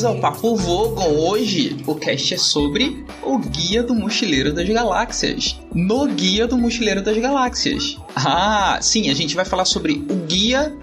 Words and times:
bem-vindos 0.00 0.04
ao 0.04 0.16
Papo 0.16 0.56
Vogon. 0.56 1.28
Hoje 1.28 1.76
o 1.86 1.94
cast 1.94 2.34
é 2.34 2.38
sobre 2.38 3.04
o 3.22 3.38
Guia 3.38 3.82
do 3.82 3.94
Mochileiro 3.94 4.52
das 4.52 4.68
Galáxias. 4.68 5.60
No 5.74 6.06
Guia 6.06 6.46
do 6.46 6.56
Mochileiro 6.56 7.02
das 7.02 7.16
Galáxias. 7.18 7.98
Ah, 8.14 8.78
sim, 8.80 9.10
a 9.10 9.14
gente 9.14 9.34
vai 9.34 9.44
falar 9.44 9.64
sobre 9.64 10.04
o 10.08 10.26
guia 10.26 10.74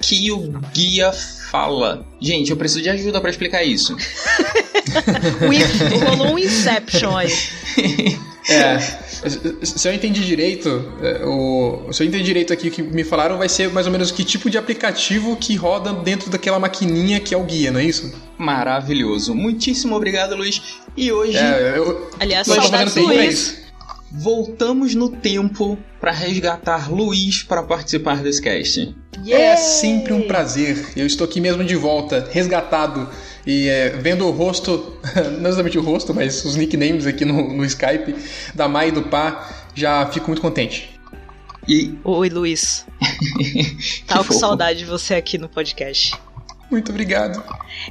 que 0.00 0.30
o 0.30 0.52
guia 0.72 1.12
fala. 1.50 2.06
Gente, 2.20 2.50
eu 2.50 2.56
preciso 2.56 2.82
de 2.82 2.90
ajuda 2.90 3.20
para 3.20 3.30
explicar 3.30 3.64
isso. 3.64 3.96
Rolou 6.06 6.34
um 6.34 6.38
Inception 6.38 7.16
aí. 7.16 7.32
É, 8.46 8.76
se 9.62 9.88
eu 9.88 9.92
entendi 9.92 10.24
direito, 10.24 10.92
é, 11.02 11.24
o, 11.24 11.92
se 11.92 12.02
eu 12.02 12.06
entendi 12.06 12.24
direito 12.24 12.52
aqui 12.52 12.68
o 12.68 12.70
que 12.70 12.82
me 12.82 13.04
falaram, 13.04 13.38
vai 13.38 13.48
ser 13.48 13.70
mais 13.70 13.86
ou 13.86 13.92
menos 13.92 14.10
que 14.10 14.24
tipo 14.24 14.50
de 14.50 14.58
aplicativo 14.58 15.36
que 15.36 15.54
roda 15.56 15.92
dentro 15.92 16.30
daquela 16.30 16.58
maquininha 16.58 17.20
que 17.20 17.34
é 17.34 17.38
o 17.38 17.44
guia, 17.44 17.70
não 17.70 17.80
é 17.80 17.84
isso? 17.84 18.12
Maravilhoso. 18.38 19.34
Muitíssimo 19.34 19.96
obrigado, 19.96 20.34
Luiz. 20.34 20.60
E 20.96 21.10
hoje. 21.12 21.36
É, 21.36 21.74
eu, 21.76 22.10
Aliás, 22.20 22.46
nós 22.46 22.62
saudades 22.62 22.94
do 22.94 23.00
é 23.00 23.02
Luiz. 23.02 23.34
isso. 23.34 23.64
Voltamos 24.16 24.94
no 24.94 25.08
tempo 25.08 25.76
para 26.00 26.12
resgatar 26.12 26.92
Luiz 26.92 27.42
para 27.42 27.62
participar 27.64 28.22
desse 28.22 28.40
cast. 28.40 28.94
É 29.26 29.56
sempre 29.56 30.12
um 30.12 30.22
prazer. 30.22 30.92
Eu 30.94 31.06
estou 31.06 31.24
aqui 31.24 31.40
mesmo 31.40 31.64
de 31.64 31.74
volta, 31.74 32.28
resgatado. 32.30 33.08
E 33.46 33.68
é, 33.68 33.90
vendo 33.90 34.26
o 34.26 34.30
rosto, 34.30 34.98
não 35.40 35.48
exatamente 35.48 35.78
o 35.78 35.82
rosto, 35.82 36.14
mas 36.14 36.44
os 36.44 36.56
nicknames 36.56 37.06
aqui 37.06 37.24
no, 37.24 37.52
no 37.52 37.64
Skype 37.64 38.14
da 38.54 38.68
Mai 38.68 38.88
e 38.88 38.92
do 38.92 39.02
Pá, 39.02 39.66
já 39.74 40.06
fico 40.06 40.28
muito 40.28 40.40
contente. 40.40 40.98
E 41.68 41.98
Oi, 42.04 42.28
Luiz. 42.28 42.86
Tava 44.06 44.22
Que 44.22 44.28
com 44.28 44.34
saudade 44.34 44.80
de 44.80 44.84
você 44.84 45.14
aqui 45.14 45.38
no 45.38 45.48
podcast. 45.48 46.14
Muito 46.70 46.90
obrigado. 46.90 47.42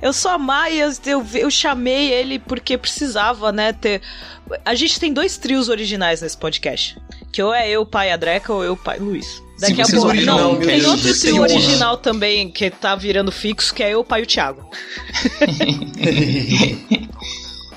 Eu 0.02 0.12
sou 0.12 0.32
a 0.32 0.38
Maia, 0.38 0.90
eu, 1.06 1.26
eu 1.36 1.50
chamei 1.50 2.12
ele 2.12 2.40
porque 2.40 2.78
precisava, 2.78 3.52
né, 3.52 3.74
ter... 3.74 4.02
A 4.66 4.76
gente 4.76 5.00
tem 5.00 5.14
dois 5.14 5.38
trios 5.38 5.70
originais 5.70 6.22
nesse 6.22 6.38
podcast. 6.38 6.98
Que 7.32 7.42
ou 7.42 7.54
é 7.54 7.70
eu, 7.70 7.86
pai 7.86 8.12
Adreca, 8.12 8.54
ou 8.54 8.64
eu, 8.64 8.76
pai 8.76 9.00
Luiz. 9.00 9.43
Daqui 9.60 9.82
a 9.82 9.88
pouco... 9.88 10.08
original, 10.08 10.38
Não, 10.38 10.60
tem 10.60 10.80
Deus, 10.80 10.86
outro 10.86 11.20
trio 11.20 11.42
original 11.42 11.98
também, 11.98 12.50
que 12.50 12.70
tá 12.70 12.96
virando 12.96 13.32
fixo, 13.32 13.74
que 13.74 13.84
é 13.84 13.94
eu, 13.94 14.04
pai 14.04 14.22
e 14.22 14.24
o 14.24 14.28
Thiago. 14.28 14.70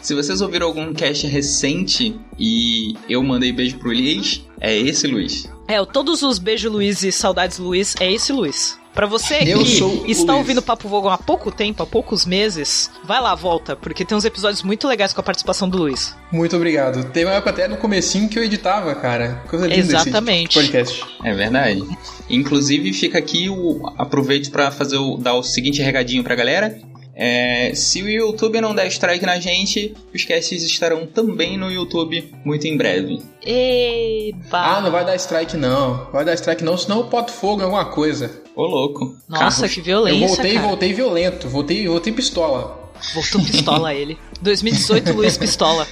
se 0.00 0.14
vocês 0.14 0.41
ouviram 0.41 0.66
algum 0.66 0.94
cast 0.94 1.27
recente 1.27 2.18
e 2.38 2.96
eu 3.08 3.22
mandei 3.22 3.52
beijo 3.52 3.78
pro 3.78 3.88
Luiz, 3.88 4.42
é 4.60 4.77
esse 4.77 5.06
Luiz. 5.06 5.48
É, 5.69 5.84
todos 5.84 6.22
os 6.22 6.39
Beijo 6.39 6.70
Luiz 6.70 7.03
e 7.03 7.11
Saudades 7.11 7.59
Luiz 7.59 7.95
é 8.00 8.11
esse 8.12 8.33
Luiz. 8.33 8.78
Pra 8.95 9.05
você 9.06 9.42
Eu 9.47 9.59
que 9.62 10.11
está 10.11 10.33
Luiz. 10.33 10.39
ouvindo 10.39 10.62
Papo 10.62 10.89
Vogon 10.89 11.11
há 11.11 11.19
pouco 11.19 11.50
tempo, 11.53 11.83
há 11.83 11.86
poucos 11.86 12.25
meses, 12.25 12.91
vai 13.05 13.20
lá, 13.20 13.34
volta, 13.34 13.77
porque 13.77 14.06
tem 14.06 14.17
uns 14.17 14.25
episódios 14.25 14.62
muito 14.62 14.89
legais 14.89 15.12
com 15.12 15.20
a 15.20 15.25
participação 15.25 15.69
do 15.69 15.77
Luiz. 15.77 16.17
Muito 16.33 16.56
obrigado. 16.56 17.05
Teve 17.11 17.27
uma 17.27 17.34
época 17.34 17.50
até 17.50 17.69
no 17.69 17.77
comecinho 17.77 18.27
que 18.27 18.39
eu 18.39 18.42
editava, 18.42 18.95
cara. 18.95 19.42
Coisa 19.48 19.67
linda 19.67 19.81
esse 19.83 19.95
Exatamente. 19.97 20.55
podcast. 20.55 21.05
É 21.23 21.34
verdade. 21.34 21.84
Inclusive, 22.30 22.91
fica 22.95 23.19
aqui 23.19 23.51
o. 23.51 23.83
Aproveito 23.98 24.51
para 24.51 24.70
fazer 24.70 24.97
o, 24.97 25.19
dar 25.19 25.34
o 25.34 25.42
seguinte 25.42 25.83
regadinho 25.83 26.25
pra 26.25 26.34
galera. 26.34 26.80
É, 27.19 27.72
se 27.75 28.03
o 28.03 28.09
YouTube 28.11 28.61
não 28.61 28.75
der 28.75 28.89
strike 28.89 29.25
na 29.25 29.39
gente, 29.41 29.95
os 30.14 30.22
casts 30.25 30.62
estarão 30.62 31.06
também 31.06 31.56
no 31.56 31.73
YouTube 31.73 32.31
muito 32.45 32.67
em 32.67 32.77
breve. 32.77 33.23
Eba! 33.42 34.77
Ah, 34.77 34.81
não 34.83 34.91
vai 34.91 35.03
dar 35.03 35.17
strike 35.17 35.56
não. 35.56 36.11
Vai 36.12 36.27
dar 36.27 36.34
strike 36.34 36.62
não, 36.62 36.77
senão 36.77 36.98
eu 36.98 37.05
boto 37.05 37.33
fogo 37.33 37.63
em 37.63 37.64
alguma 37.64 37.86
coisa. 37.86 38.42
Ô, 38.55 38.64
louco. 38.67 39.17
Nossa, 39.27 39.61
Carros. 39.63 39.74
que 39.74 39.80
violência, 39.80 40.24
eu 40.24 40.29
voltei, 40.29 40.55
cara. 40.55 40.67
voltei 40.67 40.92
violento. 40.92 41.48
Voltei, 41.48 41.89
voltei 41.89 42.13
pistola. 42.13 42.92
Voltou 43.14 43.42
pistola 43.42 43.95
ele. 43.95 44.19
2018, 44.42 45.13
Luiz 45.13 45.39
Pistola. 45.39 45.86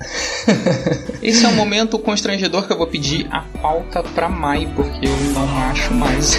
Esse 1.22 1.44
é 1.44 1.48
um 1.48 1.54
momento 1.54 1.98
constrangedor 1.98 2.66
que 2.66 2.72
eu 2.72 2.76
vou 2.76 2.86
pedir 2.86 3.26
a 3.30 3.40
pauta 3.62 4.02
pra 4.02 4.28
Mai, 4.28 4.70
porque 4.74 5.06
eu 5.06 5.16
não 5.32 5.58
acho 5.70 5.94
mais. 5.94 6.36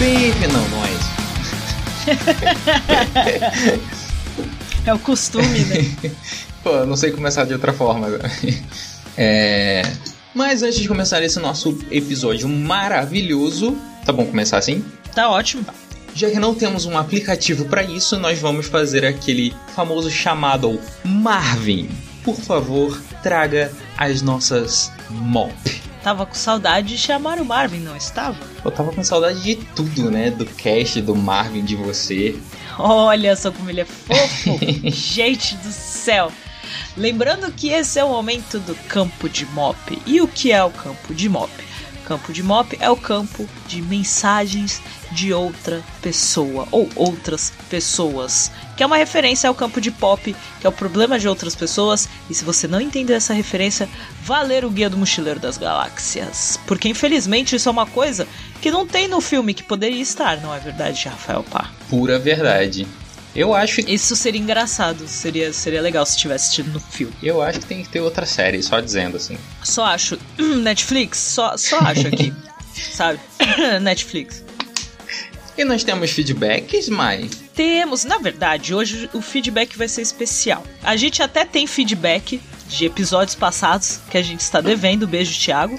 Baby, 0.00 0.48
não, 0.50 0.68
não 0.70 0.84
é 0.86 0.90
isso. 0.92 1.10
É 4.86 4.94
o 4.94 4.98
costume, 4.98 5.60
né? 5.66 6.10
Pô, 6.64 6.70
eu 6.70 6.86
não 6.86 6.96
sei 6.96 7.10
começar 7.10 7.44
de 7.44 7.52
outra 7.52 7.70
forma 7.70 8.06
agora. 8.06 8.30
É... 9.16 9.82
Mas 10.34 10.62
antes 10.62 10.80
de 10.80 10.88
começar 10.88 11.22
esse 11.22 11.38
nosso 11.38 11.78
episódio 11.90 12.48
maravilhoso, 12.48 13.76
tá 14.06 14.12
bom 14.12 14.24
começar 14.24 14.56
assim? 14.56 14.82
Tá 15.14 15.28
ótimo. 15.28 15.66
Já 16.14 16.30
que 16.30 16.38
não 16.38 16.54
temos 16.54 16.86
um 16.86 16.96
aplicativo 16.96 17.66
para 17.66 17.82
isso, 17.82 18.18
nós 18.18 18.38
vamos 18.38 18.66
fazer 18.66 19.04
aquele 19.04 19.54
famoso 19.74 20.10
chamado 20.10 20.80
Marvin. 21.04 21.90
Por 22.24 22.36
favor, 22.36 22.98
traga 23.22 23.70
as 23.98 24.22
nossas 24.22 24.90
mop. 25.10 25.52
Tava 26.02 26.24
com 26.24 26.34
saudade 26.34 26.88
de 26.88 26.98
chamar 26.98 27.38
o 27.38 27.44
Marvin, 27.44 27.80
não 27.80 27.96
estava? 27.96 28.38
Eu 28.64 28.70
tava 28.70 28.90
com 28.92 29.04
saudade 29.04 29.42
de 29.42 29.56
tudo, 29.56 30.10
né? 30.10 30.30
Do 30.30 30.46
cast, 30.46 31.00
do 31.02 31.14
Marvin, 31.14 31.62
de 31.62 31.76
você. 31.76 32.38
Olha 32.78 33.36
só 33.36 33.52
como 33.52 33.68
ele 33.68 33.82
é 33.82 33.84
fofo. 33.84 34.58
Gente 34.90 35.56
do 35.56 35.70
céu. 35.70 36.32
Lembrando 36.96 37.52
que 37.52 37.68
esse 37.68 37.98
é 37.98 38.04
o 38.04 38.08
momento 38.08 38.58
do 38.58 38.74
campo 38.88 39.28
de 39.28 39.44
mop. 39.46 39.76
E 40.06 40.20
o 40.20 40.28
que 40.28 40.52
é 40.52 40.64
o 40.64 40.70
campo 40.70 41.14
de 41.14 41.28
mop? 41.28 41.50
Campo 42.06 42.32
de 42.32 42.42
mop 42.42 42.76
é 42.80 42.90
o 42.90 42.96
campo 42.96 43.46
de 43.68 43.82
mensagens 43.82 44.82
de 45.12 45.32
outra 45.32 45.82
pessoa 46.00 46.66
ou 46.70 46.88
outras 46.96 47.52
pessoas, 47.68 48.50
que 48.80 48.84
é 48.84 48.86
uma 48.86 48.96
referência 48.96 49.46
ao 49.46 49.54
campo 49.54 49.78
de 49.78 49.90
pop, 49.90 50.34
que 50.58 50.66
é 50.66 50.70
o 50.70 50.72
problema 50.72 51.18
de 51.18 51.28
outras 51.28 51.54
pessoas. 51.54 52.08
E 52.30 52.34
se 52.34 52.42
você 52.42 52.66
não 52.66 52.80
entendeu 52.80 53.14
essa 53.14 53.34
referência, 53.34 53.86
vá 54.22 54.40
ler 54.40 54.64
o 54.64 54.70
Guia 54.70 54.88
do 54.88 54.96
Mochileiro 54.96 55.38
das 55.38 55.58
Galáxias, 55.58 56.58
porque 56.66 56.88
infelizmente 56.88 57.54
isso 57.54 57.68
é 57.68 57.72
uma 57.72 57.84
coisa 57.84 58.26
que 58.58 58.70
não 58.70 58.86
tem 58.86 59.06
no 59.06 59.20
filme 59.20 59.52
que 59.52 59.62
poderia 59.62 60.00
estar, 60.00 60.40
não 60.40 60.54
é 60.54 60.58
verdade, 60.58 61.06
Rafael 61.06 61.42
Pá? 61.42 61.70
Pura 61.90 62.18
verdade. 62.18 62.86
Eu 63.36 63.52
acho 63.52 63.82
que. 63.82 63.92
Isso 63.92 64.16
seria 64.16 64.40
engraçado, 64.40 65.06
seria, 65.06 65.52
seria 65.52 65.82
legal 65.82 66.06
se 66.06 66.16
tivesse 66.16 66.54
tido 66.54 66.72
no 66.72 66.80
filme. 66.80 67.12
Eu 67.22 67.42
acho 67.42 67.60
que 67.60 67.66
tem 67.66 67.82
que 67.82 67.88
ter 67.90 68.00
outra 68.00 68.24
série, 68.24 68.62
só 68.62 68.80
dizendo 68.80 69.18
assim. 69.18 69.36
Só 69.62 69.84
acho. 69.84 70.18
Netflix, 70.62 71.18
só, 71.18 71.54
só 71.58 71.80
acho 71.80 72.06
aqui. 72.06 72.32
sabe? 72.94 73.20
Netflix. 73.82 74.42
E 75.60 75.64
nós 75.64 75.84
temos 75.84 76.10
feedbacks, 76.12 76.88
Mai? 76.88 77.28
Temos, 77.54 78.02
na 78.06 78.16
verdade, 78.16 78.74
hoje 78.74 79.10
o 79.12 79.20
feedback 79.20 79.76
vai 79.76 79.86
ser 79.88 80.00
especial. 80.00 80.64
A 80.82 80.96
gente 80.96 81.22
até 81.22 81.44
tem 81.44 81.66
feedback 81.66 82.40
de 82.66 82.86
episódios 82.86 83.34
passados 83.34 84.00
que 84.10 84.16
a 84.16 84.22
gente 84.22 84.40
está 84.40 84.62
devendo. 84.62 85.06
Beijo, 85.06 85.38
Thiago. 85.38 85.78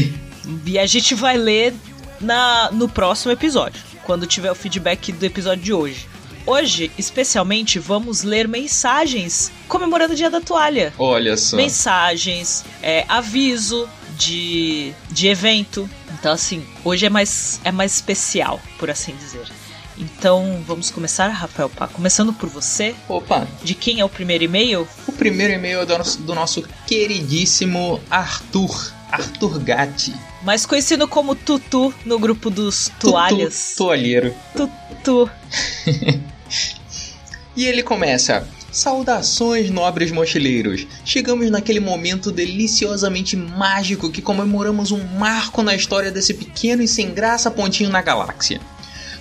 e 0.64 0.78
a 0.78 0.86
gente 0.86 1.14
vai 1.14 1.36
ler 1.36 1.74
na, 2.18 2.70
no 2.72 2.88
próximo 2.88 3.30
episódio, 3.30 3.82
quando 4.04 4.26
tiver 4.26 4.50
o 4.50 4.54
feedback 4.54 5.12
do 5.12 5.26
episódio 5.26 5.62
de 5.62 5.74
hoje. 5.74 6.06
Hoje, 6.46 6.90
especialmente, 6.96 7.78
vamos 7.78 8.22
ler 8.22 8.48
mensagens 8.48 9.52
comemorando 9.68 10.14
o 10.14 10.16
Dia 10.16 10.30
da 10.30 10.40
Toalha. 10.40 10.94
Olha 10.96 11.36
só. 11.36 11.54
mensagens, 11.54 12.64
é, 12.82 13.04
aviso 13.06 13.86
de, 14.16 14.94
de 15.10 15.28
evento. 15.28 15.86
Então, 16.18 16.32
assim, 16.32 16.66
hoje 16.84 17.06
é 17.06 17.10
mais, 17.10 17.60
é 17.64 17.70
mais 17.70 17.94
especial, 17.94 18.60
por 18.78 18.90
assim 18.90 19.14
dizer. 19.16 19.46
Então, 19.96 20.62
vamos 20.66 20.90
começar, 20.90 21.28
Rafael 21.28 21.68
Pá. 21.68 21.88
Começando 21.88 22.32
por 22.32 22.48
você, 22.48 22.94
Opa, 23.08 23.46
de 23.62 23.74
quem 23.74 24.00
é 24.00 24.04
o 24.04 24.08
primeiro 24.08 24.44
e-mail? 24.44 24.86
o 25.06 25.12
primeiro 25.12 25.52
e-mail 25.54 25.80
é 25.80 25.86
do 25.86 25.98
nosso, 25.98 26.18
do 26.20 26.34
nosso 26.34 26.62
queridíssimo 26.86 28.00
Arthur. 28.10 28.92
Arthur 29.10 29.58
Gatti. 29.60 30.14
Mais 30.42 30.66
conhecido 30.66 31.08
como 31.08 31.34
Tutu 31.34 31.92
no 32.04 32.18
grupo 32.18 32.50
dos 32.50 32.90
toalhas. 33.00 33.70
Tutu, 33.70 33.78
toalheiro. 33.78 34.34
Tutu. 34.54 35.30
E 37.56 37.66
ele 37.66 37.82
começa. 37.82 38.46
Saudações, 38.78 39.70
nobres 39.70 40.12
mochileiros! 40.12 40.86
Chegamos 41.04 41.50
naquele 41.50 41.80
momento 41.80 42.30
deliciosamente 42.30 43.36
mágico 43.36 44.08
que 44.08 44.22
comemoramos 44.22 44.92
um 44.92 45.02
marco 45.18 45.64
na 45.64 45.74
história 45.74 46.12
desse 46.12 46.32
pequeno 46.32 46.80
e 46.80 46.86
sem 46.86 47.12
graça 47.12 47.50
pontinho 47.50 47.90
na 47.90 48.00
galáxia. 48.00 48.60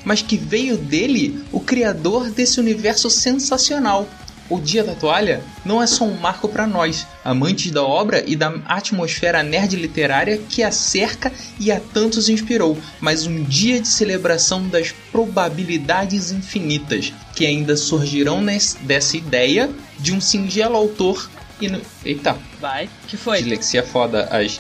Mas 0.05 0.21
que 0.21 0.37
veio 0.37 0.77
dele 0.77 1.43
o 1.51 1.59
criador 1.59 2.29
desse 2.29 2.59
universo 2.59 3.09
sensacional. 3.09 4.07
O 4.49 4.59
Dia 4.59 4.83
da 4.83 4.93
Toalha 4.95 5.41
não 5.65 5.81
é 5.81 5.87
só 5.87 6.05
um 6.05 6.17
marco 6.17 6.47
para 6.47 6.65
nós, 6.65 7.05
amantes 7.23 7.71
da 7.71 7.83
obra 7.83 8.23
e 8.25 8.35
da 8.35 8.53
atmosfera 8.65 9.43
nerd 9.43 9.75
literária 9.75 10.37
que 10.49 10.63
a 10.63 10.71
cerca 10.71 11.31
e 11.59 11.71
a 11.71 11.79
tantos 11.79 12.29
inspirou, 12.29 12.77
mas 13.01 13.25
um 13.25 13.43
dia 13.43 13.79
de 13.81 13.87
celebração 13.87 14.67
das 14.67 14.91
probabilidades 15.11 16.31
infinitas 16.31 17.13
que 17.35 17.45
ainda 17.45 17.75
surgirão 17.77 18.41
nesse, 18.41 18.77
dessa 18.79 19.15
ideia 19.17 19.69
de 19.99 20.13
um 20.13 20.21
singelo 20.21 20.75
autor 20.75 21.29
e 21.59 21.67
no... 21.67 21.81
Eita, 22.05 22.37
Vai. 22.61 22.87
que 23.07 23.17
foi? 23.17 23.37
dislexia 23.39 23.81
foda. 23.83 24.25
As... 24.31 24.59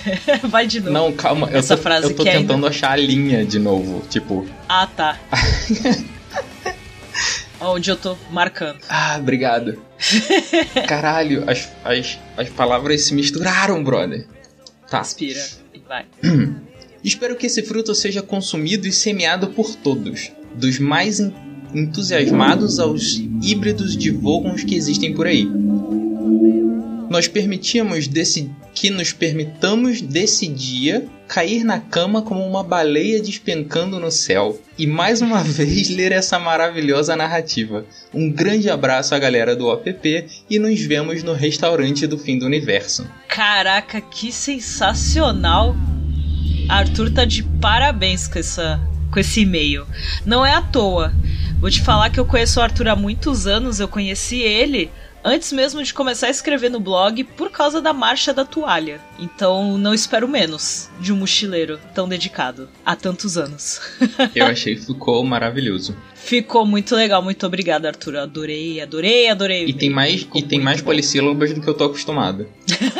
Vai 0.48 0.66
de 0.66 0.80
novo. 0.80 0.92
Não, 0.92 1.12
calma, 1.12 1.46
eu 1.50 1.58
Essa 1.58 1.76
tô, 1.76 1.82
frase 1.82 2.06
eu 2.06 2.16
tô 2.16 2.24
que 2.24 2.30
tentando 2.30 2.54
ainda- 2.54 2.68
achar 2.68 2.92
a 2.92 2.96
linha 2.96 3.44
de 3.44 3.58
novo. 3.58 4.02
Tipo, 4.08 4.46
Ah, 4.68 4.86
tá. 4.86 5.18
Onde 7.60 7.90
eu 7.90 7.96
tô 7.96 8.16
marcando. 8.30 8.78
ah, 8.88 9.16
obrigado. 9.18 9.82
Caralho, 10.86 11.48
as, 11.50 11.68
as, 11.84 12.18
as 12.36 12.48
palavras 12.50 13.02
se 13.04 13.14
misturaram, 13.14 13.82
brother. 13.82 14.26
Tá. 14.88 14.98
Respira 15.00 15.44
e 15.74 15.78
vai. 15.80 16.06
Espero 17.02 17.36
que 17.36 17.46
esse 17.46 17.62
fruto 17.62 17.94
seja 17.94 18.22
consumido 18.22 18.86
e 18.86 18.92
semeado 18.92 19.48
por 19.48 19.74
todos, 19.76 20.32
dos 20.54 20.78
mais 20.78 21.20
en- 21.20 21.32
entusiasmados 21.74 22.78
aos 22.78 23.16
híbridos 23.42 23.96
de 23.96 24.10
Vogons 24.10 24.64
que 24.64 24.74
existem 24.74 25.14
por 25.14 25.26
aí. 25.26 25.48
Nós 27.08 27.26
permitimos 27.26 28.06
desse 28.06 28.50
que 28.74 28.90
nos 28.90 29.12
permitamos 29.12 30.00
desse 30.00 30.46
dia 30.46 31.06
cair 31.26 31.64
na 31.64 31.80
cama 31.80 32.22
como 32.22 32.46
uma 32.46 32.62
baleia 32.62 33.20
despencando 33.20 33.98
no 33.98 34.10
céu 34.10 34.60
e 34.78 34.86
mais 34.86 35.20
uma 35.20 35.42
vez 35.44 35.90
ler 35.90 36.12
essa 36.12 36.38
maravilhosa 36.38 37.16
narrativa. 37.16 37.84
Um 38.14 38.30
grande 38.30 38.70
abraço 38.70 39.14
à 39.14 39.18
galera 39.18 39.56
do 39.56 39.66
OPP 39.66 40.26
e 40.48 40.58
nos 40.58 40.80
vemos 40.80 41.22
no 41.22 41.32
restaurante 41.32 42.06
do 42.06 42.18
fim 42.18 42.38
do 42.38 42.46
universo. 42.46 43.06
Caraca, 43.26 44.00
que 44.00 44.30
sensacional! 44.30 45.74
Arthur 46.68 47.10
tá 47.10 47.24
de 47.24 47.42
parabéns 47.42 48.28
com, 48.28 48.38
essa, 48.38 48.78
com 49.10 49.18
esse 49.18 49.40
e-mail. 49.40 49.86
Não 50.24 50.44
é 50.44 50.54
à 50.54 50.62
toa. 50.62 51.12
Vou 51.58 51.70
te 51.70 51.82
falar 51.82 52.10
que 52.10 52.20
eu 52.20 52.26
conheço 52.26 52.60
o 52.60 52.62
Arthur 52.62 52.88
há 52.88 52.96
muitos 52.96 53.46
anos, 53.46 53.80
eu 53.80 53.88
conheci 53.88 54.40
ele 54.40 54.90
antes 55.24 55.52
mesmo 55.52 55.82
de 55.82 55.92
começar 55.92 56.28
a 56.28 56.30
escrever 56.30 56.70
no 56.70 56.80
blog 56.80 57.24
por 57.24 57.50
causa 57.50 57.80
da 57.80 57.92
marcha 57.92 58.32
da 58.32 58.44
toalha. 58.44 59.00
Então 59.18 59.76
não 59.78 59.94
espero 59.94 60.28
menos 60.28 60.88
de 61.00 61.12
um 61.12 61.16
mochileiro 61.16 61.78
tão 61.94 62.08
dedicado 62.08 62.68
há 62.84 62.94
tantos 62.94 63.36
anos. 63.36 63.80
Eu 64.34 64.46
achei 64.48 64.76
ficou 64.76 65.24
maravilhoso. 65.24 65.96
Ficou 66.24 66.66
muito 66.66 66.94
legal, 66.94 67.22
muito 67.22 67.46
obrigada, 67.46 67.88
Arthur. 67.88 68.16
Adorei, 68.16 68.80
adorei, 68.80 69.28
adorei. 69.28 69.66
E 69.66 69.72
tem 69.72 69.88
mais, 69.88 70.20
Ficou 70.20 70.40
e 70.40 70.44
tem 70.44 70.60
mais 70.60 70.80
bom. 70.80 70.86
polissílabas 70.86 71.54
do 71.54 71.60
que 71.60 71.68
eu 71.68 71.74
tô 71.74 71.84
acostumado. 71.84 72.46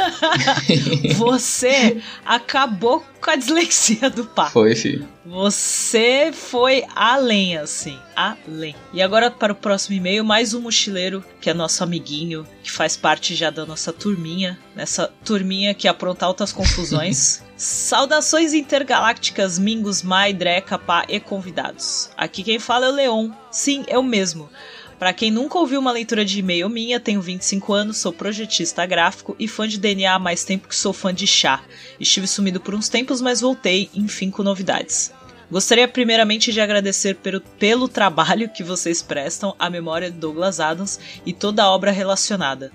Você 1.16 1.98
acabou 2.24 3.04
com 3.20 3.30
a 3.30 3.36
dislexia 3.36 4.08
do 4.08 4.24
pá. 4.24 4.48
Foi, 4.50 4.74
filho. 4.74 5.06
Você 5.26 6.30
foi 6.32 6.84
além, 6.94 7.58
assim. 7.58 7.98
Além. 8.16 8.74
E 8.94 9.02
agora 9.02 9.30
para 9.30 9.52
o 9.52 9.56
próximo 9.56 9.96
e-mail, 9.96 10.24
mais 10.24 10.54
um 10.54 10.60
mochileiro, 10.60 11.22
que 11.40 11.50
é 11.50 11.54
nosso 11.54 11.84
amiguinho, 11.84 12.46
que 12.62 12.70
faz 12.70 12.96
parte 12.96 13.34
já 13.34 13.50
da 13.50 13.66
nossa 13.66 13.92
turminha. 13.92 14.58
Nessa 14.74 15.12
turminha 15.24 15.74
que 15.74 15.86
apronta 15.86 16.24
altas 16.24 16.52
confusões. 16.52 17.42
Saudações 17.58 18.54
intergalácticas, 18.54 19.58
Mingos, 19.58 20.00
Mai, 20.00 20.32
Dreca, 20.32 20.78
Pá 20.78 21.04
e 21.08 21.18
convidados. 21.18 22.08
Aqui 22.16 22.44
quem 22.44 22.60
fala 22.60 22.86
é 22.86 22.88
o 22.88 22.92
Leon. 22.92 23.30
Sim, 23.50 23.84
eu 23.88 24.00
mesmo. 24.00 24.48
Pra 24.96 25.12
quem 25.12 25.28
nunca 25.28 25.58
ouviu 25.58 25.80
uma 25.80 25.90
leitura 25.90 26.24
de 26.24 26.38
e-mail 26.38 26.68
minha, 26.68 27.00
tenho 27.00 27.20
25 27.20 27.72
anos, 27.72 27.98
sou 27.98 28.12
projetista 28.12 28.86
gráfico 28.86 29.34
e 29.40 29.48
fã 29.48 29.66
de 29.66 29.76
DNA 29.76 30.14
há 30.14 30.18
mais 30.20 30.44
tempo 30.44 30.68
que 30.68 30.76
sou 30.76 30.92
fã 30.92 31.12
de 31.12 31.26
chá. 31.26 31.60
Estive 31.98 32.28
sumido 32.28 32.60
por 32.60 32.76
uns 32.76 32.88
tempos, 32.88 33.20
mas 33.20 33.40
voltei, 33.40 33.90
enfim, 33.92 34.30
com 34.30 34.44
novidades. 34.44 35.12
Gostaria 35.50 35.88
primeiramente 35.88 36.52
de 36.52 36.60
agradecer 36.60 37.14
pelo, 37.16 37.40
pelo 37.40 37.88
trabalho 37.88 38.50
que 38.50 38.62
vocês 38.62 39.00
prestam 39.00 39.56
à 39.58 39.70
memória 39.70 40.10
de 40.10 40.18
Douglas 40.18 40.60
Adams 40.60 41.00
e 41.24 41.32
toda 41.32 41.62
a 41.62 41.70
obra 41.70 41.90
relacionada. 41.90 42.70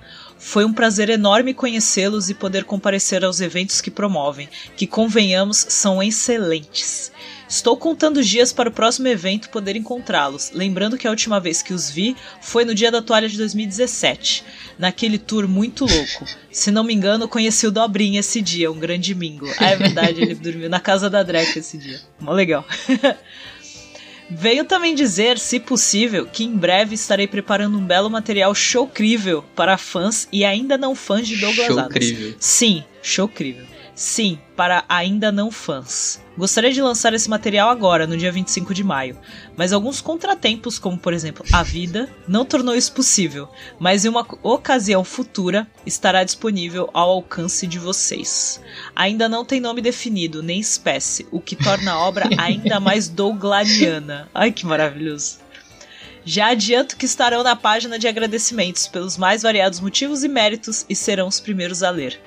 Foi 0.46 0.66
um 0.66 0.74
prazer 0.74 1.10
enorme 1.10 1.54
conhecê-los 1.54 2.30
e 2.30 2.34
poder 2.34 2.66
comparecer 2.66 3.24
aos 3.24 3.40
eventos 3.40 3.80
que 3.80 3.90
promovem, 3.90 4.50
que 4.76 4.86
convenhamos 4.86 5.66
são 5.70 6.04
excelentes. 6.04 7.14
Estou 7.48 7.78
contando 7.78 8.22
dias 8.22 8.52
para 8.52 8.68
o 8.68 8.72
próximo 8.72 9.08
evento 9.08 9.50
poder 9.50 9.78
encontrá-los, 9.78 10.52
lembrando 10.54 10.98
que 10.98 11.08
a 11.08 11.10
última 11.10 11.40
vez 11.40 11.62
que 11.62 11.74
os 11.74 11.90
vi 11.90 12.16
foi 12.42 12.66
no 12.66 12.76
dia 12.76 12.92
da 12.92 13.02
toalha 13.02 13.30
de 13.30 13.38
2017, 13.38 14.44
naquele 14.78 15.18
tour 15.18 15.48
muito 15.48 15.86
louco. 15.86 16.26
Se 16.52 16.72
não 16.72 16.84
me 16.84 16.94
engano, 16.94 17.28
conheci 17.28 17.66
o 17.66 17.72
Dobrinha 17.72 18.20
esse 18.20 18.42
dia, 18.42 18.70
um 18.70 18.78
grande 18.78 19.16
mingo. 19.16 19.50
Ah, 19.58 19.70
é 19.70 19.76
verdade, 19.78 20.22
ele 20.22 20.36
dormiu 20.36 20.70
na 20.70 20.80
casa 20.80 21.10
da 21.10 21.24
Dreca 21.24 21.58
esse 21.58 21.78
dia. 21.78 22.02
Mó 22.20 22.34
legal. 22.34 22.66
Veio 24.30 24.66
também 24.66 24.96
dizer, 24.96 25.38
se 25.38 25.60
possível, 25.60 26.26
que 26.26 26.44
em 26.44 26.56
breve 26.56 26.96
estarei 26.96 27.28
preparando 27.28 27.78
um 27.78 27.86
belo 27.86 28.10
material 28.10 28.54
showcrível 28.56 29.44
para 29.56 29.78
fãs 29.78 30.28
e 30.32 30.44
ainda 30.44 30.78
não 30.78 30.96
fãs 30.96 31.28
de 31.28 31.38
Douglas 31.38 31.68
Show 31.68 31.80
Adams. 31.80 31.96
incrível. 31.96 32.36
Sim, 32.40 32.84
showcrível. 33.02 33.73
Sim, 33.96 34.40
para 34.56 34.84
ainda 34.90 35.32
não 35.32 35.52
fãs. 35.52 36.20
Gostaria 36.36 36.72
de 36.72 36.82
lançar 36.82 37.14
esse 37.14 37.30
material 37.30 37.70
agora, 37.70 38.08
no 38.08 38.18
dia 38.18 38.32
25 38.32 38.74
de 38.74 38.84
maio, 38.84 39.20
mas 39.56 39.72
alguns 39.72 40.02
contratempos, 40.02 40.80
como 40.80 40.98
por 40.98 41.14
exemplo 41.14 41.46
a 41.54 41.62
vida, 41.62 42.10
não 42.28 42.44
tornou 42.44 42.76
isso 42.76 42.92
possível, 42.92 43.48
mas 43.80 44.04
em 44.04 44.10
uma 44.10 44.26
ocasião 44.42 45.04
futura 45.04 45.68
estará 45.86 46.24
disponível 46.24 46.90
ao 46.92 47.12
alcance 47.12 47.68
de 47.68 47.78
vocês. 47.78 48.60
Ainda 48.96 49.30
não 49.30 49.46
tem 49.46 49.60
nome 49.60 49.80
definido, 49.80 50.42
nem 50.42 50.60
espécie, 50.60 51.28
o 51.30 51.40
que 51.40 51.56
torna 51.56 51.92
a 51.92 52.00
obra 52.00 52.28
ainda 52.40 52.80
mais 52.80 53.08
douglaniana. 53.08 54.28
Ai 54.34 54.52
que 54.52 54.66
maravilhoso. 54.66 55.44
Já 56.26 56.48
adianto 56.48 56.96
que 56.96 57.06
estarão 57.06 57.44
na 57.44 57.56
página 57.56 58.00
de 58.00 58.08
agradecimentos 58.08 58.88
pelos 58.88 59.18
mais 59.18 59.44
variados 59.44 59.82
motivos 59.82 60.24
e 60.24 60.30
méritos 60.30 60.86
e 60.90 60.96
serão 60.96 61.28
os 61.28 61.40
primeiros 61.40 61.84
a 61.84 61.90
ler. 61.90 62.20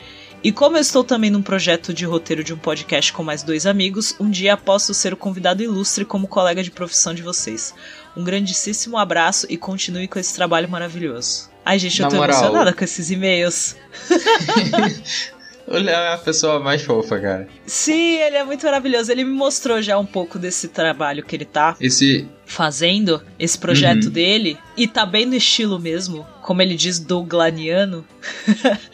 E 0.43 0.53
como 0.53 0.77
eu 0.77 0.81
estou 0.81 1.03
também 1.03 1.29
num 1.31 1.43
projeto 1.43 1.93
de 1.93 2.05
roteiro 2.05 2.45
de 2.45 2.55
um 2.55 2.57
podcast 2.59 3.13
com 3.13 3.25
mais 3.25 3.43
dois 3.43 3.67
amigos, 3.67 4.15
um 4.21 4.31
dia 4.31 4.57
posso 4.57 4.95
ser 4.95 5.13
o 5.13 5.17
convidado 5.17 5.63
ilustre 5.63 6.05
como 6.05 6.29
colega 6.29 6.63
de 6.63 6.71
profissão 6.71 7.13
de 7.13 7.23
vocês. 7.23 7.75
Um 8.17 8.23
grandíssimo 8.23 8.97
abraço 8.97 9.47
e 9.51 9.57
continue 9.57 10.07
com 10.07 10.19
esse 10.21 10.35
trabalho 10.35 10.69
maravilhoso. 10.69 11.51
Ai, 11.65 11.79
gente, 11.81 11.99
eu 12.01 12.05
Na 12.05 12.11
tô 12.11 12.17
moral. 12.17 12.37
emocionada 12.39 12.73
com 12.73 12.85
esses 12.85 13.11
e-mails. 13.11 13.77
O 15.69 15.73
Léo 15.79 15.89
é 15.99 16.13
a 16.15 16.17
pessoa 16.19 16.61
mais 16.61 16.81
fofa, 16.83 17.19
cara. 17.19 17.49
Sim, 17.67 18.19
ele 18.21 18.37
é 18.37 18.45
muito 18.45 18.65
maravilhoso. 18.65 19.11
Ele 19.11 19.25
me 19.25 19.33
mostrou 19.33 19.83
já 19.83 19.99
um 19.99 20.07
pouco 20.07 20.39
desse 20.39 20.69
trabalho 20.69 21.25
que 21.25 21.35
ele 21.35 21.45
tá 21.45 21.75
Esse. 21.81 22.25
fazendo, 22.45 23.21
esse 23.37 23.59
projeto 23.59 24.05
Uhum. 24.05 24.11
dele, 24.13 24.57
e 24.77 24.87
tá 24.87 25.05
bem 25.05 25.27
no 25.27 25.35
estilo 25.35 25.77
mesmo, 25.81 26.25
como 26.41 26.63
ele 26.63 26.77
diz, 26.77 27.01
douglaniano. 27.01 28.07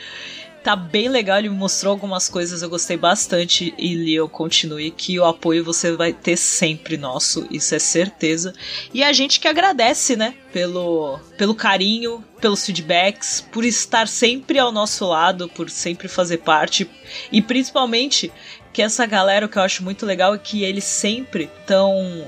tá 0.63 0.77
bem 0.77 1.09
legal, 1.09 1.39
ele 1.39 1.49
me 1.49 1.57
mostrou 1.57 1.91
algumas 1.91 2.29
coisas, 2.29 2.63
eu 2.63 2.71
gostei 2.71 2.97
bastante, 2.97 3.75
e 3.77 3.95
Leo, 3.95 4.29
continue, 4.29 4.91
que 4.91 5.19
o 5.19 5.25
apoio 5.25 5.65
você 5.65 5.93
vai 5.93 6.13
ter 6.13 6.37
sempre 6.37 6.97
nosso, 6.97 7.47
isso 7.51 7.75
é 7.75 7.79
certeza. 7.79 8.55
E 8.95 9.03
a 9.03 9.13
gente 9.13 9.41
que 9.41 9.49
agradece, 9.49 10.17
né, 10.17 10.35
pelo, 10.53 11.19
pelo 11.37 11.55
carinho, 11.55 12.25
pelos 12.41 12.65
feedbacks, 12.65 13.41
por 13.53 13.65
estar 13.65 14.07
sempre 14.07 14.59
ao 14.59 14.71
nosso 14.71 15.07
lado, 15.07 15.49
por 15.49 15.69
sempre 15.69 16.07
fazer 16.07 16.39
parte, 16.39 16.89
e 17.31 17.43
principalmente 17.43 18.31
que 18.73 18.81
essa 18.83 19.05
galera, 19.07 19.45
o 19.47 19.49
que 19.49 19.59
eu 19.59 19.63
acho 19.63 19.83
muito 19.85 20.07
legal 20.07 20.35
é 20.35 20.39
que 20.39 20.63
eles 20.65 20.85
sempre 20.85 21.51
estão 21.61 22.25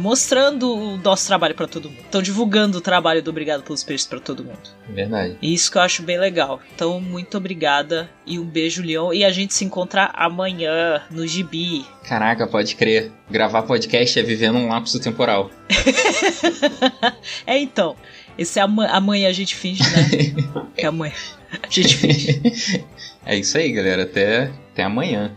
mostrando 0.00 0.72
o 0.74 0.96
nosso 0.98 1.26
trabalho 1.26 1.54
pra 1.54 1.66
todo 1.66 1.88
mundo. 1.90 2.00
Estão 2.00 2.20
divulgando 2.22 2.78
o 2.78 2.80
trabalho 2.80 3.22
do 3.22 3.30
Obrigado 3.30 3.62
pelos 3.62 3.84
Peixes 3.84 4.06
pra 4.06 4.18
todo 4.20 4.44
mundo. 4.44 4.58
Verdade. 4.88 5.36
E 5.40 5.52
isso 5.54 5.70
que 5.70 5.78
eu 5.78 5.82
acho 5.82 6.02
bem 6.02 6.18
legal. 6.18 6.60
Então, 6.74 7.00
muito 7.00 7.36
obrigada 7.36 8.10
e 8.26 8.38
um 8.38 8.44
beijo, 8.44 8.82
Leon. 8.82 9.12
E 9.12 9.24
a 9.24 9.30
gente 9.30 9.54
se 9.54 9.64
encontra 9.64 10.10
amanhã 10.14 11.02
no 11.10 11.26
Gibi. 11.26 11.84
Caraca, 12.04 12.46
pode 12.46 12.74
crer. 12.76 13.12
Gravar 13.30 13.62
podcast 13.62 14.18
é 14.18 14.22
viver 14.22 14.50
num 14.52 14.68
lapso 14.68 14.98
temporal. 15.00 15.50
É 17.46 17.58
então. 17.58 17.96
Esse 18.36 18.58
é 18.58 18.62
ama- 18.62 18.86
amanhã 18.88 19.28
a 19.28 19.32
gente 19.32 19.54
finge, 19.54 19.82
né? 19.82 20.64
é 20.76 20.86
amanhã. 20.86 21.14
A 21.62 21.68
gente 21.70 21.96
finge. 21.96 22.84
É 23.26 23.34
isso 23.38 23.56
aí, 23.56 23.72
galera. 23.72 24.02
Até, 24.02 24.50
até 24.72 24.82
amanhã. 24.82 25.32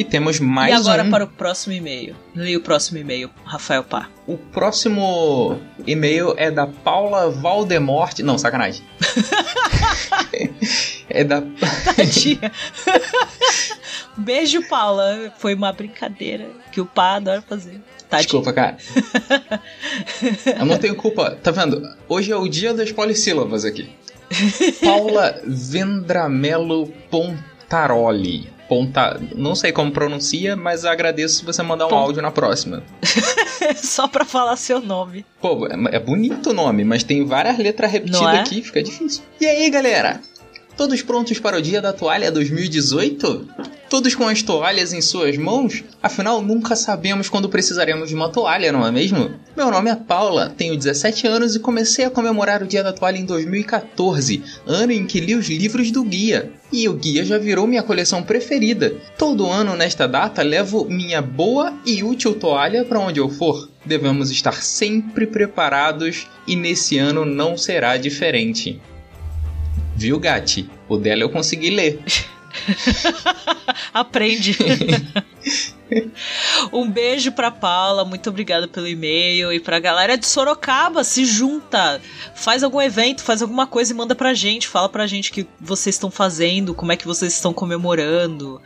E 0.00 0.04
temos 0.04 0.40
mais 0.40 0.72
e 0.72 0.74
agora 0.74 1.04
um. 1.04 1.10
para 1.10 1.24
o 1.24 1.26
próximo 1.26 1.74
e-mail. 1.74 2.16
Leia 2.34 2.56
o 2.56 2.62
próximo 2.62 2.96
e-mail, 2.96 3.28
Rafael 3.44 3.84
Pá. 3.84 4.08
O 4.26 4.38
próximo 4.38 5.60
e-mail 5.86 6.32
é 6.38 6.50
da 6.50 6.66
Paula 6.66 7.30
Valdemorte. 7.30 8.22
Não, 8.22 8.38
sacanagem. 8.38 8.82
é 11.10 11.22
da. 11.22 11.42
Tadinha. 11.84 12.50
Beijo, 14.16 14.66
Paula. 14.70 15.34
Foi 15.36 15.52
uma 15.52 15.70
brincadeira 15.70 16.48
que 16.72 16.80
o 16.80 16.86
Pá 16.86 17.16
adora 17.16 17.42
fazer. 17.42 17.78
Tadinha. 18.08 18.22
Desculpa, 18.22 18.54
cara. 18.54 18.78
Eu 20.58 20.64
não 20.64 20.78
tenho 20.78 20.96
culpa. 20.96 21.32
Tá 21.42 21.50
vendo? 21.50 21.86
Hoje 22.08 22.32
é 22.32 22.36
o 22.36 22.48
dia 22.48 22.72
das 22.72 22.90
polissílabas 22.90 23.66
aqui. 23.66 23.90
Paula 24.80 25.38
Vendramelo 25.44 26.86
Pontaroli. 27.10 28.59
Ponta... 28.70 29.20
Não 29.34 29.56
sei 29.56 29.72
como 29.72 29.90
pronuncia, 29.90 30.54
mas 30.54 30.84
agradeço 30.84 31.38
se 31.38 31.44
você 31.44 31.60
mandar 31.60 31.86
um 31.86 31.90
Pon- 31.90 31.96
áudio 31.96 32.22
na 32.22 32.30
próxima. 32.30 32.84
Só 33.74 34.06
pra 34.06 34.24
falar 34.24 34.54
seu 34.54 34.80
nome. 34.80 35.26
Pô, 35.40 35.66
é 35.66 35.96
é 35.96 35.98
bonito 35.98 36.50
o 36.50 36.52
nome, 36.52 36.84
mas 36.84 37.02
tem 37.02 37.24
várias 37.26 37.58
letras 37.58 37.90
repetidas 37.90 38.22
é? 38.22 38.38
aqui, 38.38 38.62
fica 38.62 38.80
difícil. 38.80 39.24
E 39.40 39.46
aí, 39.46 39.68
galera? 39.70 40.20
Todos 40.80 41.02
prontos 41.02 41.38
para 41.38 41.58
o 41.58 41.60
Dia 41.60 41.82
da 41.82 41.92
Toalha 41.92 42.32
2018? 42.32 43.48
Todos 43.90 44.14
com 44.14 44.26
as 44.26 44.42
toalhas 44.42 44.94
em 44.94 45.02
suas 45.02 45.36
mãos? 45.36 45.84
Afinal, 46.02 46.40
nunca 46.40 46.74
sabemos 46.74 47.28
quando 47.28 47.50
precisaremos 47.50 48.08
de 48.08 48.14
uma 48.14 48.30
toalha, 48.30 48.72
não 48.72 48.86
é 48.86 48.90
mesmo? 48.90 49.30
Meu 49.54 49.70
nome 49.70 49.90
é 49.90 49.94
Paula, 49.94 50.48
tenho 50.56 50.74
17 50.74 51.26
anos 51.26 51.54
e 51.54 51.60
comecei 51.60 52.06
a 52.06 52.10
comemorar 52.10 52.62
o 52.62 52.66
Dia 52.66 52.82
da 52.82 52.94
Toalha 52.94 53.18
em 53.18 53.26
2014, 53.26 54.42
ano 54.66 54.90
em 54.90 55.04
que 55.06 55.20
li 55.20 55.34
os 55.34 55.50
livros 55.50 55.90
do 55.90 56.02
guia. 56.02 56.50
E 56.72 56.88
o 56.88 56.94
guia 56.94 57.26
já 57.26 57.36
virou 57.36 57.66
minha 57.66 57.82
coleção 57.82 58.22
preferida. 58.22 58.96
Todo 59.18 59.50
ano, 59.50 59.76
nesta 59.76 60.08
data, 60.08 60.40
levo 60.40 60.86
minha 60.86 61.20
boa 61.20 61.74
e 61.84 62.02
útil 62.02 62.32
toalha 62.32 62.86
para 62.86 63.00
onde 63.00 63.20
eu 63.20 63.28
for. 63.28 63.68
Devemos 63.84 64.30
estar 64.30 64.62
sempre 64.62 65.26
preparados 65.26 66.26
e 66.46 66.56
nesse 66.56 66.96
ano 66.96 67.26
não 67.26 67.58
será 67.58 67.98
diferente. 67.98 68.80
Viu, 70.00 70.18
Gati? 70.18 70.66
O 70.88 70.96
dela 70.96 71.20
eu 71.20 71.28
consegui 71.28 71.68
ler. 71.68 72.02
Aprende. 73.92 74.56
um 76.72 76.90
beijo 76.90 77.32
pra 77.32 77.50
Paula, 77.50 78.02
muito 78.02 78.30
obrigada 78.30 78.66
pelo 78.66 78.88
e-mail. 78.88 79.52
E 79.52 79.60
pra 79.60 79.78
galera 79.78 80.16
de 80.16 80.26
Sorocaba, 80.26 81.04
se 81.04 81.26
junta. 81.26 82.00
Faz 82.34 82.62
algum 82.62 82.80
evento, 82.80 83.22
faz 83.22 83.42
alguma 83.42 83.66
coisa 83.66 83.92
e 83.92 83.94
manda 83.94 84.14
pra 84.14 84.32
gente. 84.32 84.66
Fala 84.66 84.88
pra 84.88 85.06
gente 85.06 85.30
o 85.30 85.34
que 85.34 85.46
vocês 85.60 85.96
estão 85.96 86.10
fazendo, 86.10 86.74
como 86.74 86.92
é 86.92 86.96
que 86.96 87.06
vocês 87.06 87.34
estão 87.34 87.52
comemorando. 87.52 88.58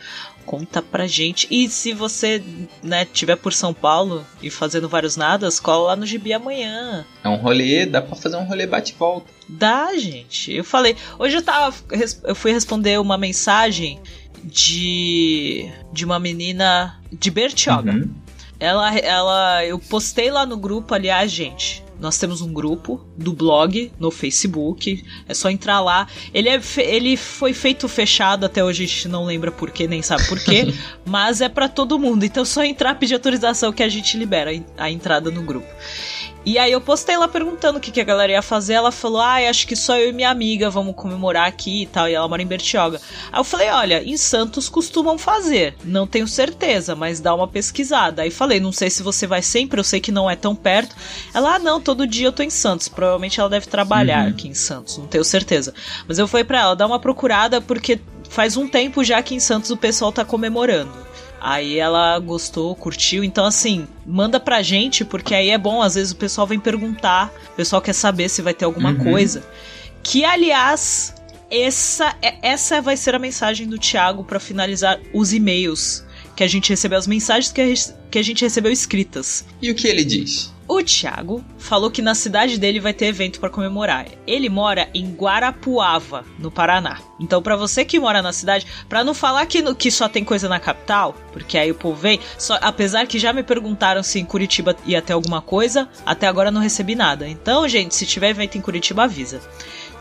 Conta 0.44 0.82
pra 0.82 1.06
gente. 1.06 1.46
E 1.50 1.68
se 1.68 1.92
você, 1.92 2.42
né, 2.82 3.04
tiver 3.04 3.36
por 3.36 3.52
São 3.52 3.72
Paulo 3.72 4.24
e 4.42 4.50
fazendo 4.50 4.88
vários 4.88 5.16
nadas, 5.16 5.58
cola 5.58 5.88
lá 5.88 5.96
no 5.96 6.06
Gibi 6.06 6.32
amanhã. 6.32 7.04
É 7.22 7.28
um 7.28 7.36
rolê, 7.36 7.86
dá 7.86 8.02
pra 8.02 8.16
fazer 8.16 8.36
um 8.36 8.44
rolê 8.44 8.66
bate-volta. 8.66 9.26
Dá, 9.48 9.96
gente. 9.96 10.52
Eu 10.52 10.64
falei. 10.64 10.96
Hoje 11.18 11.36
eu 11.36 11.42
tava. 11.42 11.74
Eu 12.24 12.34
fui 12.34 12.52
responder 12.52 12.98
uma 13.00 13.18
mensagem 13.18 14.00
de. 14.42 15.70
de 15.92 16.04
uma 16.04 16.18
menina 16.18 17.00
de 17.12 17.30
Bertioga. 17.30 17.92
Uhum. 17.92 18.10
Ela, 18.58 18.98
ela. 18.98 19.64
Eu 19.64 19.78
postei 19.78 20.30
lá 20.30 20.46
no 20.46 20.56
grupo, 20.56 20.94
aliás, 20.94 21.30
gente. 21.30 21.83
Nós 21.98 22.18
temos 22.18 22.40
um 22.40 22.52
grupo 22.52 23.04
do 23.16 23.32
blog 23.32 23.92
no 23.98 24.10
Facebook. 24.10 25.04
É 25.28 25.34
só 25.34 25.50
entrar 25.50 25.80
lá. 25.80 26.06
Ele, 26.32 26.48
é, 26.48 26.60
ele 26.78 27.16
foi 27.16 27.52
feito 27.52 27.88
fechado 27.88 28.44
até 28.44 28.62
hoje, 28.62 28.84
a 28.84 28.86
gente 28.86 29.08
não 29.08 29.24
lembra 29.24 29.50
por 29.50 29.70
quê, 29.70 29.86
nem 29.86 30.02
sabe 30.02 30.26
por 30.28 30.38
quê. 30.42 30.74
mas 31.04 31.40
é 31.40 31.48
pra 31.48 31.68
todo 31.68 31.98
mundo. 31.98 32.24
Então 32.24 32.42
é 32.42 32.46
só 32.46 32.64
entrar, 32.64 32.94
pedir 32.96 33.14
autorização 33.14 33.72
que 33.72 33.82
a 33.82 33.88
gente 33.88 34.16
libera 34.16 34.50
a 34.76 34.90
entrada 34.90 35.30
no 35.30 35.42
grupo. 35.42 35.68
E 36.46 36.58
aí 36.58 36.72
eu 36.72 36.80
postei 36.80 37.16
lá 37.16 37.26
perguntando 37.26 37.78
o 37.78 37.80
que, 37.80 37.90
que 37.90 38.00
a 38.00 38.04
galera 38.04 38.32
ia 38.32 38.42
fazer. 38.42 38.74
Ela 38.74 38.92
falou: 38.92 39.20
Ah, 39.20 39.36
acho 39.48 39.66
que 39.66 39.74
só 39.74 39.96
eu 39.96 40.10
e 40.10 40.12
minha 40.12 40.28
amiga 40.30 40.68
vamos 40.68 40.94
comemorar 40.94 41.46
aqui 41.46 41.82
e 41.82 41.86
tal. 41.86 42.06
E 42.08 42.12
ela 42.14 42.28
mora 42.28 42.42
em 42.42 42.46
Bertioga. 42.46 43.00
Aí 43.32 43.40
eu 43.40 43.44
falei: 43.44 43.70
Olha, 43.70 44.02
em 44.04 44.16
Santos 44.16 44.68
costumam 44.68 45.16
fazer. 45.16 45.74
Não 45.82 46.06
tenho 46.06 46.28
certeza, 46.28 46.94
mas 46.94 47.18
dá 47.18 47.34
uma 47.34 47.48
pesquisada. 47.48 48.20
Aí 48.22 48.30
falei: 48.30 48.60
Não 48.60 48.72
sei 48.72 48.90
se 48.90 49.02
você 49.02 49.26
vai 49.26 49.40
sempre, 49.40 49.80
eu 49.80 49.84
sei 49.84 50.00
que 50.00 50.12
não 50.12 50.28
é 50.30 50.36
tão 50.36 50.54
perto. 50.54 50.94
Ela: 51.32 51.54
Ah, 51.54 51.58
não, 51.58 51.80
todo 51.80 52.06
dia 52.06 52.26
eu 52.28 52.32
tô 52.32 52.42
em 52.42 52.50
Santos. 52.50 52.88
Provavelmente 52.88 53.40
ela 53.40 53.48
deve 53.48 53.66
trabalhar 53.66 54.24
Uhum. 54.24 54.30
aqui 54.30 54.46
em 54.48 54.54
Santos, 54.54 54.98
não 54.98 55.06
tenho 55.06 55.24
certeza. 55.24 55.72
Mas 56.06 56.18
eu 56.18 56.28
falei 56.28 56.44
pra 56.44 56.60
ela: 56.60 56.76
Dá 56.76 56.86
uma 56.86 56.98
procurada, 57.00 57.60
porque 57.62 57.98
faz 58.28 58.56
um 58.56 58.68
tempo 58.68 59.02
já 59.02 59.22
que 59.22 59.34
em 59.34 59.40
Santos 59.40 59.70
o 59.70 59.76
pessoal 59.78 60.12
tá 60.12 60.24
comemorando. 60.26 60.92
Aí 61.46 61.78
ela 61.78 62.18
gostou, 62.20 62.74
curtiu. 62.74 63.22
Então, 63.22 63.44
assim, 63.44 63.86
manda 64.06 64.40
pra 64.40 64.62
gente, 64.62 65.04
porque 65.04 65.34
aí 65.34 65.50
é 65.50 65.58
bom. 65.58 65.82
Às 65.82 65.94
vezes 65.94 66.12
o 66.12 66.16
pessoal 66.16 66.46
vem 66.46 66.58
perguntar, 66.58 67.30
o 67.52 67.56
pessoal 67.56 67.82
quer 67.82 67.92
saber 67.92 68.30
se 68.30 68.40
vai 68.40 68.54
ter 68.54 68.64
alguma 68.64 68.92
Uhum. 68.92 69.04
coisa. 69.04 69.46
Que, 70.02 70.24
aliás, 70.24 71.14
essa, 71.50 72.16
é- 72.22 72.36
essa 72.40 72.80
vai 72.80 72.96
ser 72.96 73.14
a 73.14 73.18
mensagem 73.18 73.66
do 73.68 73.78
Thiago 73.78 74.24
pra 74.24 74.40
finalizar 74.40 74.98
os 75.12 75.34
e-mails 75.34 76.02
que 76.34 76.42
a 76.42 76.48
gente 76.48 76.70
recebeu, 76.70 76.98
as 76.98 77.06
mensagens 77.06 77.52
que 77.52 77.60
a, 77.60 77.66
que 78.10 78.18
a 78.18 78.22
gente 78.22 78.42
recebeu 78.42 78.72
escritas. 78.72 79.44
E 79.60 79.70
o 79.70 79.74
que 79.74 79.86
ele 79.86 80.02
diz? 80.02 80.50
O 80.66 80.82
Thiago 80.82 81.44
falou 81.58 81.90
que 81.90 82.00
na 82.00 82.14
cidade 82.14 82.58
dele 82.58 82.80
vai 82.80 82.94
ter 82.94 83.06
evento 83.06 83.38
pra 83.38 83.50
comemorar. 83.50 84.06
Ele 84.26 84.48
mora 84.48 84.88
em 84.94 85.12
Guarapuava, 85.14 86.24
no 86.38 86.50
Paraná. 86.50 87.00
Então, 87.20 87.42
pra 87.42 87.54
você 87.54 87.84
que 87.84 88.00
mora 88.00 88.22
na 88.22 88.32
cidade, 88.32 88.66
pra 88.88 89.04
não 89.04 89.12
falar 89.12 89.44
que, 89.44 89.60
no- 89.60 89.74
que 89.74 89.90
só 89.90 90.08
tem 90.08 90.24
coisa 90.24 90.48
na 90.48 90.58
capital, 90.58 91.14
porque 91.32 91.58
aí 91.58 91.70
o 91.70 91.74
povo 91.74 91.96
vem, 92.00 92.18
só, 92.38 92.58
apesar 92.62 93.06
que 93.06 93.18
já 93.18 93.30
me 93.32 93.42
perguntaram 93.42 94.02
se 94.02 94.18
em 94.18 94.24
Curitiba 94.24 94.74
ia 94.86 95.02
ter 95.02 95.12
alguma 95.12 95.42
coisa, 95.42 95.86
até 96.04 96.26
agora 96.26 96.50
não 96.50 96.62
recebi 96.62 96.94
nada. 96.94 97.28
Então, 97.28 97.68
gente, 97.68 97.94
se 97.94 98.06
tiver 98.06 98.30
evento 98.30 98.56
em 98.56 98.62
Curitiba, 98.62 99.04
avisa. 99.04 99.42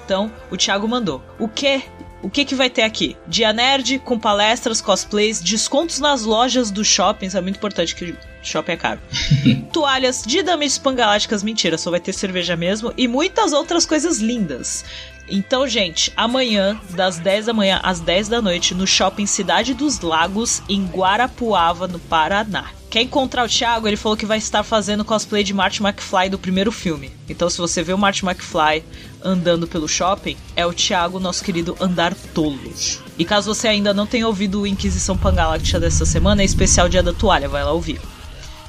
Então, 0.05 0.32
o 0.50 0.55
Thiago 0.55 0.88
mandou. 0.88 1.22
O 1.38 1.48
que? 1.50 1.84
O 2.22 2.29
que 2.29 2.46
que 2.46 2.55
vai 2.55 2.70
ter 2.70 2.84
aqui? 2.84 3.17
Dia 3.27 3.51
Nerd 3.51 4.00
com 4.00 4.17
palestras, 4.17 4.79
cosplays, 4.79 5.41
descontos 5.41 6.00
nas 6.00 6.24
lojas 6.24 6.72
dos 6.72 6.88
shoppings, 6.88 7.36
é 7.36 7.41
muito 7.41 7.58
importante 7.58 7.93
que 7.93 8.15
shopping 8.43 8.71
é 8.73 8.77
caro. 8.77 9.00
Toalhas, 9.71 10.23
dinamites 10.25 10.77
pangaláticas, 10.77 11.43
mentira, 11.43 11.77
só 11.77 11.89
vai 11.89 12.00
ter 12.00 12.13
cerveja 12.13 12.55
mesmo 12.55 12.93
e 12.97 13.07
muitas 13.07 13.53
outras 13.53 13.85
coisas 13.85 14.19
lindas. 14.19 14.83
Então, 15.27 15.67
gente, 15.67 16.12
amanhã, 16.17 16.79
das 16.91 17.17
10 17.17 17.45
da 17.45 17.53
manhã 17.53 17.79
às 17.81 18.00
10 18.00 18.27
da 18.27 18.41
noite, 18.41 18.75
no 18.75 18.85
shopping 18.85 19.25
Cidade 19.25 19.73
dos 19.73 20.01
Lagos, 20.01 20.62
em 20.67 20.85
Guarapuava, 20.85 21.88
no 21.88 21.97
Paraná. 21.97 22.65
Quer 22.89 23.01
encontrar 23.01 23.45
o 23.45 23.50
Thiago? 23.50 23.88
Ele 23.88 23.97
falou 23.97 24.15
que 24.15 24.25
vai 24.25 24.38
estar 24.38 24.62
fazendo 24.62 25.03
cosplay 25.03 25.43
de 25.43 25.51
Marty 25.53 25.81
McFly 25.81 26.29
do 26.29 26.38
primeiro 26.38 26.71
filme. 26.71 27.12
Então, 27.27 27.50
se 27.50 27.57
você 27.57 27.81
vê 27.81 27.93
o 27.93 27.97
Marty 27.97 28.23
McFly 28.23 28.83
andando 29.23 29.67
pelo 29.67 29.88
shopping, 29.88 30.38
é 30.55 30.65
o 30.65 30.73
Thiago, 30.73 31.19
nosso 31.19 31.43
querido 31.43 31.75
Andar 31.79 32.13
Tolo. 32.35 32.59
E 33.17 33.25
caso 33.25 33.51
você 33.53 33.67
ainda 33.67 33.93
não 33.93 34.05
tenha 34.05 34.27
ouvido 34.27 34.62
o 34.62 34.67
Inquisição 34.67 35.17
Pangaláctica 35.17 35.79
dessa 35.79 36.05
semana, 36.05 36.43
é 36.43 36.45
especial 36.45 36.88
Dia 36.88 37.01
da 37.01 37.13
Toalha, 37.13 37.50
vai 37.50 37.63
lá 37.63 37.71
ouvir. 37.71 38.00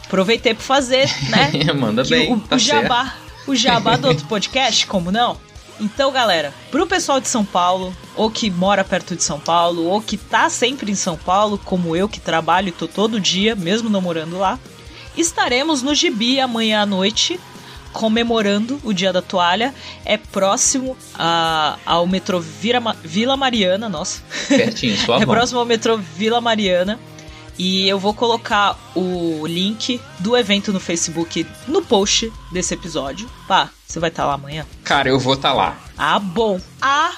Aproveitei 0.07 0.55
pra 0.55 0.63
fazer, 0.63 1.09
né? 1.29 1.51
Manda 1.75 2.03
que 2.03 2.11
bem, 2.11 2.33
o, 2.33 2.39
tá 2.41 2.57
o 2.57 2.59
jabá, 2.59 3.15
o 3.47 3.55
jabá 3.57 3.97
do 3.97 4.09
outro 4.09 4.27
podcast, 4.27 4.87
como 4.87 5.11
não? 5.11 5.37
Então, 5.81 6.13
galera, 6.13 6.55
pro 6.71 6.87
pessoal 6.87 7.21
de 7.21 7.27
São 7.29 7.45
Paulo, 7.45 7.95
ou 8.15 8.31
que 8.31 8.49
mora 8.51 8.85
perto 8.85 9.17
de 9.17 9.25
São 9.25 9.41
Paulo, 9.41 9.85
ou 9.87 10.01
que 10.01 10.17
tá 10.17 10.49
sempre 10.49 10.93
em 10.93 10.95
São 10.95 11.17
Paulo, 11.17 11.59
como 11.65 11.97
eu 11.97 12.09
que 12.09 12.21
trabalho 12.21 12.69
e 12.69 12.73
tô 12.73 12.87
todo 12.87 13.19
dia, 13.19 13.57
mesmo 13.57 13.91
não 13.91 14.01
morando 14.01 14.39
lá, 14.39 14.57
estaremos 15.17 15.83
no 15.83 15.93
Gibi 15.95 16.39
amanhã 16.39 16.83
à 16.83 16.87
noite, 16.87 17.41
comemorando 17.93 18.81
o 18.85 18.93
Dia 18.93 19.13
da 19.13 19.23
Toalha. 19.23 19.75
É 20.05 20.17
próximo 20.17 20.97
a- 21.15 21.77
ao 21.87 22.07
metrô 22.07 22.41
Vira, 22.41 22.81
Vila 23.03 23.37
Mariana, 23.37 23.89
nossa. 23.89 24.21
Pertinho, 24.49 24.97
sua 24.99 25.19
É 25.23 25.27
próximo 25.27 25.59
ao 25.61 25.65
metrô 25.67 25.97
Vila 25.97 26.41
Mariana. 26.41 26.99
E 27.59 27.89
eu 27.89 27.99
vou 27.99 28.13
colocar 28.13 28.77
o 28.95 29.47
link 29.47 30.01
do 30.19 30.37
evento 30.37 30.73
no 30.73 30.81
Facebook 30.81 31.47
no 31.69 31.83
post 31.83 32.33
desse 32.51 32.75
episódio. 32.75 33.31
Pá, 33.47 33.71
você 33.87 34.01
vai 34.01 34.11
estar 34.11 34.27
lá 34.27 34.35
amanhã? 34.35 34.67
Cara, 34.83 35.09
eu 35.09 35.21
vou 35.21 35.37
tá 35.37 35.53
lá. 35.53 35.79
Ah, 35.97 36.19
bom. 36.19 36.61
Ah, 36.83 37.13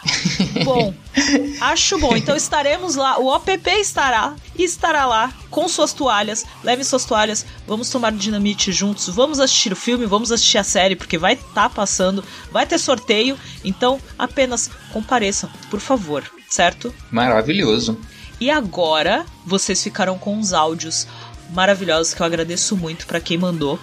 bom. 0.63 0.93
Acho 1.61 1.99
bom. 1.99 2.15
Então 2.15 2.37
estaremos 2.37 2.97
lá. 2.97 3.19
O 3.19 3.35
OPP 3.35 3.71
estará 3.81 4.35
estará 4.59 5.07
lá 5.07 5.33
com 5.51 5.67
suas 5.69 5.95
toalhas. 5.95 6.45
Leve 6.63 6.85
suas 6.85 7.07
toalhas. 7.07 7.47
Vamos 7.67 7.89
tomar 7.89 8.13
dinamite 8.13 8.73
juntos. 8.73 9.09
Vamos 9.09 9.41
assistir 9.41 9.73
o 9.73 9.77
filme. 9.77 10.05
Vamos 10.05 10.31
assistir 10.31 10.59
a 10.59 10.65
série 10.65 10.97
porque 10.97 11.17
vai 11.17 11.33
estar 11.33 11.71
passando. 11.71 12.23
Vai 12.53 12.67
ter 12.67 12.79
sorteio. 12.79 13.39
Então 13.65 13.99
apenas 14.19 14.71
compareçam, 14.93 15.49
por 15.71 15.81
favor. 15.81 16.31
Certo? 16.49 16.95
Maravilhoso. 17.11 17.99
E 18.41 18.51
agora 18.51 19.25
vocês 19.45 19.83
ficaram 19.83 20.19
com 20.19 20.37
uns 20.37 20.53
áudios 20.53 21.07
maravilhosos 21.51 22.13
que 22.13 22.21
eu 22.21 22.27
agradeço 22.27 22.77
muito 22.77 23.07
pra 23.07 23.21
quem 23.21 23.39
mandou. 23.39 23.79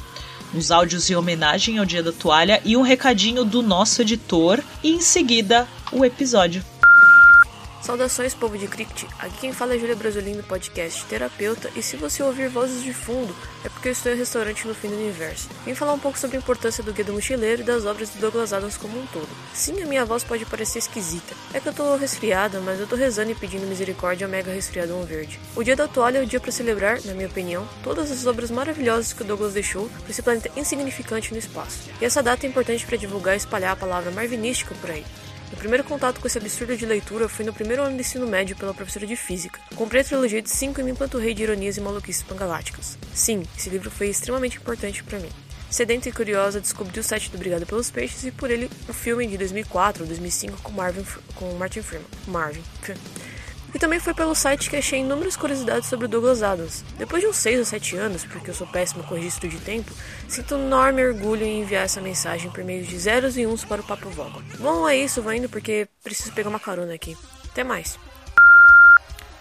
Uns 0.54 0.70
áudios 0.70 1.10
em 1.10 1.16
homenagem 1.16 1.80
ao 1.80 1.86
Dia 1.86 2.04
da 2.04 2.12
Toalha 2.12 2.62
e 2.64 2.78
um 2.78 2.82
recadinho 2.82 3.44
do 3.44 3.64
nosso 3.64 4.02
editor. 4.02 4.64
E 4.84 4.92
em 4.92 5.02
seguida, 5.02 5.68
o 5.92 6.06
episódio. 6.06 6.64
Saudações, 7.84 8.34
povo 8.34 8.58
de 8.58 8.66
Cricket. 8.66 9.04
Aqui 9.20 9.40
quem 9.42 9.52
fala 9.52 9.76
é 9.76 9.78
Júlia 9.78 9.94
Brasolino, 9.94 10.42
podcast 10.42 11.04
terapeuta. 11.04 11.70
E 11.76 11.84
se 11.84 11.98
você 11.98 12.24
ouvir 12.24 12.48
vozes 12.48 12.82
de 12.82 12.94
fundo, 12.94 13.36
é 13.66 13.68
porque 13.68 13.90
eu 13.90 13.92
estou 13.92 14.10
em 14.10 14.16
um 14.16 14.18
restaurante 14.18 14.66
no 14.66 14.74
fim 14.74 14.88
do 14.88 14.96
universo. 14.96 15.50
Vim 15.66 15.76
falar 15.76 15.92
um 15.92 16.00
pouco 16.00 16.18
sobre 16.18 16.38
a 16.38 16.40
importância 16.40 16.82
do 16.82 16.94
Guia 16.94 17.04
do 17.04 17.12
Mochileiro 17.12 17.62
e 17.62 17.66
das 17.66 17.86
obras 17.86 18.14
de 18.14 18.20
Douglas 18.20 18.54
Adams 18.54 18.78
como 18.78 18.98
um 18.98 19.06
todo. 19.08 19.28
Sim, 19.54 19.84
a 19.84 19.86
minha 19.86 20.06
voz 20.06 20.24
pode 20.24 20.46
parecer 20.46 20.80
esquisita. 20.80 21.36
É 21.54 21.60
que 21.60 21.68
eu 21.68 21.74
tô 21.74 21.98
resfriada, 21.98 22.62
mas 22.62 22.80
eu 22.80 22.88
tô 22.88 22.96
rezando 22.96 23.32
e 23.32 23.36
pedindo 23.36 23.68
misericórdia 23.68 24.28
ao 24.28 24.32
mega 24.32 24.54
resfriadão 24.54 25.04
verde. 25.04 25.38
O 25.54 25.62
dia 25.62 25.76
da 25.76 25.86
toalha 25.86 26.20
é 26.20 26.24
o 26.24 26.26
dia 26.26 26.40
para 26.40 26.54
celebrar, 26.54 27.02
na 27.04 27.14
minha 27.14 27.28
opinião, 27.28 27.68
todas 27.84 28.10
as 28.10 28.26
obras 28.26 28.50
maravilhosas 28.50 29.12
que 29.12 29.24
o 29.24 29.26
Douglas 29.26 29.52
deixou 29.52 29.90
para 29.90 30.10
esse 30.10 30.22
planeta 30.22 30.50
insignificante 30.56 31.34
no 31.34 31.38
espaço. 31.38 31.90
E 32.00 32.06
essa 32.06 32.24
data 32.24 32.46
é 32.46 32.50
importante 32.50 32.86
para 32.86 32.96
divulgar 32.96 33.34
e 33.34 33.40
espalhar 33.40 33.74
a 33.74 33.76
palavra 33.76 34.10
marvinística 34.10 34.74
por 34.80 34.90
aí. 34.90 35.04
Meu 35.54 35.60
primeiro 35.60 35.84
contato 35.84 36.20
com 36.20 36.26
esse 36.26 36.40
absurdo 36.40 36.76
de 36.76 36.84
leitura 36.84 37.30
foi 37.30 37.46
no 37.46 37.54
primeiro 37.54 37.84
ano 37.84 37.96
de 37.96 38.02
ensino 38.02 38.26
médio 38.26 38.56
pela 38.56 38.74
professora 38.74 39.06
de 39.06 39.16
física. 39.16 39.60
Comprei 39.76 40.02
a 40.02 40.04
trilogia 40.04 40.42
de 40.42 40.50
5 40.50 40.82
e 40.82 40.84
me 40.84 40.90
empanturrei 40.90 41.32
de 41.36 41.44
ironias 41.44 41.78
e 41.78 41.82
maluquices 41.82 42.24
pangaláticas. 42.24 42.98
Sim, 43.14 43.44
esse 43.56 43.70
livro 43.70 43.92
foi 43.92 44.08
extremamente 44.08 44.58
importante 44.58 45.04
para 45.04 45.20
mim. 45.20 45.30
Sedenta 45.70 46.10
e 46.10 46.12
curiosa, 46.12 46.60
descobri 46.60 47.00
o 47.00 47.04
site 47.04 47.30
do 47.30 47.36
Obrigado 47.36 47.68
pelos 47.68 47.92
Peixes 47.92 48.24
e 48.24 48.32
por 48.32 48.50
ele 48.50 48.68
o 48.90 48.94
filme 48.94 49.28
de 49.28 49.38
2004 49.38 50.02
ou 50.02 50.08
2005 50.08 50.60
com, 50.64 50.72
Marvin, 50.72 51.06
com 51.36 51.54
Martin 51.54 51.84
Freeman. 51.84 52.08
Marvin. 52.26 52.64
E 53.74 53.80
também 53.80 54.00
foi 54.00 54.14
pelo 54.14 54.36
site 54.36 54.70
que 54.70 54.76
achei 54.76 55.00
inúmeras 55.00 55.36
curiosidades 55.36 55.90
sobre 55.90 56.06
o 56.06 56.10
Douglas 56.10 56.44
Adams. 56.44 56.84
Depois 56.98 57.24
de 57.24 57.28
uns 57.28 57.38
6 57.38 57.60
ou 57.60 57.66
7 57.66 57.98
anos, 57.98 58.24
porque 58.24 58.52
eu 58.52 58.54
sou 58.54 58.68
péssimo 58.68 59.04
com 59.04 59.16
registro 59.16 59.50
de 59.50 59.58
tempo, 59.58 59.92
sinto 60.28 60.56
um 60.56 60.66
enorme 60.66 61.04
orgulho 61.04 61.44
em 61.44 61.62
enviar 61.62 61.86
essa 61.86 62.00
mensagem 62.00 62.52
por 62.52 62.64
meio 62.64 62.86
de 62.86 62.98
zeros 62.98 63.36
e 63.38 63.48
uns 63.48 63.66
para 63.66 63.82
o 63.82 63.84
Papo 63.84 64.10
Vogo. 64.10 64.44
Bom, 64.60 64.88
é 64.88 64.96
isso, 64.96 65.22
vou 65.22 65.34
indo 65.34 65.50
porque 65.50 65.88
preciso 66.04 66.32
pegar 66.34 66.50
uma 66.50 66.60
carona 66.60 66.94
aqui. 66.94 67.18
Até 67.50 67.64
mais. 67.64 67.98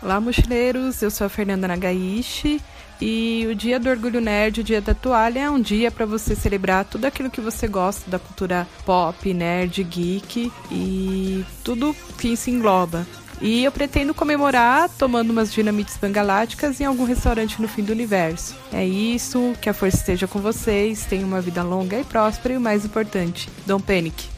Olá, 0.02 0.20
mochileiros. 0.20 1.00
Eu 1.02 1.10
sou 1.10 1.26
a 1.26 1.30
Fernanda 1.30 1.68
Nagaishi 1.68 2.60
e 3.00 3.46
o 3.48 3.54
Dia 3.54 3.78
do 3.78 3.88
Orgulho 3.88 4.20
Nerd, 4.20 4.60
o 4.60 4.64
Dia 4.64 4.80
da 4.80 4.94
Toalha, 4.94 5.40
é 5.40 5.50
um 5.50 5.60
dia 5.60 5.90
para 5.90 6.06
você 6.06 6.34
celebrar 6.34 6.84
tudo 6.84 7.04
aquilo 7.04 7.30
que 7.30 7.40
você 7.40 7.68
gosta 7.68 8.10
da 8.10 8.18
cultura 8.18 8.66
pop, 8.84 9.34
nerd, 9.34 9.82
geek 9.84 10.52
e 10.70 11.44
tudo 11.62 11.94
que 12.18 12.36
se 12.36 12.50
engloba. 12.50 13.06
E 13.42 13.64
eu 13.64 13.72
pretendo 13.72 14.14
comemorar 14.14 14.88
tomando 14.88 15.30
umas 15.30 15.52
dinamites 15.52 15.96
pangaláticas 15.96 16.80
em 16.80 16.84
algum 16.84 17.04
restaurante 17.04 17.61
no 17.61 17.66
fim 17.66 17.82
do 17.82 17.90
universo. 17.90 18.54
É 18.72 18.87
isso, 18.87 19.52
que 19.61 19.68
a 19.68 19.75
força 19.75 19.96
esteja 19.96 20.28
com 20.28 20.38
vocês, 20.38 21.04
tenham 21.06 21.26
uma 21.26 21.40
vida 21.40 21.61
longa 21.61 21.99
e 21.99 22.04
próspera 22.04 22.54
e 22.54 22.56
o 22.56 22.61
mais 22.61 22.84
importante, 22.84 23.50
don't 23.66 23.84
panic. 23.84 24.28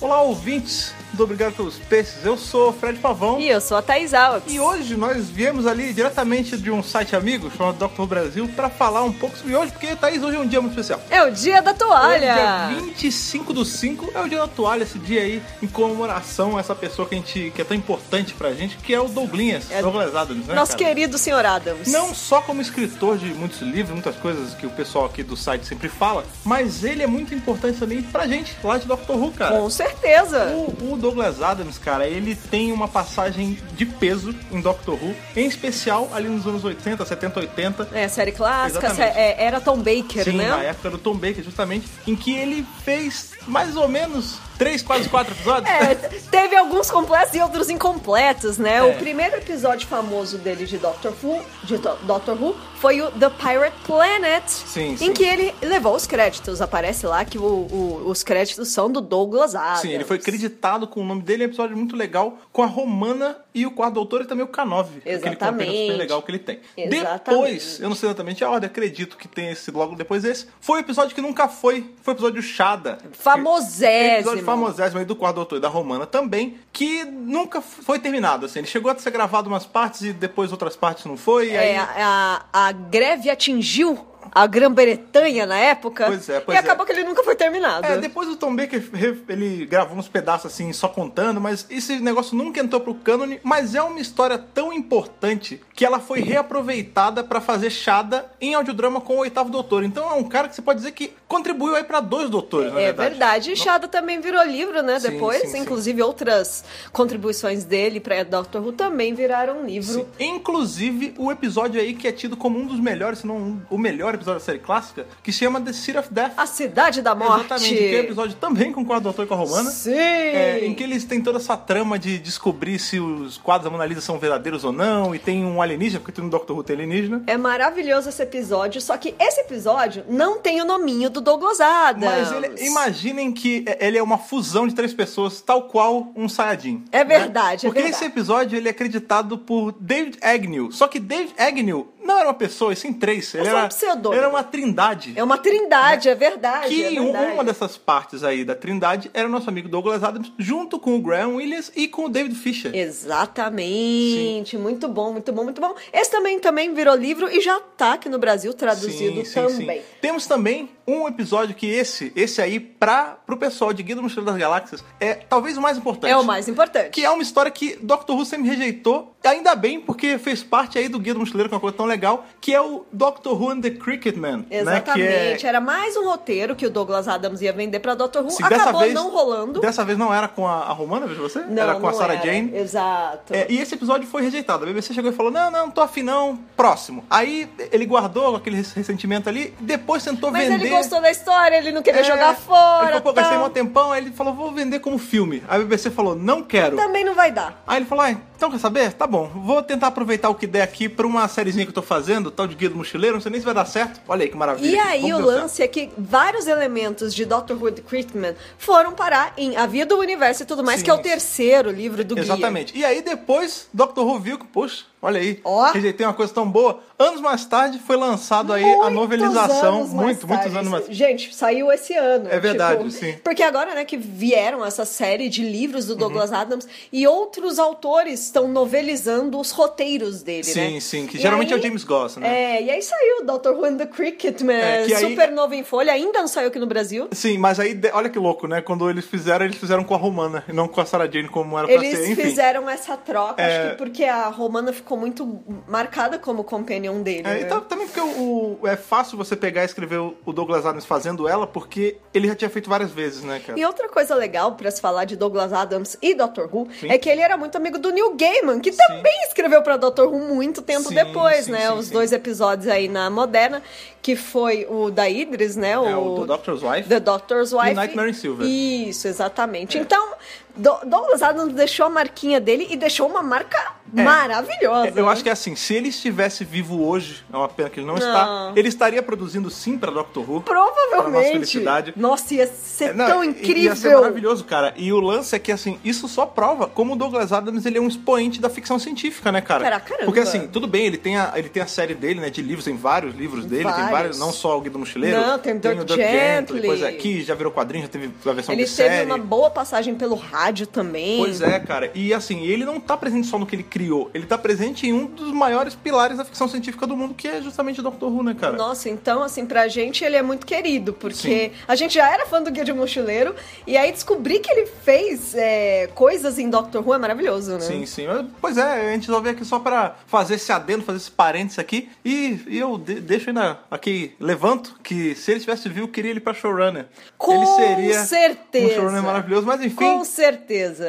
Olá, 0.00 0.22
ouvintes 0.22 0.94
do 1.14 1.24
Obrigado 1.24 1.54
pelos 1.54 1.76
Peixes. 1.76 2.24
Eu 2.24 2.36
sou 2.36 2.70
o 2.70 2.72
Fred 2.72 2.98
Pavão. 2.98 3.38
E 3.40 3.48
eu 3.48 3.60
sou 3.60 3.76
a 3.76 3.82
Thaís 3.82 4.12
Alex. 4.14 4.44
E 4.52 4.58
hoje 4.60 4.96
nós 4.96 5.28
viemos 5.30 5.66
ali 5.66 5.92
diretamente 5.92 6.56
de 6.56 6.70
um 6.70 6.82
site 6.82 7.14
amigo 7.16 7.50
chamado 7.56 7.86
Dr. 7.88 8.02
Brasil 8.06 8.48
para 8.54 8.68
falar 8.68 9.02
um 9.02 9.12
pouco 9.12 9.36
sobre 9.36 9.56
hoje, 9.56 9.72
porque 9.72 9.94
Thaís, 9.96 10.22
hoje 10.22 10.36
é 10.36 10.40
um 10.40 10.46
dia 10.46 10.60
muito 10.60 10.72
especial. 10.72 11.00
É 11.10 11.22
o 11.22 11.30
dia 11.30 11.60
da 11.62 11.70
Hoje, 11.70 11.78
toalha. 11.78 12.34
dia 12.34 12.66
25 12.80 13.52
do 13.52 13.64
5 13.64 14.10
é 14.14 14.20
o 14.20 14.28
dia 14.28 14.38
da 14.38 14.48
toalha, 14.48 14.82
esse 14.82 14.98
dia 14.98 15.20
aí 15.22 15.42
em 15.62 15.66
comemoração 15.66 16.56
a 16.56 16.60
essa 16.60 16.74
pessoa 16.74 17.06
que, 17.08 17.14
a 17.14 17.18
gente, 17.18 17.52
que 17.54 17.60
é 17.60 17.64
tão 17.64 17.76
importante 17.76 18.34
pra 18.34 18.52
gente, 18.52 18.76
que 18.76 18.92
é 18.94 19.00
o 19.00 19.08
Douglinhas, 19.08 19.70
É 19.70 19.80
Douglas 19.82 20.14
Adams, 20.14 20.46
né, 20.46 20.54
Nosso 20.54 20.72
cara? 20.76 20.84
querido 20.84 21.16
senhor 21.18 21.44
Adams. 21.44 21.90
Não 21.92 22.14
só 22.14 22.40
como 22.40 22.60
escritor 22.60 23.18
de 23.18 23.26
muitos 23.34 23.60
livros, 23.60 23.90
muitas 23.92 24.16
coisas 24.16 24.54
que 24.54 24.66
o 24.66 24.70
pessoal 24.70 25.06
aqui 25.06 25.22
do 25.22 25.36
site 25.36 25.66
sempre 25.66 25.88
fala, 25.88 26.24
mas 26.44 26.82
ele 26.84 27.02
é 27.02 27.06
muito 27.06 27.34
importante 27.34 27.78
também 27.78 28.02
pra 28.02 28.26
gente, 28.26 28.56
lá 28.62 28.78
de 28.78 28.86
Doctor 28.86 29.16
Who, 29.16 29.32
cara. 29.32 29.56
Com 29.58 29.68
certeza. 29.70 30.46
O, 30.54 30.92
o 30.92 30.96
Douglas 31.04 31.42
Adams, 31.42 31.76
cara, 31.76 32.08
ele 32.08 32.34
tem 32.34 32.72
uma 32.72 32.88
passagem 32.88 33.58
de 33.76 33.84
peso 33.84 34.34
em 34.50 34.58
Doctor 34.60 34.94
Who, 34.94 35.14
em 35.36 35.46
especial 35.46 36.08
ali 36.14 36.28
nos 36.30 36.46
anos 36.46 36.64
80, 36.64 37.04
70, 37.04 37.40
80. 37.40 37.88
É, 37.92 38.08
série 38.08 38.32
clássica, 38.32 38.86
Exatamente. 38.86 39.18
é, 39.18 39.44
era 39.44 39.60
Tom 39.60 39.76
Baker, 39.76 40.24
Sim, 40.24 40.32
né? 40.38 40.48
na 40.48 40.62
época 40.62 40.88
do 40.88 40.96
Tom 40.98 41.14
Baker, 41.14 41.44
justamente, 41.44 41.86
em 42.06 42.16
que 42.16 42.34
ele 42.34 42.66
fez 42.84 43.32
mais 43.46 43.76
ou 43.76 43.86
menos 43.86 44.38
três, 44.56 44.82
quase 44.82 45.08
quatro 45.08 45.34
episódios. 45.34 45.68
É, 45.68 45.94
teve 46.30 46.56
alguns 46.56 46.90
completos 46.90 47.34
e 47.34 47.40
outros 47.40 47.68
incompletos, 47.68 48.56
né? 48.56 48.76
É. 48.76 48.82
O 48.82 48.94
primeiro 48.94 49.36
episódio 49.36 49.86
famoso 49.86 50.38
dele 50.38 50.64
de 50.64 50.78
Doctor 50.78 51.12
Who, 51.22 51.42
de 51.64 51.76
Do- 51.76 51.96
Doctor 52.04 52.40
Who 52.40 52.56
foi 52.80 53.02
o 53.02 53.10
The 53.10 53.28
Pirate 53.30 53.76
Planet, 53.84 54.44
Sim, 54.48 54.92
em 54.92 54.96
sim. 54.96 55.12
que 55.12 55.24
ele 55.24 55.54
levou 55.60 55.94
os 55.96 56.06
créditos. 56.06 56.62
Aparece 56.62 57.04
lá 57.06 57.24
que 57.24 57.36
o- 57.36 57.42
o- 57.42 58.02
os 58.06 58.22
créditos 58.22 58.68
são 58.68 58.90
do 58.90 59.00
Douglas 59.00 59.54
Adams. 59.54 59.80
Sim, 59.80 59.90
ele 59.90 60.04
foi 60.04 60.16
acreditado 60.16 60.86
com 60.94 61.00
o 61.00 61.04
nome 61.04 61.22
dele, 61.22 61.42
é 61.42 61.46
um 61.46 61.48
episódio 61.48 61.76
muito 61.76 61.96
legal, 61.96 62.38
com 62.52 62.62
a 62.62 62.66
Romana 62.66 63.36
e 63.52 63.66
o 63.66 63.70
Quarto 63.72 63.94
Doutor 63.94 64.22
e 64.22 64.26
também 64.26 64.44
o 64.44 64.48
K9. 64.48 64.98
Aquele 64.98 65.16
Exatamente. 65.16 65.38
compêndio 65.38 65.82
super 65.82 65.96
legal 65.96 66.22
que 66.22 66.30
ele 66.30 66.38
tem. 66.38 66.60
Exatamente. 66.76 67.24
Depois, 67.24 67.80
eu 67.80 67.88
não 67.88 67.96
sei 67.96 68.08
exatamente 68.08 68.44
a 68.44 68.50
ordem, 68.50 68.68
acredito 68.68 69.16
que 69.16 69.26
tem 69.26 69.50
esse 69.50 69.72
logo 69.72 69.96
depois 69.96 70.22
desse, 70.22 70.46
foi 70.60 70.78
o 70.78 70.80
episódio 70.80 71.12
que 71.12 71.20
nunca 71.20 71.48
foi, 71.48 71.92
foi 72.00 72.14
o 72.14 72.16
episódio 72.16 72.40
Chada. 72.40 72.98
Famosésimo. 73.10 74.18
Episódio 74.20 74.44
famosésimo 74.44 75.00
aí 75.00 75.04
do 75.04 75.16
Quarto 75.16 75.36
Doutor 75.36 75.58
e 75.58 75.60
da 75.60 75.68
Romana 75.68 76.06
também, 76.06 76.58
que 76.72 77.04
nunca 77.04 77.60
foi 77.60 77.98
terminado, 77.98 78.46
assim. 78.46 78.60
Ele 78.60 78.68
chegou 78.68 78.88
a 78.92 78.96
ser 78.96 79.10
gravado 79.10 79.48
umas 79.48 79.66
partes 79.66 80.02
e 80.02 80.12
depois 80.12 80.52
outras 80.52 80.76
partes 80.76 81.04
não 81.06 81.16
foi. 81.16 81.50
e 81.50 81.56
aí... 81.56 81.70
É, 81.70 81.78
a, 81.78 82.44
a 82.52 82.70
greve 82.70 83.28
atingiu 83.28 84.13
a 84.32 84.46
Grã-Bretanha 84.46 85.46
na 85.46 85.58
época. 85.58 86.06
Pois 86.06 86.28
é, 86.28 86.40
pois 86.40 86.54
e 86.54 86.58
é. 86.58 86.60
acabou 86.60 86.86
que 86.86 86.92
ele 86.92 87.04
nunca 87.04 87.22
foi 87.22 87.34
terminado. 87.34 87.86
É, 87.86 87.98
depois 87.98 88.28
o 88.28 88.36
Tom 88.36 88.54
Baker 88.54 88.82
ele 89.28 89.66
gravou 89.66 89.96
uns 89.96 90.08
pedaços 90.08 90.52
assim, 90.52 90.72
só 90.72 90.88
contando, 90.88 91.40
mas 91.40 91.66
esse 91.70 91.98
negócio 92.00 92.36
nunca 92.36 92.60
entrou 92.60 92.80
pro 92.80 92.94
cânone, 92.94 93.40
mas 93.42 93.74
é 93.74 93.82
uma 93.82 94.00
história 94.00 94.38
tão 94.38 94.72
importante 94.72 95.60
que 95.74 95.84
ela 95.84 95.98
foi 95.98 96.20
reaproveitada 96.20 97.24
pra 97.24 97.40
fazer 97.40 97.70
Chada 97.70 98.26
em 98.40 98.54
audiodrama 98.54 99.00
com 99.00 99.14
o 99.14 99.18
Oitavo 99.18 99.50
Doutor. 99.50 99.84
Então 99.84 100.08
é 100.10 100.14
um 100.14 100.24
cara 100.24 100.48
que 100.48 100.54
você 100.54 100.62
pode 100.62 100.78
dizer 100.78 100.92
que 100.92 101.12
contribuiu 101.34 101.74
aí 101.74 101.84
pra 101.84 102.00
dois 102.00 102.30
doutores, 102.30 102.72
na 102.72 102.80
É 102.80 102.84
verdade. 102.92 103.10
verdade. 103.10 103.52
E 103.52 103.56
Shada 103.56 103.88
também 103.88 104.20
virou 104.20 104.42
livro, 104.44 104.82
né? 104.82 105.00
Sim, 105.00 105.10
Depois, 105.10 105.40
sim, 105.42 105.48
sim. 105.48 105.58
inclusive 105.58 106.00
outras 106.02 106.64
contribuições 106.92 107.64
dele 107.64 107.98
pra 108.00 108.22
Doctor 108.22 108.62
Who 108.62 108.72
também 108.72 109.14
viraram 109.14 109.64
livro. 109.66 109.92
Sim. 109.92 110.06
Inclusive, 110.18 111.14
o 111.18 111.32
episódio 111.32 111.80
aí 111.80 111.94
que 111.94 112.06
é 112.06 112.12
tido 112.12 112.36
como 112.36 112.58
um 112.58 112.66
dos 112.66 112.78
melhores, 112.78 113.18
se 113.20 113.26
não 113.26 113.36
um- 113.36 113.60
o 113.70 113.76
melhor 113.78 114.14
episódio 114.14 114.38
da 114.40 114.44
série 114.44 114.58
clássica, 114.60 115.06
que 115.22 115.32
se 115.32 115.38
chama 115.40 115.60
The 115.60 115.72
City 115.72 115.98
of 115.98 116.08
Death. 116.12 116.32
A 116.36 116.46
Cidade 116.46 117.02
da 117.02 117.14
Morte. 117.14 117.40
Exatamente, 117.46 117.74
que 117.76 117.94
é 117.96 118.00
um 118.00 118.04
episódio 118.04 118.36
também 118.36 118.72
com 118.72 118.82
o 118.82 118.84
Quarto 118.84 119.02
Doutor 119.04 119.24
e 119.24 119.28
com 119.28 119.34
a 119.34 119.36
Romana. 119.36 119.70
Sim! 119.70 119.92
É, 119.94 120.64
em 120.64 120.74
que 120.74 120.82
eles 120.84 121.04
têm 121.04 121.20
toda 121.20 121.38
essa 121.38 121.56
trama 121.56 121.98
de 121.98 122.18
descobrir 122.18 122.78
se 122.78 123.00
os 123.00 123.36
quadros 123.38 123.64
da 123.64 123.70
Mona 123.70 123.84
Lisa 123.86 124.00
são 124.00 124.18
verdadeiros 124.18 124.62
ou 124.64 124.72
não, 124.72 125.14
e 125.14 125.18
tem 125.18 125.44
um 125.44 125.60
alienígena, 125.60 125.98
porque 126.00 126.12
tem 126.12 126.24
no 126.24 126.30
Doctor 126.30 126.56
Who 126.56 126.62
tem 126.62 126.76
alienígena. 126.76 127.22
É 127.26 127.36
maravilhoso 127.36 128.08
esse 128.08 128.22
episódio, 128.22 128.80
só 128.80 128.96
que 128.96 129.14
esse 129.18 129.40
episódio 129.40 130.04
não 130.08 130.38
tem 130.38 130.60
o 130.60 130.64
nominho 130.64 131.08
do 131.10 131.20
Douglas 131.24 131.60
Adams. 131.60 132.04
Mas 132.04 132.32
ele- 132.32 132.66
imaginem 132.66 133.32
que 133.32 133.64
ele 133.80 133.98
é 133.98 134.02
uma 134.02 134.18
fusão 134.18 134.66
de 134.66 134.74
três 134.74 134.92
pessoas, 134.94 135.40
tal 135.40 135.62
qual 135.64 136.12
um 136.14 136.28
Saiyajin. 136.28 136.84
É 136.92 137.02
verdade, 137.04 137.66
é 137.66 137.68
Porque 137.68 137.82
verdade. 137.82 138.04
esse 138.04 138.04
episódio 138.04 138.56
ele 138.56 138.68
é 138.68 138.70
acreditado 138.70 139.38
por 139.38 139.72
David 139.80 140.18
Agnew. 140.22 140.70
Só 140.70 140.86
que 140.86 141.00
David 141.00 141.34
Agnew 141.38 141.88
não 142.04 142.18
era 142.18 142.28
uma 142.28 142.34
pessoa, 142.34 142.72
e 142.72 142.76
sim 142.76 142.92
três. 142.92 143.34
Ele 143.34 143.44
só 143.44 143.50
um 143.50 144.12
era, 144.12 144.16
era 144.18 144.28
uma 144.28 144.42
trindade. 144.42 145.12
É 145.16 145.24
uma 145.24 145.38
trindade, 145.38 146.08
é 146.08 146.14
verdade. 146.14 146.68
Que 146.68 146.84
é 146.84 146.90
verdade. 146.90 147.32
uma 147.32 147.44
dessas 147.44 147.76
partes 147.76 148.22
aí 148.22 148.44
da 148.44 148.54
Trindade 148.54 149.10
era 149.14 149.26
o 149.26 149.30
nosso 149.30 149.48
amigo 149.48 149.68
Douglas 149.68 150.02
Adams, 150.02 150.32
junto 150.38 150.78
com 150.78 150.96
o 150.96 151.00
Graham 151.00 151.36
Williams 151.36 151.72
e 151.74 151.88
com 151.88 152.06
o 152.06 152.08
David 152.08 152.34
Fisher. 152.36 152.74
Exatamente, 152.74 154.56
muito 154.56 154.88
bom, 154.88 155.12
muito 155.12 155.32
bom, 155.32 155.44
muito 155.44 155.60
bom. 155.60 155.74
Esse 155.92 156.10
também 156.10 156.38
também 156.38 156.74
virou 156.74 156.94
livro 156.94 157.28
e 157.30 157.40
já 157.40 157.60
tá 157.76 157.94
aqui 157.94 158.08
no 158.08 158.18
Brasil 158.18 158.52
traduzido 158.54 159.22
também. 159.32 159.82
Temos 160.00 160.26
também 160.26 160.68
um 160.86 161.08
episódio 161.08 161.54
que 161.54 161.66
esse, 161.66 162.12
esse 162.14 162.42
aí, 162.42 162.60
pra, 162.60 163.16
pro 163.26 163.36
pessoal 163.36 163.72
de 163.72 163.82
Guia 163.82 163.96
do 163.96 164.02
Mochileiro 164.02 164.30
das 164.30 164.40
Galáxias, 164.40 164.84
é 165.00 165.14
talvez 165.14 165.56
o 165.56 165.62
mais 165.62 165.78
importante. 165.78 166.10
É 166.10 166.16
o 166.16 166.24
mais 166.24 166.48
importante. 166.48 166.90
Que 166.90 167.04
é 167.04 167.10
uma 167.10 167.22
história 167.22 167.50
que 167.50 167.76
Doctor 167.76 168.16
Who 168.16 168.24
sempre 168.24 168.48
rejeitou, 168.48 169.14
ainda 169.24 169.54
bem, 169.54 169.80
porque 169.80 170.18
fez 170.18 170.42
parte 170.42 170.78
aí 170.78 170.88
do 170.88 170.98
Guia 170.98 171.14
do 171.14 171.20
Mochileiro, 171.20 171.48
que 171.48 171.54
é 171.54 171.56
uma 171.56 171.60
coisa 171.60 171.76
tão 171.76 171.86
legal, 171.86 171.93
que 172.40 172.54
é 172.54 172.60
o 172.60 172.84
Doctor 172.92 173.40
Who 173.40 173.50
and 173.50 173.60
the 173.60 173.70
Cricket 173.70 174.16
Man. 174.16 174.44
Exatamente, 174.50 174.98
Né? 175.08 175.32
É... 175.42 175.46
era 175.46 175.60
mais 175.60 175.96
um 175.96 176.04
roteiro 176.06 176.54
que 176.56 176.66
o 176.66 176.70
Douglas 176.70 177.08
Adams 177.08 177.40
ia 177.40 177.52
vender 177.52 177.80
pra 177.80 177.94
Doctor 177.94 178.22
Who, 178.22 178.28
dessa 178.28 178.46
acabou 178.46 178.80
vez, 178.82 178.94
não 178.94 179.10
rolando. 179.10 179.60
Dessa 179.60 179.84
vez 179.84 179.98
não 179.98 180.12
era 180.12 180.28
com 180.28 180.46
a, 180.46 180.60
a 180.62 180.72
Romana, 180.72 181.06
veja 181.06 181.20
você? 181.20 181.40
Não, 181.40 181.62
era 181.62 181.74
com 181.76 181.86
a 181.88 181.92
Sarah 181.92 182.14
era. 182.14 182.24
Jane. 182.24 182.54
Exato. 182.56 183.32
É, 183.34 183.46
e 183.48 183.58
esse 183.60 183.74
episódio 183.74 184.06
foi 184.08 184.22
rejeitado. 184.22 184.64
A 184.64 184.66
BBC 184.66 184.92
chegou 184.94 185.10
e 185.10 185.14
falou: 185.14 185.30
Não, 185.32 185.50
não, 185.50 185.64
não 185.66 185.70
tô 185.70 185.80
afim, 185.80 186.02
não. 186.02 186.38
Próximo. 186.56 187.04
Aí 187.10 187.48
ele 187.72 187.86
guardou 187.86 188.36
aquele 188.36 188.56
ressentimento 188.56 189.28
ali, 189.28 189.54
depois 189.60 190.02
tentou 190.04 190.30
Mas 190.30 190.48
vender. 190.48 190.66
ele 190.66 190.70
gostou 190.76 191.00
da 191.00 191.10
história, 191.10 191.56
ele 191.56 191.72
não 191.72 191.82
queria 191.82 192.00
É, 192.00 192.04
jogar 192.04 192.28
Ele 192.32 192.40
fora. 192.40 192.86
falou, 192.86 193.00
pô, 193.00 193.12
gastei 193.12 193.38
um 193.38 193.48
tempão. 193.50 193.92
Aí 193.92 194.02
ele 194.02 194.10
falou: 194.12 194.34
Vou 194.34 194.52
vender 194.52 194.80
como 194.80 194.98
filme. 194.98 195.42
Aí 195.48 195.56
a 195.56 195.64
BBC 195.64 195.90
falou: 195.90 196.14
Não 196.14 196.42
quero. 196.42 196.76
Também 196.76 197.04
não 197.04 197.14
vai 197.14 197.30
dar. 197.30 197.62
Aí 197.66 197.78
ele 197.78 197.86
falou: 197.86 198.04
Ai, 198.04 198.16
Então, 198.36 198.50
quer 198.50 198.58
saber? 198.58 198.92
Tá 198.92 199.06
bom. 199.06 199.28
Vou 199.28 199.62
tentar 199.62 199.88
aproveitar 199.88 200.28
o 200.28 200.34
que 200.34 200.46
der 200.46 200.62
aqui 200.62 200.88
pra 200.88 201.06
uma 201.06 201.26
sériezinha 201.28 201.64
que 201.64 201.70
eu 201.70 201.74
tô 201.74 201.82
fazendo, 201.82 202.30
tal 202.30 202.46
de 202.46 202.54
Guia 202.54 202.68
do 202.68 202.76
Mochileiro. 202.76 203.16
Não 203.16 203.20
sei 203.22 203.30
nem 203.30 203.40
se 203.40 203.44
vai 203.44 203.54
dar 203.54 203.64
certo. 203.64 204.00
Olha 204.08 204.24
aí 204.24 204.28
que 204.28 204.36
maravilha. 204.36 204.70
E 204.70 204.78
aí 204.78 205.12
o 205.12 205.16
deu 205.18 205.26
certo. 205.26 205.26
lance 205.26 205.62
é 205.62 205.68
que 205.68 205.90
vários 205.96 206.46
elementos 206.46 207.14
de 207.14 207.24
Doctor 207.24 207.56
Who 207.56 207.70
The 207.72 207.82
Crickman 207.82 208.34
foram 208.58 208.92
parar 208.92 209.32
em 209.36 209.56
A 209.56 209.66
Via 209.66 209.86
do 209.86 209.96
Universo 209.98 210.42
e 210.42 210.46
tudo 210.46 210.64
mais, 210.64 210.80
Sim. 210.80 210.84
que 210.84 210.90
é 210.90 210.94
o 210.94 210.98
terceiro 210.98 211.70
livro 211.70 212.04
do 212.04 212.14
guia. 212.14 212.24
Exatamente. 212.24 212.76
E 212.76 212.84
aí 212.84 213.02
depois, 213.02 213.68
Dr. 213.72 214.00
Who 214.00 214.18
viu 214.18 214.38
que, 214.38 214.46
poxa, 214.46 214.84
olha 215.04 215.20
aí, 215.20 215.40
Ó. 215.44 215.70
tem 215.72 216.06
uma 216.06 216.14
coisa 216.14 216.32
tão 216.32 216.48
boa. 216.50 216.80
Anos 216.98 217.20
mais 217.20 217.44
tarde 217.44 217.78
foi 217.78 217.96
lançado 217.96 218.52
aí 218.52 218.62
a 218.64 218.66
Muitos 218.76 218.92
novelização. 218.94 219.74
anos 219.76 219.92
mais 219.92 220.06
Muito, 220.06 220.26
muitos 220.28 220.44
tarde. 220.52 220.58
anos 220.58 220.70
mais 220.70 220.86
Gente, 220.88 221.34
saiu 221.34 221.70
esse 221.72 221.94
ano. 221.94 222.28
É 222.30 222.38
verdade, 222.38 222.78
tipo, 222.78 222.90
sim. 222.90 223.14
Porque 223.22 223.42
agora, 223.42 223.74
né, 223.74 223.84
que 223.84 223.96
vieram 223.96 224.64
essa 224.64 224.84
série 224.84 225.28
de 225.28 225.42
livros 225.42 225.86
do 225.86 225.94
Douglas 225.96 226.30
Uhum. 226.30 226.36
Adams 226.36 226.68
e 226.92 227.06
outros 227.06 227.58
autores 227.58 228.20
estão 228.20 228.46
novelizando 228.48 229.38
os 229.38 229.50
roteiros 229.50 230.22
dele, 230.22 230.46
né? 230.46 230.52
Sim, 230.52 230.80
sim, 230.80 231.06
que 231.06 231.16
E 231.16 231.20
geralmente 231.20 231.52
é 231.52 231.56
o 231.56 231.58
aí- 231.58 231.62
James 231.62 231.84
Goss, 231.84 232.16
né? 232.16 232.56
É, 232.56 232.62
e 232.62 232.70
aí 232.70 232.82
saiu 232.82 233.18
o 233.22 233.24
Dr. 233.24 233.50
Who 233.50 233.64
and 233.64 233.76
the 233.76 233.86
Cricketman, 233.86 234.54
É, 234.56 234.84
que 234.86 234.94
aí- 234.94 235.00
super 235.10 235.30
novo 235.30 235.54
em 235.54 235.64
folha, 235.64 235.92
ainda 235.92 236.20
não 236.20 236.28
saiu 236.28 236.48
aqui 236.48 236.58
no 236.58 236.66
Brasil. 236.66 237.08
Sim, 237.12 237.38
mas 237.38 237.58
aí, 237.60 237.78
olha 237.92 238.08
que 238.08 238.18
louco, 238.18 238.46
né? 238.46 238.60
Quando 238.60 238.88
eles 238.88 239.04
fizeram, 239.04 239.44
eles 239.44 239.56
fizeram 239.58 239.84
com 239.84 239.94
a 239.94 239.98
Romana 239.98 240.44
e 240.48 240.52
não 240.52 240.68
com 240.68 240.80
a 240.80 240.86
Sarah 240.86 241.10
Jane 241.10 241.28
como 241.28 241.58
era 241.58 241.66
pra 241.66 241.76
Eles 241.76 241.98
ser. 241.98 242.10
Enfim. 242.12 242.22
fizeram 242.22 242.68
essa 242.70 242.96
troca, 242.96 243.42
É. 243.42 243.56
acho 243.62 243.70
que 243.72 243.76
porque 243.78 244.04
a 244.04 244.28
Romana 244.28 244.72
ficou 244.72 244.93
muito 244.96 245.40
marcada 245.66 246.18
como 246.18 246.44
companion 246.44 247.00
dele. 247.02 247.26
É, 247.26 247.40
e 247.40 247.42
né? 247.42 247.48
tá- 247.48 247.60
também 247.60 247.86
porque 247.86 248.00
o, 248.00 248.58
o- 248.62 248.66
é 248.68 248.76
fácil 248.76 249.16
você 249.18 249.34
pegar 249.36 249.62
e 249.62 249.66
escrever 249.66 249.98
o, 249.98 250.14
o 250.24 250.32
Douglas 250.32 250.64
Adams 250.66 250.84
fazendo 250.84 251.26
ela, 251.28 251.46
porque 251.46 251.96
ele 252.12 252.28
já 252.28 252.34
tinha 252.34 252.50
feito 252.50 252.68
várias 252.68 252.90
vezes, 252.90 253.22
né, 253.22 253.40
cara? 253.44 253.58
E 253.58 253.64
outra 253.64 253.88
coisa 253.88 254.14
legal 254.14 254.52
pra 254.54 254.70
se 254.70 254.80
falar 254.80 255.04
de 255.04 255.16
Douglas 255.16 255.52
Adams 255.52 255.96
e 256.02 256.14
Doctor 256.14 256.48
Who 256.52 256.68
Sim. 256.80 256.90
é 256.90 256.98
que 256.98 257.08
ele 257.08 257.20
era 257.20 257.36
muito 257.36 257.56
amigo 257.56 257.78
do 257.78 257.90
Neil 257.90 258.14
Gaiman, 258.16 258.60
que 258.60 258.72
também 258.72 259.12
escreveu 259.26 259.62
pra 259.62 259.76
Doctor 259.76 260.08
Who 260.12 260.34
muito 260.34 260.62
tempo 260.62 260.88
Sim, 260.88 260.94
depois, 260.94 261.46
sim, 261.46 261.52
né? 261.52 261.68
sim, 261.70 261.78
Os 261.78 261.86
sim. 261.86 261.92
dois 261.92 262.12
episódios 262.12 262.68
aí 262.68 262.88
na 262.88 263.08
moderna, 263.10 263.62
que 264.02 264.14
foi 264.16 264.66
o 264.68 264.90
da 264.90 265.08
Idris, 265.08 265.56
né? 265.56 265.72
É 265.72 265.78
o 265.96 266.14
do 266.20 266.26
Doctor's 266.26 266.62
Wife. 266.62 266.88
The 266.88 267.00
Doctor's 267.00 267.52
Wife. 267.52 267.74
Nightmare 267.74 268.10
in 268.10 268.12
Silver. 268.14 268.46
É. 268.46 268.50
Isso, 268.50 269.08
exatamente. 269.08 269.78
Então, 269.78 270.10
Do- 270.10 270.14
Douglas 270.56 271.22
Adams 271.22 271.52
deixou 271.54 271.86
a 271.86 271.90
marquinha 271.90 272.40
dele 272.40 272.66
e 272.70 272.76
deixou 272.76 273.08
uma 273.08 273.22
marca 273.22 273.72
maravilhosa. 273.92 274.92
Eu 274.94 275.06
né? 275.06 275.12
acho 275.12 275.22
que 275.22 275.28
é 275.28 275.32
assim, 275.32 275.54
se 275.56 275.74
ele 275.74 275.88
estivesse 275.88 276.44
vivo 276.44 276.86
hoje, 276.86 277.24
é 277.32 277.36
uma 277.36 277.48
pena 277.48 277.70
que 277.70 277.80
ele 277.80 277.86
não, 277.86 277.94
Não. 277.94 278.00
está, 278.00 278.52
ele 278.56 278.68
estaria 278.68 279.02
produzindo 279.02 279.50
sim 279.50 279.76
pra 279.78 279.90
Doctor 279.90 280.28
Who. 280.28 280.40
Pra 280.42 280.54
nossa 280.54 280.72
Provavelmente. 280.90 281.32
felicidade. 281.32 281.92
Nossa, 281.96 282.34
ia 282.34 282.46
ser 282.46 282.90
É, 282.90 282.92
não, 282.92 283.06
tão 283.06 283.24
incrível. 283.24 283.62
Ia 283.64 283.76
ser 283.76 283.94
maravilhoso, 283.94 284.44
cara. 284.44 284.72
E 284.76 284.92
o 284.92 285.00
lance 285.00 285.34
é 285.34 285.38
que, 285.38 285.52
assim, 285.52 285.78
isso 285.84 286.08
só 286.08 286.26
prova 286.26 286.66
como 286.66 286.94
o 286.94 286.96
Douglas 286.96 287.32
Adams 287.32 287.66
ele 287.66 287.78
é 287.78 287.80
um 287.80 287.88
expoente 287.88 288.40
da 288.40 288.48
ficção 288.48 288.78
científica, 288.78 289.30
né, 289.32 289.40
cara? 289.40 289.64
Cara, 289.64 289.80
caramba. 289.80 290.04
Porque, 290.06 290.20
assim, 290.20 290.46
tudo 290.48 290.66
bem, 290.66 290.86
ele 290.86 290.98
tem, 290.98 291.16
a, 291.16 291.32
ele 291.36 291.48
tem 291.48 291.62
a 291.62 291.66
série 291.66 291.94
dele, 291.94 292.20
né, 292.20 292.30
de 292.30 292.42
livros, 292.42 292.64
tem 292.64 292.76
vários 292.76 293.14
livros 293.14 293.44
dele, 293.46 293.64
tem 293.64 293.72
Vários. 293.72 293.90
vários, 293.90 294.18
não 294.18 294.32
só 294.32 294.56
o 294.56 294.60
Guia 294.60 294.70
do 294.70 294.78
Mochileiro. 294.78 295.20
Não, 295.20 295.38
tem 295.38 295.54
o 295.54 295.58
Dirk 295.60 295.84
Dirk 295.84 296.02
Gently. 296.02 296.60
Depois 296.60 296.82
aqui 296.82 297.22
já 297.22 297.34
virou 297.34 297.52
quadrinho, 297.52 297.84
já 297.84 297.88
teve 297.88 298.10
a 298.26 298.32
versão 298.32 298.54
Ele 298.54 298.64
de 298.64 298.70
teve 298.76 298.88
série. 298.88 299.06
uma 299.06 299.18
boa 299.18 299.50
passagem 299.50 299.94
pelo 299.94 300.14
rádio 300.14 300.43
também. 300.66 301.18
Pois 301.18 301.40
é, 301.40 301.58
cara. 301.60 301.90
E 301.94 302.12
assim, 302.12 302.44
ele 302.44 302.64
não 302.64 302.78
tá 302.80 302.96
presente 302.96 303.26
só 303.26 303.38
no 303.38 303.46
que 303.46 303.56
ele 303.56 303.62
criou, 303.62 304.10
ele 304.12 304.26
tá 304.26 304.36
presente 304.36 304.86
em 304.86 304.92
um 304.92 305.06
dos 305.06 305.32
maiores 305.32 305.74
pilares 305.74 306.18
da 306.18 306.24
ficção 306.24 306.48
científica 306.48 306.86
do 306.86 306.96
mundo, 306.96 307.14
que 307.14 307.26
é 307.28 307.40
justamente 307.40 307.80
o 307.80 307.82
Doctor 307.82 308.12
Who, 308.12 308.22
né, 308.22 308.34
cara? 308.38 308.56
Nossa, 308.56 308.88
então, 308.88 309.22
assim, 309.22 309.46
pra 309.46 309.68
gente 309.68 310.04
ele 310.04 310.16
é 310.16 310.22
muito 310.22 310.46
querido, 310.46 310.92
porque 310.92 311.50
Sim. 311.50 311.50
a 311.66 311.74
gente 311.74 311.94
já 311.94 312.12
era 312.12 312.26
fã 312.26 312.42
do 312.42 312.50
Guia 312.50 312.64
de 312.64 312.72
Mochileiro, 312.72 313.34
e 313.66 313.76
aí 313.76 313.90
descobrir 313.92 314.40
que 314.40 314.50
ele 314.50 314.66
fez 314.66 315.34
é, 315.34 315.88
coisas 315.94 316.38
em 316.38 316.48
Doctor 316.50 316.86
Who 316.86 316.94
é 316.94 316.98
maravilhoso, 316.98 317.52
né? 317.54 317.60
Sim, 317.60 317.86
sim. 317.86 318.06
Mas, 318.06 318.26
Pois 318.40 318.58
é, 318.58 318.62
a 318.90 318.92
gente 318.92 319.06
só 319.06 319.20
veio 319.20 319.34
aqui 319.34 319.44
só 319.44 319.58
pra 319.58 319.96
fazer 320.06 320.34
esse 320.34 320.52
adendo, 320.52 320.82
fazer 320.84 320.98
esse 320.98 321.10
parênteses 321.10 321.58
aqui. 321.58 321.88
E, 322.04 322.40
e 322.46 322.58
eu 322.58 322.76
de- 322.76 323.00
deixo 323.00 323.30
ainda 323.30 323.58
aqui, 323.70 324.14
levanto, 324.20 324.76
que 324.82 325.14
se 325.14 325.30
ele 325.30 325.40
tivesse 325.40 325.68
vivo, 325.68 325.86
eu 325.86 325.88
queria 325.88 326.10
ele 326.10 326.20
pra 326.20 326.34
showrunner. 326.34 326.86
Com 327.16 327.32
ele 327.34 327.46
seria 327.46 328.04
certeza. 328.04 328.66
um 328.66 328.74
showrunner 328.74 329.02
maravilhoso, 329.02 329.46
mas 329.46 329.60
enfim. 329.62 329.76
Com 329.76 330.04
certeza. 330.04 330.33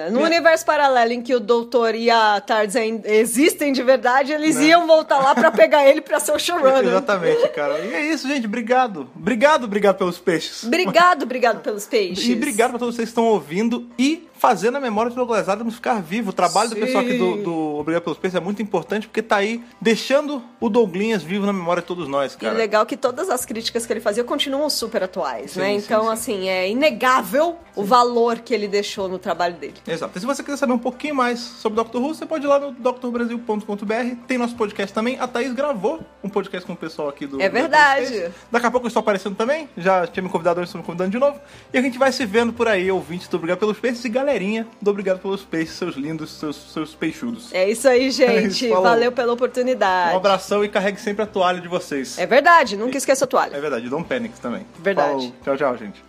No 0.10 0.18
Minha- 0.18 0.26
universo 0.26 0.66
paralelo 0.66 1.12
em 1.14 1.22
que 1.22 1.34
o 1.36 1.40
Doutor 1.40 1.96
e 1.96 2.10
a 2.10 2.42
ainda 2.80 3.08
existem 3.10 3.72
de 3.74 3.82
verdade, 3.84 4.32
eles 4.32 4.56
Né? 4.56 4.66
iam 4.68 4.86
voltar 4.88 5.20
lá 5.20 5.34
pra 5.36 5.52
pegar 5.52 5.88
ele 5.88 6.02
pra 6.02 6.20
ser 6.20 6.32
o 6.32 6.40
showrunner. 6.40 6.86
Exatamente, 6.86 7.48
cara. 7.50 7.80
E 7.80 7.94
é 7.94 8.02
isso, 8.14 8.28
gente. 8.28 8.46
Obrigado. 8.48 9.10
Obrigado, 9.16 9.64
obrigado 9.66 9.98
pelos 9.98 10.18
peixes. 10.18 10.64
Obrigado, 10.64 11.24
obrigado 11.24 11.62
pelos 11.62 11.86
peixes. 11.86 12.28
E 12.28 12.34
obrigado 12.34 12.72
pra 12.72 12.80
todos 12.80 12.96
vocês 12.96 13.08
que 13.08 13.12
estão 13.12 13.26
ouvindo 13.26 13.88
e 13.98 14.28
fazendo 14.46 14.76
a 14.78 14.80
memória 14.80 15.10
do 15.10 15.16
Douglas 15.16 15.50
Adams 15.50 15.74
ficar 15.76 16.02
vivo. 16.02 16.30
O 16.30 16.34
trabalho 16.34 16.70
do 16.70 16.76
Sim. 16.76 16.82
pessoal 16.82 17.04
aqui 17.04 17.18
do, 17.18 17.38
do 17.44 17.56
Obrigado 17.80 18.04
pelos 18.04 18.20
Peixes 18.20 18.36
é 18.36 18.40
muito 18.40 18.62
importante 18.62 19.08
porque 19.08 19.22
tá 19.24 19.38
aí 19.38 19.64
deixando 19.82 20.42
o 20.60 20.70
Douglinhas 20.70 21.24
vivo 21.24 21.46
na 21.48 21.54
memória 21.54 21.82
de 21.82 21.88
todos 21.88 22.08
nós, 22.08 22.34
E 22.34 22.38
cara. 22.38 22.54
legal 22.54 22.86
que 22.86 22.96
todas 22.96 23.30
as 23.30 23.44
críticas 23.44 23.86
que 23.88 23.94
ele 23.94 24.00
fazia 24.00 24.24
continuam 24.24 24.70
super 24.70 25.02
atuais, 25.04 25.52
Sim, 25.52 25.60
né? 25.60 25.70
sim, 25.70 25.76
Então, 25.86 26.04
sim. 26.06 26.10
assim, 26.12 26.50
é 26.50 26.70
inegável 26.70 27.58
o 27.76 27.84
valor 27.84 28.40
que 28.40 28.54
ele 28.54 28.68
deixou 28.68 29.08
no 29.10 29.18
trabalho 29.18 29.56
dele. 29.56 29.74
Exato. 29.88 30.16
E 30.18 30.20
se 30.22 30.26
você 30.26 30.44
quiser 30.44 30.58
saber 30.58 30.74
um 30.74 30.78
pouquinho 30.80 31.16
mais 31.16 31.40
sobre 31.40 31.76
Doctor 31.78 32.02
Who, 32.02 32.14
você 32.14 32.26
pode 32.26 32.46
ir 32.46 32.48
lá 32.48 32.60
no 32.60 32.72
drbrasil.com.br. 32.72 34.16
Tem 34.28 34.38
nosso 34.38 34.56
podcast 34.56 34.94
também. 34.94 35.20
A 35.20 35.28
Thaís 35.28 35.54
gravou 35.54 36.02
um 36.24 36.30
podcast 36.30 36.66
com 36.66 36.74
o 36.74 36.76
pessoal 36.78 37.10
aqui 37.10 37.26
do. 37.26 37.42
É 37.42 37.50
verdade. 37.50 38.32
Daqui 38.52 38.66
a 38.66 38.72
pouco 38.72 38.86
eu 38.86 38.90
estou 38.90 39.02
aparecendo 39.02 39.36
também. 39.36 39.68
Já 39.78 40.08
tinha 40.08 40.24
me 40.24 40.30
convidado 40.30 40.60
hoje, 40.60 40.68
estou 40.68 40.80
me 40.82 40.86
convidando 40.86 41.10
de 41.12 41.18
novo. 41.20 41.40
E 41.74 41.78
a 41.78 41.82
gente 41.82 41.98
vai 41.98 42.12
se 42.12 42.26
vendo 42.26 42.54
por 42.54 42.68
aí, 42.68 42.90
ouvintes 42.92 43.28
do 43.28 43.38
Obrigado 43.38 43.60
pelos 43.60 43.80
Peixes 43.80 44.04
e 44.06 44.10
galerinha 44.36 44.68
do 44.82 44.92
Obrigado 44.92 45.20
pelos 45.20 45.44
Peixes, 45.44 45.76
seus 45.76 45.96
lindos, 45.96 46.32
seus, 46.32 46.56
seus 46.74 46.94
peixudos. 46.94 47.54
É 47.54 47.70
isso 47.70 47.88
aí, 47.88 48.12
gente. 48.12 48.48
isso, 48.48 48.70
falou. 48.70 48.84
Valeu 48.84 49.12
pela 49.12 49.34
oportunidade. 49.34 50.14
Um 50.14 50.18
abração 50.18 50.64
e 50.64 50.70
carregue 50.70 51.00
sempre 51.00 51.24
a 51.24 51.26
toalha 51.26 51.62
de 51.62 51.68
vocês. 51.68 52.20
É 52.20 52.26
verdade, 52.26 52.76
nunca 52.76 52.98
esqueça 52.98 53.24
a 53.24 53.28
toalha. 53.28 53.56
É 53.56 53.62
verdade, 53.62 53.90
Don't 53.90 54.08
Panic 54.08 54.40
também. 54.40 54.66
Verdade. 54.80 55.10
Falou. 55.10 55.34
Tchau, 55.44 55.58
tchau, 55.58 55.78
gente. 55.78 56.04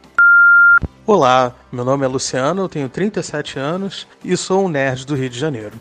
Olá, 1.07 1.55
meu 1.71 1.85
nome 1.85 2.05
é 2.05 2.09
Luciano, 2.09 2.63
eu 2.63 2.69
tenho 2.69 2.89
37 2.89 3.61
anos 3.61 4.09
e 4.25 4.37
sou 4.37 4.65
um 4.65 4.69
nerd 4.69 5.07
do 5.07 5.15
Rio 5.15 5.31
de 5.31 5.39
Janeiro. 5.39 5.81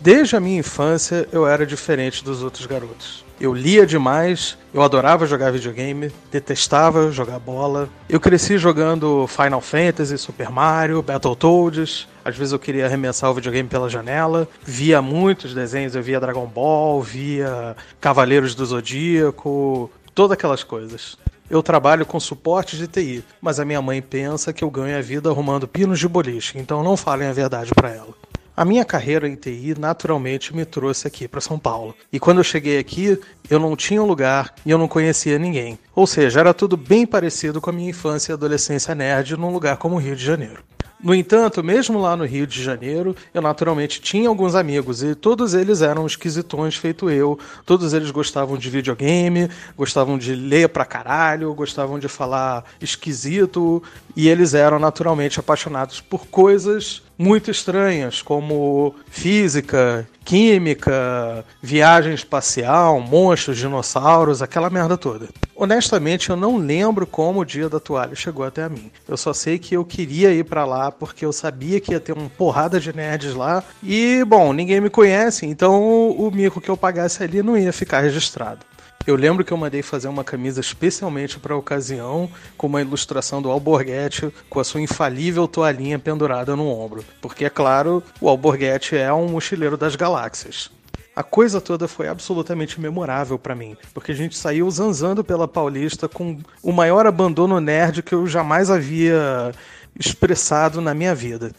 Desde 0.00 0.34
a 0.34 0.40
minha 0.40 0.58
infância 0.58 1.28
eu 1.30 1.46
era 1.46 1.64
diferente 1.64 2.24
dos 2.24 2.42
outros 2.42 2.66
garotos. 2.66 3.24
Eu 3.38 3.52
lia 3.52 3.86
demais, 3.86 4.56
eu 4.72 4.80
adorava 4.80 5.26
jogar 5.26 5.52
videogame, 5.52 6.10
detestava 6.32 7.12
jogar 7.12 7.38
bola. 7.38 7.86
Eu 8.08 8.18
cresci 8.18 8.56
jogando 8.56 9.26
Final 9.26 9.60
Fantasy, 9.60 10.16
Super 10.16 10.50
Mario, 10.50 11.02
Battletoads. 11.02 12.08
Às 12.24 12.34
vezes 12.34 12.52
eu 12.52 12.58
queria 12.58 12.86
arremessar 12.86 13.30
o 13.30 13.34
videogame 13.34 13.68
pela 13.68 13.90
janela. 13.90 14.48
Via 14.64 15.02
muitos 15.02 15.52
desenhos, 15.52 15.94
eu 15.94 16.02
via 16.02 16.18
Dragon 16.18 16.46
Ball, 16.46 17.02
via 17.02 17.76
Cavaleiros 18.00 18.54
do 18.54 18.64
Zodíaco, 18.64 19.90
todas 20.14 20.32
aquelas 20.32 20.64
coisas. 20.64 21.18
Eu 21.48 21.62
trabalho 21.62 22.04
com 22.04 22.18
suporte 22.18 22.76
de 22.76 22.88
TI, 22.88 23.22
mas 23.40 23.60
a 23.60 23.64
minha 23.64 23.80
mãe 23.80 24.02
pensa 24.02 24.52
que 24.52 24.64
eu 24.64 24.70
ganho 24.70 24.98
a 24.98 25.00
vida 25.00 25.28
arrumando 25.30 25.68
pinos 25.68 26.00
de 26.00 26.08
boliche, 26.08 26.58
então 26.58 26.82
não 26.82 26.96
falem 26.96 27.28
a 27.28 27.32
verdade 27.32 27.70
pra 27.72 27.90
ela. 27.90 28.08
A 28.56 28.64
minha 28.64 28.86
carreira 28.86 29.28
em 29.28 29.34
TI 29.34 29.74
naturalmente 29.78 30.56
me 30.56 30.64
trouxe 30.64 31.06
aqui 31.06 31.28
para 31.28 31.42
São 31.42 31.58
Paulo. 31.58 31.94
E 32.10 32.18
quando 32.18 32.38
eu 32.38 32.44
cheguei 32.44 32.78
aqui, 32.78 33.20
eu 33.50 33.60
não 33.60 33.76
tinha 33.76 34.02
um 34.02 34.06
lugar 34.06 34.54
e 34.64 34.70
eu 34.70 34.78
não 34.78 34.88
conhecia 34.88 35.38
ninguém. 35.38 35.78
Ou 35.94 36.06
seja, 36.06 36.40
era 36.40 36.54
tudo 36.54 36.74
bem 36.74 37.06
parecido 37.06 37.60
com 37.60 37.68
a 37.68 37.72
minha 37.72 37.90
infância 37.90 38.32
e 38.32 38.34
adolescência 38.34 38.94
nerd 38.94 39.36
num 39.36 39.52
lugar 39.52 39.76
como 39.76 39.96
o 39.96 39.98
Rio 39.98 40.16
de 40.16 40.24
Janeiro. 40.24 40.64
No 40.98 41.14
entanto, 41.14 41.62
mesmo 41.62 42.00
lá 42.00 42.16
no 42.16 42.24
Rio 42.24 42.46
de 42.46 42.62
Janeiro, 42.62 43.14
eu 43.34 43.42
naturalmente 43.42 44.00
tinha 44.00 44.30
alguns 44.30 44.54
amigos 44.54 45.02
e 45.02 45.14
todos 45.14 45.52
eles 45.52 45.82
eram 45.82 46.06
esquisitões 46.06 46.76
feito 46.76 47.10
eu. 47.10 47.38
Todos 47.66 47.92
eles 47.92 48.10
gostavam 48.10 48.56
de 48.56 48.70
videogame, 48.70 49.50
gostavam 49.76 50.16
de 50.16 50.34
ler 50.34 50.70
pra 50.70 50.86
caralho, 50.86 51.52
gostavam 51.52 51.98
de 51.98 52.08
falar 52.08 52.64
esquisito 52.80 53.82
e 54.16 54.30
eles 54.30 54.54
eram 54.54 54.78
naturalmente 54.78 55.38
apaixonados 55.38 56.00
por 56.00 56.26
coisas 56.28 57.02
muito 57.18 57.50
estranhas, 57.50 58.22
como 58.22 58.94
física, 59.08 60.06
química, 60.24 61.44
viagem 61.62 62.12
espacial, 62.12 63.00
monstros, 63.00 63.56
dinossauros, 63.56 64.42
aquela 64.42 64.68
merda 64.68 64.98
toda. 64.98 65.28
Honestamente, 65.54 66.28
eu 66.28 66.36
não 66.36 66.58
lembro 66.58 67.06
como 67.06 67.40
o 67.40 67.44
dia 67.44 67.68
da 67.68 67.80
toalha 67.80 68.14
chegou 68.14 68.44
até 68.44 68.68
mim. 68.68 68.90
Eu 69.08 69.16
só 69.16 69.32
sei 69.32 69.58
que 69.58 69.74
eu 69.74 69.84
queria 69.84 70.32
ir 70.32 70.44
pra 70.44 70.66
lá 70.66 70.92
porque 70.92 71.24
eu 71.24 71.32
sabia 71.32 71.80
que 71.80 71.92
ia 71.92 72.00
ter 72.00 72.12
uma 72.12 72.28
porrada 72.28 72.78
de 72.78 72.94
nerds 72.94 73.34
lá 73.34 73.64
e, 73.82 74.22
bom, 74.24 74.52
ninguém 74.52 74.80
me 74.80 74.90
conhece, 74.90 75.46
então 75.46 76.10
o 76.10 76.30
mico 76.30 76.60
que 76.60 76.68
eu 76.68 76.76
pagasse 76.76 77.22
ali 77.22 77.42
não 77.42 77.56
ia 77.56 77.72
ficar 77.72 78.00
registrado. 78.00 78.60
Eu 79.06 79.14
lembro 79.14 79.44
que 79.44 79.52
eu 79.52 79.56
mandei 79.56 79.82
fazer 79.82 80.08
uma 80.08 80.24
camisa 80.24 80.60
especialmente 80.60 81.38
para 81.38 81.54
a 81.54 81.56
ocasião, 81.56 82.28
com 82.56 82.66
uma 82.66 82.80
ilustração 82.80 83.40
do 83.40 83.48
Alborguete 83.48 84.34
com 84.50 84.58
a 84.58 84.64
sua 84.64 84.80
infalível 84.80 85.46
toalhinha 85.46 85.96
pendurada 85.96 86.56
no 86.56 86.66
ombro. 86.66 87.04
Porque, 87.22 87.44
é 87.44 87.50
claro, 87.50 88.02
o 88.20 88.28
Alborguete 88.28 88.96
é 88.96 89.12
um 89.12 89.28
mochileiro 89.28 89.76
das 89.76 89.94
galáxias. 89.94 90.72
A 91.14 91.22
coisa 91.22 91.60
toda 91.60 91.86
foi 91.86 92.08
absolutamente 92.08 92.80
memorável 92.80 93.38
para 93.38 93.54
mim, 93.54 93.76
porque 93.94 94.10
a 94.10 94.14
gente 94.14 94.36
saiu 94.36 94.68
zanzando 94.70 95.22
pela 95.22 95.46
Paulista 95.46 96.08
com 96.08 96.40
o 96.60 96.72
maior 96.72 97.06
abandono 97.06 97.60
nerd 97.60 98.02
que 98.02 98.12
eu 98.12 98.26
jamais 98.26 98.70
havia 98.72 99.52
expressado 99.98 100.80
na 100.80 100.92
minha 100.92 101.14
vida. 101.14 101.52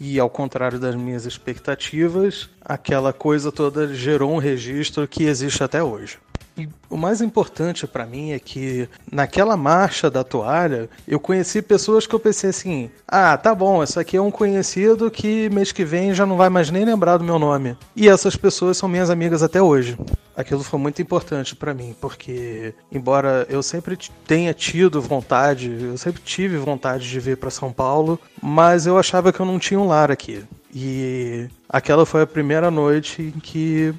E 0.00 0.18
ao 0.18 0.28
contrário 0.28 0.80
das 0.80 0.96
minhas 0.96 1.26
expectativas, 1.26 2.50
aquela 2.60 3.12
coisa 3.12 3.52
toda 3.52 3.94
gerou 3.94 4.32
um 4.32 4.38
registro 4.38 5.06
que 5.06 5.24
existe 5.24 5.62
até 5.62 5.80
hoje. 5.80 6.18
E 6.56 6.68
o 6.90 6.96
mais 6.98 7.22
importante 7.22 7.86
para 7.86 8.04
mim 8.04 8.32
é 8.32 8.38
que 8.38 8.86
naquela 9.10 9.56
marcha 9.56 10.10
da 10.10 10.22
toalha 10.22 10.88
eu 11.08 11.18
conheci 11.18 11.62
pessoas 11.62 12.06
que 12.06 12.14
eu 12.14 12.20
pensei 12.20 12.50
assim: 12.50 12.90
ah, 13.08 13.36
tá 13.38 13.54
bom, 13.54 13.82
esse 13.82 13.98
aqui 13.98 14.16
é 14.16 14.22
um 14.22 14.30
conhecido 14.30 15.10
que 15.10 15.48
mês 15.50 15.72
que 15.72 15.84
vem 15.84 16.12
já 16.12 16.26
não 16.26 16.36
vai 16.36 16.50
mais 16.50 16.70
nem 16.70 16.84
lembrar 16.84 17.16
do 17.16 17.24
meu 17.24 17.38
nome. 17.38 17.76
E 17.96 18.08
essas 18.08 18.36
pessoas 18.36 18.76
são 18.76 18.88
minhas 18.88 19.08
amigas 19.08 19.42
até 19.42 19.62
hoje. 19.62 19.96
Aquilo 20.36 20.62
foi 20.62 20.78
muito 20.78 21.00
importante 21.00 21.56
para 21.56 21.74
mim, 21.74 21.94
porque 22.00 22.74
embora 22.90 23.46
eu 23.48 23.62
sempre 23.62 23.98
tenha 24.26 24.52
tido 24.52 25.00
vontade, 25.00 25.70
eu 25.70 25.96
sempre 25.96 26.22
tive 26.22 26.56
vontade 26.56 27.08
de 27.08 27.20
vir 27.20 27.36
para 27.36 27.50
São 27.50 27.72
Paulo, 27.72 28.18
mas 28.42 28.86
eu 28.86 28.98
achava 28.98 29.32
que 29.32 29.40
eu 29.40 29.46
não 29.46 29.58
tinha 29.58 29.80
um 29.80 29.86
lar 29.86 30.10
aqui. 30.10 30.42
E 30.74 31.48
aquela 31.68 32.06
foi 32.06 32.22
a 32.22 32.26
primeira 32.26 32.70
noite 32.70 33.32
em 33.36 33.40
que 33.40 33.94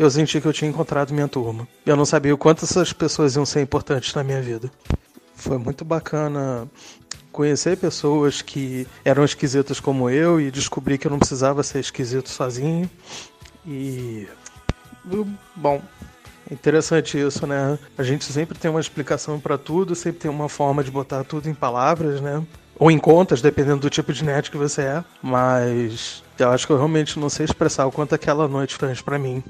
eu 0.00 0.10
senti 0.10 0.40
que 0.40 0.48
eu 0.48 0.52
tinha 0.52 0.70
encontrado 0.70 1.12
minha 1.12 1.28
turma. 1.28 1.68
Eu 1.84 1.94
não 1.94 2.06
sabia 2.06 2.34
o 2.34 2.38
quanto 2.38 2.64
essas 2.64 2.90
pessoas 2.90 3.36
iam 3.36 3.44
ser 3.44 3.60
importantes 3.60 4.14
na 4.14 4.24
minha 4.24 4.40
vida. 4.40 4.70
Foi 5.34 5.58
muito 5.58 5.84
bacana 5.84 6.66
conhecer 7.30 7.76
pessoas 7.76 8.40
que 8.40 8.86
eram 9.04 9.22
esquisitas 9.22 9.78
como 9.78 10.08
eu 10.08 10.40
e 10.40 10.50
descobrir 10.50 10.96
que 10.96 11.06
eu 11.06 11.10
não 11.10 11.18
precisava 11.18 11.62
ser 11.62 11.80
esquisito 11.80 12.30
sozinho. 12.30 12.88
E. 13.66 14.26
Bom, 15.54 15.82
interessante 16.50 17.20
isso, 17.20 17.46
né? 17.46 17.78
A 17.98 18.02
gente 18.02 18.24
sempre 18.24 18.58
tem 18.58 18.70
uma 18.70 18.80
explicação 18.80 19.38
para 19.38 19.58
tudo, 19.58 19.94
sempre 19.94 20.20
tem 20.20 20.30
uma 20.30 20.48
forma 20.48 20.82
de 20.82 20.90
botar 20.90 21.24
tudo 21.24 21.46
em 21.46 21.54
palavras, 21.54 22.22
né? 22.22 22.42
Ou 22.80 22.90
em 22.90 22.98
contas, 22.98 23.42
dependendo 23.42 23.82
do 23.82 23.90
tipo 23.90 24.10
de 24.10 24.24
net 24.24 24.50
que 24.50 24.56
você 24.56 24.80
é. 24.80 25.04
Mas 25.22 26.22
eu 26.38 26.48
acho 26.48 26.66
que 26.66 26.72
eu 26.72 26.78
realmente 26.78 27.18
não 27.18 27.28
sei 27.28 27.44
expressar 27.44 27.84
o 27.84 27.92
quanto 27.92 28.14
aquela 28.14 28.48
noite 28.48 28.74
fez 28.74 29.02
para 29.02 29.18
mim. 29.18 29.44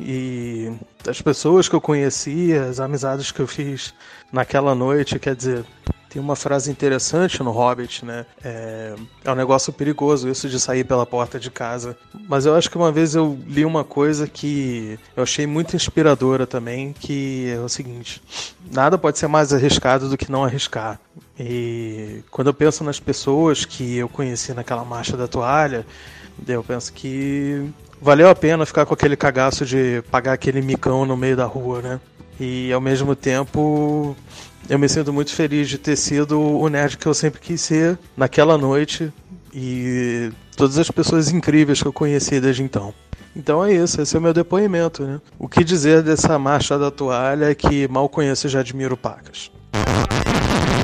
E 0.00 0.72
as 1.06 1.20
pessoas 1.20 1.68
que 1.68 1.76
eu 1.76 1.82
conheci, 1.82 2.54
as 2.54 2.80
amizades 2.80 3.30
que 3.30 3.40
eu 3.40 3.46
fiz 3.46 3.92
naquela 4.32 4.74
noite, 4.74 5.18
quer 5.18 5.36
dizer, 5.36 5.66
tem 6.08 6.20
uma 6.20 6.34
frase 6.34 6.70
interessante 6.70 7.42
no 7.42 7.50
Hobbit, 7.50 8.06
né? 8.06 8.24
É, 8.42 8.94
é 9.22 9.30
um 9.30 9.34
negócio 9.34 9.70
perigoso 9.70 10.26
isso 10.26 10.48
de 10.48 10.58
sair 10.58 10.84
pela 10.84 11.04
porta 11.04 11.38
de 11.38 11.50
casa. 11.50 11.94
Mas 12.26 12.46
eu 12.46 12.54
acho 12.56 12.70
que 12.70 12.76
uma 12.78 12.90
vez 12.90 13.14
eu 13.14 13.38
li 13.46 13.66
uma 13.66 13.84
coisa 13.84 14.26
que 14.26 14.98
eu 15.14 15.22
achei 15.22 15.46
muito 15.46 15.76
inspiradora 15.76 16.46
também, 16.46 16.94
que 16.94 17.52
é 17.54 17.60
o 17.60 17.68
seguinte: 17.68 18.22
nada 18.72 18.96
pode 18.96 19.18
ser 19.18 19.26
mais 19.26 19.52
arriscado 19.52 20.08
do 20.08 20.16
que 20.16 20.32
não 20.32 20.42
arriscar. 20.42 20.98
E 21.38 22.22
quando 22.30 22.48
eu 22.48 22.54
penso 22.54 22.84
nas 22.84 23.00
pessoas 23.00 23.64
que 23.64 23.96
eu 23.96 24.08
conheci 24.08 24.52
naquela 24.52 24.84
marcha 24.84 25.16
da 25.16 25.26
toalha, 25.26 25.86
eu 26.46 26.62
penso 26.62 26.92
que 26.92 27.70
valeu 28.00 28.28
a 28.28 28.34
pena 28.34 28.66
ficar 28.66 28.84
com 28.84 28.94
aquele 28.94 29.16
cagaço 29.16 29.64
de 29.64 30.02
pagar 30.10 30.32
aquele 30.32 30.60
micão 30.60 31.06
no 31.06 31.16
meio 31.16 31.36
da 31.36 31.46
rua, 31.46 31.80
né? 31.80 32.00
E 32.38 32.72
ao 32.72 32.80
mesmo 32.80 33.14
tempo, 33.14 34.16
eu 34.68 34.78
me 34.78 34.88
sinto 34.88 35.12
muito 35.12 35.32
feliz 35.32 35.68
de 35.68 35.78
ter 35.78 35.96
sido 35.96 36.40
o 36.40 36.68
nerd 36.68 36.96
que 36.96 37.06
eu 37.06 37.14
sempre 37.14 37.40
quis 37.40 37.60
ser 37.60 37.98
naquela 38.16 38.58
noite 38.58 39.12
e 39.54 40.30
todas 40.56 40.78
as 40.78 40.90
pessoas 40.90 41.30
incríveis 41.30 41.82
que 41.82 41.88
eu 41.88 41.92
conheci 41.92 42.40
desde 42.40 42.62
então. 42.62 42.92
Então 43.34 43.64
é 43.64 43.72
isso, 43.72 44.00
esse 44.00 44.14
é 44.14 44.18
o 44.18 44.22
meu 44.22 44.34
depoimento, 44.34 45.04
né? 45.04 45.20
O 45.38 45.48
que 45.48 45.64
dizer 45.64 46.02
dessa 46.02 46.38
marcha 46.38 46.78
da 46.78 46.90
toalha 46.90 47.54
que 47.54 47.88
mal 47.88 48.08
conheço 48.08 48.46
e 48.46 48.50
já 48.50 48.60
admiro 48.60 48.96
pacas. 48.96 49.50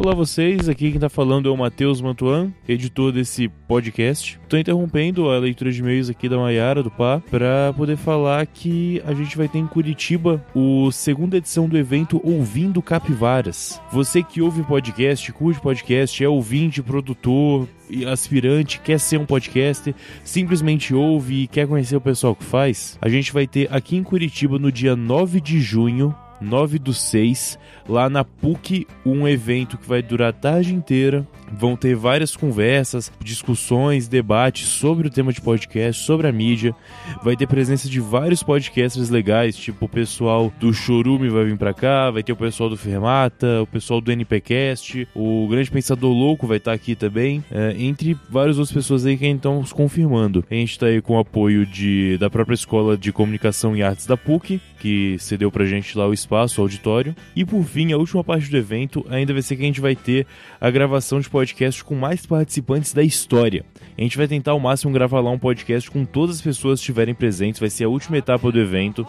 Olá 0.00 0.14
vocês, 0.14 0.68
aqui 0.68 0.92
quem 0.92 1.00
tá 1.00 1.08
falando 1.08 1.48
é 1.48 1.52
o 1.52 1.56
Matheus 1.56 2.00
Mantuan, 2.00 2.52
editor 2.68 3.10
desse 3.10 3.48
podcast. 3.48 4.38
Tô 4.48 4.56
interrompendo 4.56 5.28
a 5.28 5.38
leitura 5.38 5.72
de 5.72 5.80
e-mails 5.80 6.08
aqui 6.08 6.28
da 6.28 6.36
Maiara, 6.38 6.84
do 6.84 6.90
Pá, 6.90 7.20
para 7.28 7.74
poder 7.76 7.96
falar 7.96 8.46
que 8.46 9.02
a 9.04 9.12
gente 9.12 9.36
vai 9.36 9.48
ter 9.48 9.58
em 9.58 9.66
Curitiba 9.66 10.42
o 10.54 10.92
segunda 10.92 11.36
edição 11.36 11.68
do 11.68 11.76
evento 11.76 12.20
Ouvindo 12.22 12.80
Capivaras. 12.80 13.80
Você 13.90 14.22
que 14.22 14.40
ouve 14.40 14.62
podcast, 14.62 15.32
curte 15.32 15.60
podcast, 15.60 16.22
é 16.22 16.28
ouvinte, 16.28 16.80
produtor, 16.80 17.66
aspirante, 18.06 18.80
quer 18.80 19.00
ser 19.00 19.18
um 19.18 19.26
podcaster, 19.26 19.96
simplesmente 20.22 20.94
ouve 20.94 21.42
e 21.42 21.46
quer 21.48 21.66
conhecer 21.66 21.96
o 21.96 22.00
pessoal 22.00 22.36
que 22.36 22.44
faz, 22.44 22.96
a 23.02 23.08
gente 23.08 23.32
vai 23.32 23.48
ter 23.48 23.68
aqui 23.74 23.96
em 23.96 24.04
Curitiba 24.04 24.60
no 24.60 24.70
dia 24.70 24.94
9 24.94 25.40
de 25.40 25.60
junho 25.60 26.14
9 26.40 26.78
do 26.78 26.92
6, 26.92 27.58
lá 27.88 28.08
na 28.08 28.24
PUC, 28.24 28.86
um 29.04 29.26
evento 29.26 29.76
que 29.76 29.88
vai 29.88 30.02
durar 30.02 30.30
a 30.30 30.32
tarde 30.32 30.74
inteira. 30.74 31.26
Vão 31.52 31.76
ter 31.76 31.94
várias 31.94 32.36
conversas, 32.36 33.12
discussões, 33.22 34.08
debates 34.08 34.68
sobre 34.68 35.08
o 35.08 35.10
tema 35.10 35.32
de 35.32 35.40
podcast, 35.40 36.04
sobre 36.04 36.26
a 36.26 36.32
mídia. 36.32 36.74
Vai 37.22 37.36
ter 37.36 37.46
presença 37.46 37.88
de 37.88 38.00
vários 38.00 38.42
podcasters 38.42 39.10
legais, 39.10 39.56
tipo 39.56 39.86
o 39.86 39.88
pessoal 39.88 40.52
do 40.60 40.72
Chorume 40.72 41.28
vai 41.28 41.44
vir 41.44 41.56
pra 41.56 41.74
cá, 41.74 42.10
vai 42.10 42.22
ter 42.22 42.32
o 42.32 42.36
pessoal 42.36 42.68
do 42.68 42.76
Fermata, 42.76 43.62
o 43.62 43.66
pessoal 43.66 44.00
do 44.00 44.12
NPcast, 44.12 45.08
o 45.14 45.48
Grande 45.48 45.70
Pensador 45.70 46.12
Louco 46.12 46.46
vai 46.46 46.58
estar 46.58 46.72
aqui 46.72 46.94
também, 46.94 47.42
é, 47.50 47.74
entre 47.78 48.16
várias 48.28 48.58
outras 48.58 48.72
pessoas 48.72 49.06
aí 49.06 49.16
que 49.16 49.26
estão 49.26 49.62
confirmando. 49.72 50.44
A 50.50 50.54
gente 50.54 50.78
tá 50.78 50.86
aí 50.86 51.00
com 51.00 51.16
o 51.16 51.18
apoio 51.18 51.64
de, 51.64 52.16
da 52.18 52.28
própria 52.30 52.54
Escola 52.54 52.96
de 52.96 53.12
Comunicação 53.12 53.76
e 53.76 53.82
Artes 53.82 54.06
da 54.06 54.16
PUC, 54.16 54.60
que 54.78 55.16
cedeu 55.18 55.50
pra 55.50 55.64
gente 55.64 55.96
lá 55.96 56.06
o 56.06 56.12
espaço, 56.12 56.60
o 56.60 56.64
auditório. 56.64 57.14
E 57.34 57.44
por 57.44 57.64
fim, 57.64 57.92
a 57.92 57.96
última 57.96 58.22
parte 58.22 58.50
do 58.50 58.56
evento 58.56 59.04
ainda 59.08 59.32
vai 59.32 59.42
ser 59.42 59.56
que 59.56 59.62
a 59.62 59.66
gente 59.66 59.80
vai 59.80 59.96
ter 59.96 60.26
a 60.60 60.70
gravação 60.70 61.20
de 61.20 61.28
podcast 61.28 61.37
com 61.84 61.94
mais 61.94 62.26
participantes 62.26 62.92
da 62.92 63.02
história. 63.02 63.64
A 63.96 64.02
gente 64.02 64.16
vai 64.16 64.28
tentar 64.28 64.52
ao 64.52 64.60
máximo 64.60 64.92
gravar 64.92 65.20
lá 65.20 65.30
um 65.30 65.38
podcast 65.38 65.90
com 65.90 66.04
todas 66.04 66.36
as 66.36 66.42
pessoas 66.42 66.78
que 66.78 66.84
estiverem 66.84 67.14
presentes, 67.14 67.60
vai 67.60 67.70
ser 67.70 67.84
a 67.84 67.88
última 67.88 68.18
etapa 68.18 68.50
do 68.50 68.60
evento. 68.60 69.06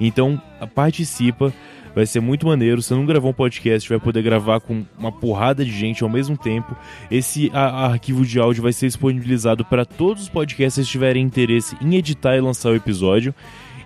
Então, 0.00 0.40
participa, 0.74 1.52
vai 1.94 2.04
ser 2.04 2.20
muito 2.20 2.46
maneiro. 2.46 2.82
Se 2.82 2.92
não 2.92 3.06
gravou 3.06 3.30
um 3.30 3.34
podcast, 3.34 3.88
vai 3.88 3.98
poder 3.98 4.22
gravar 4.22 4.60
com 4.60 4.84
uma 4.98 5.10
porrada 5.10 5.64
de 5.64 5.70
gente 5.70 6.04
ao 6.04 6.10
mesmo 6.10 6.36
tempo. 6.36 6.76
Esse 7.10 7.50
a 7.54 7.86
arquivo 7.86 8.24
de 8.24 8.38
áudio 8.38 8.62
vai 8.62 8.72
ser 8.72 8.86
disponibilizado 8.86 9.64
para 9.64 9.86
todos 9.86 10.24
os 10.24 10.28
podcasts 10.28 10.84
que 10.84 10.92
tiverem 10.92 11.24
interesse 11.24 11.74
em 11.80 11.94
editar 11.96 12.36
e 12.36 12.40
lançar 12.40 12.70
o 12.70 12.76
episódio. 12.76 13.34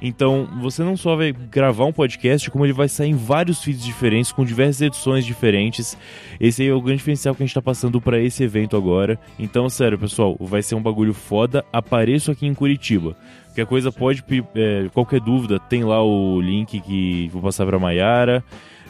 Então, 0.01 0.49
você 0.61 0.83
não 0.83 0.97
só 0.97 1.15
vai 1.15 1.33
gravar 1.33 1.85
um 1.85 1.93
podcast, 1.93 2.51
como 2.51 2.65
ele 2.65 2.73
vai 2.73 2.89
sair 2.89 3.11
em 3.11 3.17
vários 3.17 3.63
feeds 3.63 3.85
diferentes, 3.85 4.33
com 4.33 4.45
diversas 4.45 4.81
edições 4.83 5.25
diferentes. 5.25 5.97
Esse 6.41 6.63
aí 6.63 6.69
é 6.69 6.75
o 6.75 6.81
grande 6.81 6.99
diferencial 6.99 7.35
que 7.35 7.43
a 7.43 7.47
gente 7.47 7.55
tá 7.55 7.63
passando 7.63 8.01
para 8.01 8.19
esse 8.19 8.43
evento 8.43 8.77
agora. 8.77 9.19
Então, 9.39 9.69
sério, 9.69 9.99
pessoal, 9.99 10.37
vai 10.41 10.63
ser 10.63 10.75
um 10.75 10.83
bagulho 10.83 11.13
foda. 11.13 11.65
Apareço 11.73 12.31
aqui 12.31 12.47
em 12.47 12.55
Curitiba. 12.55 13.15
Qualquer 13.47 13.67
coisa 13.67 13.93
pode, 13.93 14.25
é, 14.55 14.89
qualquer 14.95 15.21
dúvida, 15.21 15.59
tem 15.59 15.85
lá 15.85 16.03
o 16.03 16.41
link 16.41 16.81
que 16.81 17.29
vou 17.33 17.43
passar 17.43 17.67
pra 17.67 17.79
Maiara. 17.79 18.43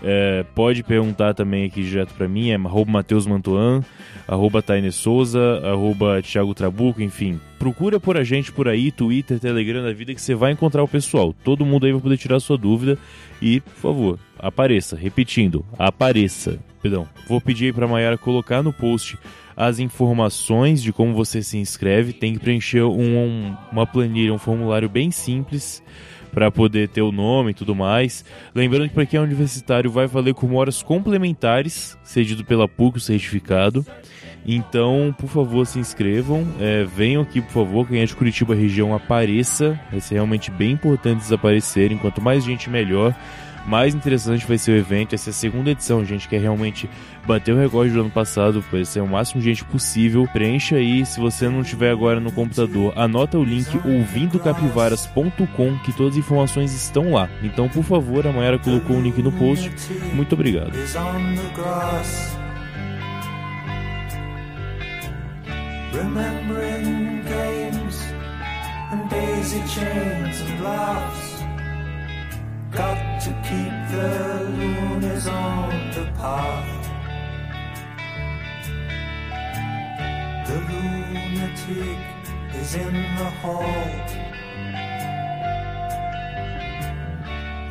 É, 0.02 0.44
pode 0.54 0.82
perguntar 0.82 1.34
também 1.34 1.66
aqui 1.66 1.82
direto 1.82 2.14
para 2.14 2.26
mim, 2.26 2.50
é 2.50 2.58
Matheus 2.58 3.26
Mantuan, 3.26 3.82
arroba 4.30 4.62
Taine 4.62 4.92
Souza, 4.92 5.60
arroba 5.64 6.22
Thiago 6.22 6.54
Trabuco, 6.54 7.02
enfim. 7.02 7.40
Procura 7.58 7.98
por 7.98 8.16
a 8.16 8.22
gente 8.22 8.52
por 8.52 8.68
aí, 8.68 8.92
Twitter, 8.92 9.40
Telegram 9.40 9.82
da 9.82 9.92
vida, 9.92 10.14
que 10.14 10.22
você 10.22 10.36
vai 10.36 10.52
encontrar 10.52 10.84
o 10.84 10.88
pessoal. 10.88 11.34
Todo 11.42 11.66
mundo 11.66 11.84
aí 11.84 11.90
vai 11.90 12.00
poder 12.00 12.16
tirar 12.16 12.38
sua 12.38 12.56
dúvida 12.56 12.96
e, 13.42 13.60
por 13.60 13.74
favor, 13.74 14.18
apareça. 14.38 14.96
Repetindo, 14.96 15.66
apareça. 15.76 16.60
Perdão, 16.80 17.08
vou 17.28 17.40
pedir 17.40 17.66
aí 17.66 17.72
pra 17.72 17.88
Mayara 17.88 18.16
colocar 18.16 18.62
no 18.62 18.72
post 18.72 19.18
as 19.60 19.78
informações 19.78 20.82
de 20.82 20.90
como 20.90 21.12
você 21.12 21.42
se 21.42 21.58
inscreve. 21.58 22.14
Tem 22.14 22.32
que 22.32 22.38
preencher 22.38 22.82
um, 22.82 23.18
um, 23.18 23.56
uma 23.70 23.86
planilha, 23.86 24.32
um 24.32 24.38
formulário 24.38 24.88
bem 24.88 25.10
simples 25.10 25.82
para 26.32 26.50
poder 26.50 26.88
ter 26.88 27.02
o 27.02 27.12
nome 27.12 27.50
e 27.50 27.54
tudo 27.54 27.74
mais. 27.74 28.24
Lembrando 28.54 28.88
que 28.88 28.94
para 28.94 29.04
quem 29.04 29.18
é 29.18 29.22
universitário 29.22 29.90
vai 29.90 30.06
valer 30.06 30.32
como 30.32 30.56
horas 30.56 30.82
complementares, 30.82 31.98
cedido 32.02 32.42
pela 32.42 32.66
PUC 32.66 32.96
o 32.96 33.00
certificado. 33.00 33.84
Então, 34.46 35.14
por 35.18 35.28
favor, 35.28 35.66
se 35.66 35.78
inscrevam, 35.78 36.46
é, 36.58 36.84
venham 36.84 37.20
aqui, 37.20 37.42
por 37.42 37.52
favor, 37.52 37.86
quem 37.86 38.00
é 38.00 38.06
de 38.06 38.16
Curitiba 38.16 38.54
região 38.54 38.94
apareça. 38.94 39.78
Vai 39.90 40.00
ser 40.00 40.14
realmente 40.14 40.50
bem 40.50 40.70
importante 40.70 41.18
eles 41.18 41.32
aparecerem. 41.32 41.98
Quanto 41.98 42.22
mais 42.22 42.42
gente, 42.42 42.70
melhor 42.70 43.14
mais 43.66 43.94
interessante 43.94 44.46
vai 44.46 44.56
ser 44.58 44.72
o 44.72 44.76
evento. 44.76 45.14
Essa 45.14 45.30
é 45.30 45.32
a 45.32 45.34
segunda 45.34 45.70
edição, 45.70 46.04
gente 46.04 46.28
quer 46.28 46.40
realmente 46.40 46.90
bater 47.26 47.54
o 47.54 47.58
recorde 47.58 47.92
do 47.92 48.00
ano 48.00 48.10
passado, 48.10 48.62
vai 48.70 48.84
ser 48.84 49.00
o 49.00 49.06
máximo 49.06 49.40
de 49.40 49.48
gente 49.48 49.64
possível. 49.64 50.28
Preencha 50.32 50.76
aí, 50.76 51.06
se 51.06 51.18
você 51.20 51.48
não 51.48 51.62
tiver 51.62 51.90
agora 51.90 52.20
no 52.20 52.32
computador, 52.32 52.92
anota 52.96 53.38
o 53.38 53.44
link 53.44 53.68
ouvindocapivaras.com 53.76 55.78
que 55.84 55.92
todas 55.92 56.14
as 56.14 56.18
informações 56.18 56.74
estão 56.74 57.12
lá. 57.12 57.28
Então, 57.42 57.68
por 57.68 57.84
favor, 57.84 58.26
a 58.26 58.32
Mayara 58.32 58.58
colocou 58.58 58.96
o 58.96 59.00
link 59.00 59.22
no 59.22 59.30
post. 59.32 59.70
Muito 60.14 60.32
obrigado. 60.34 60.72
Remembering 65.92 67.24
games 67.24 68.00
and 68.92 69.08
daisy 69.10 69.60
chains 69.66 70.40
and 70.40 70.62
laughs 70.62 71.29
Got 72.72 73.20
to 73.22 73.30
keep 73.42 73.72
the 73.90 74.48
loonies 74.56 75.26
on 75.26 75.90
the 75.90 76.04
path. 76.16 76.86
The 80.46 80.56
lunatic 80.70 81.98
is 82.54 82.74
in 82.76 82.94
the 82.94 83.30
hall. 83.42 83.90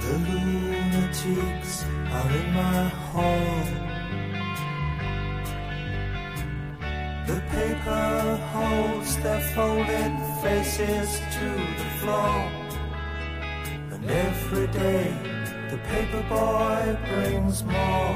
The 0.01 0.17
lunatics 0.27 1.85
are 2.11 2.31
in 2.31 2.53
my 2.53 2.87
hall. 2.89 3.63
The 7.25 7.41
paper 7.51 8.37
holds 8.51 9.15
their 9.23 9.41
folded 9.55 10.13
faces 10.41 11.19
to 11.35 11.49
the 11.77 11.89
floor. 12.01 12.68
And 14.01 14.11
every 14.11 14.67
day 14.67 15.11
the 15.69 15.77
paper 15.77 16.23
boy 16.29 16.97
brings 17.09 17.63
more. 17.65 18.15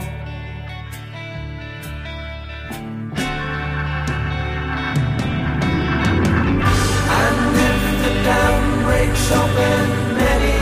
And 7.20 7.56
if 7.68 7.82
the 8.02 8.14
dam 8.24 8.84
breaks 8.86 9.32
open 9.32 10.16
many 10.16 10.56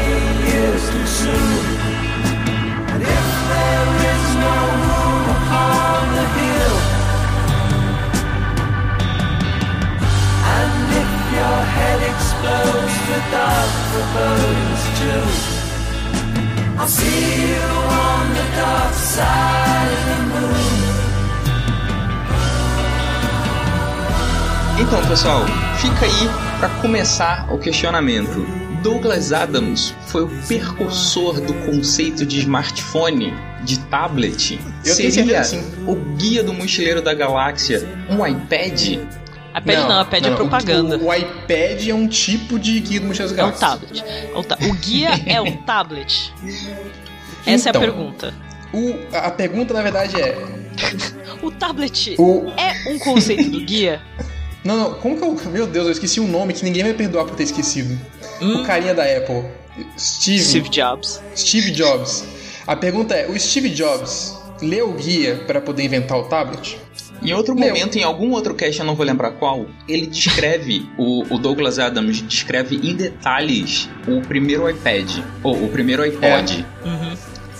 years 0.49 0.89
too 0.89 1.05
soon, 1.05 1.65
and 2.89 3.01
if 3.03 3.27
there 3.51 3.87
is 4.11 4.25
no 4.41 4.57
room 4.81 5.25
upon 5.37 6.01
the 6.17 6.25
hill, 6.39 6.77
and 10.57 10.73
if 11.01 11.11
your 11.37 11.59
head 11.77 11.99
explodes 12.11 12.90
with 13.11 13.31
dark 13.31 13.71
forebodings 13.91 14.81
too, 14.99 15.25
I'll 16.79 16.87
see 16.87 17.51
you 17.51 17.67
on 18.07 18.33
the 18.37 18.45
dark 18.55 18.93
side 18.93 19.91
of 19.91 20.03
the 20.07 20.17
moon. 20.31 20.81
Então, 24.79 25.05
pessoal, 25.07 25.45
fica 25.77 26.05
aí 26.05 26.29
para 26.59 26.69
começar 26.81 27.53
o 27.53 27.57
questionamento. 27.59 28.45
Douglas 28.81 29.31
Adams 29.31 29.93
foi 30.07 30.23
o 30.23 30.29
precursor 30.47 31.39
do 31.39 31.53
conceito 31.65 32.25
de 32.25 32.39
smartphone, 32.39 33.31
de 33.63 33.77
tablet. 33.77 34.59
Eu 34.83 34.95
Seria 34.95 35.11
certeza, 35.11 35.43
sim. 35.43 35.63
o 35.85 35.95
guia 36.15 36.43
do 36.43 36.51
mochileiro 36.53 37.01
da 37.01 37.13
galáxia 37.13 37.87
um 38.09 38.25
iPad? 38.25 38.99
A 39.53 39.59
pad 39.61 39.77
não, 39.77 39.99
a 39.99 40.05
pad 40.05 40.25
é 40.25 40.29
não, 40.29 40.37
propaganda. 40.37 40.97
O, 40.97 41.07
o 41.07 41.13
iPad 41.13 41.87
é 41.87 41.93
um 41.93 42.07
tipo 42.07 42.57
de 42.57 42.79
guia 42.79 42.99
do 43.01 43.07
Mochilas 43.07 43.31
É 43.31 43.33
o 43.33 43.37
Galáxias. 43.37 43.59
tablet. 43.69 44.03
É 44.05 44.31
o, 44.37 44.43
ta- 44.43 44.57
o 44.61 44.73
guia 44.75 45.09
é 45.25 45.41
o 45.41 45.57
tablet? 45.63 46.33
Essa 47.45 47.69
Então. 47.69 47.81
é 47.81 47.85
a 47.85 47.91
pergunta. 47.91 48.33
O- 48.73 48.95
a 49.13 49.17
a 49.27 49.31
pergunta, 49.31 49.73
na 49.73 49.81
verdade, 49.81 50.19
é... 50.21 50.37
O 51.41 51.51
tablet 51.51 52.15
O... 52.17 52.49
é 52.57 52.89
um 52.89 52.97
conceito 52.99 53.49
do 53.49 53.59
guia? 53.65 54.01
Não, 54.63 54.77
não, 54.77 54.93
como 54.93 55.17
que 55.17 55.23
eu... 55.47 55.51
Meu 55.51 55.65
Deus, 55.65 55.87
eu 55.87 55.91
esqueci 55.91 56.19
um 56.19 56.27
nome 56.27 56.53
que 56.53 56.63
ninguém 56.63 56.83
vai 56.83 56.93
perdoar 56.93 57.25
por 57.25 57.35
ter 57.35 57.41
esquecido. 57.41 57.99
Hum. 58.39 58.61
O 58.61 58.63
carinha 58.63 58.93
da 58.93 59.01
Apple. 59.03 59.43
Steve. 59.97 60.39
Steve 60.43 60.69
Jobs. 60.69 61.19
Steve 61.35 61.71
Jobs. 61.71 62.23
A 62.67 62.75
pergunta 62.75 63.15
é, 63.15 63.25
o 63.27 63.39
Steve 63.39 63.69
Jobs 63.69 64.37
leu 64.61 64.91
o 64.91 64.93
guia 64.93 65.37
para 65.47 65.59
poder 65.59 65.83
inventar 65.83 66.15
o 66.19 66.25
tablet? 66.25 66.77
Em 67.21 67.33
outro 67.33 67.53
Meu. 67.53 67.67
momento, 67.67 67.97
em 67.97 68.03
algum 68.03 68.31
outro 68.31 68.55
cast, 68.55 68.79
eu 68.79 68.85
não 68.85 68.95
vou 68.95 69.05
lembrar 69.05 69.31
qual, 69.31 69.67
ele 69.87 70.07
descreve, 70.07 70.89
o, 70.97 71.23
o 71.33 71.37
Douglas 71.37 71.77
Adams 71.77 72.21
descreve 72.21 72.75
em 72.77 72.95
detalhes 72.95 73.89
o 74.07 74.21
primeiro 74.21 74.67
iPad, 74.69 75.19
ou 75.43 75.65
o 75.65 75.69
primeiro 75.69 76.01
iPod. 76.01 76.65
Uhum. 76.83 77.13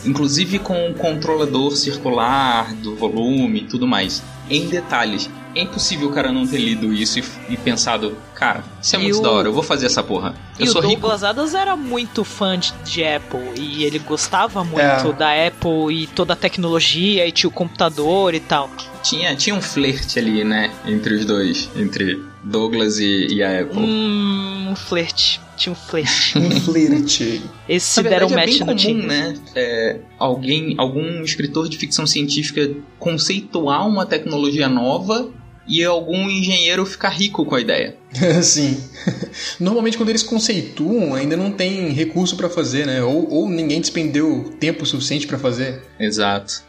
Inclusive 0.04 0.58
com 0.58 0.90
o 0.90 0.96
controlador 0.96 1.76
circular 1.76 2.74
do 2.76 2.96
volume 2.96 3.60
e 3.60 3.64
tudo 3.66 3.88
mais. 3.88 4.24
Em 4.50 4.68
detalhes. 4.68 5.30
É 5.56 5.62
impossível 5.64 6.08
o 6.10 6.12
cara 6.12 6.32
não 6.32 6.48
ter 6.48 6.58
lido 6.60 6.94
isso 6.94 7.20
e, 7.20 7.24
e 7.50 7.58
pensado, 7.58 8.18
cara, 8.34 8.64
isso 8.82 8.96
é 8.96 9.00
E 9.00 9.04
muito 9.04 9.20
o- 9.20 9.22
da 9.22 9.32
hora, 9.32 9.48
eu 9.50 9.54
vou 9.54 9.64
fazer 9.64 9.86
essa 9.86 10.02
porra. 10.02 10.34
Eu 10.58 10.66
e 10.66 10.70
o 10.70 10.72
sou 10.72 10.82
rico. 10.82 10.94
Douglas 11.02 11.24
Adams 11.24 11.54
era 11.54 11.76
muito 11.76 12.24
fã 12.24 12.58
de, 12.58 12.74
de 12.86 13.04
Apple 13.04 13.40
e 13.58 13.84
ele 13.84 14.00
gostava 14.00 14.64
muito 14.64 14.80
É. 14.80 15.14
da 15.14 15.48
Apple 15.48 15.94
e 16.04 16.08
toda 16.08 16.34
a 16.34 16.36
tecnologia 16.36 17.28
e 17.28 17.32
tinha 17.32 17.50
o 17.50 17.52
computador 17.52 18.34
e 18.34 18.40
tal. 18.40 18.70
Tinha, 19.04 19.36
tinha 19.36 19.56
um 19.56 19.62
flerte 19.62 20.20
ali, 20.20 20.44
né? 20.44 20.72
Entre 20.86 21.16
os 21.16 21.26
dois. 21.26 21.70
Entre 21.76 22.22
Douglas 22.44 22.98
e, 23.00 23.28
e 23.32 23.44
a 23.44 23.62
Apple. 23.62 23.78
Hum, 23.80 24.68
um 24.72 24.76
flerte. 24.76 25.40
Tinha 25.58 25.74
um 25.74 25.76
flerte. 25.76 26.38
Um 26.40 26.50
flerte. 26.62 27.42
Esses 27.70 27.90
se 27.90 28.02
deram 28.04 28.28
verdade, 28.28 28.52
match 28.52 28.62
é 28.62 28.66
no 28.66 28.66
bem 28.76 28.76
comum, 28.76 29.02
time. 29.02 29.08
né? 29.08 29.34
É, 29.56 30.00
alguém, 30.18 30.76
algum 30.78 31.24
escritor 31.24 31.68
de 31.70 31.78
ficção 31.78 32.06
científica 32.08 32.72
conceituar 32.98 33.88
uma 33.88 34.06
tecnologia 34.06 34.68
nova 34.70 35.30
e 35.68 35.84
algum 35.84 36.30
engenheiro 36.30 36.86
ficar 36.86 37.10
rico 37.10 37.46
com 37.46 37.56
a 37.56 37.62
ideia. 37.62 37.96
Sim. 38.42 38.78
Normalmente 39.60 39.98
quando 39.98 40.10
eles 40.10 40.24
conceituam, 40.24 41.14
ainda 41.14 41.38
não 41.38 41.52
tem 41.52 41.90
recurso 41.90 42.36
pra 42.36 42.50
fazer, 42.50 42.86
né? 42.86 43.04
Ou, 43.04 43.30
ou 43.32 43.50
ninguém 43.50 43.80
despendeu 43.80 44.54
tempo 44.60 44.86
suficiente 44.86 45.28
pra 45.28 45.38
fazer. 45.38 45.82
Exato. 46.00 46.64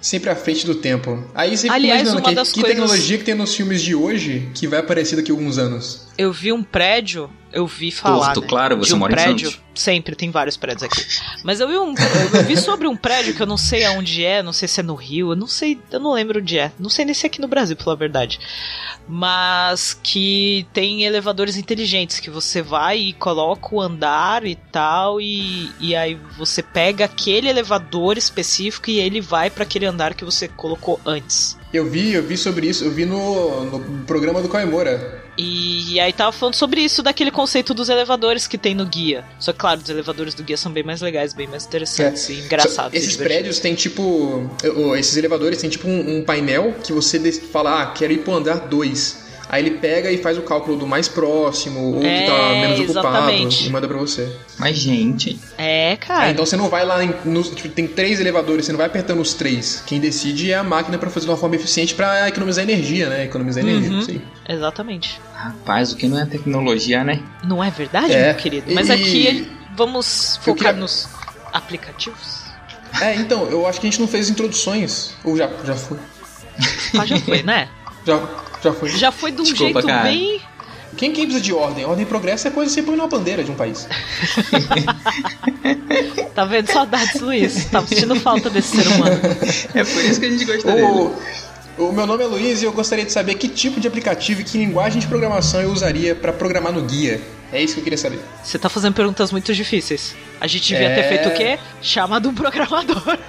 Sempre 0.00 0.30
à 0.30 0.34
frente 0.34 0.64
do 0.64 0.74
tempo. 0.74 1.22
Aí 1.34 1.50
você 1.54 1.64
fica 1.64 1.74
Aliás, 1.74 2.00
imaginando 2.00 2.22
uma 2.22 2.28
que, 2.30 2.34
das 2.34 2.48
que 2.52 2.60
coisas- 2.62 2.70
tecnologia 2.78 3.18
que 3.18 3.24
tem 3.24 3.34
nos 3.34 3.54
filmes 3.54 3.82
de 3.82 3.94
hoje 3.94 4.48
que 4.54 4.66
vai 4.66 4.78
aparecer 4.80 5.16
daqui 5.16 5.30
a 5.30 5.34
alguns 5.34 5.58
anos. 5.58 6.06
Eu 6.20 6.34
vi 6.34 6.52
um 6.52 6.62
prédio, 6.62 7.30
eu 7.50 7.66
vi 7.66 7.90
falar. 7.90 8.34
Torto, 8.34 8.42
né, 8.42 8.46
claro, 8.46 8.76
você 8.76 8.88
de 8.88 8.94
um 8.94 8.98
mora 8.98 9.12
em 9.14 9.16
prédio. 9.16 9.50
Santos. 9.50 9.64
Sempre, 9.74 10.14
tem 10.14 10.30
vários 10.30 10.54
prédios 10.54 10.82
aqui. 10.82 11.02
Mas 11.42 11.60
eu 11.60 11.66
vi 11.66 11.78
um. 11.78 11.94
Eu 12.34 12.44
vi 12.44 12.58
sobre 12.58 12.86
um 12.86 12.94
prédio 12.94 13.34
que 13.34 13.40
eu 13.40 13.46
não 13.46 13.56
sei 13.56 13.86
aonde 13.86 14.22
é, 14.22 14.42
não 14.42 14.52
sei 14.52 14.68
se 14.68 14.80
é 14.80 14.82
no 14.82 14.94
Rio, 14.94 15.32
eu 15.32 15.36
não 15.36 15.46
sei, 15.46 15.80
eu 15.90 15.98
não 15.98 16.12
lembro 16.12 16.40
onde 16.40 16.58
é. 16.58 16.72
Não 16.78 16.90
sei 16.90 17.06
nem 17.06 17.14
se 17.14 17.24
é 17.24 17.28
aqui 17.28 17.40
no 17.40 17.48
Brasil, 17.48 17.74
pela 17.74 17.96
verdade. 17.96 18.38
Mas 19.08 19.98
que 20.02 20.66
tem 20.74 21.04
elevadores 21.04 21.56
inteligentes, 21.56 22.20
que 22.20 22.28
você 22.28 22.60
vai 22.60 22.98
e 22.98 23.12
coloca 23.14 23.74
o 23.74 23.80
andar 23.80 24.44
e 24.44 24.56
tal, 24.56 25.22
e, 25.22 25.72
e 25.80 25.96
aí 25.96 26.20
você 26.36 26.62
pega 26.62 27.06
aquele 27.06 27.48
elevador 27.48 28.18
específico 28.18 28.90
e 28.90 29.00
ele 29.00 29.22
vai 29.22 29.48
para 29.48 29.62
aquele 29.62 29.86
andar 29.86 30.12
que 30.12 30.24
você 30.26 30.48
colocou 30.48 31.00
antes. 31.06 31.58
Eu 31.72 31.88
vi, 31.88 32.12
eu 32.12 32.22
vi 32.22 32.36
sobre 32.36 32.66
isso, 32.66 32.84
eu 32.84 32.90
vi 32.90 33.04
no, 33.04 33.64
no 33.64 34.04
programa 34.04 34.42
do 34.42 34.48
Caimora. 34.48 35.22
E, 35.38 35.98
aí 36.00 36.12
tava 36.12 36.32
falando 36.32 36.54
sobre 36.54 36.80
isso, 36.80 37.02
daquele 37.02 37.30
conceito 37.30 37.72
dos 37.72 37.88
elevadores 37.88 38.46
que 38.46 38.58
tem 38.58 38.74
no 38.74 38.84
guia. 38.84 39.24
Só 39.38 39.52
que, 39.52 39.58
claro, 39.58 39.80
os 39.80 39.88
elevadores 39.88 40.34
do 40.34 40.42
guia 40.42 40.56
são 40.56 40.72
bem 40.72 40.82
mais 40.82 41.00
legais, 41.00 41.32
bem 41.32 41.46
mais 41.46 41.64
interessantes 41.64 42.28
e 42.28 42.34
engraçados. 42.40 42.92
e 42.92 42.96
Esses 42.96 43.12
divertidos. 43.12 43.34
prédios 43.34 43.58
têm 43.60 43.74
tipo. 43.74 44.50
Esses 44.98 45.16
elevadores 45.16 45.58
têm 45.60 45.70
tipo 45.70 45.88
um, 45.88 46.18
um 46.18 46.24
painel 46.24 46.74
que 46.82 46.92
você 46.92 47.32
fala, 47.32 47.82
ah, 47.82 47.86
quero 47.86 48.12
ir 48.12 48.18
pro 48.18 48.34
andar 48.34 48.68
2. 48.68 49.29
Aí 49.52 49.62
ele 49.66 49.72
pega 49.78 50.10
e 50.12 50.16
faz 50.18 50.38
o 50.38 50.42
cálculo 50.42 50.76
do 50.76 50.86
mais 50.86 51.08
próximo, 51.08 51.94
ou 51.94 52.00
que 52.00 52.06
tá 52.06 52.32
É, 52.32 52.60
menos 52.60 52.78
ocupado, 52.80 53.08
exatamente. 53.08 53.66
e 53.66 53.70
manda 53.70 53.88
pra 53.88 53.96
você. 53.98 54.30
Mas, 54.56 54.76
gente, 54.76 55.40
É, 55.58 55.96
cara. 55.96 56.26
Ah, 56.26 56.30
então 56.30 56.46
você 56.46 56.56
não 56.56 56.68
vai 56.68 56.86
lá 56.86 57.02
em. 57.02 57.12
nos- 57.24 57.48
tipo, 57.50 57.68
tem 57.68 57.86
três 57.88 58.20
elevadores, 58.20 58.64
você 58.66 58.70
não 58.72 58.78
vai 58.78 58.86
apertando 58.86 59.18
os 59.20 59.34
três. 59.34 59.82
Quem 59.84 59.98
decide 59.98 60.52
é 60.52 60.54
a 60.54 60.62
máquina 60.62 60.96
pra 60.98 61.10
fazer 61.10 61.26
de 61.26 61.32
uma 61.32 61.36
forma 61.36 61.56
eficiente 61.56 61.94
pra 61.96 62.28
economizar 62.28 62.62
energia, 62.62 63.08
né? 63.08 63.24
Economizar 63.24 63.64
energia, 63.64 63.90
Uhum. 63.90 63.96
não 63.96 64.02
sei. 64.02 64.22
Exatamente. 64.48 65.20
rapaz, 65.34 65.90
o 65.92 65.96
que 65.96 66.06
não 66.06 66.20
é 66.20 66.26
tecnologia, 66.26 67.02
né? 67.02 67.20
Não 67.42 67.64
é 67.64 67.70
verdade, 67.70 68.12
É. 68.12 68.26
meu 68.26 68.34
querido? 68.34 68.72
Mas 68.74 68.88
E- 68.88 68.92
aqui 68.92 69.50
vamos 69.74 70.38
focar 70.42 70.66
queria- 70.68 70.72
nos 70.80 71.08
aplicativos. 71.52 72.40
É, 73.00 73.14
então, 73.16 73.46
eu 73.48 73.66
acho 73.66 73.80
que 73.80 73.86
a 73.86 73.90
gente 73.90 74.00
não 74.00 74.06
fez 74.08 74.28
introduções. 74.30 75.14
Ou 75.24 75.36
já, 75.36 75.48
já 75.64 75.74
foi. 75.74 75.98
Ah, 76.98 77.06
já 77.06 77.18
foi, 77.20 77.42
né? 77.42 77.68
Já, 78.06 78.20
já 78.62 78.72
foi. 78.72 78.88
Já 78.90 79.12
foi 79.12 79.30
de 79.32 79.40
um 79.40 79.44
Desculpa, 79.44 79.80
jeito 79.80 79.86
cara. 79.86 80.02
bem. 80.04 80.40
Quem, 80.96 81.12
quem 81.12 81.24
precisa 81.24 81.42
de 81.44 81.52
ordem? 81.52 81.84
Ordem 81.84 82.02
e 82.04 82.06
progresso 82.06 82.48
é 82.48 82.50
coisa 82.50 82.68
que 82.68 82.74
você 82.74 82.82
põe 82.82 82.96
numa 82.96 83.06
bandeira 83.08 83.44
de 83.44 83.50
um 83.50 83.54
país. 83.54 83.86
Tá 86.34 86.44
vendo? 86.44 86.70
Saudades, 86.72 87.20
Luiz. 87.20 87.64
Tava 87.66 87.86
sentindo 87.86 88.14
falta 88.16 88.48
desse 88.48 88.76
ser 88.76 88.88
humano. 88.88 89.20
É 89.74 89.84
por 89.84 90.04
isso 90.04 90.18
que 90.20 90.26
a 90.26 90.30
gente 90.30 90.44
gosta 90.44 90.72
dele. 90.72 90.86
O, 90.86 91.14
o 91.78 91.92
meu 91.92 92.06
nome 92.06 92.22
é 92.22 92.26
Luiz 92.26 92.62
e 92.62 92.64
eu 92.64 92.72
gostaria 92.72 93.04
de 93.04 93.12
saber 93.12 93.34
que 93.34 93.48
tipo 93.48 93.80
de 93.80 93.86
aplicativo 93.88 94.40
e 94.40 94.44
que 94.44 94.56
linguagem 94.58 95.00
de 95.00 95.06
programação 95.06 95.60
eu 95.60 95.70
usaria 95.70 96.14
pra 96.14 96.32
programar 96.32 96.72
no 96.72 96.82
guia. 96.82 97.20
É 97.52 97.60
isso 97.62 97.74
que 97.74 97.80
eu 97.80 97.84
queria 97.84 97.98
saber. 97.98 98.20
Você 98.42 98.58
tá 98.58 98.68
fazendo 98.68 98.94
perguntas 98.94 99.32
muito 99.32 99.52
difíceis. 99.52 100.14
A 100.40 100.46
gente 100.46 100.68
devia 100.68 100.88
ter 100.94 101.00
É. 101.00 101.08
feito 101.08 101.28
o 101.28 101.34
quê? 101.34 101.58
Chamado 101.82 102.28
um 102.28 102.34
programador. 102.34 103.18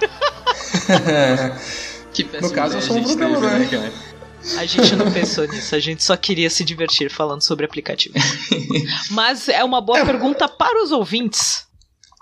Que 2.12 2.28
No 2.42 2.50
caso, 2.50 2.76
eu 2.76 2.82
sou 2.82 2.96
um 2.96 2.98
a 2.98 3.02
gente 3.02 3.16
teve, 3.16 3.30
programador. 3.30 3.58
né, 3.58 3.68
cara? 3.70 3.92
A 4.58 4.66
gente 4.66 4.94
não 4.96 5.10
pensou 5.10 5.46
nisso, 5.46 5.74
a 5.74 5.78
gente 5.78 6.02
só 6.02 6.16
queria 6.16 6.50
se 6.50 6.64
divertir 6.64 7.10
falando 7.10 7.42
sobre 7.42 7.64
aplicativos. 7.64 8.20
Mas 9.10 9.48
é 9.48 9.62
uma 9.64 9.80
boa 9.80 10.04
pergunta 10.04 10.48
para 10.48 10.82
os 10.82 10.90
ouvintes. 10.92 11.64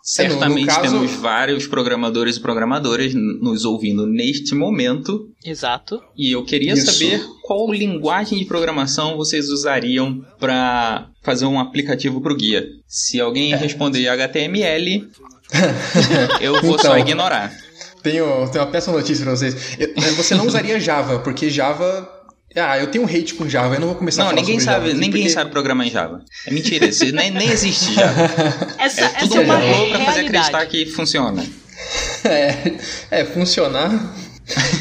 Certamente 0.02 0.66
caso- 0.66 0.80
temos 0.82 1.12
vários 1.12 1.66
programadores 1.66 2.36
e 2.36 2.40
programadoras 2.40 3.12
nos 3.14 3.64
ouvindo 3.64 4.06
neste 4.06 4.54
momento. 4.54 5.28
Exato. 5.44 6.00
E 6.16 6.34
eu 6.34 6.44
queria 6.44 6.72
Isso. 6.72 6.90
saber 6.92 7.22
qual 7.42 7.70
linguagem 7.72 8.38
de 8.38 8.44
programação 8.46 9.16
vocês 9.16 9.48
usariam 9.50 10.24
para 10.38 11.08
fazer 11.22 11.44
um 11.44 11.60
aplicativo 11.60 12.20
para 12.20 12.32
o 12.32 12.36
guia. 12.36 12.66
Se 12.88 13.18
É. 13.18 13.22
alguém 13.22 13.54
responder 13.54 14.08
HTML, 14.08 15.06
eu 16.40 16.60
vou 16.62 16.78
só 16.78 16.96
Então. 16.96 16.98
ignorar. 16.98 17.52
Tenho, 18.02 18.48
tenho 18.50 18.64
uma 18.64 18.70
péssima 18.70 18.96
notícia 18.96 19.22
pra 19.24 19.36
vocês. 19.36 19.76
Eu- 19.78 20.14
Você 20.14 20.34
não 20.34 20.46
usaria 20.46 20.80
Java, 20.80 21.18
porque 21.18 21.50
Java 21.50 22.08
Ah, 22.56 22.78
eu 22.78 22.88
tenho 22.88 23.04
um 23.04 23.06
hate 23.06 23.34
com 23.34 23.48
Java, 23.48 23.74
eu 23.76 23.80
não 23.80 23.86
vou 23.88 23.96
começar 23.96 24.22
a 24.22 24.24
Não, 24.24 24.30
falar 24.30 24.40
ninguém 24.42 24.58
sobre 24.58 24.74
sabe, 24.74 24.86
Java 24.88 24.98
ninguém 25.00 25.22
porque- 25.22 25.30
sabe 25.34 25.50
programar 25.52 25.86
em 25.86 25.90
Java. 25.90 26.24
É 26.46 26.50
mentira, 26.50 26.86
isso 26.86 27.04
nem, 27.12 27.30
nem 27.30 27.48
existe 27.48 27.94
Java. 27.94 28.22
Essa, 28.78 29.00
É 29.02 29.04
essa 29.04 29.18
tudo 29.20 29.36
é 29.36 29.40
um 29.40 29.44
uma 29.44 29.54
robô 29.56 29.86
pra 29.90 30.04
fazer 30.06 30.20
acreditar 30.22 30.66
que 30.66 30.86
funciona. 30.86 31.44
É, 32.24 32.72
é, 33.10 33.24
funcionar. 33.24 33.90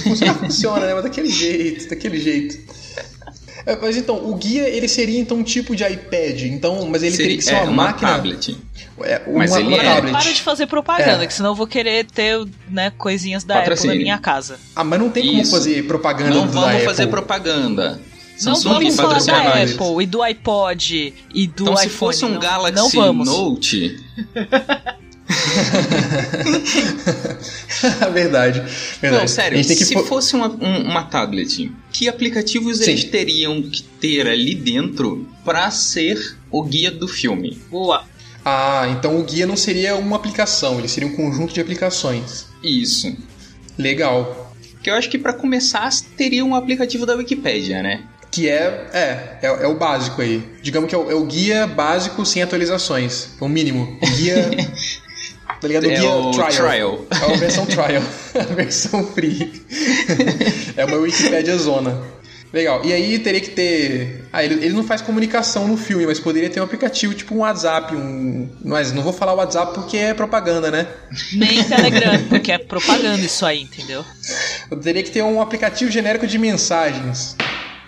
Funcionar 0.03 0.33
funciona, 0.35 0.85
né? 0.87 0.93
Mas 0.95 1.03
daquele 1.03 1.29
jeito, 1.29 1.87
daquele 1.89 2.19
jeito. 2.19 2.57
É, 3.65 3.75
mas 3.75 3.97
então, 3.97 4.15
o 4.29 4.35
guia 4.35 4.67
ele 4.67 4.87
seria 4.87 5.19
então 5.19 5.37
um 5.37 5.43
tipo 5.43 5.75
de 5.75 5.83
iPad, 5.83 6.41
então, 6.43 6.85
mas 6.87 7.03
ele 7.03 7.15
teria 7.15 7.29
Seria 7.31 7.37
que 7.37 7.43
ser 7.43 7.53
é, 7.55 7.61
uma, 7.63 7.71
uma 7.71 7.83
máquina. 7.85 8.11
tablet. 8.13 8.57
É, 9.01 9.21
uma, 9.27 9.37
Mas 9.39 9.55
ele 9.55 9.67
uma 9.67 9.77
é- 9.77 9.83
tablet. 9.95 10.11
Para 10.11 10.31
de 10.33 10.41
fazer 10.41 10.67
propaganda, 10.67 11.23
É. 11.23 11.27
que 11.27 11.33
senão 11.33 11.49
eu 11.51 11.55
vou 11.55 11.67
querer 11.67 12.05
ter 12.05 12.45
né, 12.69 12.91
coisinhas 12.97 13.43
da 13.43 13.59
Apple 13.59 13.87
na 13.87 13.95
minha 13.95 14.17
casa. 14.17 14.57
Ah, 14.75 14.83
mas 14.83 14.99
não 14.99 15.09
tem 15.09 15.25
como 15.27 15.41
Isso. 15.41 15.51
fazer 15.51 15.83
propaganda 15.87 16.33
Não 16.33 16.47
da 16.47 16.51
vamos 16.61 16.83
fazer 16.83 17.07
propaganda. 17.07 17.91
Não 18.41 18.55
Samsung 18.55 18.69
vamos 18.73 18.95
falar 18.95 19.19
da 19.21 19.43
nós. 19.55 19.71
Apple 19.73 20.03
e 20.03 20.05
do 20.05 20.21
iPod 20.23 21.13
e 21.33 21.47
do 21.47 21.63
Então, 21.63 21.73
iPhone. 21.73 21.89
se 21.89 21.89
fosse 21.89 22.25
um 22.25 22.29
não, 22.29 22.39
Galaxy 22.39 22.75
não 22.75 22.89
vamos. 22.89 23.27
Note, 23.27 23.99
verdade, 28.13 28.61
verdade. 29.01 29.21
Não, 29.21 29.27
sério, 29.27 29.63
se 29.63 29.93
fo- 29.93 30.03
fosse 30.05 30.35
uma, 30.35 30.47
um- 30.49 30.83
uma 30.89 31.03
tablet, 31.03 31.71
que 31.91 32.07
aplicativos 32.09 32.79
Sim. 32.79 32.91
eles 32.91 33.03
teriam 33.05 33.61
que 33.61 33.83
ter 33.83 34.27
ali 34.27 34.55
dentro 34.55 35.27
pra 35.45 35.69
ser 35.71 36.37
o 36.51 36.63
guia 36.63 36.91
do 36.91 37.07
filme? 37.07 37.57
Boa. 37.69 38.03
Ah, 38.43 38.87
então 38.91 39.19
o 39.19 39.23
guia 39.23 39.45
não 39.45 39.55
seria 39.55 39.95
uma 39.95 40.15
aplicação, 40.15 40.79
ele 40.79 40.87
seria 40.87 41.07
um 41.09 41.15
conjunto 41.15 41.53
de 41.53 41.61
aplicações. 41.61 42.47
Isso. 42.63 43.15
Legal. 43.77 44.53
Que 44.81 44.89
eu 44.89 44.95
acho 44.95 45.09
que 45.09 45.17
pra 45.17 45.33
começar 45.33 45.89
teria 46.17 46.43
um 46.43 46.55
aplicativo 46.55 47.05
da 47.05 47.13
Wikipédia, 47.15 47.83
né? 47.83 48.03
Que 48.31 48.47
é, 48.47 48.87
é, 48.93 49.39
é, 49.41 49.47
é 49.63 49.67
o 49.67 49.75
básico 49.75 50.21
aí. 50.21 50.41
Digamos 50.61 50.87
que 50.87 50.95
é 50.95 50.97
o, 50.97 51.11
é 51.11 51.15
o 51.15 51.25
guia 51.25 51.67
básico 51.67 52.25
sem 52.25 52.41
atualizações. 52.41 53.29
É 53.41 53.43
o 53.43 53.49
mínimo. 53.49 53.97
O 54.01 54.07
guia. 54.15 54.49
tá 55.61 55.67
ligado? 55.67 55.85
O 55.87 55.91
É 55.91 55.95
guia 55.99 56.11
o 56.11 56.31
trial. 56.31 56.49
trial. 56.49 57.05
É 57.11 57.33
a 57.33 57.37
versão 57.37 57.65
trial. 57.65 58.03
a 58.35 58.53
versão 58.53 59.05
free. 59.07 59.63
é 60.77 60.85
uma 60.85 60.97
Wikipédia 60.97 61.57
zona. 61.57 62.01
Legal. 62.51 62.83
E 62.83 62.91
aí 62.91 63.19
teria 63.19 63.39
que 63.41 63.51
ter. 63.51 64.25
Ah, 64.33 64.43
ele, 64.43 64.55
ele 64.55 64.73
não 64.73 64.83
faz 64.83 65.01
comunicação 65.03 65.67
no 65.67 65.77
filme, 65.77 66.07
mas 66.07 66.19
poderia 66.19 66.49
ter 66.49 66.59
um 66.59 66.63
aplicativo 66.63 67.13
tipo 67.13 67.35
um 67.35 67.39
WhatsApp, 67.39 67.95
um. 67.95 68.49
Mas 68.65 68.91
não 68.91 69.03
vou 69.03 69.13
falar 69.13 69.33
WhatsApp 69.35 69.75
porque 69.75 69.97
é 69.97 70.13
propaganda, 70.15 70.71
né? 70.71 70.87
Nem 71.33 71.63
Telegram, 71.63 72.23
porque 72.27 72.51
é 72.51 72.57
propaganda 72.57 73.19
isso 73.23 73.45
aí, 73.45 73.61
entendeu? 73.61 74.03
Teria 74.81 75.03
que 75.03 75.11
ter 75.11 75.21
um 75.21 75.39
aplicativo 75.39 75.91
genérico 75.91 76.25
de 76.25 76.39
mensagens. 76.39 77.35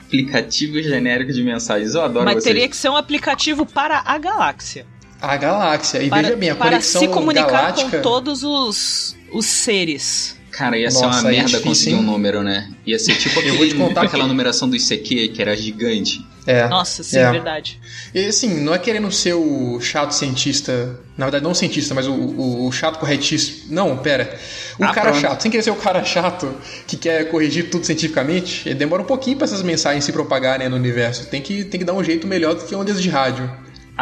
Aplicativo 0.06 0.80
genérico 0.84 1.32
de 1.34 1.42
mensagens. 1.42 1.96
Eu 1.96 2.04
adoro 2.04 2.26
Mas 2.26 2.36
vocês. 2.36 2.44
teria 2.44 2.68
que 2.70 2.76
ser 2.76 2.90
um 2.90 2.98
aplicativo 2.98 3.66
para 3.66 4.04
a 4.06 4.18
galáxia. 4.20 4.86
A 5.22 5.38
galáxia. 5.38 6.02
E 6.02 6.10
Para, 6.10 6.22
veja 6.24 6.36
bem, 6.36 6.50
a 6.50 6.56
para 6.56 6.72
conexão 6.72 7.02
se 7.02 7.08
comunicar 7.08 7.48
galáctica. 7.48 7.98
com 7.98 8.02
todos 8.02 8.44
os, 8.44 9.16
os 9.32 9.46
seres. 9.46 10.36
Cara, 10.52 10.78
ia 10.78 10.92
ser 10.92 11.04
Nossa, 11.06 11.20
uma 11.22 11.30
aí 11.30 11.36
é 11.36 11.40
merda 11.40 11.48
difícil, 11.60 11.70
conseguir 11.70 11.96
hein? 11.96 12.00
um 12.00 12.04
número, 12.04 12.44
né? 12.44 12.70
Ia 12.86 13.00
ser 13.00 13.16
tipo 13.16 13.40
Eu 13.42 13.56
vou 13.56 13.66
te 13.66 13.72
aquele, 13.72 13.88
contar 13.88 14.02
aquela 14.04 14.24
que- 14.24 14.30
numeração 14.30 14.70
do 14.70 14.76
ICQ, 14.76 15.30
que 15.30 15.42
era 15.42 15.56
gigante. 15.56 16.26
É. 16.46 16.68
Nossa, 16.68 17.04
sim, 17.04 17.20
É. 17.20 17.32
verdade. 17.32 17.80
E 18.14 18.26
assim, 18.26 18.60
não 18.62 18.74
é 18.74 18.80
querendo 18.80 19.10
ser 19.12 19.34
o 19.36 19.80
chato 19.80 20.12
cientista, 20.12 21.00
na 21.16 21.26
verdade 21.28 21.44
não 21.44 21.54
cientista, 21.54 21.94
mas 21.94 22.08
o, 22.08 22.12
o- 22.14 22.68
o 22.68 22.72
chato 22.72 22.98
corretíssimo. 23.00 23.68
Não, 23.74 23.96
pera. 23.98 24.38
O 24.78 24.84
Ah, 24.84 24.92
cara 24.92 25.12
pronto. 25.12 25.22
chato, 25.22 25.42
sem 25.42 25.52
querer 25.52 25.64
ser 25.64 25.70
o 25.72 25.76
cara 25.76 26.04
chato 26.04 26.54
que 26.88 26.98
quer 26.98 27.30
corrigir 27.30 27.70
tudo 27.70 27.86
cientificamente, 27.86 28.68
ele 28.68 28.76
demora 28.76 29.04
um 29.04 29.06
pouquinho 29.06 29.38
pra 29.38 29.46
essas 29.46 29.62
mensagens 29.62 30.04
se 30.04 30.12
propagarem 30.12 30.68
no 30.68 30.76
universo. 30.76 31.28
Tem 31.28 31.42
que, 31.42 31.64
tem 31.64 31.80
que 31.80 31.86
dar 31.86 31.94
um 31.94 32.04
jeito 32.04 32.26
melhor 32.28 32.56
do 32.56 32.66
que 32.66 32.76
ondas 32.76 33.00
de 33.02 33.08
rádio. 33.08 33.50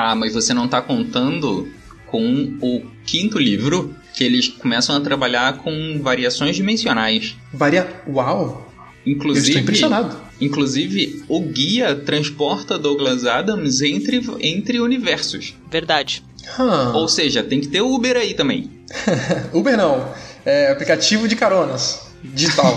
Ah, 0.02 0.16
mas 0.16 0.34
você 0.34 0.54
não 0.54 0.66
tá 0.66 0.82
contando 0.82 1.68
com 2.08 2.58
o 2.62 2.84
quinto 3.06 3.38
livro, 3.38 3.94
que 4.14 4.24
eles 4.24 4.48
começam 4.48 4.96
a 4.96 5.02
trabalhar 5.02 5.58
com 5.58 6.00
variações 6.02 6.56
dimensionais. 6.56 7.36
Varia. 7.54 7.86
Uau! 8.08 8.66
Eu 9.06 9.12
Inclusive, 9.12 9.48
estou 9.48 9.62
impressionado. 9.62 10.16
inclusive, 10.40 11.26
o 11.28 11.42
guia 11.42 11.94
transporta 11.96 12.80
Douglas 12.80 13.26
Adams 13.26 13.82
entre, 13.82 14.22
entre 14.40 14.80
universos. 14.80 15.54
Verdade. 15.70 16.24
Hum. 16.58 16.94
Ou 16.96 17.10
seja, 17.10 17.44
tem 17.44 17.60
que 17.60 17.68
ter 17.68 17.82
o 17.82 17.94
Uber 17.94 18.16
aí 18.16 18.34
também. 18.34 18.72
Uber 19.52 19.76
não. 19.76 20.14
É 20.46 20.72
aplicativo 20.72 21.28
de 21.28 21.36
caronas. 21.36 22.09
Digital. 22.24 22.76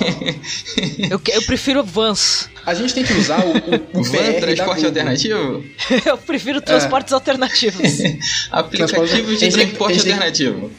Eu, 1.11 1.19
que- 1.19 1.33
eu 1.33 1.43
prefiro 1.43 1.83
Vans. 1.83 2.49
A 2.65 2.75
gente 2.75 2.95
tem 2.95 3.03
que 3.05 3.13
usar 3.15 3.45
o, 3.45 3.51
o, 3.51 3.99
o 4.01 4.05
Van 4.05 4.33
transporte 4.41 4.85
alternativo? 4.87 5.65
Eu 6.07 6.17
prefiro 6.19 6.61
transportes 6.61 7.13
alternativos. 7.13 7.83
Aplicativo 8.51 9.35
de 9.37 9.39
transporte 9.51 9.93
a 9.93 9.95
gente 9.95 10.05
tem- 10.05 10.13
alternativo. 10.13 10.71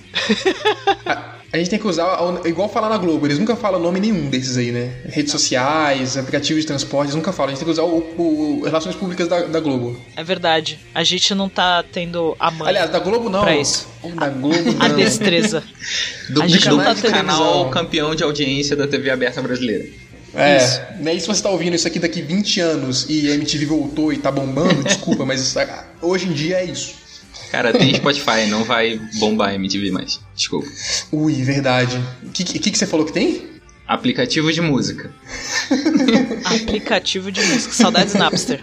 A 1.54 1.58
gente 1.58 1.70
tem 1.70 1.78
que 1.78 1.88
usar, 1.88 2.18
igual 2.46 2.68
falar 2.68 2.90
na 2.90 2.98
Globo, 2.98 3.28
eles 3.28 3.38
nunca 3.38 3.56
falam 3.56 3.80
nome 3.80 4.00
nenhum 4.00 4.28
desses 4.28 4.58
aí, 4.58 4.72
né? 4.72 4.92
Redes 5.06 5.32
sociais, 5.32 6.18
aplicativos 6.18 6.64
de 6.64 6.68
transporte, 6.68 7.06
eles 7.10 7.16
nunca 7.16 7.32
falam. 7.32 7.50
A 7.50 7.56
gente 7.56 7.60
tem 7.60 7.66
que 7.66 7.72
usar 7.80 7.84
o, 7.84 8.00
o- 8.18 8.60
o 8.62 8.64
Relações 8.66 8.96
Públicas 8.96 9.28
da, 9.28 9.42
da 9.44 9.60
Globo. 9.60 9.96
É 10.16 10.24
verdade. 10.24 10.80
A 10.96 11.04
gente 11.04 11.36
não 11.36 11.48
tá 11.48 11.84
tendo 11.84 12.36
a 12.40 12.50
mãe. 12.50 12.70
Aliás, 12.70 12.90
da 12.90 12.98
Globo 12.98 13.30
não. 13.30 13.42
Pra 13.42 13.56
isso. 13.56 13.88
Da 14.16 14.30
Globo 14.30 14.76
a 14.80 14.90
não. 14.90 14.96
destreza. 14.96 15.64
Do, 16.30 16.42
A 16.42 16.48
gente 16.48 16.68
do 16.68 16.78
não 16.78 16.84
tá 16.84 16.96
tendo 16.96 17.12
canal 17.12 17.70
campeão 17.70 18.16
de 18.16 18.24
audiência 18.24 18.76
da 18.76 18.88
TV 18.88 19.12
aberta 19.12 19.40
brasileira. 19.40 19.86
É, 20.36 20.58
Isso. 20.58 20.82
né? 21.02 21.14
E 21.14 21.22
se 21.22 21.28
você 21.28 21.44
tá 21.44 21.52
ouvindo 21.52 21.76
isso 21.76 21.88
aqui 21.88 22.00
daqui 22.00 22.20
20 22.20 22.60
anos 22.60 23.06
e 23.08 23.30
a 23.32 23.36
MTV 23.36 23.68
voltou 23.68 24.12
e 24.12 24.18
tá 24.18 24.32
bombando, 24.32 24.82
desculpa, 24.84 25.24
mas 25.24 25.40
isso- 25.40 25.60
hoje 26.02 26.26
em 26.28 26.34
dia 26.34 26.56
é 26.58 26.66
isso. 26.66 26.96
Cara, 27.54 27.72
tem 27.72 27.94
Spotify, 27.94 28.48
não 28.50 28.64
vai 28.64 29.00
bombar 29.20 29.50
a 29.50 29.54
MTV 29.54 29.92
mais. 29.92 30.20
Desculpa. 30.36 30.68
Ui, 31.12 31.34
verdade. 31.44 31.96
O 32.24 32.30
que, 32.32 32.44
que, 32.44 32.72
que 32.72 32.76
você 32.76 32.88
falou 32.88 33.06
que 33.06 33.14
tem? 33.14 33.44
Aplicativo 33.88 34.52
de 34.52 34.60
música. 34.60 35.14
Aplicativo 36.46 37.32
de 37.32 37.40
música. 37.46 37.72
Saudades 37.72 38.16
Napster. 38.16 38.60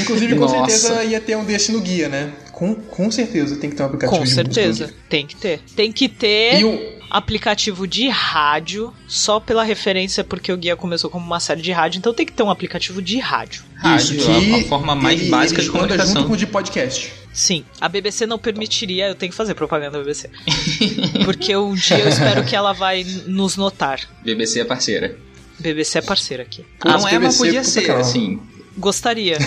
Inclusive, 0.00 0.34
com 0.36 0.40
Nossa. 0.46 0.70
certeza 0.70 1.04
ia 1.04 1.20
ter 1.20 1.36
um 1.36 1.44
desse 1.44 1.70
no 1.70 1.82
guia, 1.82 2.08
né? 2.08 2.32
Com, 2.50 2.74
com 2.74 3.10
certeza 3.10 3.56
tem 3.56 3.68
que 3.68 3.76
ter 3.76 3.82
um 3.82 3.86
aplicativo 3.86 4.18
Com 4.18 4.24
de 4.24 4.32
certeza. 4.32 4.84
música. 4.84 4.98
Tem 5.10 5.26
que 5.26 5.36
ter. 5.36 5.60
Tem 5.76 5.92
que 5.92 6.08
ter 6.08 6.60
E 6.60 6.64
o, 6.64 7.01
aplicativo 7.16 7.86
de 7.86 8.08
rádio, 8.08 8.92
só 9.06 9.38
pela 9.38 9.62
referência, 9.62 10.24
porque 10.24 10.50
o 10.50 10.56
guia 10.56 10.74
começou 10.74 11.10
como 11.10 11.24
uma 11.26 11.38
série 11.38 11.60
de 11.60 11.70
rádio, 11.70 11.98
então 11.98 12.14
tem 12.14 12.24
que 12.24 12.32
ter 12.32 12.42
um 12.42 12.50
aplicativo 12.50 13.02
de 13.02 13.18
rádio. 13.18 13.62
Rádio, 13.76 14.16
isso, 14.16 14.30
a- 14.30 14.40
que 14.40 14.54
a 14.64 14.68
forma 14.68 14.94
mais 14.94 15.20
ele- 15.20 15.28
básica 15.30 15.60
ele 15.60 15.66
de 15.68 15.72
comunicação. 15.72 16.14
junto 16.14 16.26
com 16.28 16.32
o 16.32 16.36
de 16.36 16.46
podcast. 16.46 17.12
Sim, 17.32 17.64
a 17.80 17.88
BBC 17.88 18.24
não 18.26 18.38
permitiria, 18.38 19.08
eu 19.08 19.14
tenho 19.14 19.30
que 19.30 19.36
fazer 19.36 19.54
propaganda 19.54 19.92
da 19.92 19.98
BBC. 20.04 20.30
Porque 21.24 21.54
um 21.56 21.74
dia 21.74 21.98
eu 21.98 22.08
espero 22.08 22.44
que 22.44 22.56
ela 22.56 22.72
vai 22.72 23.04
nos 23.26 23.56
notar. 23.56 24.00
BBC 24.24 24.60
é 24.60 24.64
parceira. 24.64 25.16
BBC 25.58 25.98
é 25.98 26.02
parceira 26.02 26.42
aqui. 26.42 26.64
não 26.84 26.92
Putz, 26.98 27.12
é, 27.12 27.18
mas 27.18 27.36
podia 27.38 27.62
ser, 27.62 27.90
assim. 27.92 28.40
Gostaria. 28.76 29.38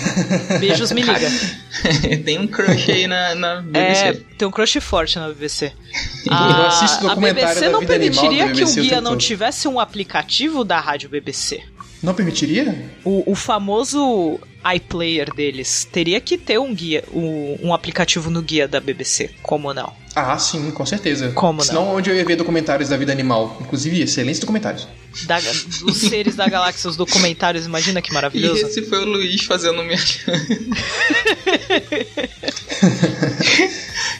Beijos, 0.60 0.92
me 0.92 1.02
liga. 1.02 1.28
tem 2.24 2.38
um 2.38 2.46
crush 2.46 2.90
aí 2.90 3.06
na, 3.06 3.34
na 3.34 3.64
É, 3.74 4.12
BBC. 4.12 4.26
tem 4.38 4.48
um 4.48 4.50
crush 4.50 4.78
forte 4.80 5.18
na 5.18 5.28
BBC. 5.28 5.72
Eu 6.26 6.66
assisto 6.66 7.06
a 7.06 7.14
documentário 7.14 7.48
BBC 7.60 7.68
não 7.68 7.84
permitiria 7.84 8.46
da 8.46 8.52
que 8.52 8.62
o 8.62 8.66
BBC 8.66 8.80
guia 8.82 9.00
não 9.00 9.12
todo. 9.12 9.20
tivesse 9.20 9.68
um 9.68 9.80
aplicativo 9.80 10.64
da 10.64 10.78
rádio 10.80 11.08
BBC. 11.08 11.62
Não 12.02 12.14
permitiria? 12.14 12.90
O, 13.04 13.32
o 13.32 13.34
famoso 13.34 14.38
iPlayer 14.74 15.32
deles 15.34 15.88
teria 15.90 16.20
que 16.20 16.36
ter 16.36 16.58
um 16.58 16.74
guia, 16.74 17.02
um, 17.12 17.58
um 17.64 17.74
aplicativo 17.74 18.30
no 18.30 18.42
guia 18.42 18.68
da 18.68 18.78
BBC. 18.80 19.30
Como 19.42 19.72
não? 19.72 19.92
Ah, 20.14 20.38
sim, 20.38 20.70
com 20.70 20.84
certeza. 20.86 21.30
Como 21.32 21.58
não? 21.58 21.64
Senão, 21.64 21.94
onde 21.96 22.10
eu 22.10 22.16
ia 22.16 22.24
ver 22.24 22.36
documentários 22.36 22.88
da 22.90 22.96
vida 22.96 23.12
animal. 23.12 23.56
Inclusive, 23.60 24.00
excelentes 24.02 24.40
documentários. 24.40 24.86
Da- 25.24 25.38
os 25.84 25.96
seres 25.96 26.34
da 26.36 26.48
galáxia, 26.48 26.90
os 26.90 26.96
documentários, 26.96 27.64
imagina 27.66 28.02
que 28.02 28.10
E 28.10 28.14
maravilhoso. 28.14 28.66
esse 28.66 28.82
foi 28.82 28.98
o 29.00 29.04
Luiz 29.06 29.42
fazendo 29.44 29.82
merchan. 29.82 30.32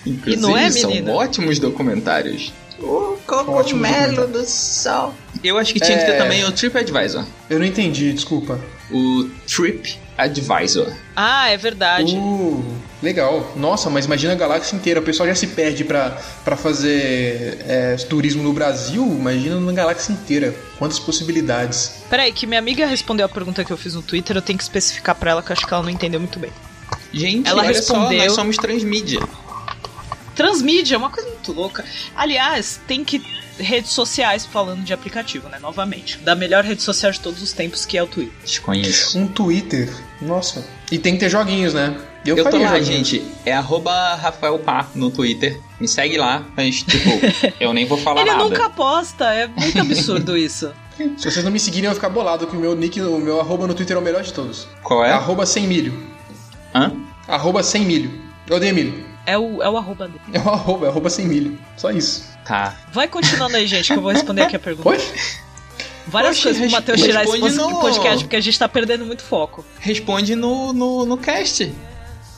Inclusive, 0.07 0.41
não 0.43 0.57
é, 0.57 0.71
são 0.71 0.91
menina? 0.91 1.13
ótimos 1.13 1.59
documentários. 1.59 2.53
O 2.79 3.17
documentário. 3.27 4.27
do 4.29 4.47
sol. 4.47 5.15
Eu 5.43 5.57
acho 5.59 5.73
que 5.73 5.81
tinha 5.81 5.99
que 5.99 6.05
ter 6.05 6.13
É. 6.13 6.19
também 6.19 6.45
o 6.45 6.53
TripAdvisor. 6.53 7.25
Eu 7.49 7.59
não 7.59 7.67
entendi, 7.67 8.13
desculpa. 8.13 8.61
O 8.91 9.29
Trip 9.47 9.99
Advisor. 10.17 10.93
Ah, 11.15 11.49
é 11.51 11.57
verdade. 11.57 12.15
Uh, 12.17 12.65
legal. 13.07 13.53
Nossa, 13.57 13.89
mas 13.89 14.05
imagina 14.05 14.33
a 14.35 14.37
galáxia 14.37 14.77
inteira. 14.77 15.01
O 15.01 15.03
pessoal 15.03 15.27
já 15.29 15.35
se 15.35 15.47
perde 15.47 15.85
pra, 15.85 16.11
pra 16.45 16.57
fazer 16.57 17.59
é, 17.67 17.97
turismo 18.09 18.43
no 18.43 18.53
Brasil. 18.53 19.03
Imagina 19.03 19.59
na 19.59 19.73
galáxia 19.73 20.13
inteira. 20.13 20.55
Quantas 20.79 20.99
possibilidades. 20.99 22.03
Peraí, 22.11 22.33
que 22.33 22.47
minha 22.47 22.59
amiga 22.59 22.87
respondeu 22.87 23.25
a 23.25 23.29
pergunta 23.29 23.65
que 23.65 23.73
eu 23.73 23.77
fiz 23.77 23.95
no 23.95 24.03
Twitter, 24.03 24.37
eu 24.37 24.43
tenho 24.43 24.59
que 24.59 24.65
especificar 24.65 25.15
pra 25.15 25.31
ela 25.31 25.43
que 25.43 25.51
eu 25.51 25.55
acho 25.55 25.67
que 25.67 25.73
ela 25.73 25.83
não 25.83 25.91
entendeu 25.91 26.21
muito 26.21 26.39
bem. 26.39 26.51
Gente, 27.13 27.49
Ela 27.49 27.63
olha 27.63 27.69
respondeu. 27.69 28.19
só, 28.19 28.25
nós 28.27 28.33
somos 28.35 28.57
transmídia. 28.59 29.21
Transmídia 30.35 30.97
é 30.97 30.99
uma 30.99 31.09
coisa 31.11 31.29
muito 31.31 31.53
louca. 31.53 31.85
Aliás, 32.15 32.79
tem 32.87 33.03
que 33.05 33.23
redes 33.59 33.93
sociais 33.93 34.45
falando 34.45 34.85
de 34.85 34.93
aplicativo, 34.93 35.49
né? 35.49 35.59
Novamente. 35.59 36.19
Da 36.19 36.35
melhor 36.35 36.63
rede 36.63 36.83
social 36.83 37.11
de 37.11 37.21
todos 37.21 37.43
os 37.43 37.53
tempos, 37.53 37.87
que 37.87 37.97
é 37.97 38.03
o 38.03 38.07
Twitter. 38.07 38.35
Desconheço. 38.45 39.19
Um 39.19 39.27
Twitter. 39.27 39.91
Nossa. 40.21 40.63
E 40.93 40.99
tem 40.99 41.15
que 41.15 41.21
ter 41.21 41.31
joguinhos, 41.31 41.73
né? 41.73 41.97
Eu, 42.31 42.37
tô 42.37 42.51
faria 42.51 42.71
lá, 42.71 42.79
joguinhos. 42.79 43.09
gente. 43.09 43.31
É 43.45 43.53
arroba 43.53 44.15
Rafael 44.15 44.59
Pá 44.59 44.87
no 44.95 45.11
Twitter. 45.11 45.61
Me 45.81 45.87
segue 45.87 46.17
lá, 46.17 46.45
mas, 46.57 46.83
tipo, 46.83 47.09
eu 47.61 47.73
nem 47.73 47.85
vou 47.87 47.99
falar 47.99 48.23
Ele 48.23 48.31
nada. 48.31 48.45
nunca 48.45 48.71
posta, 48.71 49.33
é 49.33 49.47
muito 49.47 49.79
absurdo 49.81 50.37
isso. 50.37 50.73
Se 51.19 51.31
vocês 51.31 51.45
não 51.45 51.51
me 51.53 51.61
seguirem, 51.61 51.85
eu 51.85 51.91
vou 51.91 51.97
ficar 51.97 52.09
bolado 52.09 52.47
que 52.47 52.57
o 52.57 52.59
meu 52.61 52.75
nick, 52.75 52.99
o 53.03 53.19
meu 53.19 53.39
arroba 53.41 53.67
no 53.67 53.75
Twitter 53.75 53.97
é 53.97 54.01
o 54.01 54.03
melhor 54.03 54.23
de 54.23 54.33
todos. 54.33 54.67
Qual 54.83 55.05
é? 55.05 55.13
Arroba 55.13 55.45
sem 55.45 55.67
milho. 55.67 55.93
Hã? 56.75 56.93
Arroba 57.29 57.63
sem 57.63 57.83
milho. 57.85 58.11
Eu 58.49 58.57
odeio 58.57 58.75
milho. 58.75 59.05
É 59.27 59.37
o, 59.37 59.63
é 59.63 59.69
o 59.69 59.77
arroba 59.77 60.07
dele. 60.09 60.21
É 60.33 60.39
o 60.41 60.49
arroba, 60.49 60.87
é 60.87 60.89
arroba 60.89 61.11
sem 61.11 61.27
milho. 61.27 61.59
Só 61.77 61.91
isso. 61.91 62.25
Tá. 62.47 62.75
Vai 62.93 63.09
continuando 63.09 63.57
aí, 63.57 63.67
gente, 63.67 63.93
que 63.93 63.99
eu 63.99 64.01
vou 64.03 64.13
responder 64.13 64.43
aqui 64.43 64.57
a 64.57 64.59
pergunta. 64.61 64.89
Oi? 64.89 64.99
Várias 66.07 66.37
Oxe, 66.37 66.43
coisas 66.45 66.63
pro 66.63 66.71
Matheus 66.71 67.01
tirar 67.03 67.25
esse 67.25 67.39
no- 67.57 67.81
podcast, 67.81 68.25
porque 68.25 68.37
a 68.37 68.41
gente 68.41 68.57
tá 68.59 68.69
perdendo 68.69 69.05
muito 69.05 69.23
foco. 69.23 69.65
Responde 69.81 70.37
no, 70.37 70.73
no, 70.73 71.05
no 71.05 71.17
cast. 71.19 71.75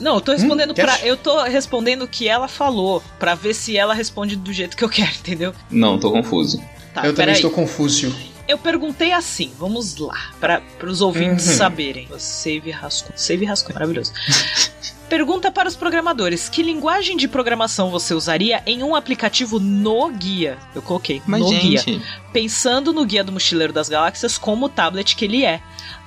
Não, 0.00 0.14
eu 0.16 0.20
tô 0.20 0.32
respondendo 0.32 0.74
quer? 0.74 0.84
pra. 0.84 1.00
Eu 1.06 1.16
tô 1.16 1.42
respondendo 1.44 2.02
o 2.02 2.08
que 2.08 2.28
ela 2.28 2.48
falou, 2.48 3.02
pra 3.18 3.34
ver 3.34 3.54
se 3.54 3.76
ela 3.76 3.94
responde 3.94 4.36
do 4.36 4.52
jeito 4.52 4.76
que 4.76 4.84
eu 4.84 4.88
quero, 4.90 5.10
entendeu? 5.12 5.54
Não, 5.70 5.98
tô 5.98 6.10
confuso. 6.12 6.58
Tá, 6.94 7.00
eu 7.02 7.12
também 7.12 7.14
peraí. 7.14 7.34
estou 7.34 7.50
confuso. 7.50 8.14
Eu 8.46 8.56
perguntei 8.56 9.12
assim, 9.12 9.52
vamos 9.58 9.98
lá, 9.98 10.30
para 10.40 10.62
os 10.84 11.02
ouvintes 11.02 11.46
Uhum. 11.48 11.54
saberem. 11.56 12.08
Save 12.18 12.70
rascunho. 12.70 13.12
Save 13.18 13.44
rascunho, 13.44 13.74
maravilhoso. 13.74 14.12
Pergunta 15.08 15.50
para 15.50 15.68
os 15.68 15.74
programadores: 15.76 16.48
que 16.50 16.62
linguagem 16.62 17.16
de 17.16 17.26
programação 17.28 17.90
você 17.90 18.12
usaria 18.12 18.62
em 18.66 18.82
um 18.82 18.94
aplicativo 18.94 19.58
no 19.58 20.10
guia? 20.10 20.58
Eu 20.74 20.82
coloquei 20.82 21.22
Mas, 21.26 21.40
no 21.40 21.48
guia. 21.50 21.82
Pensando 22.32 22.92
no 22.92 23.04
guia 23.04 23.24
do 23.24 23.32
Mochileiro 23.32 23.72
das 23.72 23.88
Galáxias 23.88 24.36
como 24.38 24.66
o 24.66 24.68
tablet 24.68 25.16
que 25.16 25.24
ele 25.24 25.44
é. 25.44 25.60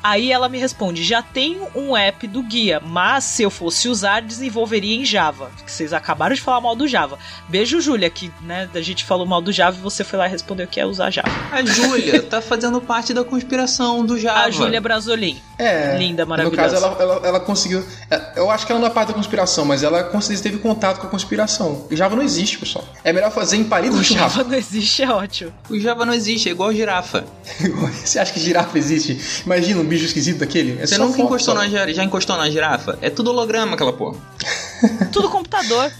Aí 0.03 0.32
ela 0.32 0.49
me 0.49 0.57
responde: 0.57 1.03
já 1.03 1.22
tenho 1.22 1.67
um 1.76 1.95
app 1.95 2.26
do 2.28 2.41
guia, 2.41 2.82
mas 2.84 3.24
se 3.24 3.43
eu 3.43 3.51
fosse 3.51 3.88
usar, 3.88 4.22
desenvolveria 4.22 4.95
em 4.95 5.05
Java. 5.05 5.51
Que 5.63 5.72
vocês 5.72 5.93
acabaram 5.93 6.34
de 6.36 6.41
falar 6.41 6.59
mal 6.61 6.76
do 6.76 6.88
Java. 6.88 7.19
Beijo, 7.47 7.80
Júlia, 7.80 8.09
que 8.09 8.32
né, 8.41 8.67
a 8.74 8.82
gente 8.82 9.03
falou 9.03 9.28
mal 9.28 9.41
do 9.41 9.51
Java 9.51 9.78
e 9.78 9.82
você 9.82 10.03
foi 10.03 10.17
lá 10.17 10.28
e 10.28 10.32
respondeu 10.32 10.65
que 10.67 10.80
é 10.80 10.86
usar 10.88 11.11
Java. 11.11 11.30
a 11.51 11.63
Júlia 11.63 12.22
tá 12.24 12.41
fazendo 12.41 12.82
parte 12.82 13.13
da 13.13 13.24
conspiração 13.24 14.03
do 14.03 14.17
Java. 14.19 14.39
A 14.41 14.49
Júlia 14.49 14.82
Brasolim. 14.82 15.39
É. 15.59 15.95
Linda, 15.97 16.24
No 16.24 16.30
maravilhosa. 16.30 16.57
caso, 16.74 16.76
ela, 16.84 16.97
ela, 16.99 17.28
ela 17.28 17.39
conseguiu. 17.39 17.86
é, 18.09 18.34
Eu 18.39 18.49
acho 18.49 18.65
que 18.65 18.72
ela 18.72 18.82
não 18.82 18.88
é 18.88 18.91
parte 18.91 19.09
da 19.09 19.13
conspiração, 19.13 19.65
mas 19.65 19.84
ela 19.84 20.03
com 20.05 20.19
certeza 20.19 20.41
teve 20.43 20.57
contato 20.57 20.99
com 20.99 21.05
a 21.05 21.09
conspiração. 21.11 21.86
O 21.91 21.95
Java 21.95 22.15
não 22.15 22.24
existe, 22.24 22.57
pessoal. 22.57 22.84
É 23.03 23.13
melhor 23.13 23.32
fazer 23.32 23.57
em 23.57 23.61
O 23.61 23.65
do 23.65 24.03
Java 24.03 24.03
churrasco. 24.03 24.43
não 24.45 24.55
existe, 24.57 25.03
é 25.03 25.11
ótimo. 25.11 25.53
O 25.69 25.80
Java 25.80 26.05
não 26.07 26.13
existe, 26.13 26.20
é 26.28 26.51
igual 26.51 26.74
girafa. 26.74 27.26
Você 28.03 28.19
acha 28.19 28.32
que 28.34 28.39
girafa 28.39 28.78
existe? 28.78 29.19
Imagina 29.45 29.80
um 29.82 29.86
bicho 29.86 30.05
esquisito 30.05 30.39
daquele. 30.39 30.82
É 30.82 30.86
Você 30.88 30.97
nunca 30.97 31.13
foto, 31.17 31.26
encostou 31.26 31.53
só. 31.55 31.61
na, 31.61 31.67
gira- 31.67 31.93
já 31.93 32.03
encostou 32.03 32.38
na 32.38 32.49
girafa? 32.49 32.97
É 33.01 33.09
tudo 33.09 33.30
holograma 33.32 33.74
aquela 33.74 33.93
porra. 33.93 34.17
Tudo 35.11 35.30
computador. 35.30 35.91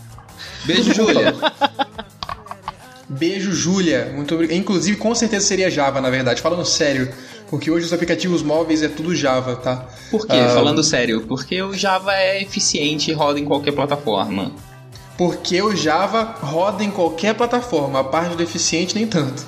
Beijo, 0.65 0.93
Júlia. 0.93 1.36
Beijo, 3.09 3.51
Júlia. 3.51 4.11
Muito 4.15 4.34
obrigado. 4.34 4.57
Inclusive, 4.57 4.97
com 4.97 5.13
certeza 5.13 5.45
seria 5.45 5.69
Java, 5.69 5.99
na 6.01 6.09
verdade. 6.09 6.41
Falando 6.41 6.65
sério. 6.65 7.11
Porque 7.49 7.69
hoje 7.69 7.86
os 7.86 7.91
aplicativos 7.93 8.41
móveis 8.41 8.82
é 8.82 8.88
tudo 8.88 9.13
Java, 9.13 9.57
tá? 9.57 9.86
Por 10.09 10.26
quê? 10.26 10.38
Ah, 10.38 10.49
Falando 10.53 10.82
sério, 10.82 11.26
porque 11.28 11.61
o 11.61 11.74
Java 11.74 12.13
é 12.15 12.41
eficiente 12.41 13.11
e 13.11 13.13
roda 13.13 13.39
em 13.39 13.45
qualquer 13.45 13.74
plataforma. 13.74 14.53
Porque 15.22 15.61
o 15.61 15.76
Java 15.76 16.36
roda 16.41 16.84
em 16.84 16.89
qualquer 16.89 17.36
plataforma. 17.36 17.99
A 17.99 18.03
parte 18.03 18.36
do 18.36 18.41
eficiente, 18.41 18.95
nem 18.95 19.05
tanto. 19.05 19.45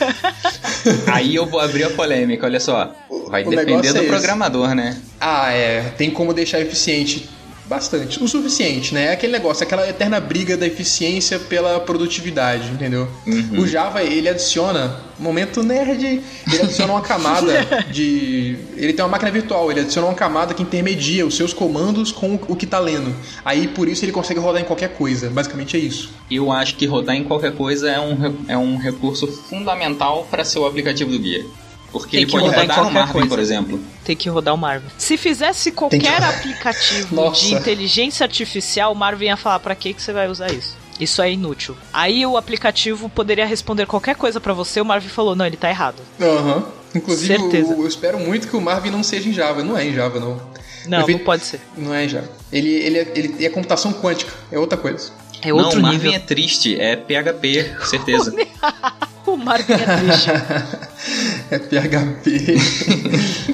Aí 1.10 1.34
eu 1.34 1.46
vou 1.46 1.60
abrir 1.60 1.84
a 1.84 1.88
polêmica, 1.88 2.44
olha 2.44 2.60
só. 2.60 2.94
Vai 3.28 3.42
o 3.42 3.48
depender 3.48 3.70
negócio 3.70 3.94
do 3.94 4.02
é 4.02 4.06
programador, 4.06 4.74
né? 4.74 5.00
Ah, 5.18 5.50
é. 5.50 5.80
Tem 5.96 6.10
como 6.10 6.34
deixar 6.34 6.60
eficiente 6.60 7.26
bastante. 7.68 8.22
O 8.22 8.28
suficiente, 8.28 8.94
né? 8.94 9.06
É 9.06 9.12
aquele 9.12 9.32
negócio, 9.32 9.62
aquela 9.62 9.88
eterna 9.88 10.20
briga 10.20 10.56
da 10.56 10.66
eficiência 10.66 11.38
pela 11.38 11.80
produtividade, 11.80 12.70
entendeu? 12.70 13.08
Uhum. 13.26 13.60
O 13.60 13.66
Java, 13.66 14.02
ele 14.02 14.28
adiciona, 14.28 15.00
momento 15.18 15.62
nerd, 15.62 16.04
ele 16.04 16.62
adiciona 16.62 16.92
uma 16.92 17.02
camada 17.02 17.66
de... 17.90 18.56
Ele 18.76 18.92
tem 18.92 19.04
uma 19.04 19.10
máquina 19.10 19.30
virtual, 19.30 19.70
ele 19.70 19.80
adiciona 19.80 20.08
uma 20.08 20.14
camada 20.14 20.54
que 20.54 20.62
intermedia 20.62 21.26
os 21.26 21.36
seus 21.36 21.52
comandos 21.52 22.12
com 22.12 22.38
o 22.48 22.56
que 22.56 22.66
tá 22.66 22.78
lendo. 22.78 23.14
Aí, 23.44 23.68
por 23.68 23.88
isso, 23.88 24.04
ele 24.04 24.12
consegue 24.12 24.40
rodar 24.40 24.62
em 24.62 24.64
qualquer 24.64 24.90
coisa. 24.90 25.28
Basicamente 25.30 25.76
é 25.76 25.80
isso. 25.80 26.10
Eu 26.30 26.52
acho 26.52 26.76
que 26.76 26.86
rodar 26.86 27.16
em 27.16 27.24
qualquer 27.24 27.52
coisa 27.52 27.90
é 27.90 28.00
um, 28.00 28.36
é 28.48 28.56
um 28.56 28.76
recurso 28.76 29.26
fundamental 29.26 30.26
para 30.30 30.44
ser 30.44 30.58
o 30.58 30.66
aplicativo 30.66 31.10
do 31.10 31.18
guia. 31.18 31.44
Porque 31.92 32.10
Tem 32.12 32.20
ele 32.20 32.26
que 32.26 32.32
pode 32.32 32.44
rodar 32.46 32.60
rodar 32.60 32.76
qualquer 32.76 32.92
Marvin, 32.94 33.12
coisa. 33.12 33.28
por 33.28 33.38
exemplo. 33.38 33.80
Tem 34.04 34.16
que 34.16 34.28
rodar 34.28 34.54
o 34.54 34.58
Marvin. 34.58 34.86
Se 34.98 35.16
fizesse 35.16 35.72
qualquer 35.72 35.98
que- 36.00 36.06
aplicativo 36.24 37.30
de 37.32 37.54
inteligência 37.54 38.24
artificial, 38.24 38.92
o 38.92 38.96
Marvin 38.96 39.26
ia 39.26 39.36
falar 39.36 39.60
pra 39.60 39.74
que 39.74 39.94
que 39.94 40.02
você 40.02 40.12
vai 40.12 40.28
usar 40.28 40.52
isso. 40.52 40.76
Isso 40.98 41.20
é 41.22 41.30
inútil. 41.30 41.76
Aí 41.92 42.24
o 42.26 42.36
aplicativo 42.36 43.08
poderia 43.08 43.46
responder 43.46 43.86
qualquer 43.86 44.16
coisa 44.16 44.40
pra 44.40 44.52
você, 44.54 44.80
o 44.80 44.84
Marvin 44.84 45.08
falou: 45.08 45.34
"Não, 45.36 45.46
ele 45.46 45.56
tá 45.56 45.68
errado". 45.68 45.96
Aham. 46.20 46.64
Inclusive, 46.94 47.36
Certeza. 47.38 47.74
o- 47.74 47.82
eu 47.82 47.86
espero 47.88 48.18
muito 48.18 48.48
que 48.48 48.56
o 48.56 48.60
Marvin 48.60 48.90
não 48.90 49.02
seja 49.02 49.28
em 49.28 49.32
Java. 49.32 49.62
Não 49.62 49.76
é 49.76 49.86
em 49.86 49.92
Java, 49.94 50.18
não. 50.18 50.40
Não, 50.86 51.00
Eu 51.00 51.06
vi- 51.06 51.12
não 51.14 51.20
pode 51.20 51.44
ser. 51.44 51.60
Não 51.76 51.92
é 51.92 52.04
em 52.04 52.08
Java. 52.08 52.28
Ele, 52.50 52.68
ele, 52.70 52.98
é, 52.98 53.12
ele 53.14 53.44
é 53.44 53.48
computação 53.50 53.92
quântica. 53.92 54.32
É 54.50 54.58
outra 54.58 54.78
coisa. 54.78 55.10
É 55.42 55.52
outro 55.52 55.80
não, 55.80 55.88
o 55.90 55.92
nível. 55.92 56.10
Marvin 56.10 56.14
é 56.14 56.18
triste, 56.18 56.80
é 56.80 56.96
PHP, 56.96 57.76
certeza. 57.84 58.32
O 59.26 59.36
Marvin 59.36 59.72
é 59.72 59.78
triste. 59.78 60.30
é 61.50 61.58
PHP. 61.58 62.56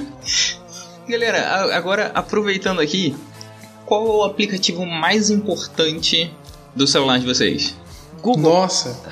Galera, 1.08 1.40
a- 1.48 1.76
agora 1.76 2.10
aproveitando 2.14 2.80
aqui, 2.80 3.16
qual 3.86 4.06
é 4.06 4.10
o 4.10 4.22
aplicativo 4.24 4.84
mais 4.86 5.30
importante 5.30 6.32
do 6.76 6.86
celular 6.86 7.18
de 7.18 7.26
vocês? 7.26 7.74
Google 8.20 8.52
Nossa. 8.52 8.96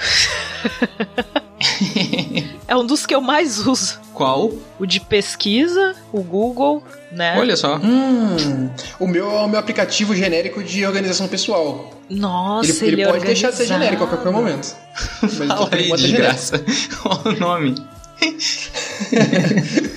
é 2.68 2.76
um 2.76 2.86
dos 2.86 3.04
que 3.06 3.14
eu 3.14 3.20
mais 3.20 3.66
uso. 3.66 3.98
Qual? 4.21 4.53
O 4.79 4.85
de 4.85 5.01
pesquisa, 5.01 5.95
o 6.12 6.23
Google, 6.23 6.85
né? 7.11 7.39
Olha 7.39 7.57
só. 7.57 7.79
Hum, 7.79 8.68
o 8.99 9.07
meu 9.07 9.31
é 9.31 9.41
o 9.41 9.49
meu 9.49 9.59
aplicativo 9.59 10.14
genérico 10.14 10.62
de 10.62 10.85
organização 10.85 11.27
pessoal. 11.27 11.91
Nossa, 12.11 12.71
ele 12.85 12.97
ele, 12.97 12.97
ele 12.97 13.03
é 13.05 13.09
pode 13.12 13.25
deixar 13.25 13.49
de 13.49 13.57
ser 13.57 13.62
organizado. 13.62 13.83
genérico 13.83 14.05
a 14.05 14.07
qualquer 14.09 14.31
momento. 14.31 14.77
Mas 15.23 15.33
Fala 15.37 15.68
aí, 15.73 15.85
genérico. 15.85 15.97
desgraça. 15.97 16.62
Qual 17.01 17.23
o 17.25 17.33
nome? 17.41 17.75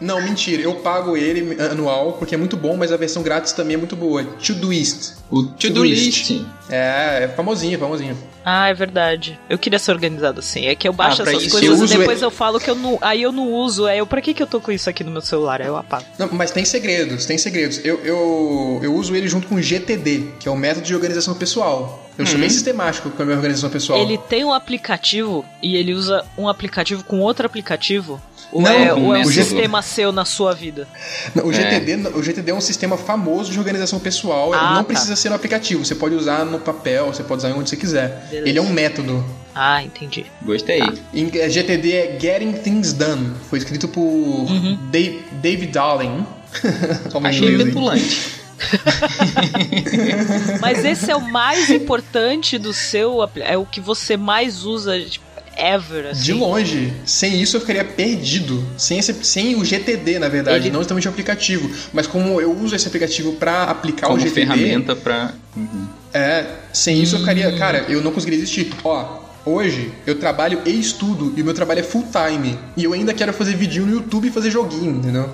Não, 0.00 0.20
mentira. 0.22 0.62
Eu 0.62 0.74
pago 0.76 1.16
ele 1.16 1.60
anual 1.60 2.12
porque 2.14 2.34
é 2.34 2.38
muito 2.38 2.56
bom, 2.56 2.76
mas 2.76 2.92
a 2.92 2.96
versão 2.96 3.22
grátis 3.22 3.52
também 3.52 3.74
é 3.74 3.78
muito 3.78 3.96
boa. 3.96 4.24
Todoist. 4.24 5.16
O 5.30 5.42
To-Do 5.42 5.84
List. 5.84 6.40
É, 6.70 7.24
é 7.24 7.28
famosinho, 7.36 7.74
é 7.74 7.78
famosinho. 7.78 8.16
Ah, 8.44 8.68
é 8.68 8.74
verdade. 8.74 9.38
Eu 9.50 9.58
queria 9.58 9.78
ser 9.78 9.90
organizado 9.92 10.40
assim. 10.40 10.66
É 10.66 10.74
que 10.74 10.88
eu 10.88 10.92
baixo 10.92 11.20
Ah, 11.20 11.24
essas 11.30 11.42
isso 11.42 11.50
coisas 11.50 11.90
e 11.90 11.98
depois 11.98 12.18
ele. 12.18 12.24
eu 12.26 12.30
falo 12.30 12.58
que 12.58 12.70
eu 12.70 12.74
não. 12.74 12.98
Aí 13.02 13.20
eu 13.20 13.30
não 13.30 13.52
uso. 13.52 13.84
Aí 13.84 13.98
eu, 13.98 14.06
pra 14.06 14.22
que, 14.22 14.32
que 14.32 14.42
eu 14.42 14.46
tô 14.46 14.58
com 14.58 14.72
isso 14.72 14.88
aqui 14.88 15.04
no 15.04 15.10
meu 15.10 15.20
celular? 15.20 15.60
Aí 15.60 15.66
eu 15.66 15.76
apago. 15.76 16.04
Não, 16.18 16.28
mas 16.32 16.50
tem 16.50 16.64
segredos, 16.64 17.26
tem 17.26 17.36
segredos. 17.36 17.84
Eu, 17.84 18.00
eu, 18.04 18.80
eu 18.82 18.94
uso 18.94 19.14
ele 19.14 19.28
junto 19.28 19.46
com 19.48 19.56
o 19.56 19.62
GTD, 19.62 20.28
que 20.40 20.48
é 20.48 20.50
o 20.50 20.56
método 20.56 20.86
de 20.86 20.94
organização 20.94 21.34
pessoal. 21.34 22.08
Eu 22.16 22.26
sou 22.26 22.38
bem 22.38 22.48
sistemático 22.50 23.10
com 23.10 23.22
a 23.22 23.24
minha 23.24 23.36
organização 23.36 23.70
pessoal. 23.70 24.00
Ele 24.00 24.16
tem 24.18 24.44
um 24.44 24.52
aplicativo 24.52 25.44
e 25.62 25.76
ele 25.76 25.92
usa 25.92 26.24
um 26.36 26.48
aplicativo 26.48 27.04
com 27.04 27.20
outro 27.20 27.46
aplicativo? 27.46 28.20
Ou 28.50 28.62
Não, 28.62 28.70
é, 28.70 28.94
ou 28.94 28.98
é 28.98 29.12
um 29.20 29.26
método. 29.26 29.32
sistema 29.34 29.82
seu 29.82 30.10
na 30.10 30.24
sua 30.24 30.54
vida? 30.54 30.88
Não, 31.34 31.44
O 31.46 31.52
GTD, 31.52 31.96
o 32.14 32.22
GTD 32.22 32.50
é 32.50 32.54
um 32.54 32.60
sistema 32.60 32.96
famoso 32.96 33.52
de 33.52 33.58
organização 33.58 33.98
pessoal. 34.00 34.54
Ah, 34.54 34.70
não 34.70 34.76
tá. 34.78 34.84
precisa 34.84 35.14
ser 35.16 35.28
no 35.28 35.34
aplicativo. 35.34 35.84
Você 35.84 35.94
pode 35.94 36.14
usar 36.14 36.44
no 36.46 36.58
papel, 36.58 37.06
você 37.08 37.22
pode 37.22 37.40
usar 37.44 37.54
onde 37.54 37.68
você 37.68 37.76
quiser. 37.76 38.26
Beleza. 38.30 38.48
Ele 38.48 38.58
é 38.58 38.62
um 38.62 38.70
método. 38.70 39.22
Ah, 39.54 39.82
entendi. 39.82 40.24
Gostei. 40.42 40.80
Em- 41.12 41.30
é, 41.38 41.48
GTD 41.50 41.92
é 41.92 42.18
Getting 42.20 42.52
Things 42.52 42.92
Done. 42.94 43.32
Foi 43.50 43.58
escrito 43.58 43.86
por 43.88 44.00
Uhum. 44.02 44.78
Dave, 44.90 45.24
David 45.42 45.72
Darling. 45.72 46.24
Achei 47.24 47.58
petulante. 47.58 48.38
Mas 50.60 50.84
esse 50.84 51.10
é 51.10 51.16
o 51.16 51.20
mais 51.20 51.70
importante 51.70 52.58
do 52.58 52.72
seu. 52.72 53.18
É 53.36 53.56
o 53.56 53.64
que 53.66 53.80
você 53.80 54.16
mais 54.16 54.64
usa, 54.64 54.98
tipo, 55.00 55.24
ever, 55.58 56.06
assim. 56.12 56.22
De 56.22 56.32
longe. 56.32 56.92
Sem 57.04 57.40
isso 57.40 57.56
eu 57.56 57.60
ficaria 57.60 57.84
perdido. 57.84 58.64
Sem, 58.76 58.98
esse, 58.98 59.12
sem 59.24 59.56
o 59.56 59.64
GTD, 59.64 60.18
na 60.18 60.28
verdade, 60.28 60.58
Ele- 60.66 60.70
não 60.70 60.80
exatamente 60.80 61.06
o 61.08 61.10
aplicativo. 61.10 61.70
Mas 61.92 62.06
como 62.06 62.40
eu 62.40 62.52
uso 62.56 62.74
esse 62.76 62.86
aplicativo 62.86 63.32
pra 63.32 63.64
aplicar 63.64 64.06
Como 64.06 64.18
o 64.18 64.20
GTD, 64.20 64.34
ferramenta 64.46 64.94
pra. 64.96 65.32
Uhum. 65.56 65.86
É, 66.14 66.44
sem 66.72 67.02
isso 67.02 67.16
eu 67.16 67.20
ficaria. 67.20 67.50
Cara, 67.58 67.84
eu 67.88 68.00
não 68.02 68.12
conseguiria 68.12 68.38
existir. 68.42 68.70
Ó, 68.84 69.18
hoje 69.44 69.92
eu 70.06 70.18
trabalho 70.18 70.60
e 70.64 70.70
estudo, 70.78 71.34
e 71.36 71.42
o 71.42 71.44
meu 71.44 71.54
trabalho 71.54 71.80
é 71.80 71.82
full 71.82 72.06
time. 72.12 72.58
E 72.76 72.84
eu 72.84 72.92
ainda 72.92 73.12
quero 73.12 73.32
fazer 73.32 73.54
vídeo 73.56 73.84
no 73.84 73.92
YouTube 73.92 74.28
e 74.28 74.30
fazer 74.30 74.50
joguinho, 74.50 74.96
entendeu? 74.96 75.28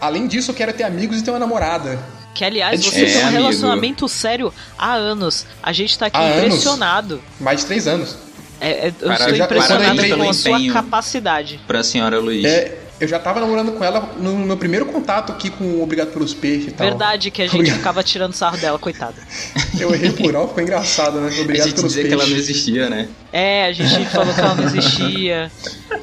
Além 0.00 0.26
disso, 0.26 0.50
eu 0.50 0.54
quero 0.54 0.72
ter 0.72 0.82
amigos 0.84 1.18
e 1.18 1.22
ter 1.22 1.30
uma 1.30 1.38
namorada. 1.38 1.98
Que, 2.34 2.44
aliás, 2.44 2.78
É 2.80 2.82
você 2.82 2.90
difícil. 2.90 3.06
tem 3.06 3.16
um 3.16 3.18
É, 3.20 3.22
amigo. 3.28 3.42
relacionamento 3.44 4.08
sério 4.10 4.52
há 4.78 4.92
anos. 4.92 5.46
A 5.62 5.72
gente 5.72 5.98
tá 5.98 6.06
aqui 6.06 6.18
Há 6.18 6.20
anos? 6.20 6.44
impressionado. 6.44 7.22
Mais 7.40 7.60
de 7.60 7.66
três 7.66 7.86
anos. 7.88 8.14
É, 8.60 8.70
é, 8.70 8.86
eu 8.88 8.92
Para- 9.08 9.30
estou 9.30 9.44
impressionado 9.44 10.16
com 10.16 10.28
a 10.28 10.32
sua 10.32 10.72
capacidade. 10.72 11.60
Pra 11.66 11.82
senhora 11.82 12.18
Luiz. 12.18 12.44
É, 12.44 12.78
eu 12.98 13.06
já 13.06 13.18
tava 13.18 13.40
namorando 13.40 13.72
com 13.72 13.84
ela 13.84 14.00
no 14.18 14.34
meu 14.38 14.56
primeiro 14.56 14.86
contato 14.86 15.30
aqui 15.32 15.50
com 15.50 15.64
o 15.64 15.82
Obrigado 15.82 16.08
pelos 16.12 16.32
Peixes 16.32 16.68
e 16.68 16.70
tal. 16.70 16.86
Verdade 16.86 17.30
que 17.30 17.42
a 17.42 17.44
gente 17.46 17.54
Obrigado. 17.56 17.76
ficava 17.78 18.02
tirando 18.02 18.32
sarro 18.32 18.56
dela, 18.56 18.78
coitada. 18.78 19.14
Eu 19.78 19.94
errei 19.94 20.10
por 20.12 20.34
alto, 20.34 20.48
ficou 20.48 20.62
engraçado, 20.62 21.20
né? 21.20 21.30
a 21.36 21.40
Obrigado 21.42 21.66
gente 21.68 21.76
pelos 21.76 21.92
dizia 21.92 22.08
que 22.08 22.14
ela 22.14 22.22
não 22.24 22.30
peixes. 22.32 22.48
existia, 22.50 22.88
né? 22.88 23.08
É, 23.32 23.66
a 23.66 23.72
gente 23.72 24.06
falou 24.06 24.32
que 24.32 24.40
ela 24.40 24.54
não 24.54 24.64
existia. 24.64 25.52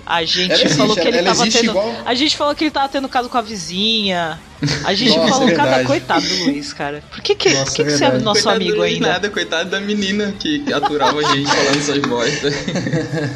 A 0.06 0.24
gente 0.24 0.52
existe, 0.54 0.74
falou 0.78 0.96
que 0.96 1.08
ele 1.08 1.18
ela 1.18 1.28
tava 1.36 1.50
tendo. 1.50 1.66
igual- 1.66 1.96
A 2.06 2.14
gente 2.14 2.38
falou 2.38 2.54
que 2.56 2.64
ele 2.66 2.72
tava 2.72 2.90
tendo 2.90 3.10
caso 3.10 3.30
com 3.30 3.38
a 3.38 3.42
vizinha. 3.42 4.40
A 4.86 4.94
gente 4.94 5.18
Nossa, 5.18 5.30
falou 5.34 5.50
é 5.50 5.54
cada 5.54 5.84
coitado 5.84 6.26
do 6.28 6.36
Luiz, 6.46 6.72
cara. 6.74 7.04
Por 7.12 7.22
que, 7.22 7.34
que, 7.36 7.50
Nossa, 7.50 7.66
por 7.66 7.76
que, 7.76 7.82
é 7.82 7.86
que 7.86 7.92
você 7.92 8.06
é 8.06 8.12
nosso 8.20 8.44
Coitado 8.44 8.56
amigo 8.58 8.72
do 8.74 8.78
Luiz 8.78 8.94
ainda? 8.94 9.08
Nada, 9.10 9.30
coitado 9.30 9.70
da 9.72 9.80
menina 9.82 10.34
que, 10.40 10.60
que 10.60 10.72
aturava 10.72 11.20
a 11.20 11.24
gente 11.36 11.50
falando 11.50 11.78
essas 11.78 11.98
bostas. 12.00 12.54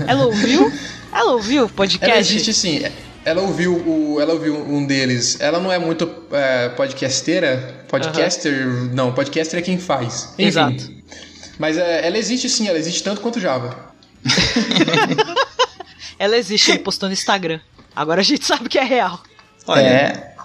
Ela 0.07 0.25
ouviu? 0.25 0.71
Ela 1.11 1.31
ouviu 1.31 1.65
o 1.65 1.69
podcast? 1.69 2.11
Ela 2.11 2.19
existe 2.19 2.53
sim. 2.53 2.83
Ela 3.27 3.41
ouviu, 3.41 3.75
o, 3.75 4.21
ela 4.21 4.31
ouviu 4.31 4.55
um 4.55 4.85
deles. 4.85 5.37
Ela 5.41 5.59
não 5.59 5.69
é 5.69 5.77
muito 5.77 6.09
é, 6.31 6.69
podcasteira. 6.69 7.75
Podcaster. 7.89 8.65
Não, 8.93 9.11
podcaster 9.11 9.59
é 9.59 9.61
quem 9.61 9.77
faz. 9.77 10.29
Enfim. 10.35 10.45
Exato. 10.45 10.93
Mas 11.59 11.77
é, 11.77 12.07
ela 12.07 12.17
existe 12.17 12.47
sim, 12.47 12.69
ela 12.69 12.77
existe 12.77 13.03
tanto 13.03 13.19
quanto 13.19 13.37
Java. 13.37 13.91
Ela 16.17 16.35
existe, 16.35 16.71
ele 16.71 16.79
postou 16.79 17.07
no 17.07 17.13
Instagram. 17.13 17.59
Agora 17.95 18.21
a 18.21 18.23
gente 18.23 18.43
sabe 18.43 18.67
que 18.69 18.79
é 18.79 18.83
real. 18.83 19.21
Olha, 19.67 19.81
É. 19.81 20.35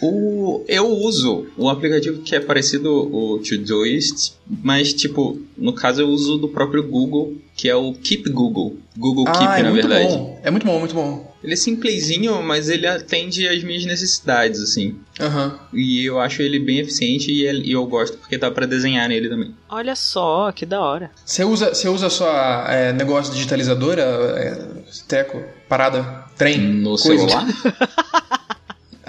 o, 0.00 0.64
eu 0.68 0.86
uso 0.88 1.46
um 1.58 1.68
aplicativo 1.68 2.22
que 2.22 2.34
é 2.34 2.40
parecido 2.40 2.92
o 2.92 3.38
Todoist, 3.38 4.32
mas 4.62 4.92
tipo, 4.94 5.40
no 5.56 5.72
caso 5.72 6.00
eu 6.02 6.08
uso 6.08 6.38
do 6.38 6.48
próprio 6.48 6.82
Google, 6.82 7.34
que 7.56 7.68
é 7.68 7.74
o 7.74 7.92
Keep 7.92 8.30
Google. 8.30 8.76
Google 8.96 9.24
Keep, 9.24 9.44
ah, 9.48 9.58
é 9.58 9.62
na 9.62 9.70
muito 9.70 9.88
verdade. 9.88 10.14
bom. 10.16 10.40
É 10.42 10.50
muito 10.50 10.66
bom, 10.66 10.78
muito 10.78 10.94
bom. 10.94 11.36
Ele 11.42 11.52
é 11.52 11.56
simplesinho, 11.56 12.42
mas 12.42 12.68
ele 12.68 12.86
atende 12.86 13.46
às 13.46 13.62
minhas 13.62 13.84
necessidades, 13.84 14.60
assim. 14.60 14.96
Aham. 15.20 15.58
E 15.72 16.04
eu 16.04 16.18
acho 16.18 16.42
ele 16.42 16.58
bem 16.58 16.78
eficiente 16.78 17.30
e, 17.30 17.44
ele- 17.46 17.68
e 17.68 17.72
eu 17.72 17.86
gosto 17.86 18.16
porque 18.18 18.36
dá 18.38 18.50
pra 18.50 18.66
desenhar 18.66 19.08
nele 19.08 19.28
também. 19.28 19.54
Olha 19.68 19.94
só, 19.94 20.50
que 20.52 20.66
da 20.66 20.80
hora. 20.80 21.10
Você 21.24 21.44
usa, 21.44 21.74
você 21.74 21.88
usa 21.88 22.06
a 22.08 22.10
sua 22.10 22.66
é, 22.68 22.92
negócio 22.92 23.32
digitalizadora, 23.32 24.02
é, 24.02 24.82
treco, 25.06 25.42
parada, 25.68 26.24
trem, 26.36 26.58
No 26.58 26.96
coisa? 26.96 27.28
celular? 27.28 27.46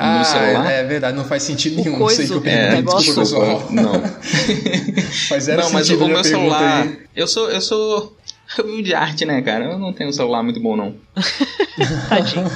Ah, 0.10 0.20
No 0.20 0.26
celular? 0.26 0.72
é 0.72 0.84
verdade, 0.84 1.18
não 1.18 1.26
faz 1.26 1.44
sentido 1.44 1.76
nenhum. 1.82 1.98
coiso, 1.98 2.22
isso 2.22 2.34
aí 2.34 2.42
que 2.42 2.48
eu 2.48 2.52
é, 2.52 2.56
perguntei, 2.56 2.76
negócio. 2.82 3.16
desculpa, 3.16 3.22
pessoal. 3.22 3.68
Não. 3.72 3.94
Faz 5.30 5.44
zero 5.44 5.62
não, 5.62 5.72
mas 5.72 5.90
o, 5.90 5.94
a 5.94 5.98
minha 5.98 6.10
meu 6.10 6.24
celular. 6.24 6.82
aí. 6.84 7.00
Eu 7.16 7.28
sou. 7.28 7.50
Eu 7.50 7.62
sou. 7.62 8.18
de 8.84 8.94
arte, 8.96 9.26
né, 9.26 9.42
cara? 9.42 9.66
Eu 9.66 9.78
não 9.80 9.94
tenho 9.94 10.10
um 10.10 10.14
celular 10.14 10.42
muito 10.44 10.60
bom, 10.60 10.76
não. 10.76 10.96
Tadinho. 12.10 12.50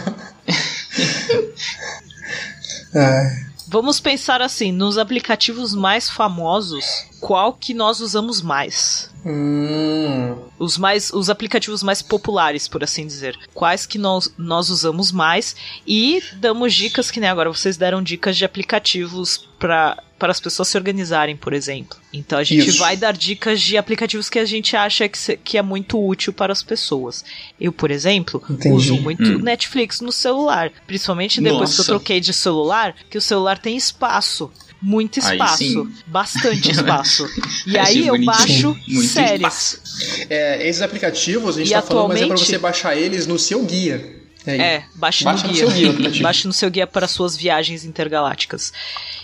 Ai. 2.96 3.43
Vamos 3.74 4.00
pensar 4.00 4.40
assim, 4.40 4.72
nos 4.72 5.00
aplicativos 5.00 5.74
mais 5.74 6.08
famosos, 6.08 6.86
qual 7.20 7.54
que 7.54 7.74
nós 7.74 8.02
usamos 8.02 8.40
mais? 8.40 9.10
Hum, 9.26 10.36
Os 10.60 10.78
mais 10.78 11.12
os 11.12 11.28
aplicativos 11.28 11.82
mais 11.82 12.00
populares, 12.00 12.68
por 12.68 12.84
assim 12.84 13.08
dizer. 13.08 13.36
Quais 13.52 13.88
que 13.88 13.98
nós, 13.98 14.32
nós 14.38 14.70
usamos 14.70 15.12
mais 15.12 15.56
e 15.88 16.22
damos 16.36 16.72
dicas 16.76 17.10
que 17.10 17.20
nem 17.20 17.28
agora 17.28 17.52
vocês 17.52 17.76
deram 17.76 18.04
dicas 18.04 18.38
de 18.38 18.46
aplicativos 18.46 19.50
para 19.58 19.98
para 20.24 20.32
as 20.32 20.40
pessoas 20.40 20.70
se 20.70 20.78
organizarem, 20.78 21.36
por 21.36 21.52
exemplo. 21.52 21.98
Então 22.14 22.40
a 22.40 22.46
gente 22.46 22.70
Isso. 22.70 22.80
vai 22.80 22.96
dar 22.96 23.12
dicas 23.12 23.60
de 23.60 23.76
aplicativos 23.76 24.30
que 24.30 24.40
a 24.40 24.46
gente 24.46 24.74
acha 24.74 25.10
que, 25.10 25.18
se- 25.18 25.36
que 25.36 25.58
é 25.58 25.62
muito 25.62 26.02
útil 26.02 26.32
para 26.32 26.54
as 26.54 26.64
pessoas. 26.64 27.26
Eu, 27.60 27.74
por 27.74 27.92
exemplo, 27.92 28.42
Entendi. 28.50 28.74
uso 28.74 28.96
muito 29.02 29.22
Hum. 29.22 29.40
Netflix 29.40 30.00
no 30.00 30.14
celular, 30.14 30.72
principalmente 30.88 31.42
depois 31.42 31.72
que 31.72 31.76
eu 31.76 31.78
Nossa. 31.80 31.84
troquei 31.84 32.22
de 32.22 32.32
celular, 32.32 32.96
que 33.10 33.18
o 33.18 33.22
celular 33.22 33.58
tem 33.58 33.76
espaço. 33.76 34.50
Muito 34.82 35.20
espaço, 35.20 35.90
bastante 36.08 36.72
espaço. 36.72 37.28
E 37.68 37.78
aí 37.78 38.08
eu 38.08 38.24
baixo 38.24 38.78
Muito 38.88 39.08
séries. 39.10 40.26
é, 40.30 40.66
esses 40.70 40.82
aplicativos, 40.82 41.58
a 41.58 41.60
gente 41.60 41.70
E 41.70 41.74
tá 41.74 41.82
falando, 41.82 42.08
mas 42.08 42.18
é 42.22 42.26
pra 42.28 42.34
atualmente- 42.36 42.50
você 42.50 42.58
baixar 42.58 42.96
eles 42.96 43.28
no 43.28 43.38
seu 43.38 43.62
guia. 43.66 44.23
Aí. 44.52 44.60
É, 44.60 44.84
baixe, 44.96 45.24
Baixa 45.24 45.48
no 45.48 45.54
no 45.54 45.72
guia. 45.72 46.22
baixe 46.22 46.46
no 46.48 46.54
seu 46.54 46.70
guia 46.70 46.86
para 46.88 47.08
suas 47.08 47.36
viagens 47.38 47.84
intergalácticas. 47.86 48.72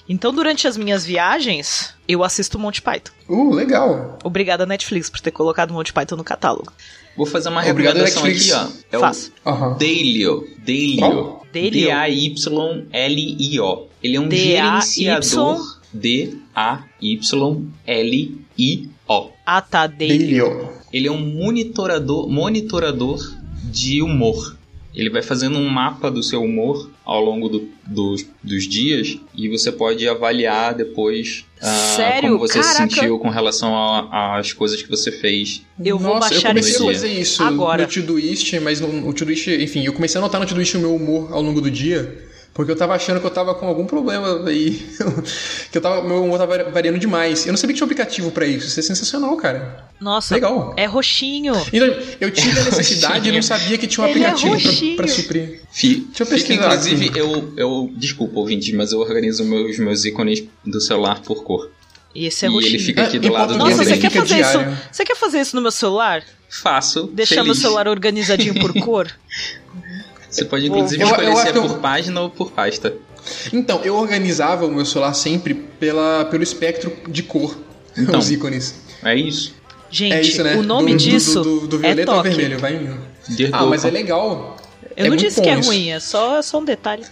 Então, 0.07 0.33
durante 0.33 0.67
as 0.67 0.75
minhas 0.77 1.05
viagens, 1.05 1.93
eu 2.07 2.23
assisto 2.23 2.57
Monty 2.57 2.81
Python. 2.81 3.11
Uh, 3.27 3.53
legal. 3.53 4.17
Obrigada, 4.23 4.65
Netflix, 4.65 5.09
por 5.09 5.19
ter 5.19 5.31
colocado 5.31 5.73
Monty 5.73 5.91
Python 5.93 6.15
no 6.15 6.23
catálogo. 6.23 6.71
Vou 7.17 7.25
fazer 7.25 7.49
uma 7.49 7.59
Obrigado, 7.67 7.97
recomendação 7.97 8.23
Netflix. 8.23 8.53
aqui, 8.53 8.71
ó. 8.93 8.97
É 8.97 8.99
Faça. 8.99 9.31
o 9.43 9.49
Aham. 9.49 9.77
Dailyo. 9.77 10.47
Dailyo. 10.65 10.99
Qual? 10.99 11.45
Dailyo? 11.51 11.71
D-A-Y-L-I-O. 12.91 13.87
Ele 14.01 14.15
é 14.15 14.19
um 14.21 14.31
gerenciador. 14.31 15.79
D-A-Y-L-I-O. 17.99 19.29
Ah, 19.45 19.61
tá, 19.61 19.87
Daily. 19.87 20.17
Dailyo. 20.19 20.69
Ele 20.91 21.07
é 21.07 21.11
um 21.11 21.19
monitorador, 21.19 22.27
monitorador 22.29 23.19
de 23.63 24.01
humor. 24.01 24.55
Ele 24.93 25.09
vai 25.09 25.21
fazendo 25.21 25.57
um 25.57 25.69
mapa 25.69 26.09
do 26.09 26.23
seu 26.23 26.41
humor 26.43 26.89
ao 27.05 27.23
longo 27.23 27.47
do- 27.47 27.69
dos- 27.85 28.25
dos 28.43 28.67
dias 28.67 29.17
e 29.35 29.47
você 29.47 29.71
pode 29.71 30.07
avaliar 30.07 30.73
depois 30.73 31.45
ah, 31.61 32.17
como 32.21 32.39
você 32.39 32.59
Caraca. 32.59 32.71
se 32.89 32.95
sentiu 32.95 33.19
com 33.19 33.29
relação 33.29 33.73
às 34.11 34.51
coisas 34.53 34.81
que 34.81 34.89
você 34.89 35.11
fez. 35.11 35.61
Eu 35.83 35.97
vou 35.99 36.15
Nossa, 36.15 36.29
baixar 36.29 36.49
eu 36.49 36.53
comecei 36.53 36.71
isso 36.73 36.83
a 36.89 36.93
fazer 36.93 37.07
isso 37.19 37.43
agora. 37.43 37.83
no 37.85 37.91
Todoist, 37.91 38.59
mas 38.61 38.79
no, 38.81 38.87
no 38.91 39.13
Todoist, 39.13 39.47
enfim, 39.47 39.83
eu 39.85 39.93
comecei 39.93 40.17
a 40.19 40.21
notar 40.21 40.41
no 40.41 40.47
Todoist 40.47 40.75
o 40.75 40.79
meu 40.79 40.95
humor 40.95 41.31
ao 41.31 41.41
longo 41.41 41.61
do 41.61 41.69
dia, 41.69 42.27
porque 42.59 42.73
eu 42.73 42.75
tava 42.75 42.93
achando 42.93 43.21
que 43.21 43.25
eu 43.25 43.31
tava 43.31 43.55
com 43.55 43.65
algum 43.67 43.85
problema 43.85 44.45
aí, 44.49 44.85
que 45.71 45.77
eu 45.77 45.81
tava, 45.81 46.05
meu 46.05 46.25
humor 46.25 46.37
tava 46.37 46.61
variando 46.69 46.99
demais. 46.99 47.45
Eu 47.45 47.53
não 47.53 47.57
sabia 47.57 47.73
que 47.73 47.77
tinha 47.77 47.85
um 47.85 47.87
aplicativo 47.89 48.31
pra 48.31 48.45
isso, 48.45 48.67
isso 48.67 48.77
é 48.81 48.83
sensacional, 48.83 49.33
cara. 49.37 49.85
Nossa, 49.97 50.33
Legal. 50.35 50.73
é 50.75 50.85
roxinho. 50.85 51.53
Então, 51.71 51.87
eu 52.19 52.29
tive 52.29 52.59
a 52.59 52.63
necessidade 52.65 53.29
e 53.29 53.31
não 53.31 53.41
sabia 53.41 53.77
que 53.77 53.87
tinha 53.87 54.05
um 54.05 54.09
Ele 54.09 54.19
é 54.23 54.27
aplicativo 54.27 54.53
roxinho. 54.55 54.95
pra, 54.97 55.05
pra 55.05 55.15
suprir. 55.15 55.61
Fi- 55.71 56.05
Deixa 56.07 56.23
eu 56.23 56.25
fica, 56.25 56.25
pesquisar 56.25 56.65
inclusive, 56.65 57.07
aqui. 57.07 57.19
eu, 57.19 57.53
eu. 57.55 57.89
Desculpa, 57.95 58.37
ouvinte, 58.39 58.75
mas 58.75 58.91
eu 58.91 58.99
organizo 58.99 59.45
meus, 59.45 59.79
meus 59.79 60.03
ícones 60.03 60.43
do 60.65 60.81
celular 60.81 61.21
por 61.21 61.41
cor. 61.45 61.71
E 62.13 62.25
esse 62.25 62.45
é 62.45 62.49
e 62.49 62.51
roxinho. 62.51 62.75
ele 62.75 62.83
fica 62.83 63.03
aqui 63.03 63.19
do 63.19 63.27
em 63.27 63.29
lado 63.29 63.57
Nossa, 63.57 63.77
você 63.85 63.95
quer 63.97 64.09
fica 64.09 64.21
fazer 64.25 64.35
diário. 64.35 64.71
isso? 64.73 64.81
Você 64.91 65.05
quer 65.05 65.15
fazer 65.15 65.39
isso 65.39 65.55
no 65.55 65.61
meu 65.61 65.71
celular? 65.71 66.23
Faço. 66.49 67.07
Deixar 67.13 67.35
feliz. 67.35 67.45
meu 67.47 67.55
celular 67.55 67.87
organizadinho 67.87 68.55
por 68.59 68.73
cor? 68.83 69.07
Você 70.29 70.45
pode, 70.45 70.67
inclusive, 70.67 71.01
Eu- 71.01 71.07
eu 71.07 71.11
escolher 71.13 71.35
se 71.37 71.47
é 71.47 71.51
que 71.51 71.57
eu- 71.57 71.63
por 71.67 71.77
página 71.79 72.21
ou 72.21 72.29
por 72.29 72.51
pasta. 72.51 72.93
Então, 73.51 73.81
eu 73.83 73.95
organizava 73.95 74.65
o 74.65 74.71
meu 74.71 74.85
celular 74.85 75.13
sempre 75.13 75.53
pela, 75.53 76.25
pelo 76.25 76.43
espectro 76.43 76.91
de 77.07 77.23
cor, 77.23 77.57
Então. 77.97 78.19
os 78.19 78.31
ícones. 78.31 78.75
É 79.03 79.15
isso. 79.15 79.53
Gente, 79.91 80.13
é 80.13 80.21
isso, 80.21 80.43
né? 80.43 80.55
o 80.55 80.61
nome 80.63 80.91
do, 80.91 80.97
disso 80.97 81.41
do, 81.41 81.59
do, 81.61 81.67
do 81.67 81.75
é 81.77 81.79
violeta 81.89 82.11
ao 82.11 82.17
toque. 82.23 82.29
vermelho, 82.29 82.59
vai 82.59 82.75
indo. 82.75 82.97
Dear 83.29 83.49
Ah, 83.53 83.65
mas 83.65 83.83
é 83.85 83.89
legal. 83.89 84.55
Eu 84.95 85.05
É 85.05 85.09
não 85.09 85.15
disse 85.15 85.41
que 85.41 85.47
é 85.49 85.57
isso. 85.57 85.67
ruim, 85.69 85.89
é 85.91 85.99
só, 85.99 86.37
é 86.39 86.41
só 86.41 86.59
um 86.59 86.65
detalhe. 86.65 87.03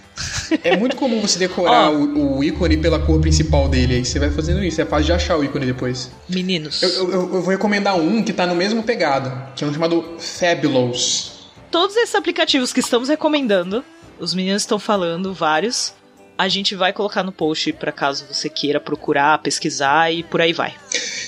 É 0.64 0.76
muito 0.78 0.96
comum 0.96 1.22
você 1.22 1.40
decorar 1.40 1.90
Ó. 1.92 1.94
o, 1.94 2.38
o 2.40 2.44
ícone 2.44 2.78
pela 2.78 3.00
cor 3.00 3.20
principal 3.20 3.68
dele. 3.70 3.96
Aí 3.96 4.06
você 4.06 4.20
vai 4.20 4.30
fazendo 4.30 4.64
isso. 4.64 4.80
É 4.82 4.86
fácil 4.86 5.06
de 5.06 5.14
achar 5.14 5.38
o 5.38 5.44
ícone 5.44 5.66
depois. 5.66 6.12
Meninos, 6.30 6.84
Eu, 6.84 6.90
eu- 6.90 7.12
eu- 7.12 7.34
eu 7.36 7.42
vou 7.42 7.50
recomendar 7.50 7.96
um 7.98 8.22
que 8.22 8.34
tá 8.34 8.46
no 8.46 8.56
mesmo 8.56 8.84
pegado, 8.84 9.32
que 9.56 9.64
é 9.64 9.68
um 9.68 9.74
chamado 9.74 10.04
Fabulous. 10.20 11.32
Todos 11.72 11.96
esses 11.96 12.16
aplicativos 12.16 12.72
que 12.74 12.80
estamos 12.80 13.10
recomendando, 13.10 13.84
os 14.20 14.34
meninos 14.34 14.64
estão 14.64 14.80
falando, 14.80 15.34
vários, 15.34 15.94
a 16.38 16.48
gente 16.48 16.76
vai 16.76 16.94
colocar 16.94 17.24
no 17.24 17.32
post 17.32 17.72
pra 17.74 17.92
caso 17.92 18.26
você 18.32 18.50
queira 18.50 18.80
procurar, 18.80 19.38
pesquisar 19.40 20.12
e 20.12 20.24
por 20.24 20.42
aí 20.42 20.54
vai. 20.54 20.74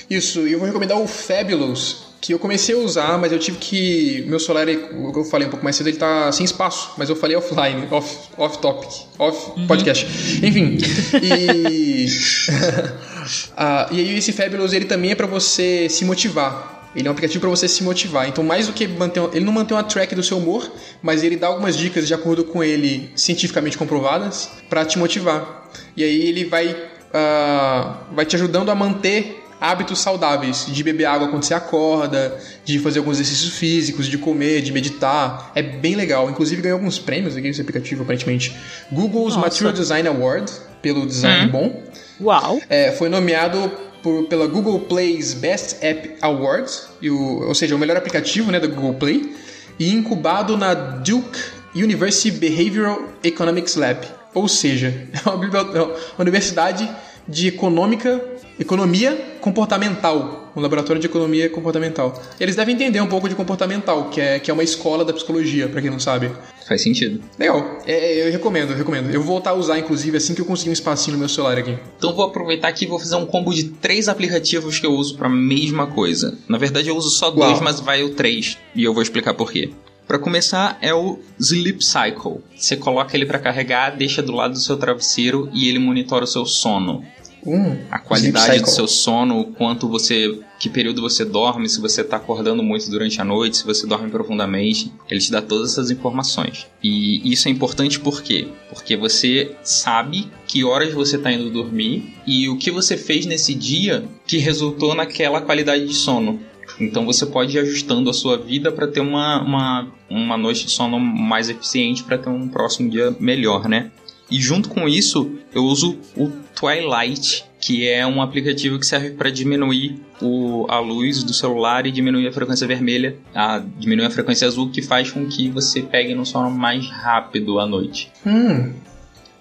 Isso, 0.10 0.48
e 0.48 0.54
eu 0.54 0.60
vou 0.60 0.68
recomendar 0.68 0.98
o 1.00 1.08
Fabulous, 1.08 2.08
que 2.22 2.34
eu 2.34 2.40
comecei 2.40 2.76
a 2.76 2.78
usar, 2.80 3.18
mas 3.18 3.32
eu 3.32 3.40
tive 3.40 3.58
que. 3.58 4.24
Meu 4.28 4.40
celular, 4.40 4.68
ele- 4.68 4.84
o 5.08 5.14
que 5.14 5.20
eu 5.20 5.24
falei 5.24 5.48
um 5.48 5.52
pouco 5.52 5.64
mais 5.64 5.76
cedo, 5.76 5.88
ele 5.88 5.98
tá 5.98 6.32
sem 6.32 6.44
espaço, 6.44 6.92
mas 6.98 7.10
eu 7.10 7.16
falei 7.16 7.36
offline, 7.38 7.88
off, 7.92 8.30
off 8.38 8.58
topic, 8.58 8.90
off 9.18 9.66
podcast. 9.68 10.06
Enfim. 10.46 10.78
E. 11.24 12.08
Ah, 13.56 13.88
e 13.92 14.00
aí 14.00 14.18
esse 14.18 14.34
Fabulous 14.34 14.74
ele 14.74 14.86
também 14.86 15.12
é 15.12 15.16
pra 15.16 15.28
você 15.28 15.88
se 15.90 16.04
motivar. 16.04 16.79
Ele 16.96 17.08
é 17.08 17.10
um 17.10 17.12
aplicativo 17.12 17.42
pra 17.42 17.50
você 17.50 17.68
se 17.68 17.84
motivar. 17.84 18.28
Então, 18.28 18.44
mais 18.44 18.68
do 18.68 18.74
que 18.74 18.88
manter. 18.88 19.22
Ele 19.34 19.46
não 19.46 19.54
mantém 19.54 19.78
uma 19.78 19.84
track 19.84 20.16
do 20.16 20.24
seu 20.24 20.38
humor, 20.38 20.72
mas 21.02 21.24
ele 21.24 21.36
dá 21.36 21.48
algumas 21.48 21.78
dicas 21.78 22.08
de 22.08 22.14
acordo 22.14 22.44
com 22.44 22.64
ele 22.64 23.12
cientificamente 23.16 23.78
comprovadas 23.78 24.50
pra 24.70 24.84
te 24.86 24.98
motivar. 24.98 25.70
E 25.96 26.04
aí 26.04 26.28
ele 26.28 26.46
vai, 26.46 26.76
ah, 27.14 27.98
vai 28.12 28.26
te 28.26 28.36
ajudando 28.36 28.70
a 28.70 28.76
manter 28.76 29.44
hábitos 29.62 30.00
saudáveis, 30.00 30.68
de 30.70 30.84
beber 30.84 31.06
água 31.06 31.28
quando 31.28 31.44
você 31.44 31.54
acorda, 31.54 32.40
de 32.64 32.80
fazer 32.80 33.00
alguns 33.00 33.20
exercícios 33.20 33.54
físicos, 33.56 34.08
de 34.08 34.18
comer, 34.18 34.62
de 34.62 34.72
meditar. 34.72 35.52
É 35.54 35.62
bem 35.62 35.96
legal. 35.96 36.30
Inclusive 36.30 36.62
ganhou 36.62 36.78
alguns 36.78 36.98
prêmios 36.98 37.36
aqui 37.36 37.48
nesse 37.48 37.62
aplicativo, 37.62 38.04
aparentemente. 38.04 38.56
Google's 38.92 39.36
Nossa. 39.36 39.40
Material 39.42 39.74
Design 39.74 40.08
Award, 40.08 40.52
pelo 40.82 41.06
design 41.06 41.52
bom. 41.52 41.84
Uau! 42.22 42.60
É, 42.70 42.92
foi 42.92 43.10
nomeado 43.10 43.72
por- 44.02 44.24
pela 44.26 44.48
Google 44.48 44.80
Play's 44.82 45.34
Best 45.34 45.78
App 45.84 46.16
Awards, 46.22 46.88
o- 47.04 47.46
ou 47.48 47.56
seja, 47.56 47.76
o 47.76 47.80
melhor 47.80 47.98
aplicativo 47.98 48.52
né, 48.52 48.60
da 48.60 48.68
Google 48.68 48.94
Play, 48.96 49.36
e 49.80 49.92
incubado 49.94 50.58
na 50.58 50.74
Duke 50.74 51.40
University 51.76 52.32
Behavioral 52.32 53.02
Economics 53.24 53.76
Lab. 53.76 54.06
Ou 54.34 54.48
seja, 54.48 54.88
é 55.14 55.78
é 55.78 55.82
uma 55.82 55.96
universidade 56.20 56.90
de 57.28 57.48
econômica, 57.48 58.22
economia 58.60 59.16
comportamental, 59.40 60.52
um 60.56 60.62
laboratório 60.62 61.00
de 61.00 61.08
economia 61.08 61.50
comportamental. 61.50 62.22
Eles 62.40 62.56
devem 62.56 62.74
entender 62.76 63.00
um 63.02 63.08
pouco 63.08 63.30
de 63.30 63.36
comportamental, 63.36 64.06
que 64.10 64.20
é, 64.20 64.40
que 64.40 64.50
é 64.50 64.54
uma 64.54 64.64
escola 64.64 65.06
da 65.06 65.14
psicologia, 65.14 65.68
pra 65.70 65.82
quem 65.82 65.90
não 65.92 66.00
sabe. 66.00 66.32
Faz 66.70 66.84
sentido. 66.84 67.20
Legal, 67.40 67.80
é, 67.88 67.94
é, 67.94 68.28
eu 68.28 68.32
recomendo, 68.32 68.70
eu 68.70 68.78
recomendo. 68.78 69.10
Eu 69.10 69.24
vou 69.24 69.34
voltar 69.34 69.50
a 69.50 69.54
usar, 69.56 69.80
inclusive, 69.80 70.16
assim 70.16 70.36
que 70.36 70.42
eu 70.42 70.46
conseguir 70.46 70.70
um 70.70 70.74
espacinho 70.74 71.14
no 71.14 71.20
meu 71.20 71.28
celular 71.28 71.58
aqui. 71.58 71.76
Então 71.98 72.14
vou 72.14 72.24
aproveitar 72.24 72.68
aqui 72.68 72.86
e 72.86 72.88
vou 72.88 73.00
fazer 73.00 73.16
um 73.16 73.26
combo 73.26 73.52
de 73.52 73.64
três 73.64 74.08
aplicativos 74.08 74.78
que 74.78 74.86
eu 74.86 74.94
uso 74.94 75.18
para 75.18 75.26
a 75.26 75.32
mesma 75.32 75.88
coisa. 75.88 76.38
Na 76.48 76.60
verdade 76.60 76.88
eu 76.88 76.96
uso 76.96 77.10
só 77.10 77.32
dois, 77.32 77.54
Uau. 77.54 77.64
mas 77.64 77.80
vai 77.80 78.04
o 78.04 78.12
três 78.12 78.56
e 78.76 78.84
eu 78.84 78.94
vou 78.94 79.02
explicar 79.02 79.34
por 79.34 79.52
quê. 79.52 79.72
Para 80.08 80.20
começar 80.20 80.78
é 80.80 80.94
o 80.94 81.18
Sleep 81.40 81.84
Cycle. 81.84 82.44
Você 82.56 82.78
coloca 82.78 83.18
ele 83.18 83.26
para 83.26 83.40
carregar, 83.40 83.98
deixa 83.98 84.22
do 84.22 84.32
lado 84.32 84.54
do 84.54 84.60
seu 84.60 84.78
travesseiro 84.78 85.50
e 85.52 85.68
ele 85.68 85.80
monitora 85.80 86.24
o 86.24 86.28
seu 86.28 86.46
sono. 86.46 87.04
Hum, 87.46 87.78
A 87.90 88.00
qualidade 88.00 88.62
do 88.62 88.70
seu 88.70 88.88
sono, 88.88 89.40
o 89.40 89.46
quanto 89.46 89.88
você, 89.88 90.40
que 90.60 90.70
período 90.70 91.02
você 91.02 91.24
dorme, 91.24 91.70
se 91.70 91.80
você 91.80 92.04
tá 92.04 92.18
acordando 92.18 92.62
muito 92.62 92.90
durante 92.90 93.20
a 93.22 93.24
noite, 93.24 93.58
se 93.58 93.66
você 93.66 93.88
dorme 93.88 94.10
profundamente, 94.10 94.92
ele 95.10 95.20
te 95.20 95.32
dá 95.32 95.42
todas 95.42 95.72
essas 95.72 95.90
informações. 95.90 96.68
E 96.84 97.32
isso 97.32 97.48
é 97.48 97.52
importante 97.52 98.00
por 98.00 98.22
quê? 98.22 98.48
Porque 98.70 98.98
você 98.98 99.56
sabe 99.64 100.28
que 100.48 100.64
horas 100.64 100.94
você 100.94 101.18
tá 101.18 101.32
indo 101.32 101.50
dormir 101.50 102.14
e 102.28 102.50
o 102.50 102.58
que 102.58 102.72
você 102.72 102.98
fez 102.98 103.26
nesse 103.26 103.54
dia 103.54 104.04
que 104.28 104.38
resultou 104.38 104.94
naquela 104.94 105.42
qualidade 105.42 105.86
de 105.86 105.94
sono. 105.94 106.40
Então 106.80 107.06
você 107.06 107.26
pode 107.26 107.58
ir 107.58 107.60
ajustando 107.60 108.10
a 108.10 108.14
sua 108.14 108.38
vida 108.38 108.72
para 108.72 108.88
ter 108.88 109.00
uma, 109.00 109.42
uma, 109.42 109.88
uma 110.10 110.38
noite 110.38 110.66
de 110.66 110.72
sono 110.72 111.00
mais 111.00 111.50
eficiente, 111.50 112.04
para 112.04 112.18
ter 112.18 112.30
um 112.30 112.48
próximo 112.48 112.90
dia 112.90 113.16
melhor, 113.20 113.68
né? 113.68 113.92
E 114.30 114.40
junto 114.40 114.70
com 114.70 114.88
isso, 114.88 115.32
eu 115.54 115.64
uso 115.64 115.98
o 116.16 116.30
Twilight, 116.56 117.46
que 117.60 117.88
é 117.90 118.06
um 118.06 118.22
aplicativo 118.22 118.78
que 118.80 118.86
serve 118.86 119.12
para 119.12 119.30
diminuir 119.30 120.00
o, 120.22 120.66
a 120.70 120.80
luz 120.80 121.24
do 121.24 121.34
celular 121.34 121.86
e 121.86 121.92
diminuir 121.92 122.28
a 122.28 122.32
frequência 122.32 122.68
vermelha, 122.68 123.16
a, 123.34 123.62
diminuir 123.78 124.06
a 124.06 124.10
frequência 124.10 124.48
azul, 124.48 124.70
que 124.70 124.82
faz 124.82 125.10
com 125.12 125.26
que 125.28 125.50
você 125.50 125.82
pegue 125.82 126.14
no 126.14 126.26
sono 126.26 126.50
mais 126.52 126.88
rápido 126.90 127.60
à 127.60 127.66
noite. 127.66 128.12
Hum, 128.26 128.74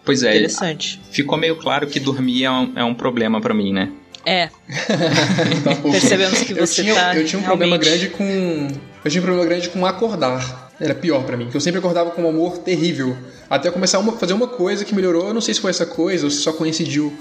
Pois 0.04 0.22
é, 0.22 0.30
Interessante. 0.36 0.98
ficou 1.10 1.36
meio 1.36 1.56
claro 1.56 1.86
que 1.86 2.00
dormir 2.00 2.44
é 2.44 2.50
um, 2.50 2.72
é 2.76 2.82
um 2.82 2.94
problema 2.94 3.42
para 3.42 3.52
mim, 3.52 3.74
né? 3.74 3.92
É, 4.24 4.48
percebemos 5.82 6.40
que 6.42 6.52
eu 6.52 6.66
você 6.66 6.82
tinha, 6.82 6.94
tá 6.94 7.16
eu 7.16 7.24
tinha 7.26 7.38
um 7.40 7.42
problema 7.44 7.76
realmente- 7.76 8.08
grande 8.08 8.16
com. 8.16 8.68
Eu 9.04 9.10
tinha 9.10 9.20
um 9.22 9.24
problema 9.24 9.46
grande 9.48 9.68
com 9.68 9.84
acordar. 9.86 10.67
Era 10.80 10.94
pior 10.94 11.24
pra 11.24 11.36
mim, 11.36 11.44
porque 11.44 11.56
eu 11.56 11.60
sempre 11.60 11.78
acordava 11.80 12.10
com 12.12 12.22
um 12.22 12.28
humor 12.28 12.58
terrível. 12.58 13.16
Até 13.50 13.68
eu 13.68 13.72
começar 13.72 13.98
a 13.98 14.12
fazer 14.12 14.32
uma 14.32 14.46
coisa 14.46 14.84
que 14.84 14.94
melhorou, 14.94 15.26
eu 15.28 15.34
não 15.34 15.40
sei 15.40 15.52
se 15.54 15.60
foi 15.60 15.70
essa 15.70 15.84
coisa 15.86 16.26
ou 16.26 16.30
se 16.30 16.38
só 16.38 16.52
coincidiu 16.52 17.12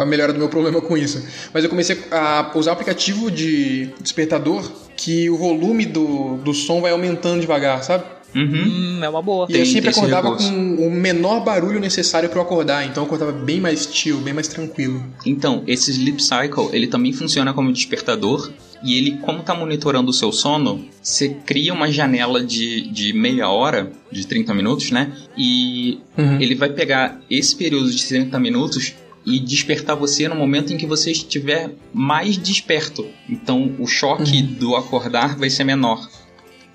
a 0.00 0.04
melhora 0.04 0.32
do 0.32 0.38
meu 0.38 0.48
problema 0.48 0.80
com 0.80 0.96
isso. 0.96 1.24
Mas 1.54 1.62
eu 1.62 1.70
comecei 1.70 1.98
a 2.10 2.50
usar 2.54 2.70
o 2.70 2.72
aplicativo 2.72 3.30
de 3.30 3.90
despertador 4.00 4.68
que 4.96 5.30
o 5.30 5.36
volume 5.36 5.86
do, 5.86 6.36
do 6.38 6.52
som 6.52 6.80
vai 6.80 6.90
aumentando 6.92 7.40
devagar, 7.40 7.84
sabe? 7.84 8.02
Uhum. 8.34 8.98
Hum, 8.98 9.00
é 9.04 9.08
uma 9.08 9.22
boa. 9.22 9.46
E 9.48 9.54
aí 9.54 9.60
eu 9.60 9.64
Tem- 9.64 9.72
sempre 9.72 9.90
tem 9.92 9.98
acordava 10.02 10.36
com 10.36 10.44
o 10.86 10.90
menor 10.90 11.40
barulho 11.44 11.78
necessário 11.78 12.28
pra 12.28 12.38
eu 12.38 12.42
acordar, 12.42 12.84
então 12.84 13.02
eu 13.02 13.06
acordava 13.06 13.32
bem 13.32 13.60
mais 13.60 13.88
chill, 13.90 14.18
bem 14.18 14.34
mais 14.34 14.48
tranquilo. 14.48 15.02
Então, 15.24 15.62
esse 15.66 15.90
Sleep 15.90 16.20
Cycle, 16.22 16.68
ele 16.72 16.86
também 16.86 17.12
funciona 17.12 17.54
como 17.54 17.72
despertador. 17.72 18.50
E 18.82 18.96
ele, 18.98 19.18
como 19.18 19.42
tá 19.42 19.54
monitorando 19.54 20.10
o 20.10 20.14
seu 20.14 20.30
sono, 20.32 20.84
você 21.02 21.30
cria 21.30 21.72
uma 21.72 21.90
janela 21.90 22.44
de, 22.44 22.82
de 22.90 23.12
meia 23.12 23.48
hora, 23.48 23.90
de 24.12 24.26
30 24.26 24.52
minutos, 24.54 24.90
né? 24.90 25.12
E 25.36 25.98
Uhum. 26.16 26.40
ele 26.40 26.54
vai 26.54 26.70
pegar 26.70 27.20
esse 27.30 27.54
período 27.56 27.90
de 27.90 28.04
30 28.06 28.38
minutos 28.40 28.94
e 29.24 29.38
despertar 29.40 29.94
você 29.96 30.28
no 30.28 30.34
momento 30.36 30.72
em 30.72 30.76
que 30.76 30.86
você 30.86 31.10
estiver 31.10 31.70
mais 31.92 32.38
desperto. 32.38 33.04
Então, 33.28 33.74
o 33.78 33.86
choque 33.86 34.40
Uhum. 34.40 34.46
do 34.54 34.76
acordar 34.76 35.36
vai 35.36 35.50
ser 35.50 35.64
menor. 35.64 36.08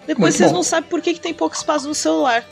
Depois 0.08 0.18
Muito 0.34 0.38
vocês 0.38 0.50
bom. 0.52 0.58
não 0.58 0.64
sabem 0.64 0.90
por 0.90 1.00
que, 1.02 1.14
que 1.14 1.20
tem 1.20 1.34
pouco 1.34 1.56
espaço 1.56 1.88
no 1.88 1.94
celular. 1.96 2.44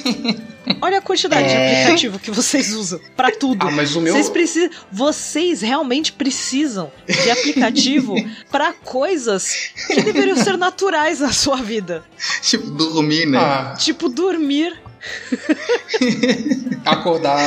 Olha 0.82 0.98
a 0.98 1.00
quantidade 1.00 1.44
É. 1.44 1.48
de 1.48 1.56
aplicativo 1.56 2.18
que 2.18 2.30
vocês 2.30 2.72
usam 2.74 3.00
pra 3.16 3.30
tudo. 3.30 3.66
Ah, 3.66 3.70
mas 3.70 3.96
o 3.96 4.00
meu. 4.00 4.12
Vocês, 4.14 4.28
precisam, 4.28 4.70
vocês 4.92 5.60
realmente 5.62 6.12
precisam 6.12 6.92
de 7.06 7.30
aplicativo 7.30 8.14
pra 8.50 8.72
coisas 8.72 9.70
que 9.86 10.02
deveriam 10.02 10.36
ser 10.36 10.58
naturais 10.58 11.20
na 11.20 11.32
sua 11.32 11.56
vida. 11.56 12.04
tipo, 12.42 12.68
dormir, 12.70 13.26
né? 13.26 13.38
Ah, 13.38 13.74
Tipo 13.78 14.08
dormir, 14.08 14.78
acordar. 16.84 17.38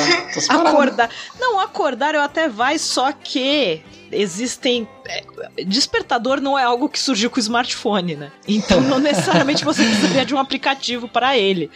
acordar. 0.49 1.09
Não, 1.39 1.59
acordar 1.59 2.15
eu 2.15 2.21
até 2.21 2.47
vai, 2.47 2.77
só 2.77 3.11
que 3.11 3.83
existem. 4.11 4.87
é, 5.07 5.63
Despertador 5.63 6.41
não 6.41 6.57
é 6.57 6.63
algo 6.63 6.89
que 6.89 6.99
surgiu 6.99 7.29
com 7.29 7.37
o 7.37 7.39
smartphone, 7.39 8.15
né? 8.15 8.31
Então 8.47 8.81
não 8.81 8.99
necessariamente 8.99 9.63
você 9.63 9.83
precisaria 9.83 10.25
de 10.25 10.35
um 10.35 10.39
aplicativo 10.39 11.07
para 11.07 11.37
ele. 11.37 11.71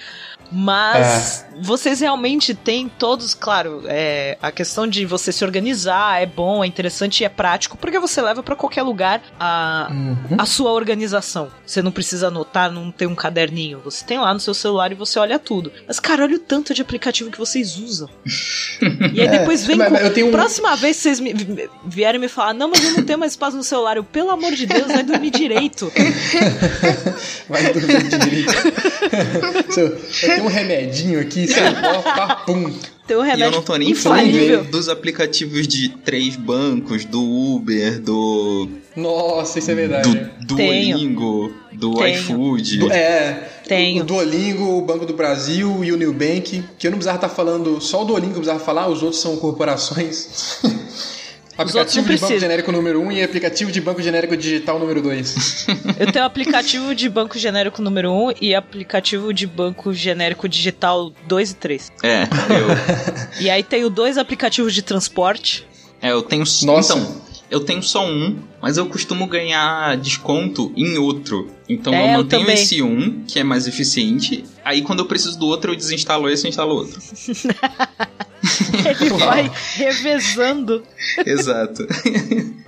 Mas 0.52 1.46
vocês 1.62 2.00
realmente 2.00 2.54
têm 2.54 2.90
todos, 2.90 3.34
claro, 3.34 3.84
é, 3.86 4.38
a 4.42 4.52
questão 4.52 4.88
de 4.88 5.06
você 5.06 5.32
se 5.32 5.44
organizar 5.44 6.22
é 6.22 6.26
bom, 6.26 6.64
é 6.64 6.68
interessante 6.68 7.22
e 7.22 7.26
é 7.26 7.30
prático, 7.30 7.78
porque 7.78 8.00
você 8.00 8.22
leva 8.22 8.42
para 8.44 8.56
qualquer 8.56 8.84
lugar 8.84 9.22
a, 9.40 9.88
Uhum. 9.92 10.38
a 10.38 10.46
sua 10.46 10.72
organização. 10.72 11.50
Você 11.66 11.82
não 11.82 11.92
precisa 11.92 12.28
anotar, 12.28 12.72
não 12.72 12.92
tem 12.92 13.08
um 13.08 13.16
caderninho. 13.16 13.80
Você 13.84 14.06
tem 14.06 14.20
lá 14.20 14.34
no 14.34 14.40
seu 14.40 14.54
celular 14.54 14.92
e 14.92 14.96
você 14.96 15.18
olha 15.20 15.38
tudo. 15.40 15.72
Mas, 15.88 16.00
cara, 16.00 16.24
olha 16.24 16.36
o 16.36 16.40
tanto 16.40 16.74
de 16.74 16.82
aplicativo 16.82 17.30
que 17.32 17.38
vocês 17.38 17.78
usam. 17.78 18.10
E 19.14 19.22
aí 19.22 19.28
É, 19.36 19.40
depois 19.40 19.66
vem 19.66 19.76
mas- 19.78 19.88
com. 19.88 19.94
mas 19.96 20.04
eu 20.04 20.14
tenho 20.14 20.28
um- 20.28 20.32
Próxima 20.32 20.76
vez 20.76 20.98
que 20.98 21.04
vocês 21.04 21.20
me- 21.20 21.34
vi- 21.34 21.70
vierem 21.86 22.20
me 22.20 22.28
falar, 22.28 22.54
não, 22.54 22.70
mas 22.70 22.84
eu 22.84 22.92
não 22.98 23.04
tenho 23.04 23.18
mais 23.20 23.32
espaço 23.34 23.56
no 23.58 23.64
celular. 23.64 23.98
Eu, 23.98 24.04
pelo 24.04 24.30
amor 24.32 24.52
de 24.54 24.66
Deus, 24.66 24.88
vai 24.88 25.04
dormir 25.04 25.32
direito. 25.32 25.92
Vai 27.50 27.74
dormir 27.74 28.04
direito. 28.04 28.54
eu 30.28 30.35
tenho 30.36 30.46
um 30.46 30.50
remedinho 30.50 31.20
aqui, 31.20 31.48
você 31.48 31.60
papum. 32.16 32.74
Tem 33.08 33.16
um 33.16 33.20
E 33.20 33.24
eu 33.24 33.32
remédio 33.32 33.52
não 33.52 33.62
tô 33.62 33.76
nem 33.76 33.94
falando 33.94 34.64
dos 34.72 34.90
aplicativos 34.90 35.68
de 35.68 35.90
três 35.90 36.36
bancos, 36.36 37.06
do 37.06 37.22
Uber, 37.24 38.00
do, 38.02 38.68
Nossa, 38.96 39.60
isso 39.60 39.70
é 39.70 39.76
verdade. 39.76 40.10
do. 40.10 40.56
Duolingo, 40.56 41.54
do 41.74 41.94
Tenho. 41.96 42.16
iFood. 42.20 42.78
Do- 42.80 42.92
é, 42.92 43.48
Tenho. 43.68 44.02
o 44.02 44.06
Duolingo, 44.06 44.78
o 44.78 44.82
Banco 44.82 45.06
do 45.06 45.14
Brasil 45.14 45.84
e 45.84 45.92
o 45.92 45.98
Nubank, 45.98 46.64
que 46.80 46.88
eu 46.88 46.92
não 46.92 46.98
precisava 46.98 47.18
estar 47.18 47.30
falando, 47.30 47.80
só 47.82 48.02
o 48.02 48.06
Duolingo 48.06 48.32
eu 48.32 48.36
precisava 48.38 48.60
falar, 48.60 48.88
os 48.88 49.04
outros 49.04 49.22
são 49.22 49.36
corporações. 49.38 50.60
outros 51.58 51.74
não 51.76 51.82
aplicativo 51.82 52.08
de 52.08 52.18
banco 52.20 52.40
genérico 52.40 52.72
número 52.72 53.00
1 53.02 53.06
um 53.06 53.12
e 53.12 53.24
aplicativo 53.24 53.72
de 53.72 53.82
banco 53.82 54.02
genérico 54.02 54.38
digital 54.38 54.80
número 54.80 55.02
2. 55.02 55.68
Eu 56.00 56.12
tenho 56.12 56.26
aplicativo 56.26 56.94
de 56.96 57.10
banco 57.10 57.38
genérico 57.38 57.82
número 57.82 58.12
1 58.12 58.34
e 58.42 58.54
aplicativo 58.56 59.34
de 59.34 59.48
banco 59.48 59.94
genérico 59.94 60.48
digital 60.50 61.12
2 61.28 61.52
e 61.52 61.56
3. 61.56 61.92
É, 62.04 62.24
eu, 62.24 63.40
E 63.42 63.50
aí 63.50 63.64
tenho 63.64 63.90
dois 63.90 64.18
aplicativos 64.18 64.74
de 64.74 64.82
transporte. 64.82 65.66
é, 66.02 66.12
eu 66.12 66.22
tenho. 66.22 66.44
Nossa. 66.64 66.94
Então, 66.94 67.22
eu 67.50 67.60
tenho 67.60 67.82
só 67.84 68.06
um, 68.06 68.38
mas 68.62 68.76
eu 68.76 68.88
costumo 68.88 69.28
ganhar 69.28 69.96
desconto 69.98 70.74
em 70.76 70.98
outro. 70.98 71.48
Então 71.70 71.94
É, 71.94 72.02
eu 72.02 72.12
eu 72.14 72.18
mantenho 72.18 72.42
também. 72.42 72.56
esse 72.56 72.82
um, 72.82 73.24
que 73.28 73.40
é 73.40 73.44
mais 73.44 73.68
eficiente. 73.68 74.44
Aí 74.64 74.82
quando 74.82 75.00
eu 75.00 75.06
preciso 75.06 75.38
do 75.38 75.46
outro, 75.46 75.72
eu 75.72 75.76
desinstalo 75.76 76.28
esse 76.30 76.48
e 76.48 76.50
instalo 76.50 76.74
outro. 76.76 77.00
Ele 79.02 79.10
vai 79.12 79.52
revezando. 79.76 80.84
Exato. 81.26 81.88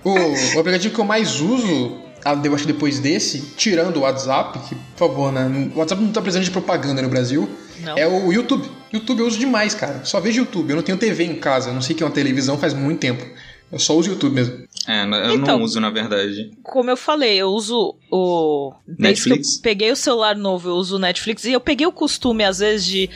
O, 0.03 0.11
o 0.55 0.59
aplicativo 0.59 0.93
que 0.93 0.99
eu 0.99 1.05
mais 1.05 1.39
uso, 1.41 1.97
ah, 2.23 2.39
eu 2.43 2.53
acho 2.53 2.65
que 2.65 2.73
depois 2.73 2.99
desse, 2.99 3.41
tirando 3.55 3.97
o 3.97 4.01
WhatsApp, 4.01 4.59
que, 4.67 4.75
por 4.75 5.09
favor, 5.09 5.31
né? 5.31 5.71
O 5.75 5.79
WhatsApp 5.79 6.01
não 6.01 6.11
tá 6.11 6.21
precisando 6.21 6.45
de 6.45 6.51
propaganda 6.51 7.01
no 7.01 7.09
Brasil, 7.09 7.49
Não. 7.81 7.97
é 7.97 8.07
o 8.07 8.31
YouTube. 8.31 8.67
YouTube 8.91 9.19
eu 9.19 9.27
uso 9.27 9.37
demais, 9.39 9.73
cara. 9.73 10.01
Só 10.03 10.19
vejo 10.19 10.39
YouTube. 10.41 10.69
Eu 10.71 10.75
não 10.77 10.83
tenho 10.83 10.97
TV 10.97 11.23
em 11.25 11.35
casa, 11.35 11.69
eu 11.69 11.73
não 11.73 11.81
sei 11.81 11.93
o 11.93 11.97
que 11.97 12.03
é 12.03 12.05
uma 12.05 12.11
televisão 12.13 12.57
faz 12.57 12.73
muito 12.73 12.99
tempo. 12.99 13.25
Eu 13.69 13.79
só 13.79 13.97
uso 13.97 14.11
YouTube 14.11 14.33
mesmo. 14.33 14.65
É, 14.87 15.03
eu 15.03 15.35
Então. 15.35 15.57
não 15.57 15.61
uso, 15.65 15.77
na 15.81 15.89
verdade. 15.89 16.51
Como 16.63 16.89
eu 16.89 16.95
falei, 16.95 17.35
eu 17.35 17.49
uso 17.49 17.95
o. 18.09 18.71
Desde 18.87 19.23
que 19.25 19.29
Netflix? 19.29 19.55
eu 19.57 19.61
peguei 19.61 19.91
o 19.91 19.95
celular 19.97 20.37
novo, 20.37 20.69
eu 20.69 20.75
uso 20.75 20.95
o 20.95 20.99
Netflix. 20.99 21.43
E 21.43 21.51
eu 21.51 21.59
peguei 21.59 21.85
o 21.85 21.91
costume, 21.91 22.45
às 22.45 22.59
vezes, 22.59 22.85
de. 22.85 23.09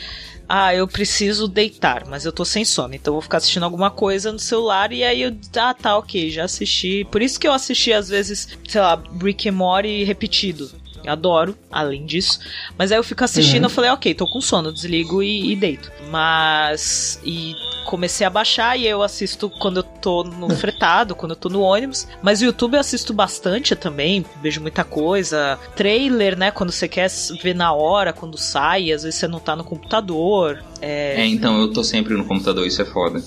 Ah, 0.54 0.74
eu 0.74 0.86
preciso 0.86 1.48
deitar, 1.48 2.06
mas 2.06 2.26
eu 2.26 2.32
tô 2.32 2.44
sem 2.44 2.62
sono, 2.62 2.94
então 2.94 3.12
eu 3.12 3.14
vou 3.14 3.22
ficar 3.22 3.38
assistindo 3.38 3.62
alguma 3.62 3.90
coisa 3.90 4.30
no 4.30 4.38
celular 4.38 4.92
e 4.92 5.02
aí 5.02 5.22
eu. 5.22 5.34
Ah, 5.56 5.72
tá, 5.72 5.96
ok, 5.96 6.28
já 6.28 6.44
assisti. 6.44 7.06
Por 7.10 7.22
isso 7.22 7.40
que 7.40 7.48
eu 7.48 7.54
assisti, 7.54 7.90
às 7.90 8.10
vezes, 8.10 8.46
sei 8.68 8.80
lá, 8.82 9.02
Rick 9.18 9.48
and 9.48 9.52
Morty 9.52 10.04
repetido. 10.04 10.70
Eu 11.02 11.10
adoro, 11.10 11.56
além 11.70 12.04
disso. 12.04 12.38
Mas 12.76 12.92
aí 12.92 12.98
eu 12.98 13.02
fico 13.02 13.24
assistindo, 13.24 13.64
eu 13.64 13.70
falei, 13.70 13.90
ok, 13.92 14.12
tô 14.12 14.26
com 14.26 14.42
sono, 14.42 14.70
desligo 14.70 15.22
e, 15.22 15.52
e 15.52 15.56
deito. 15.56 15.90
Mas. 16.10 17.18
E 17.24 17.54
comecei 17.84 18.26
a 18.26 18.30
baixar 18.30 18.78
e 18.78 18.86
eu 18.86 19.02
assisto 19.02 19.50
quando 19.50 19.78
eu 19.78 19.82
tô 19.82 20.24
no 20.24 20.48
fretado, 20.56 21.14
quando 21.14 21.32
eu 21.32 21.36
tô 21.36 21.48
no 21.48 21.60
ônibus. 21.60 22.06
Mas 22.22 22.40
o 22.40 22.44
YouTube 22.44 22.74
eu 22.74 22.80
assisto 22.80 23.12
bastante 23.12 23.74
também, 23.76 24.24
vejo 24.42 24.60
muita 24.60 24.84
coisa. 24.84 25.58
Trailer, 25.76 26.36
né? 26.38 26.50
Quando 26.50 26.72
você 26.72 26.88
quer 26.88 27.10
ver 27.42 27.54
na 27.54 27.72
hora, 27.72 28.12
quando 28.12 28.36
sai, 28.38 28.92
às 28.92 29.02
vezes 29.02 29.18
você 29.20 29.28
não 29.28 29.38
tá 29.40 29.54
no 29.56 29.64
computador. 29.64 30.62
É, 30.80 31.20
É, 31.22 31.26
então 31.26 31.60
eu 31.60 31.72
tô 31.72 31.82
sempre 31.84 32.14
no 32.14 32.24
computador, 32.24 32.66
isso 32.66 32.80
é 32.82 32.84
foda. 32.84 33.22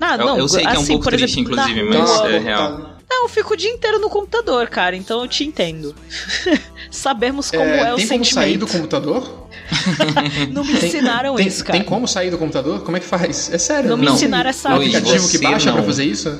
Ah, 0.00 0.16
Eu- 0.16 0.26
não, 0.26 0.38
eu 0.38 0.48
sei 0.48 0.62
que 0.62 0.66
é 0.66 0.70
um 0.78 0.82
assim, 0.82 0.92
pouco 0.94 1.08
triste, 1.10 1.24
exemplo, 1.40 1.54
na 1.56 1.70
inclusive, 1.70 1.88
mas 1.98 2.20
é 2.24 2.38
real. 2.38 2.92
Não, 3.08 3.24
eu 3.24 3.28
fico 3.28 3.52
o 3.52 3.56
dia 3.56 3.70
inteiro 3.70 3.98
no 4.00 4.08
computador, 4.08 4.66
cara, 4.68 4.96
então 4.96 5.20
eu 5.20 5.28
te 5.28 5.44
entendo. 5.44 5.94
Sabemos 6.90 7.50
como 7.50 7.62
é, 7.62 7.88
É, 7.88 7.92
o 7.92 7.96
tem 7.96 8.08
como 8.08 8.24
sair 8.24 8.56
do 8.56 8.66
sentimento. 8.66 8.72
computador? 8.72 9.41
Não 10.52 10.64
me 10.64 10.72
ensinaram 10.72 11.34
tem, 11.36 11.46
isso, 11.46 11.64
cara. 11.64 11.78
Tem 11.78 11.86
como 11.86 12.06
sair 12.06 12.30
do 12.30 12.38
computador? 12.38 12.80
Como 12.82 12.96
é 12.96 13.00
que 13.00 13.06
faz? 13.06 13.50
É 13.52 13.58
sério? 13.58 13.90
Não 13.90 13.96
me 13.96 14.04
Não. 14.04 14.14
ensinaram 14.14 14.50
essa 14.50 14.70
O 14.74 14.76
Luiz, 14.76 14.94
aplicativo 14.94 15.28
que 15.28 15.38
baixa 15.38 15.66
não. 15.66 15.74
pra 15.74 15.82
fazer 15.84 16.04
isso? 16.04 16.38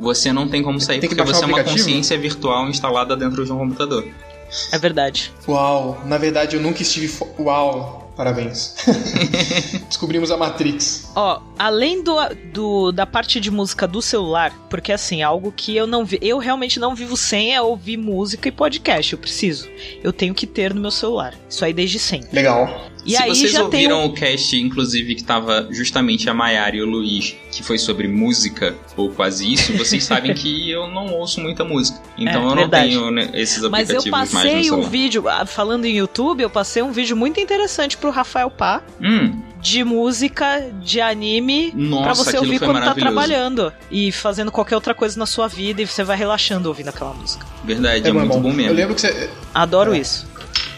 Você 0.00 0.32
não 0.32 0.48
tem 0.48 0.62
como 0.62 0.80
sair 0.80 1.00
Tem 1.00 1.08
que 1.08 1.14
porque 1.14 1.32
você 1.32 1.42
é 1.44 1.46
uma 1.46 1.58
aplicativo? 1.58 1.84
consciência 1.84 2.18
virtual 2.18 2.68
instalada 2.68 3.16
dentro 3.16 3.44
de 3.44 3.52
um 3.52 3.58
computador. 3.58 4.06
É 4.72 4.78
verdade. 4.78 5.32
Uau, 5.48 6.02
na 6.06 6.18
verdade 6.18 6.56
eu 6.56 6.62
nunca 6.62 6.82
estive. 6.82 7.12
Uau, 7.38 8.11
parabéns. 8.22 8.74
Descobrimos 9.88 10.30
a 10.30 10.36
Matrix. 10.36 11.10
Ó, 11.16 11.42
além 11.58 12.02
do, 12.02 12.14
do- 12.52 12.92
da 12.92 13.04
parte 13.04 13.40
de 13.40 13.50
música 13.50 13.86
do 13.88 14.00
celular, 14.00 14.52
porque 14.70 14.92
assim, 14.92 15.22
algo 15.22 15.52
que 15.54 15.76
eu 15.76 15.86
não 15.86 16.04
vi, 16.04 16.18
eu 16.22 16.38
realmente 16.38 16.78
não 16.78 16.94
vivo 16.94 17.16
sem 17.16 17.54
é 17.54 17.60
ouvir 17.60 17.96
música 17.96 18.48
e 18.48 18.52
podcast, 18.52 19.12
eu 19.12 19.18
preciso. 19.18 19.68
Eu 20.02 20.12
tenho 20.12 20.34
que 20.34 20.46
ter 20.46 20.72
no 20.72 20.80
meu 20.80 20.90
celular. 20.92 21.34
Isso 21.48 21.64
aí 21.64 21.72
desde 21.72 21.98
sempre. 21.98 22.28
Legal. 22.32 22.68
E 23.04 23.12
Se 23.16 23.22
aí 23.22 23.28
vocês 23.28 23.52
já 23.52 23.58
tem 23.68 23.86
ouviram 23.88 24.02
um... 24.02 24.04
o 24.06 24.12
cast, 24.12 24.56
inclusive, 24.56 25.14
que 25.16 25.24
tava 25.24 25.66
justamente 25.70 26.30
a 26.30 26.34
Mayara 26.34 26.76
e 26.76 26.82
o 26.82 26.86
Luiz, 26.86 27.34
que 27.50 27.62
foi 27.62 27.78
sobre 27.78 28.06
música, 28.08 28.76
ou 28.96 29.10
quase 29.10 29.52
isso, 29.52 29.72
vocês 29.76 30.04
sabem 30.04 30.32
que 30.34 30.68
eu 30.70 30.86
não 30.88 31.06
ouço 31.14 31.40
muita 31.40 31.64
música. 31.64 32.00
Então 32.16 32.32
É, 32.34 32.44
eu 32.44 32.48
não 32.50 32.54
verdade. 32.56 32.88
tenho 32.90 33.10
né, 33.10 33.30
esses 33.34 33.62
Mas 33.68 33.90
eu 33.90 33.98
aplicativos 33.98 34.10
mais 34.10 34.32
no 34.32 34.38
passei 34.40 34.70
um 34.70 34.82
vídeo, 34.82 35.28
ah, 35.28 35.44
falando 35.46 35.84
em 35.84 35.96
YouTube, 35.96 36.42
eu 36.42 36.50
passei 36.50 36.82
um 36.82 36.92
vídeo 36.92 37.16
muito 37.16 37.40
interessante 37.40 37.96
pro 37.96 38.10
Rafael 38.10 38.50
Pá 38.50 38.82
Hum, 39.00 39.40
de 39.60 39.84
música 39.84 40.70
de 40.82 41.00
anime 41.00 41.72
nossa, 41.74 42.02
pra 42.04 42.14
você 42.14 42.36
ouvir 42.38 42.58
quando 42.58 42.80
tá 42.82 42.94
trabalhando 42.94 43.72
e 43.90 44.10
fazendo 44.10 44.50
qualquer 44.50 44.74
outra 44.74 44.92
coisa 44.94 45.18
na 45.18 45.26
sua 45.26 45.46
vida 45.48 45.80
e 45.82 45.86
você 45.86 46.02
vai 46.02 46.16
relaxando 46.16 46.68
ouvindo 46.68 46.88
aquela 46.88 47.12
música. 47.14 47.46
Verdade, 47.64 48.08
é, 48.08 48.12
bom, 48.12 48.20
muito 48.20 48.38
bom, 48.40 48.48
Eu 48.50 48.54
mesmo. 48.54 48.72
lembro 48.74 48.94
que 48.94 49.00
você. 49.00 49.30
Adoro 49.54 49.94
isso. 49.94 50.26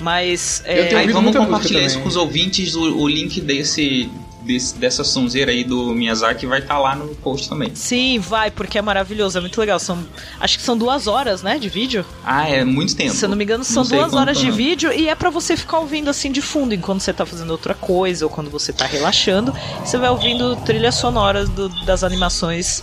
Mas 0.00 0.62
é, 0.64 0.94
Aí 0.96 1.08
vamos 1.08 1.34
compartilhar 1.36 1.82
isso 1.84 2.00
com 2.00 2.08
os 2.08 2.16
ouvintes, 2.16 2.74
o, 2.74 2.98
o 2.98 3.08
link 3.08 3.40
desse, 3.40 4.10
desse- 4.42 4.74
dessa 4.76 5.04
sonzeira 5.04 5.50
aí 5.52 5.64
do 5.64 5.94
Miyazaki 5.94 6.46
vai 6.46 6.58
estar 6.58 6.78
lá 6.78 6.94
no 6.96 7.14
post 7.16 7.48
também. 7.48 7.70
Sim, 7.74 8.18
vai, 8.18 8.50
porque 8.50 8.76
é 8.76 8.82
maravilhoso, 8.82 9.38
é 9.38 9.40
muito 9.40 9.58
legal. 9.60 9.78
São, 9.78 10.04
acho 10.40 10.58
que 10.58 10.64
são 10.64 10.76
duas 10.76 11.06
horas, 11.06 11.42
né, 11.42 11.58
de 11.58 11.68
vídeo. 11.68 12.04
Ah, 12.24 12.48
é 12.48 12.64
muito 12.64 12.94
tempo. 12.96 13.14
Se 13.14 13.24
eu 13.24 13.28
não 13.28 13.36
me 13.36 13.44
engano, 13.44 13.64
são 13.64 13.84
duas 13.84 14.12
horas 14.12 14.38
de 14.38 14.48
não. 14.48 14.52
vídeo 14.56 14.92
e 14.92 15.08
é 15.08 15.14
pra 15.14 15.30
você 15.30 15.56
ficar 15.56 15.78
ouvindo 15.78 16.10
assim 16.10 16.30
de 16.30 16.42
fundo 16.42 16.74
enquanto 16.74 17.00
você 17.00 17.12
tá 17.12 17.24
fazendo 17.24 17.50
outra 17.50 17.74
coisa 17.74 18.24
ou 18.26 18.30
quando 18.30 18.50
você 18.50 18.72
tá 18.72 18.84
relaxando. 18.86 19.54
Você 19.84 19.96
vai 19.96 20.10
ouvindo 20.10 20.56
trilhas 20.56 20.96
sonoras 20.96 21.48
do- 21.48 21.68
das 21.84 22.02
animações 22.04 22.82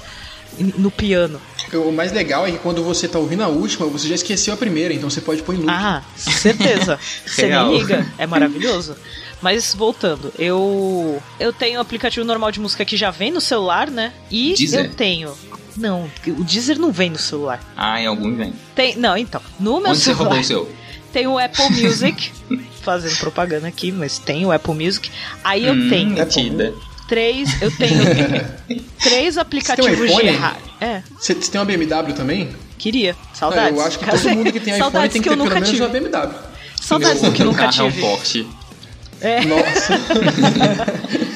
no 0.59 0.91
piano. 0.91 1.39
O 1.73 1.91
mais 1.91 2.11
legal 2.11 2.45
é 2.45 2.51
que 2.51 2.57
quando 2.59 2.83
você 2.83 3.07
tá 3.07 3.17
ouvindo 3.17 3.43
a 3.43 3.47
última, 3.47 3.85
você 3.87 4.07
já 4.07 4.15
esqueceu 4.15 4.53
a 4.53 4.57
primeira, 4.57 4.93
então 4.93 5.09
você 5.09 5.21
pode 5.21 5.41
pôr 5.41 5.55
em 5.55 5.59
loop. 5.59 5.69
Ah, 5.69 6.03
certeza. 6.17 6.99
Você 7.25 7.47
Real. 7.47 7.69
nem 7.69 7.77
liga. 7.79 8.05
É 8.17 8.27
maravilhoso. 8.27 8.95
Mas 9.41 9.73
voltando, 9.73 10.31
eu 10.37 11.21
eu 11.39 11.53
tenho 11.53 11.77
o 11.79 11.81
aplicativo 11.81 12.25
normal 12.25 12.51
de 12.51 12.59
música 12.59 12.83
que 12.85 12.97
já 12.97 13.09
vem 13.09 13.31
no 13.31 13.39
celular, 13.41 13.89
né? 13.89 14.11
E 14.29 14.53
Deezer? 14.53 14.85
eu 14.85 14.91
tenho. 14.93 15.33
Não, 15.77 16.11
o 16.27 16.43
Deezer 16.43 16.77
não 16.77 16.91
vem 16.91 17.09
no 17.09 17.17
celular. 17.17 17.59
Ah, 17.77 17.99
em 18.01 18.05
algum 18.05 18.35
vem. 18.35 18.53
Tem, 18.75 18.95
não, 18.97 19.15
então, 19.17 19.41
no 19.59 19.79
meu 19.79 19.91
Onde 19.91 19.99
você 19.99 20.03
celular 20.13 20.23
roubou 20.25 20.39
o 20.41 20.43
seu? 20.43 20.71
tem 21.13 21.25
o 21.27 21.37
Apple 21.39 21.69
Music, 21.71 22.31
fazendo 22.83 23.17
propaganda 23.17 23.67
aqui, 23.67 23.91
mas 23.91 24.19
tem 24.19 24.45
o 24.45 24.51
Apple 24.51 24.73
Music. 24.75 25.09
Aí 25.43 25.65
eu 25.65 25.73
Hum, 25.73 25.89
tenho. 25.89 26.15
Três, 27.11 27.61
eu 27.61 27.69
tenho 27.71 27.99
três 29.03 29.37
aplicativos 29.37 29.97
de 29.97 30.05
iPhone? 30.05 30.29
rádio. 30.31 30.61
É, 30.79 31.03
Você, 31.19 31.33
você 31.33 31.51
tem 31.51 31.59
uma 31.59 31.65
BMW 31.65 32.13
também? 32.15 32.49
queria. 32.77 33.15
Ah, 33.19 33.35
Saudades. 33.35 33.77
eu 33.77 33.85
acho 33.85 33.99
que 33.99 34.05
todo 34.09 34.29
mundo 34.29 34.51
que 34.53 34.59
tem 34.61 34.73
iPhone 34.73 34.77
Saudades 34.91 35.13
tem 35.13 35.21
que 35.21 35.29
que 35.29 35.35
ter 35.35 35.35
eu 35.35 35.37
pelo 35.37 35.43
nunca 35.43 35.53
menos 35.55 35.69
tive. 35.69 35.81
uma 35.83 35.89
BMW. 35.89 36.33
Saudades 36.81 37.21
do 37.21 37.31
que 37.33 37.43
nunca 37.43 37.59
carro 37.65 37.73
é 37.79 37.83
um 37.83 37.91
tive. 37.91 38.01
Porsche. 38.01 38.47
É, 39.19 39.41
Nossa, 39.45 39.99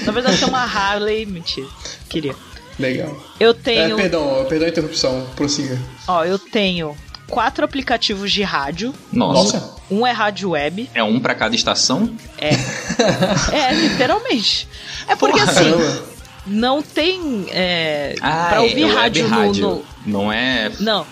na 0.06 0.12
verdade 0.12 0.38
tem 0.40 0.48
uma 0.48 0.64
Harley, 0.64 1.26
mentira. 1.26 1.68
Queria. 2.10 2.36
legal. 2.80 3.16
Eu 3.40 3.52
É, 3.52 3.54
tenho, 3.54 3.96
perdão, 3.98 4.46
perdão 4.50 4.68
a 4.68 4.70
interrupção, 4.72 5.28
prossiga. 5.36 5.78
ó, 6.08 6.24
eu 6.26 6.40
tenho 6.40 6.96
quatro 7.28 7.64
aplicativos 7.66 8.32
de 8.32 8.44
rádio. 8.44 8.94
Nossa. 9.12 9.58
Nossa. 9.60 9.76
Um 9.92 10.06
é 10.06 10.12
rádio 10.12 10.52
web. 10.52 10.90
É 10.94 11.04
um 11.04 11.20
pra 11.20 11.36
cada 11.36 11.56
estação? 11.56 12.16
É, 12.40 12.52
literalmente. 13.74 14.68
É 15.08 15.16
porque 15.16 15.40
Porra. 15.40 15.52
assim, 15.52 16.02
não 16.48 16.82
tem 16.82 17.46
é, 17.52 18.16
Ah, 18.22 18.48
pra 18.50 18.62
ouvir 18.62 18.82
é 18.82 18.86
web 18.86 18.96
rádio, 18.98 19.28
no- 19.28 19.36
rádio. 19.36 19.68
no, 19.68 19.86
Não 20.06 20.32
é. 20.32 20.72
Não. 20.80 21.06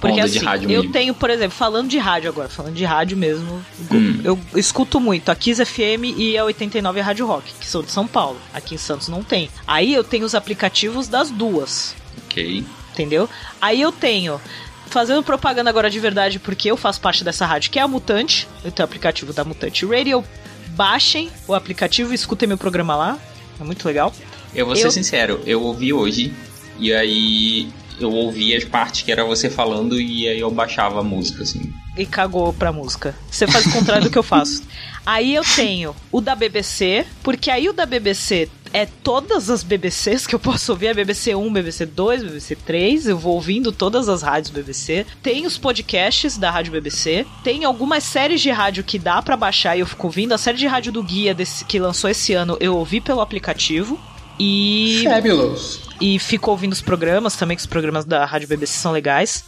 Porque 0.00 0.20
assim, 0.20 0.38
rádio 0.40 0.70
eu 0.70 0.80
mesmo. 0.82 0.92
tenho, 0.92 1.14
por 1.14 1.30
exemplo, 1.30 1.56
falando 1.56 1.88
de 1.88 1.96
rádio 1.98 2.28
agora, 2.28 2.48
falando 2.50 2.74
de 2.74 2.84
rádio 2.84 3.16
mesmo, 3.16 3.64
Hum. 3.90 4.20
eu 4.22 4.38
escuto 4.54 5.00
muito 5.00 5.30
a 5.30 5.34
Kiss 5.34 5.64
FM 5.64 6.04
e 6.16 6.36
a 6.36 6.44
89 6.44 7.00
Rádio 7.00 7.26
Rock, 7.26 7.50
que 7.58 7.66
são 7.66 7.82
de 7.82 7.90
São 7.90 8.06
Paulo. 8.06 8.38
Aqui 8.52 8.74
em 8.74 8.78
Santos 8.78 9.08
não 9.08 9.22
tem. 9.22 9.48
Aí 9.66 9.94
eu 9.94 10.04
tenho 10.04 10.26
os 10.26 10.34
aplicativos 10.34 11.08
das 11.08 11.30
duas, 11.30 11.94
Ok. 12.26 12.62
entendeu? 12.92 13.28
Aí 13.60 13.80
eu 13.80 13.90
tenho, 13.90 14.38
fazendo 14.86 15.22
propaganda 15.22 15.68
agora 15.70 15.90
de 15.90 15.98
verdade, 16.00 16.38
porque 16.38 16.70
eu 16.70 16.76
faço 16.76 17.00
parte 17.00 17.22
dessa 17.24 17.44
rádio, 17.46 17.70
que 17.70 17.78
é 17.78 17.82
a 17.82 17.88
Mutante. 17.88 18.48
Eu 18.64 18.70
tenho 18.72 18.84
o 18.84 18.88
aplicativo 18.88 19.32
da 19.32 19.44
Mutante 19.44 19.84
Radio. 19.86 20.24
Baixem 20.70 21.30
o 21.48 21.54
aplicativo 21.54 22.12
e 22.12 22.14
escutem 22.14 22.46
meu 22.48 22.58
programa 22.58 22.94
lá. 22.96 23.18
É 23.60 23.64
muito 23.64 23.86
legal. 23.86 24.12
Eu 24.54 24.66
vou 24.66 24.76
ser 24.76 24.86
Eu- 24.86 24.90
sincero, 24.90 25.40
eu 25.46 25.62
ouvi 25.62 25.92
hoje 25.92 26.32
e 26.78 26.92
aí 26.92 27.68
eu 27.98 28.10
ouvi 28.12 28.54
as 28.54 28.64
partes 28.64 29.02
que 29.02 29.10
era 29.10 29.24
você 29.24 29.48
falando 29.48 29.98
e 30.00 30.28
aí 30.28 30.38
eu 30.40 30.50
baixava 30.50 31.00
a 31.00 31.02
música, 31.02 31.42
assim. 31.42 31.72
e 31.96 32.04
cagou 32.04 32.52
pra 32.52 32.70
música. 32.72 33.14
Você 33.30 33.46
faz 33.46 33.64
o 33.66 33.72
contrário 33.72 34.04
do 34.04 34.10
que 34.10 34.18
eu 34.18 34.22
faço. 34.22 34.62
Aí 35.06 35.34
eu 35.36 35.42
tenho 35.54 35.94
o 36.10 36.20
da 36.20 36.34
BBC, 36.34 37.06
porque 37.22 37.48
aí 37.48 37.68
o 37.68 37.72
da 37.72 37.86
BBC 37.86 38.48
é 38.76 38.84
todas 38.84 39.48
as 39.48 39.62
BBCs 39.62 40.26
que 40.26 40.34
eu 40.34 40.38
posso 40.38 40.70
ouvir, 40.70 40.88
é 40.88 40.94
BBC 40.94 41.34
1, 41.34 41.50
BBC 41.50 41.86
2, 41.86 42.24
BBC 42.24 42.56
3, 42.56 43.08
eu 43.08 43.16
vou 43.16 43.32
ouvindo 43.32 43.72
todas 43.72 44.06
as 44.06 44.20
rádios 44.20 44.50
BBC. 44.50 45.06
Tem 45.22 45.46
os 45.46 45.56
podcasts 45.56 46.36
da 46.36 46.50
Rádio 46.50 46.72
BBC, 46.72 47.24
tem 47.42 47.64
algumas 47.64 48.04
séries 48.04 48.42
de 48.42 48.50
rádio 48.50 48.84
que 48.84 48.98
dá 48.98 49.22
pra 49.22 49.34
baixar 49.34 49.78
e 49.78 49.80
eu 49.80 49.86
fico 49.86 50.06
ouvindo. 50.06 50.34
A 50.34 50.38
série 50.38 50.58
de 50.58 50.66
rádio 50.66 50.92
do 50.92 51.02
Guia 51.02 51.32
desse, 51.32 51.64
que 51.64 51.78
lançou 51.78 52.10
esse 52.10 52.34
ano, 52.34 52.58
eu 52.60 52.76
ouvi 52.76 53.00
pelo 53.00 53.22
aplicativo. 53.22 53.98
E 54.38 55.04
Fabulous. 55.04 55.80
e 55.98 56.18
fico 56.18 56.50
ouvindo 56.50 56.74
os 56.74 56.82
programas 56.82 57.34
também, 57.34 57.56
que 57.56 57.62
os 57.62 57.66
programas 57.66 58.04
da 58.04 58.26
Rádio 58.26 58.46
BBC 58.46 58.74
são 58.74 58.92
legais. 58.92 59.42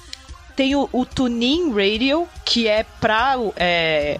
Tem 0.57 0.75
o, 0.75 0.89
o 0.91 1.05
TuneIn 1.05 1.71
Radio, 1.75 2.27
que 2.47 2.67
é 2.67 2.83
pra. 2.99 3.37
É, 3.57 4.19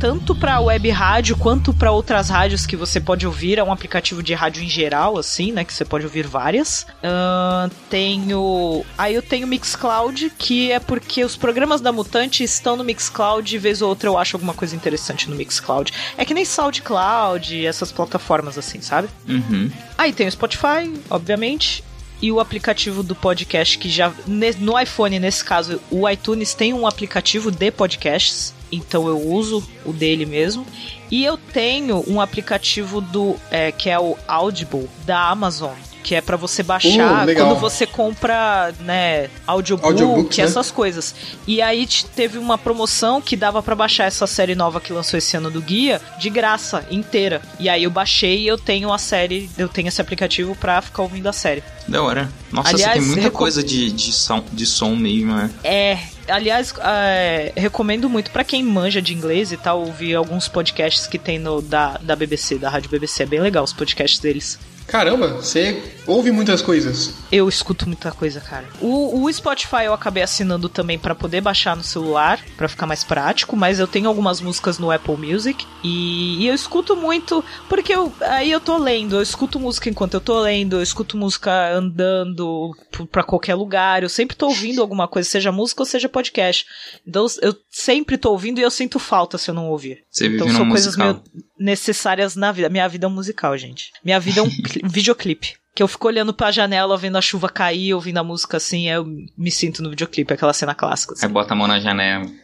tanto 0.00 0.34
pra 0.34 0.58
web 0.60 0.88
rádio 0.88 1.36
quanto 1.36 1.74
pra 1.74 1.92
outras 1.92 2.30
rádios 2.30 2.64
que 2.64 2.74
você 2.74 2.98
pode 2.98 3.26
ouvir. 3.26 3.58
É 3.58 3.62
um 3.62 3.70
aplicativo 3.70 4.22
de 4.22 4.32
rádio 4.32 4.64
em 4.64 4.68
geral, 4.68 5.18
assim, 5.18 5.52
né? 5.52 5.62
Que 5.62 5.74
você 5.74 5.84
pode 5.84 6.06
ouvir 6.06 6.26
várias. 6.26 6.86
Ahn, 7.02 7.68
tenho. 7.90 8.82
Aí 8.96 9.14
eu 9.14 9.20
tenho 9.20 9.46
o 9.46 9.50
Mixcloud, 9.50 10.32
que 10.38 10.72
é 10.72 10.80
porque 10.80 11.22
os 11.22 11.36
programas 11.36 11.82
da 11.82 11.92
Mutante 11.92 12.42
estão 12.42 12.76
no 12.76 12.82
Mixcloud. 12.82 13.58
Vez 13.58 13.82
ou 13.82 13.90
outra 13.90 14.08
eu 14.08 14.16
acho 14.16 14.36
alguma 14.36 14.54
coisa 14.54 14.74
interessante 14.74 15.28
no 15.28 15.36
Mixcloud. 15.36 15.92
É 16.16 16.24
que 16.24 16.32
nem 16.32 16.46
SoundCloud, 16.46 17.66
essas 17.66 17.92
plataformas 17.92 18.56
assim, 18.56 18.80
sabe? 18.80 19.08
Uhum. 19.28 19.70
Aí 19.98 20.14
tem 20.14 20.26
o 20.26 20.32
Spotify, 20.32 20.90
obviamente, 21.10 21.84
e 22.22 22.32
o 22.32 22.40
aplicativo 22.40 23.02
do 23.02 23.14
podcast 23.14 23.76
que 23.76 23.90
já 23.90 24.10
no 24.58 24.80
iPhone, 24.80 25.18
nesse 25.18 25.44
caso, 25.44 25.78
o 25.90 26.08
iTunes 26.08 26.54
tem 26.54 26.72
um 26.72 26.86
aplicativo 26.86 27.50
de 27.50 27.70
podcasts, 27.70 28.54
então 28.70 29.08
eu 29.08 29.18
uso 29.18 29.66
o 29.84 29.92
dele 29.92 30.24
mesmo. 30.26 30.66
E 31.10 31.24
eu 31.24 31.36
tenho 31.36 32.04
um 32.06 32.20
aplicativo 32.20 33.00
do 33.00 33.36
é, 33.50 33.72
que 33.72 33.90
é 33.90 33.98
o 33.98 34.16
Audible 34.28 34.88
da 35.04 35.28
Amazon, 35.28 35.74
que 36.02 36.14
é 36.14 36.20
pra 36.20 36.36
você 36.36 36.62
baixar 36.62 37.28
Uh, 37.28 37.34
quando 37.34 37.56
você 37.60 37.86
compra, 37.86 38.72
né, 38.80 39.28
audiobook, 39.46 39.86
Audiobooks, 39.88 40.38
né? 40.38 40.44
essas 40.44 40.70
coisas. 40.70 41.14
E 41.46 41.60
aí 41.62 41.86
te- 41.86 42.06
teve 42.06 42.38
uma 42.38 42.56
promoção 42.58 43.20
que 43.20 43.36
dava 43.36 43.62
pra 43.62 43.74
baixar 43.74 44.04
essa 44.06 44.26
série 44.26 44.54
nova 44.54 44.80
que 44.80 44.92
lançou 44.92 45.18
esse 45.18 45.36
ano 45.36 45.50
do 45.50 45.60
guia 45.60 46.00
de 46.18 46.30
graça 46.30 46.84
inteira. 46.90 47.40
E 47.58 47.68
aí 47.68 47.84
eu 47.84 47.90
baixei 47.90 48.40
e 48.40 48.46
eu 48.48 48.58
tenho 48.58 48.92
a 48.92 48.98
série, 48.98 49.50
eu 49.58 49.68
tenho 49.68 49.88
esse 49.88 50.00
aplicativo 50.00 50.56
pra 50.56 50.80
ficar 50.82 51.02
ouvindo 51.02 51.28
a 51.28 51.32
série. 51.32 51.62
Da 51.86 52.02
hora. 52.02 52.30
Nossa, 52.52 52.70
Aliás, 52.70 52.92
você 52.94 52.98
tem 52.98 53.06
muita 53.06 53.22
recom- 53.22 53.38
coisa 53.38 53.62
de, 53.62 53.90
de, 53.90 54.12
som, 54.12 54.44
de 54.52 54.66
som 54.66 54.94
mesmo, 54.96 55.34
né? 55.34 55.50
É, 55.62 55.98
aliás, 56.28 56.72
é, 56.82 57.52
recomendo 57.56 58.08
muito 58.08 58.30
pra 58.30 58.42
quem 58.44 58.62
manja 58.62 59.00
de 59.02 59.14
inglês 59.14 59.52
e 59.52 59.56
tal, 59.56 59.80
ouvir 59.80 60.14
alguns 60.14 60.48
podcasts 60.48 61.06
que 61.06 61.18
tem 61.18 61.38
no 61.38 61.60
da, 61.62 61.98
da 62.02 62.14
BBC, 62.16 62.58
da 62.58 62.68
Rádio 62.70 62.90
BBC. 62.90 63.22
É 63.22 63.26
bem 63.26 63.40
legal 63.40 63.62
os 63.64 63.72
podcasts 63.72 64.18
deles. 64.20 64.58
Caramba, 64.90 65.28
você 65.28 65.82
ouve 66.06 66.30
muitas 66.32 66.60
coisas. 66.60 67.14
Eu 67.30 67.48
escuto 67.48 67.86
muita 67.86 68.10
coisa, 68.10 68.40
cara. 68.40 68.66
O, 68.80 69.22
o 69.22 69.32
Spotify 69.32 69.84
eu 69.84 69.94
acabei 69.94 70.22
assinando 70.22 70.68
também 70.68 70.98
pra 70.98 71.14
poder 71.14 71.40
baixar 71.40 71.76
no 71.76 71.84
celular, 71.84 72.40
pra 72.56 72.68
ficar 72.68 72.86
mais 72.86 73.04
prático, 73.04 73.56
mas 73.56 73.78
eu 73.78 73.86
tenho 73.86 74.08
algumas 74.08 74.40
músicas 74.40 74.78
no 74.78 74.90
Apple 74.90 75.16
Music 75.16 75.64
e, 75.84 76.42
e 76.42 76.46
eu 76.48 76.54
escuto 76.54 76.96
muito, 76.96 77.44
porque 77.68 77.94
eu, 77.94 78.12
aí 78.22 78.50
eu 78.50 78.58
tô 78.60 78.76
lendo, 78.78 79.14
eu 79.16 79.22
escuto 79.22 79.60
música 79.60 79.88
enquanto 79.88 80.14
eu 80.14 80.20
tô 80.20 80.40
lendo, 80.40 80.76
eu 80.76 80.82
escuto 80.82 81.16
música 81.16 81.72
andando 81.72 82.72
p- 82.90 83.06
pra 83.06 83.22
qualquer 83.22 83.54
lugar, 83.54 84.02
eu 84.02 84.08
sempre 84.08 84.36
tô 84.36 84.46
ouvindo 84.48 84.80
alguma 84.80 85.06
coisa, 85.06 85.28
seja 85.28 85.52
música 85.52 85.82
ou 85.82 85.86
seja 85.86 86.08
podcast. 86.08 86.66
Então 87.06 87.26
eu 87.42 87.54
sempre 87.70 88.18
tô 88.18 88.30
ouvindo 88.32 88.58
e 88.58 88.62
eu 88.62 88.70
sinto 88.70 88.98
falta 88.98 89.38
se 89.38 89.50
eu 89.50 89.54
não 89.54 89.68
ouvir. 89.68 90.02
Você 90.10 90.26
Então 90.26 90.48
são 90.50 90.68
coisas 90.68 90.96
musical. 90.96 91.22
meio 91.34 91.44
necessárias 91.60 92.34
na 92.34 92.50
vida. 92.50 92.68
Minha 92.70 92.88
vida 92.88 93.06
é 93.06 93.08
um 93.08 93.12
musical, 93.12 93.56
gente. 93.58 93.92
Minha 94.02 94.18
vida 94.18 94.40
é 94.40 94.42
um 94.42 94.50
cli- 94.50 94.82
videoclipe. 94.88 95.54
Que 95.72 95.82
eu 95.84 95.88
fico 95.88 96.08
olhando 96.08 96.34
pra 96.34 96.50
janela, 96.50 96.96
vendo 96.96 97.16
a 97.16 97.20
chuva 97.22 97.48
cair, 97.48 97.94
ouvindo 97.94 98.18
a 98.18 98.24
música 98.24 98.56
assim, 98.56 98.88
eu 98.88 99.06
me 99.38 99.50
sinto 99.52 99.82
no 99.82 99.90
videoclipe, 99.90 100.34
aquela 100.34 100.52
cena 100.52 100.74
clássica. 100.74 101.12
assim. 101.14 101.26
Aí 101.26 101.32
bota 101.32 101.52
a 101.54 101.56
mão 101.56 101.68
na 101.68 101.78
janela. 101.78 102.24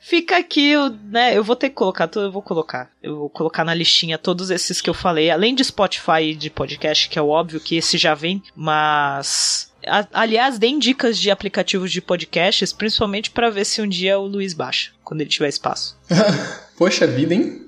Fica 0.00 0.38
aqui, 0.38 0.66
eu, 0.70 0.88
né? 1.04 1.36
Eu 1.36 1.44
vou 1.44 1.54
ter 1.54 1.68
que 1.68 1.74
colocar, 1.74 2.08
tudo 2.08 2.26
eu 2.26 2.32
vou 2.32 2.40
colocar. 2.42 2.90
Eu 3.02 3.16
vou 3.18 3.30
colocar 3.30 3.62
na 3.64 3.74
listinha 3.74 4.16
todos 4.18 4.50
esses 4.50 4.80
que 4.80 4.88
eu 4.88 4.94
falei, 4.94 5.30
além 5.30 5.54
de 5.54 5.62
Spotify 5.62 6.22
e 6.30 6.34
de 6.34 6.48
podcast, 6.50 7.08
que 7.08 7.18
é 7.18 7.22
óbvio 7.22 7.60
que 7.60 7.76
esse 7.76 7.98
já 7.98 8.14
vem, 8.14 8.42
mas. 8.56 9.67
Aliás, 10.12 10.58
deem 10.58 10.78
dicas 10.78 11.18
de 11.18 11.30
aplicativos 11.30 11.90
de 11.92 12.00
podcasts, 12.00 12.72
principalmente 12.72 13.30
pra 13.30 13.50
ver 13.50 13.64
se 13.64 13.80
um 13.82 13.88
dia 13.88 14.18
o 14.18 14.26
Luiz 14.26 14.52
baixa, 14.54 14.90
quando 15.04 15.20
ele 15.20 15.30
tiver 15.30 15.48
espaço. 15.48 15.96
Poxa 16.76 17.06
vida, 17.06 17.34
hein? 17.34 17.62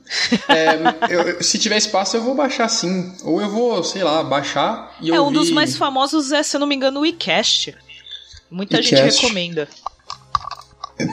É, 0.48 1.14
eu- 1.14 1.42
se 1.42 1.58
tiver 1.58 1.76
espaço, 1.76 2.16
eu 2.16 2.22
vou 2.22 2.34
baixar 2.34 2.68
sim. 2.68 3.12
Ou 3.24 3.40
eu 3.40 3.48
vou, 3.50 3.82
sei 3.82 4.04
lá, 4.04 4.22
baixar 4.22 4.96
e 5.00 5.10
É, 5.10 5.20
um 5.20 5.24
ouvir- 5.24 5.34
dos 5.38 5.50
mais 5.50 5.76
famosos 5.76 6.30
é, 6.32 6.42
se 6.42 6.54
eu 6.56 6.60
não 6.60 6.66
me 6.66 6.74
engano, 6.76 7.00
o 7.00 7.06
iCast. 7.06 7.74
Muita 8.50 8.80
gente 8.82 8.94
iCast. 8.98 9.22
recomenda. 9.22 9.68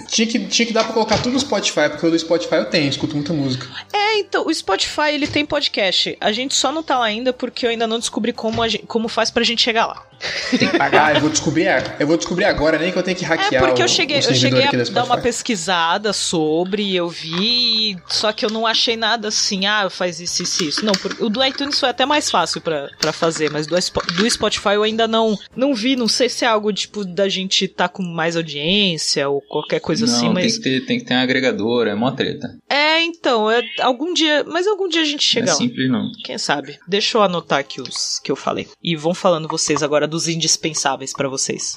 Tinha 0.08 0.28
que, 0.28 0.40
tinha 0.48 0.66
que 0.66 0.74
dar 0.74 0.84
pra 0.84 0.94
colocar 0.94 1.18
tudo 1.18 1.34
no 1.34 1.40
Spotify, 1.40 1.90
porque 1.90 2.06
o 2.06 2.12
do 2.12 2.18
Spotify 2.20 2.56
eu 2.56 2.66
tenho, 2.66 2.90
escuto 2.90 3.16
muita 3.16 3.34
música. 3.34 3.68
É, 3.94 4.20
então, 4.20 4.46
o 4.48 4.54
Spotify 4.54 5.12
ele 5.14 5.28
tem 5.28 5.46
podcast. 5.46 6.18
A 6.20 6.32
gente 6.32 6.56
só 6.56 6.72
não 6.72 6.82
tá 6.84 6.98
lá 7.00 7.06
ainda 7.06 7.32
porque 7.34 7.66
eu 7.66 7.70
ainda 7.70 7.88
não 7.88 8.00
descobri 8.00 8.34
como, 8.34 8.68
gente, 8.68 8.86
como 8.86 9.08
faz 9.08 9.30
pra 9.32 9.44
gente 9.44 9.62
chegar 9.62 9.86
lá. 9.88 10.04
Tem 10.50 10.68
que 10.68 10.78
pagar. 10.78 11.06
Ah, 11.08 11.14
eu 11.14 11.22
vou 11.22 11.30
descobrir, 11.30 11.68
eu 12.00 12.08
vou 12.08 12.18
descobrir 12.18 12.46
agora, 12.46 12.80
nem 12.80 12.92
que 12.92 12.98
eu 12.98 13.04
tenho 13.04 13.16
que 13.16 13.24
hackear 13.24 13.62
É 13.64 13.68
porque 13.68 13.84
eu 13.84 13.88
cheguei, 13.88 14.18
eu 14.18 14.34
cheguei 14.34 14.64
a 14.64 14.72
dar 14.92 15.04
uma 15.04 15.18
pesquisada 15.20 16.12
sobre, 16.12 16.96
eu 16.96 17.08
vi, 17.08 17.96
só 18.08 18.32
que 18.34 18.44
eu 18.44 18.50
não 18.50 18.66
achei 18.66 18.98
nada 18.98 19.28
assim, 19.28 19.68
ah, 19.68 19.90
faz 19.92 20.20
isso, 20.20 20.42
isso, 20.42 20.64
isso. 20.64 20.86
Não, 20.86 20.94
por- 20.94 21.16
o 21.20 21.30
do 21.30 21.44
iTunes 21.46 21.80
foi 21.80 21.90
até 21.90 22.04
mais 22.04 22.32
fácil 22.32 22.60
pra, 22.62 22.90
pra 23.00 23.14
fazer, 23.14 23.52
mas 23.52 23.68
do, 23.68 23.76
do 24.16 24.30
Spotify 24.30 24.70
eu 24.70 24.82
ainda 24.84 25.08
não, 25.08 25.38
não 25.56 25.76
vi, 25.76 25.96
não 25.96 26.08
sei 26.08 26.30
se 26.30 26.44
é 26.44 26.48
algo 26.48 26.74
tipo 26.74 27.06
da 27.06 27.30
gente 27.30 27.68
tá 27.68 27.88
com 27.88 28.02
mais 28.02 28.36
audiência 28.36 29.30
ou 29.30 29.40
qualquer 29.42 29.77
coisa 29.80 30.06
não, 30.06 30.14
assim, 30.14 30.26
tem, 30.26 30.34
mas. 30.34 30.58
que 30.58 30.64
ter, 30.64 30.86
tem 30.86 31.00
que 31.00 31.06
ter 31.06 31.14
um 31.14 31.20
agregador, 31.20 31.88
é 31.88 31.96
mó 31.96 32.12
treta. 32.12 32.58
É, 32.70 33.02
então, 33.04 33.50
é, 33.50 33.62
algum 33.82 34.14
dia, 34.14 34.44
mas 34.46 34.68
algum 34.68 34.88
dia 34.88 35.02
a 35.02 35.06
gente 35.06 35.24
chega 35.24 35.48
não 35.48 35.54
é 35.54 35.56
simples 35.56 35.90
não. 35.90 36.12
Quem 36.24 36.38
sabe? 36.38 36.78
Deixa 36.88 37.18
eu 37.18 37.22
anotar 37.22 37.60
aqui 37.60 37.82
os 37.82 38.20
que 38.20 38.32
eu 38.32 38.36
falei. 38.36 38.68
E 38.84 38.96
vão 38.96 39.14
falando 39.14 39.48
vocês 39.48 39.84
agora 39.84 40.08
dos 40.08 40.28
indispensáveis 40.28 41.14
pra 41.14 41.30
vocês. 41.30 41.76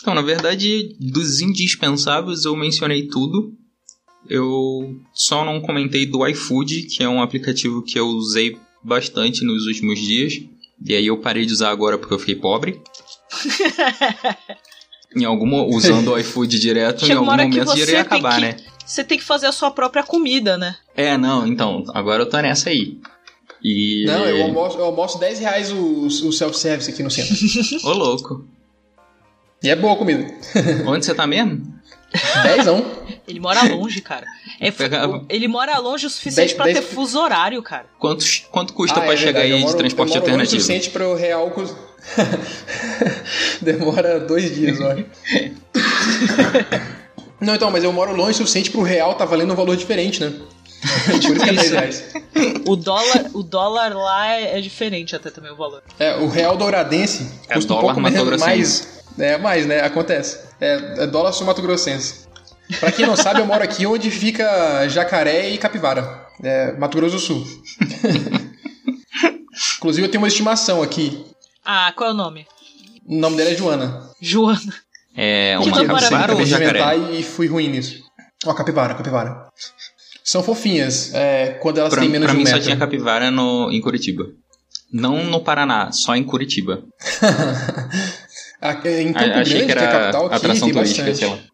Então, 0.00 0.14
na 0.14 0.22
verdade, 0.22 0.96
dos 1.00 1.40
indispensáveis 1.40 2.44
eu 2.44 2.54
mencionei 2.54 3.08
tudo. 3.08 3.52
Eu 4.28 5.00
só 5.12 5.44
não 5.44 5.60
comentei 5.60 6.06
do 6.06 6.26
iFood, 6.26 6.82
que 6.82 7.02
é 7.02 7.08
um 7.08 7.22
aplicativo 7.22 7.82
que 7.82 7.98
eu 7.98 8.06
usei 8.06 8.56
bastante 8.82 9.44
nos 9.44 9.66
últimos 9.66 9.98
dias. 9.98 10.34
E 10.84 10.94
aí 10.94 11.06
eu 11.06 11.18
parei 11.18 11.46
de 11.46 11.52
usar 11.52 11.70
agora 11.70 11.96
porque 11.96 12.12
eu 12.12 12.18
fiquei 12.18 12.34
pobre. 12.34 12.80
em 15.16 15.24
alguma, 15.24 15.64
usando 15.64 16.12
o 16.12 16.18
iFood 16.18 16.58
direto, 16.60 17.04
em 17.04 17.08
Chega 17.08 17.20
uma 17.20 17.32
algum 17.32 17.42
momento 17.48 17.76
iria 17.78 18.00
acabar, 18.00 18.34
que- 18.36 18.40
né? 18.40 18.56
Você 18.86 19.02
tem 19.02 19.16
que 19.16 19.24
fazer 19.24 19.46
a 19.46 19.52
sua 19.52 19.70
própria 19.70 20.02
comida, 20.02 20.58
né? 20.58 20.76
É, 20.94 21.16
não, 21.16 21.46
então, 21.46 21.84
agora 21.94 22.22
eu 22.22 22.28
tô 22.28 22.36
nessa 22.38 22.68
aí. 22.68 22.98
E. 23.62 24.04
Não, 24.06 24.26
eu 24.26 24.42
almoço, 24.44 24.76
eu 24.78 24.84
almoço 24.84 25.18
10 25.18 25.38
reais 25.38 25.72
o, 25.72 26.06
o 26.06 26.32
self-service 26.32 26.90
aqui 26.90 27.02
no 27.02 27.10
centro. 27.10 27.34
Ô, 27.88 27.92
louco. 27.94 28.44
e 29.62 29.70
é 29.70 29.74
boa 29.76 29.94
a 29.94 29.96
comida. 29.96 30.26
Onde 30.86 31.06
você 31.06 31.14
tá 31.14 31.26
mesmo? 31.26 31.72
10 32.42 32.66
não. 32.66 32.84
Ele 33.26 33.40
mora 33.40 33.62
longe, 33.74 34.02
cara. 34.02 34.26
É, 34.60 34.68
Ele 35.30 35.48
mora 35.48 35.78
longe 35.78 36.06
o 36.06 36.10
suficiente 36.10 36.54
dez- 36.54 36.74
ter 36.76 36.82
fuso 36.82 37.18
horário, 37.18 37.62
cara. 37.62 37.86
Quantos, 37.98 38.46
quanto 38.52 38.74
custa 38.74 39.00
Ah, 39.00 39.02
pra 39.02 39.14
é 39.14 39.16
chegar 39.16 39.32
verdade, 39.40 39.50
eu 39.50 39.56
aí 39.56 39.62
moro- 39.62 39.72
de 39.72 39.78
transporte 39.78 40.10
eu 40.14 40.20
moro 40.20 40.26
longe 40.26 40.28
o 40.30 40.44
alternativo? 40.44 40.60
suficiente 40.60 40.90
para 40.90 41.08
o 41.08 41.14
real 41.16 41.50
Demora 43.60 44.20
dois 44.20 44.54
dias, 44.54 44.80
olha. 44.80 45.06
Não, 47.40 47.54
então, 47.54 47.70
mas 47.70 47.84
eu 47.84 47.92
moro 47.92 48.14
longe 48.14 48.30
o 48.32 48.34
suficiente 48.36 48.70
pro 48.70 48.82
real 48.82 49.14
tá 49.14 49.24
valendo 49.24 49.52
um 49.52 49.56
valor 49.56 49.76
diferente, 49.76 50.20
né? 50.22 50.32
Por 51.06 51.14
isso 51.36 51.44
que 51.44 51.50
é 51.50 51.52
10 51.52 51.70
reais. 51.72 52.04
O 52.66 52.76
dólar, 52.76 53.30
o 53.32 53.42
dólar 53.42 53.94
lá 53.94 54.34
é, 54.34 54.58
é 54.58 54.60
diferente 54.60 55.16
até 55.16 55.30
também 55.30 55.50
o 55.50 55.56
valor. 55.56 55.82
É, 55.98 56.14
o 56.16 56.28
real 56.28 56.56
douradense 56.56 57.30
É 57.48 57.54
custa 57.54 57.72
um 57.74 57.80
pouco 57.80 58.00
matogrossense. 58.00 58.46
mais. 58.46 59.02
É, 59.18 59.38
mais, 59.38 59.66
né? 59.66 59.80
Acontece. 59.80 60.40
É, 60.60 61.04
é 61.04 61.06
dólar 61.06 61.32
sul 61.32 61.46
Mato 61.46 61.62
Grossense. 61.62 62.24
Pra 62.80 62.90
quem 62.90 63.06
não 63.06 63.16
sabe, 63.16 63.40
eu 63.40 63.46
moro 63.46 63.62
aqui 63.62 63.86
onde 63.86 64.10
fica 64.10 64.88
Jacaré 64.88 65.50
e 65.50 65.58
Capivara. 65.58 66.26
É, 66.42 66.72
Mato 66.72 66.96
Grosso 66.96 67.16
do 67.16 67.20
Sul. 67.20 67.46
Inclusive, 69.78 70.06
eu 70.06 70.10
tenho 70.10 70.22
uma 70.22 70.28
estimação 70.28 70.82
aqui. 70.82 71.24
Ah, 71.64 71.92
qual 71.96 72.10
é 72.10 72.12
o 72.12 72.16
nome? 72.16 72.46
O 73.06 73.14
nome 73.16 73.36
dela 73.36 73.50
é 73.50 73.54
Joana. 73.54 74.10
Joana. 74.20 74.74
É 75.16 75.56
uma 75.58 75.84
capivara 75.86 76.32
ou 76.34 76.38
de 76.42 76.46
jacaré? 76.50 76.80
inventar 76.96 77.14
e 77.14 77.22
fui 77.22 77.46
ruim 77.46 77.68
nisso. 77.68 78.02
Ó, 78.46 78.52
capivara, 78.52 78.94
capivara. 78.94 79.46
São 80.24 80.42
fofinhas. 80.42 81.12
é, 81.14 81.58
quando 81.62 81.78
elas 81.78 81.92
Pra, 81.92 82.00
têm 82.02 82.10
menos 82.10 82.26
pra 82.26 82.32
de 82.34 82.40
um 82.40 82.44
mim 82.44 82.50
só 82.50 82.58
tinha 82.58 82.76
capivara 82.76 83.30
no, 83.30 83.70
em 83.70 83.80
Curitiba. 83.80 84.24
Não 84.92 85.24
no 85.24 85.40
Paraná, 85.42 85.90
só 85.92 86.14
em 86.16 86.24
Curitiba. 86.24 86.82
A- 88.60 88.72
Em 88.88 89.12
Campo 89.12 89.34
A- 89.34 89.40
achei 89.40 89.58
Grande, 89.64 89.66
que 89.66 89.66
que 89.66 89.72
é 89.72 89.78
a 89.78 89.82
era 89.82 89.98
capital, 90.00 90.26
aqui 90.26 90.34
atração 90.36 90.66
tem 90.68 90.74
turística, 90.74 91.10
bastante. 91.10 91.18
sei 91.18 91.44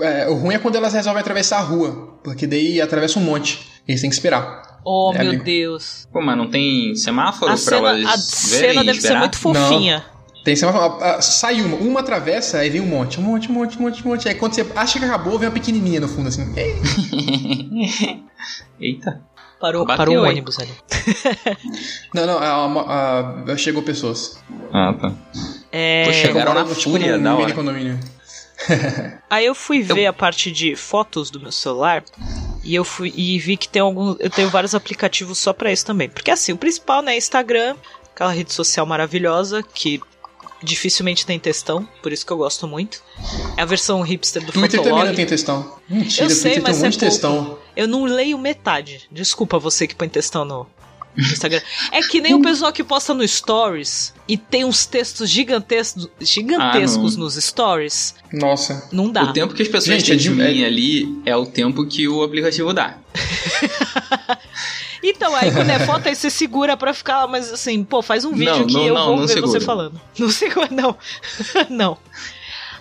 lá. 0.00 0.10
É, 0.10 0.28
o 0.28 0.34
ruim 0.34 0.54
é 0.54 0.58
quando 0.58 0.74
elas 0.76 0.92
resolvem 0.92 1.20
atravessar 1.20 1.58
a 1.58 1.62
rua, 1.62 2.18
porque 2.24 2.46
daí 2.46 2.80
atravessa 2.80 3.18
um 3.18 3.22
monte. 3.22 3.64
Eles 3.86 4.00
têm 4.00 4.10
que 4.10 4.16
esperar. 4.16 4.73
Oh, 4.84 5.12
É, 5.14 5.18
meu 5.18 5.28
amigo. 5.30 5.44
Deus. 5.44 6.06
Pô, 6.12 6.20
mas 6.20 6.36
não 6.36 6.48
tem 6.48 6.94
semáforo 6.94 7.46
A 7.46 7.54
pra 7.54 7.56
cena, 7.56 7.76
elas 7.90 8.04
a 8.04 8.16
verem 8.56 8.70
cena 8.72 8.84
deve 8.84 8.92
ser 9.00 9.06
esperar? 9.06 9.20
muito 9.20 9.38
fofinha. 9.38 10.04
Tem 10.44 10.54
sempre 10.54 10.76
uma- 10.76 11.02
a- 11.16 11.22
sai 11.22 11.62
uma, 11.62 11.76
uma 11.78 12.00
atravessa, 12.00 12.58
aí 12.58 12.68
vem 12.68 12.82
um 12.82 12.86
monte, 12.86 13.18
um 13.18 13.22
monte, 13.22 13.50
um 13.50 13.54
monte, 13.54 13.78
um 13.78 13.82
monte, 13.82 14.04
um 14.06 14.10
monte. 14.10 14.28
Aí 14.28 14.34
quando 14.34 14.52
você 14.54 14.66
acha 14.76 14.98
que 14.98 15.04
acabou, 15.06 15.38
vem 15.38 15.48
uma 15.48 15.54
pequenininha 15.54 16.00
no 16.00 16.08
fundo 16.08 16.28
assim. 16.28 16.52
Ei. 16.54 16.74
Eita. 18.78 19.22
Parou, 19.60 19.86
Bateu, 19.86 19.96
parou 19.96 20.16
o 20.18 20.28
ônibus 20.28 20.58
ali. 20.58 20.72
Não, 22.14 22.26
não, 22.26 22.38
a, 22.38 23.44
a- 23.52 23.56
chegou 23.56 23.82
pessoas. 23.82 24.38
Ah, 24.72 24.92
tá. 25.00 25.12
É, 25.72 26.04
Pô, 26.04 26.12
chegaram 26.12 26.52
na 26.52 26.64
tipo, 26.64 26.74
fúria, 26.80 27.16
mini 27.16 27.28
hora. 27.28 27.54
condomínio. 27.54 27.98
Aí 29.30 29.46
eu 29.46 29.54
fui 29.54 29.82
ver 29.82 30.06
a 30.06 30.12
parte 30.12 30.52
de 30.52 30.76
fotos 30.76 31.30
do 31.30 31.40
meu 31.40 31.50
celular 31.52 32.04
e 32.64 32.74
eu 32.74 32.84
fui 32.84 33.12
e 33.14 33.38
vi 33.38 33.56
que 33.56 33.68
tem 33.68 33.82
algum, 33.82 34.16
eu 34.18 34.30
tenho 34.30 34.48
vários 34.50 34.74
aplicativos 34.74 35.38
só 35.38 35.52
pra 35.52 35.72
isso 35.72 35.84
também. 35.84 36.08
Porque 36.08 36.30
assim, 36.30 36.52
o 36.52 36.56
principal, 36.56 37.02
né, 37.02 37.14
é 37.14 37.18
Instagram, 37.18 37.76
aquela 38.12 38.32
rede 38.32 38.52
social 38.52 38.86
maravilhosa 38.86 39.62
que 39.62 40.00
dificilmente 40.62 41.26
tem 41.26 41.38
textão, 41.38 41.86
por 42.02 42.10
isso 42.12 42.24
que 42.24 42.32
eu 42.32 42.38
gosto 42.38 42.66
muito. 42.66 43.02
É 43.56 43.62
a 43.62 43.66
versão 43.66 44.00
hipster 44.00 44.44
do 44.44 44.50
Twitter 44.52 44.78
também 44.78 44.90
não 44.92 44.98
Fotolog. 44.98 45.16
tem 45.16 45.26
textão. 45.26 45.78
Mentira, 45.88 46.24
Eu 46.24 46.30
sei, 46.30 46.52
Twitter 46.52 46.62
mas 46.62 46.76
tem 46.76 46.82
um 46.82 46.86
monte 46.86 46.98
de 46.98 47.04
é 47.04 47.08
textão. 47.08 47.58
Eu 47.76 47.86
não 47.88 48.04
leio 48.04 48.38
metade. 48.38 49.06
Desculpa 49.12 49.58
você 49.58 49.86
que 49.86 49.94
põe 49.94 50.08
textão 50.08 50.44
no 50.44 50.66
Instagram. 51.16 51.60
É 51.92 52.02
que 52.02 52.20
nem 52.20 52.34
o 52.34 52.42
pessoal 52.42 52.72
que 52.72 52.82
posta 52.82 53.14
no 53.14 53.26
Stories 53.26 54.12
e 54.26 54.36
tem 54.36 54.64
uns 54.64 54.84
textos 54.86 55.28
gigantescos, 55.30 56.08
gigantescos 56.20 57.16
Ah, 57.16 57.18
nos 57.20 57.34
Stories. 57.34 58.14
Nossa. 58.32 58.88
Não 58.92 59.10
dá. 59.10 59.24
O 59.24 59.32
tempo 59.32 59.54
que 59.54 59.62
as 59.62 59.68
pessoas 59.68 60.02
Gente, 60.02 60.06
têm 60.06 60.14
é 60.14 60.18
de 60.18 60.30
mim 60.30 60.64
ali 60.64 61.22
é 61.24 61.36
o 61.36 61.46
tempo 61.46 61.86
que 61.86 62.08
o 62.08 62.22
aplicativo 62.22 62.72
dá. 62.72 62.98
Então, 65.06 65.36
aí 65.36 65.52
quando 65.52 65.68
é 65.68 65.78
foto, 65.80 66.08
aí 66.08 66.14
você 66.16 66.30
segura 66.30 66.78
pra 66.78 66.94
ficar 66.94 67.26
mas 67.26 67.52
assim, 67.52 67.84
pô, 67.84 68.00
faz 68.00 68.24
um 68.24 68.32
vídeo 68.32 68.56
Não, 68.60 68.66
que 68.66 68.72
não, 68.72 68.86
eu 68.86 68.94
não, 68.94 69.04
vou 69.06 69.16
não 69.18 69.26
ver 69.26 69.34
segura. 69.34 69.52
você 69.52 69.60
falando. 69.60 70.00
Não 70.18 70.30
segura, 70.32 70.68
não. 70.70 70.96
não. 71.68 71.98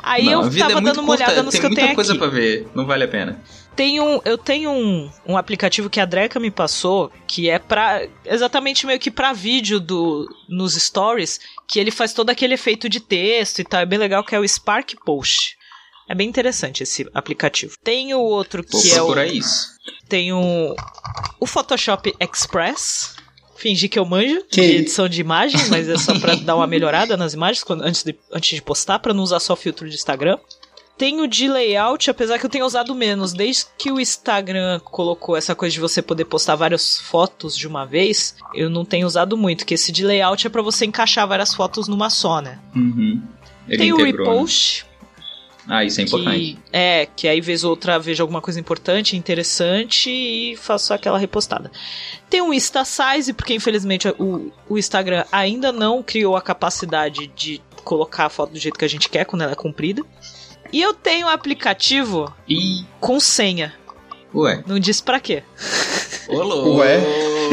Aí 0.01 0.27
eu 0.27 0.41
tava 0.57 0.79
é 0.79 0.81
dando 0.81 0.99
uma 1.01 1.07
curta, 1.07 1.25
olhada 1.25 1.43
nos 1.43 1.51
tem 1.51 1.59
que 1.59 1.65
eu 1.65 1.69
muita 1.69 1.81
tenho 1.83 1.95
coisa 1.95 2.11
aqui. 2.13 2.19
pra 2.19 2.27
ver, 2.29 2.67
não 2.73 2.85
vale 2.85 3.03
a 3.03 3.07
pena. 3.09 3.41
Tem 3.75 3.99
um, 3.99 4.21
eu 4.23 4.37
tenho 4.37 4.69
um, 4.69 5.09
um 5.27 5.35
aplicativo 5.37 5.89
que 5.89 5.99
a 5.99 6.05
Dreca 6.05 6.39
me 6.39 6.51
passou, 6.51 7.11
que 7.27 7.49
é 7.49 7.57
pra. 7.57 8.07
exatamente 8.25 8.85
meio 8.85 8.99
que 8.99 9.09
pra 9.09 9.33
vídeo 9.33 9.79
do, 9.79 10.27
nos 10.47 10.75
stories, 10.75 11.39
que 11.67 11.79
ele 11.79 11.89
faz 11.89 12.13
todo 12.13 12.29
aquele 12.29 12.53
efeito 12.53 12.87
de 12.87 12.99
texto 12.99 13.59
e 13.59 13.63
tal. 13.63 13.81
É 13.81 13.85
bem 13.85 13.97
legal, 13.97 14.23
que 14.23 14.35
é 14.35 14.39
o 14.39 14.47
Spark 14.47 14.93
Post. 15.03 15.57
É 16.07 16.13
bem 16.13 16.27
interessante 16.29 16.83
esse 16.83 17.09
aplicativo. 17.13 17.75
Tem 17.83 18.13
o 18.13 18.19
outro 18.19 18.63
que 18.63 18.71
Vou 18.89 19.17
é 19.17 19.23
o. 19.23 19.23
isso. 19.23 19.67
Tenho 20.07 20.75
o 21.39 21.45
Photoshop 21.47 22.13
Express. 22.19 23.15
Fingir 23.55 23.89
que 23.89 23.97
eu 23.97 24.03
manjo 24.05 24.43
Que 24.51 24.59
de 24.61 24.75
edição 24.77 25.07
de 25.07 25.21
imagem, 25.21 25.59
mas 25.69 25.87
é 25.87 25.97
só 25.97 26.19
pra 26.19 26.35
dar 26.43 26.55
uma 26.57 26.67
melhorada 26.67 27.15
nas 27.15 27.33
imagens 27.33 27.63
quando- 27.63 27.83
antes, 27.83 28.03
de, 28.03 28.13
antes 28.31 28.55
de 28.55 28.61
postar, 28.61 28.99
pra 28.99 29.13
não 29.13 29.23
usar 29.23 29.39
só 29.39 29.55
filtro 29.55 29.87
de 29.87 29.95
Instagram. 29.95 30.37
Tenho 30.97 31.27
de 31.27 31.47
layout, 31.47 32.09
apesar 32.09 32.37
que 32.37 32.45
eu 32.45 32.49
tenho 32.49 32.65
usado 32.65 32.93
menos. 32.93 33.33
Desde 33.33 33.65
que 33.77 33.91
o 33.91 33.99
Instagram 33.99 34.79
colocou 34.79 35.35
essa 35.35 35.55
coisa 35.55 35.73
de 35.73 35.79
você 35.79 36.01
poder 36.01 36.25
postar 36.25 36.55
várias 36.55 36.99
fotos 36.99 37.57
de 37.57 37.67
uma 37.67 37.85
vez, 37.85 38.35
eu 38.53 38.69
não 38.69 38.85
tenho 38.85 39.07
usado 39.07 39.35
muito. 39.35 39.65
Que 39.65 39.73
esse 39.73 39.91
de 39.91 40.05
layout 40.05 40.45
é 40.45 40.49
pra 40.49 40.61
você 40.61 40.85
encaixar 40.85 41.27
várias 41.27 41.53
fotos 41.53 41.87
numa 41.87 42.09
só, 42.09 42.41
né? 42.41 42.59
Uhum. 42.75 43.21
Tem 43.67 43.91
o 43.91 43.99
integrou, 43.99 44.27
né? 44.27 44.33
repost, 44.33 44.85
Ah, 45.67 45.83
isso 45.83 46.01
é 46.01 46.03
importante. 46.03 46.37
que 46.37 46.59
é, 46.71 47.07
que 47.15 47.27
aí 47.27 47.41
vez 47.41 47.63
ou 47.63 47.71
outra 47.71 47.97
vejo 47.97 48.21
alguma 48.21 48.41
coisa 48.41 48.59
importante, 48.59 49.17
interessante 49.17 50.09
e 50.09 50.55
faço 50.57 50.93
aquela 50.93 51.17
repostada. 51.17 51.71
Tem 52.29 52.41
o 52.41 52.53
Insta 52.53 52.83
Size, 52.85 53.33
porque 53.33 53.53
infelizmente 53.53 54.07
o, 54.19 54.51
o 54.69 54.77
Instagram 54.77 55.25
ainda 55.31 55.71
não 55.71 56.03
criou 56.03 56.35
a 56.35 56.41
capacidade 56.41 57.27
de 57.27 57.61
colocar 57.83 58.25
a 58.25 58.29
foto 58.29 58.53
do 58.53 58.59
jeito 58.59 58.77
que 58.77 58.85
a 58.85 58.89
gente 58.89 59.09
quer 59.09 59.25
quando 59.25 59.41
ela 59.43 59.53
é 59.53 59.55
comprida. 59.55 60.03
E 60.73 60.81
eu 60.81 60.93
tenho 60.93 61.27
um 61.27 61.29
aplicativo 61.29 62.33
E. 62.49 62.83
com 62.99 63.19
senha. 63.19 63.73
Ué. 64.35 64.63
Não 64.65 64.79
diz 64.79 64.99
pra 64.99 65.19
quê. 65.19 65.43
Ô, 66.27 66.41
louco. 66.41 66.77
Ué? 66.79 66.99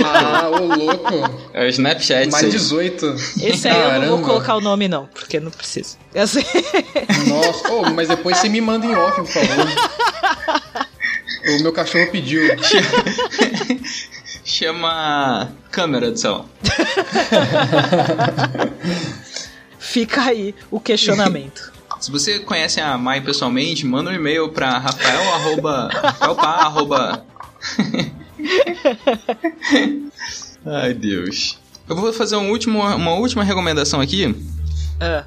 Ah, 0.03 0.49
ô 0.49 0.64
louco. 0.64 1.14
É 1.53 1.64
o 1.64 1.68
Snapchat. 1.68 2.31
Mais 2.31 2.55
isso 2.55 2.79
aí. 2.79 2.89
18. 2.89 3.07
Esse 3.43 3.68
aí 3.68 3.75
eu 3.75 3.81
não 3.83 3.93
vou 3.93 4.01
Caramba. 4.01 4.27
colocar 4.27 4.57
o 4.57 4.61
nome 4.62 4.89
não, 4.89 5.05
porque 5.07 5.39
não 5.39 5.51
preciso. 5.51 5.99
Eu 6.14 6.27
sei. 6.27 6.45
Nossa, 7.29 7.71
Ô, 7.71 7.91
mas 7.91 8.09
depois 8.09 8.39
você 8.39 8.49
me 8.49 8.62
manda 8.62 8.87
em 8.87 8.95
off, 8.95 9.16
por 9.21 9.27
favor. 9.27 9.66
O 11.59 11.62
meu 11.62 11.73
cachorro 11.75 12.11
pediu. 12.11 12.41
Chama. 14.45 15.53
Câmera 15.71 16.11
do 16.11 16.18
celular. 16.18 16.47
Fica 19.79 20.23
aí 20.23 20.55
o 20.71 20.81
questionamento. 20.81 21.73
Se 22.01 22.11
você 22.11 22.38
conhece 22.40 22.80
a 22.80 22.96
Mai 22.96 23.20
pessoalmente, 23.20 23.84
manda 23.86 24.11
um 24.11 24.14
e-mail 24.14 24.48
pra 24.48 24.78
rafael 24.78 25.34
arroba, 25.34 25.88
rafaelpa 25.92 26.42
arroba... 26.46 27.26
Ai, 30.64 30.94
Deus. 30.94 31.59
Eu 31.88 31.96
vou 31.96 32.12
fazer 32.12 32.36
um 32.36 32.51
último, 32.51 32.80
uma 32.80 33.14
última 33.14 33.42
recomendação 33.44 34.01
aqui 34.01 34.34
Ah, 35.01 35.24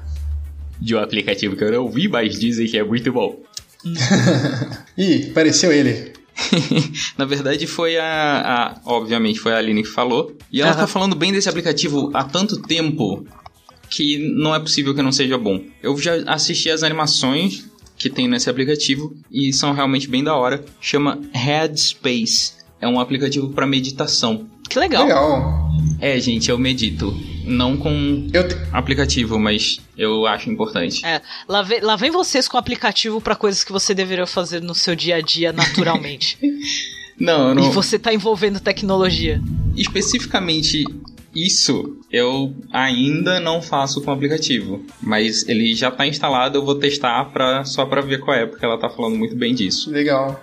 de 0.80 0.94
um 0.94 0.98
aplicativo 0.98 1.54
que 1.56 1.62
eu 1.64 1.70
não 1.72 1.88
vi, 1.88 2.08
mas 2.08 2.38
dizem 2.38 2.66
que 2.66 2.76
é 2.78 2.84
muito 2.84 3.12
bom. 3.12 3.38
Ih, 4.98 5.28
apareceu 5.30 5.70
ele. 5.72 6.12
Na 7.16 7.24
verdade, 7.24 7.66
foi 7.66 7.96
a, 7.96 8.40
a- 8.74 8.80
Obviamente, 8.84 9.38
foi 9.38 9.52
a 9.52 9.58
Aline 9.58 9.82
que 9.82 9.88
falou. 9.88 10.36
E 10.50 10.60
ela 10.60 10.70
Aham. 10.72 10.80
tá 10.80 10.86
falando 10.86 11.14
bem 11.14 11.30
desse 11.32 11.48
aplicativo 11.48 12.10
há 12.14 12.24
tanto 12.24 12.60
tempo 12.62 13.24
que 13.94 14.18
não 14.34 14.54
é 14.54 14.58
possível 14.60 14.94
que 14.94 15.02
não 15.02 15.12
seja 15.12 15.36
bom. 15.38 15.60
Eu 15.82 15.96
já 15.98 16.14
assisti 16.26 16.70
as 16.70 16.82
animações 16.82 17.68
que 17.96 18.10
tem 18.10 18.26
nesse 18.28 18.50
aplicativo 18.50 19.14
e 19.30 19.52
são 19.52 19.72
realmente 19.72 20.08
bem 20.08 20.22
da 20.24 20.34
hora. 20.34 20.64
Chama 20.80 21.20
Headspace. 21.32 22.52
É 22.80 22.88
um 22.88 22.98
aplicativo 23.00 23.50
para 23.50 23.66
meditação. 23.66 24.46
que 24.68 24.78
legal. 24.78 25.04
Legal. 25.04 25.64
É, 26.00 26.18
gente, 26.20 26.50
eu 26.50 26.58
medito. 26.58 27.14
Não 27.46 27.76
com 27.76 28.28
Eu 28.32 28.48
te- 28.48 28.56
aplicativo, 28.72 29.38
mas 29.38 29.78
eu 29.96 30.26
acho 30.26 30.50
importante. 30.50 31.04
É, 31.04 31.20
lá 31.48 31.62
vem, 31.62 31.80
lá 31.80 31.94
vem 31.96 32.10
vocês 32.10 32.48
com 32.48 32.56
aplicativo 32.58 33.20
pra 33.20 33.36
coisas 33.36 33.62
que 33.62 33.70
você 33.72 33.94
deveria 33.94 34.26
fazer 34.26 34.60
no 34.60 34.74
seu 34.74 34.94
dia 34.96 35.16
a 35.16 35.20
dia 35.20 35.52
naturalmente. 35.52 36.36
Não, 37.16 37.50
eu 37.50 37.52
E 37.52 37.54
não. 37.62 37.70
você 37.70 37.96
tá 37.96 38.12
envolvendo 38.12 38.58
tecnologia. 38.58 39.40
Especificamente 39.76 40.84
isso 41.34 41.98
eu 42.10 42.54
ainda 42.72 43.40
não 43.40 43.60
faço 43.60 44.00
com 44.02 44.10
o 44.10 44.14
aplicativo, 44.14 44.84
mas 45.02 45.48
ele 45.48 45.74
já 45.74 45.90
tá 45.90 46.06
instalado, 46.06 46.58
eu 46.58 46.64
vou 46.64 46.74
testar 46.76 47.24
pra, 47.32 47.64
só 47.64 47.84
pra 47.86 48.00
ver 48.00 48.20
qual 48.20 48.36
é, 48.36 48.46
porque 48.46 48.64
ela 48.64 48.78
tá 48.78 48.88
falando 48.88 49.16
muito 49.16 49.34
bem 49.36 49.54
disso. 49.54 49.90
Legal. 49.90 50.42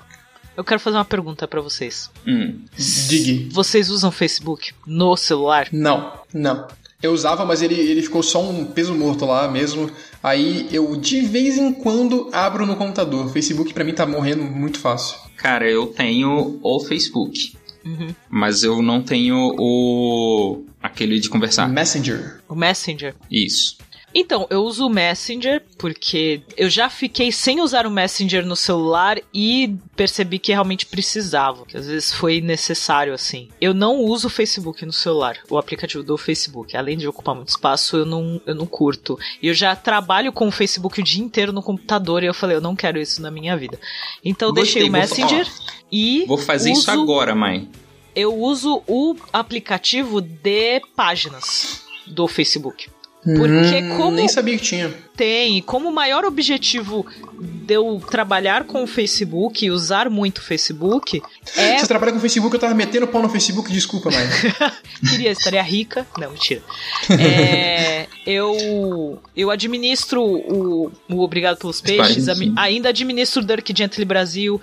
Eu 0.55 0.63
quero 0.63 0.79
fazer 0.79 0.97
uma 0.97 1.05
pergunta 1.05 1.47
pra 1.47 1.61
vocês. 1.61 2.09
Hum. 2.27 2.59
Dig. 2.77 3.49
Vocês 3.51 3.89
usam 3.89 4.11
Facebook 4.11 4.73
no 4.85 5.15
celular? 5.15 5.67
Não, 5.71 6.11
não. 6.33 6.67
Eu 7.01 7.13
usava, 7.13 7.45
mas 7.45 7.61
ele, 7.63 7.73
ele 7.73 8.01
ficou 8.03 8.21
só 8.21 8.43
um 8.47 8.65
peso 8.65 8.93
morto 8.93 9.25
lá 9.25 9.47
mesmo. 9.47 9.89
Aí 10.21 10.67
eu 10.71 10.95
de 10.97 11.21
vez 11.21 11.57
em 11.57 11.73
quando 11.73 12.29
abro 12.31 12.65
no 12.65 12.75
computador. 12.75 13.31
Facebook 13.31 13.73
pra 13.73 13.83
mim 13.83 13.93
tá 13.93 14.05
morrendo 14.05 14.43
muito 14.43 14.77
fácil. 14.77 15.17
Cara, 15.37 15.67
eu 15.67 15.87
tenho 15.87 16.59
o 16.61 16.79
Facebook, 16.81 17.53
Uhum. 17.83 18.13
mas 18.29 18.61
eu 18.63 18.83
não 18.83 19.01
tenho 19.01 19.55
o 19.57 20.63
aquele 20.81 21.19
de 21.19 21.29
conversar. 21.29 21.67
Messenger. 21.69 22.41
O 22.47 22.55
Messenger? 22.55 23.15
Isso. 23.29 23.77
Então, 24.13 24.45
eu 24.49 24.63
uso 24.65 24.87
o 24.87 24.89
Messenger 24.89 25.63
porque 25.77 26.41
eu 26.57 26.69
já 26.69 26.89
fiquei 26.89 27.31
sem 27.31 27.61
usar 27.61 27.87
o 27.87 27.89
Messenger 27.89 28.45
no 28.45 28.57
celular 28.57 29.17
e 29.33 29.73
percebi 29.95 30.37
que 30.37 30.51
realmente 30.51 30.85
precisava, 30.85 31.65
que 31.65 31.77
às 31.77 31.87
vezes 31.87 32.11
foi 32.11 32.41
necessário 32.41 33.13
assim. 33.13 33.47
Eu 33.61 33.73
não 33.73 33.99
uso 34.01 34.27
o 34.27 34.29
Facebook 34.29 34.85
no 34.85 34.91
celular, 34.91 35.37
o 35.49 35.57
aplicativo 35.57 36.03
do 36.03 36.17
Facebook. 36.17 36.75
Além 36.75 36.97
de 36.97 37.07
ocupar 37.07 37.33
muito 37.35 37.47
espaço, 37.47 37.95
eu 37.95 38.05
não, 38.05 38.41
eu 38.45 38.53
não 38.53 38.65
curto. 38.65 39.17
E 39.41 39.47
eu 39.47 39.53
já 39.53 39.77
trabalho 39.77 40.33
com 40.33 40.49
o 40.49 40.51
Facebook 40.51 40.99
o 40.99 41.03
dia 41.05 41.23
inteiro 41.23 41.53
no 41.53 41.63
computador 41.63 42.21
e 42.21 42.25
eu 42.25 42.33
falei, 42.33 42.57
eu 42.57 42.61
não 42.61 42.75
quero 42.75 42.99
isso 42.99 43.21
na 43.21 43.31
minha 43.31 43.55
vida. 43.55 43.79
Então 44.25 44.49
eu 44.49 44.53
Gostei, 44.53 44.81
deixei 44.81 44.89
o 44.89 44.91
vou- 44.91 44.99
Messenger 44.99 45.47
e 45.89 46.25
Vou 46.27 46.37
fazer 46.37 46.71
isso 46.71 46.91
uso- 46.91 47.01
agora, 47.01 47.33
mãe. 47.33 47.69
Eu 48.15 48.35
uso 48.35 48.83
o 48.87 49.15
aplicativo 49.31 50.21
de 50.21 50.81
páginas 50.95 51.83
do 52.07 52.27
Facebook. 52.27 52.89
Porque 53.23 53.83
Hum, 53.83 53.97
como 53.97 54.15
Nem 54.15 54.27
sabia 54.27 54.57
que 54.57 54.63
tinha. 54.63 54.91
tem, 55.15 55.59
e 55.59 55.61
como 55.61 55.89
o 55.89 55.93
maior 55.93 56.25
objetivo 56.25 57.05
de 57.39 57.75
eu 57.75 58.01
trabalhar 58.09 58.63
com 58.63 58.83
o 58.83 58.87
Facebook 58.87 59.63
e 59.63 59.69
usar 59.69 60.09
muito 60.09 60.39
o 60.39 60.41
Facebook 60.41 61.21
é 61.55 61.77
Você 61.77 61.87
trabalha 61.87 62.11
com 62.13 62.17
o 62.17 62.21
Facebook, 62.21 62.55
eu 62.55 62.59
tava 62.59 62.73
metendo 62.73 63.07
pau 63.07 63.21
no 63.21 63.29
Facebook, 63.29 63.71
desculpa, 63.71 64.09
mãe. 64.09 64.27
queria 65.07 65.29
estaria 65.29 65.61
rica, 65.61 66.07
não 66.17 66.31
mentira. 66.31 66.63
É, 67.11 68.07
eu 68.25 69.21
eu 69.35 69.51
administro 69.51 70.23
o, 70.23 70.91
o 71.07 71.19
Obrigado 71.19 71.57
pelos 71.57 71.79
Peixes, 71.79 72.25
ainda 72.57 72.89
administro 72.89 73.43
o 73.43 73.45
Dirk 73.45 73.71
Gently 73.77 74.03
Brasil. 74.03 74.59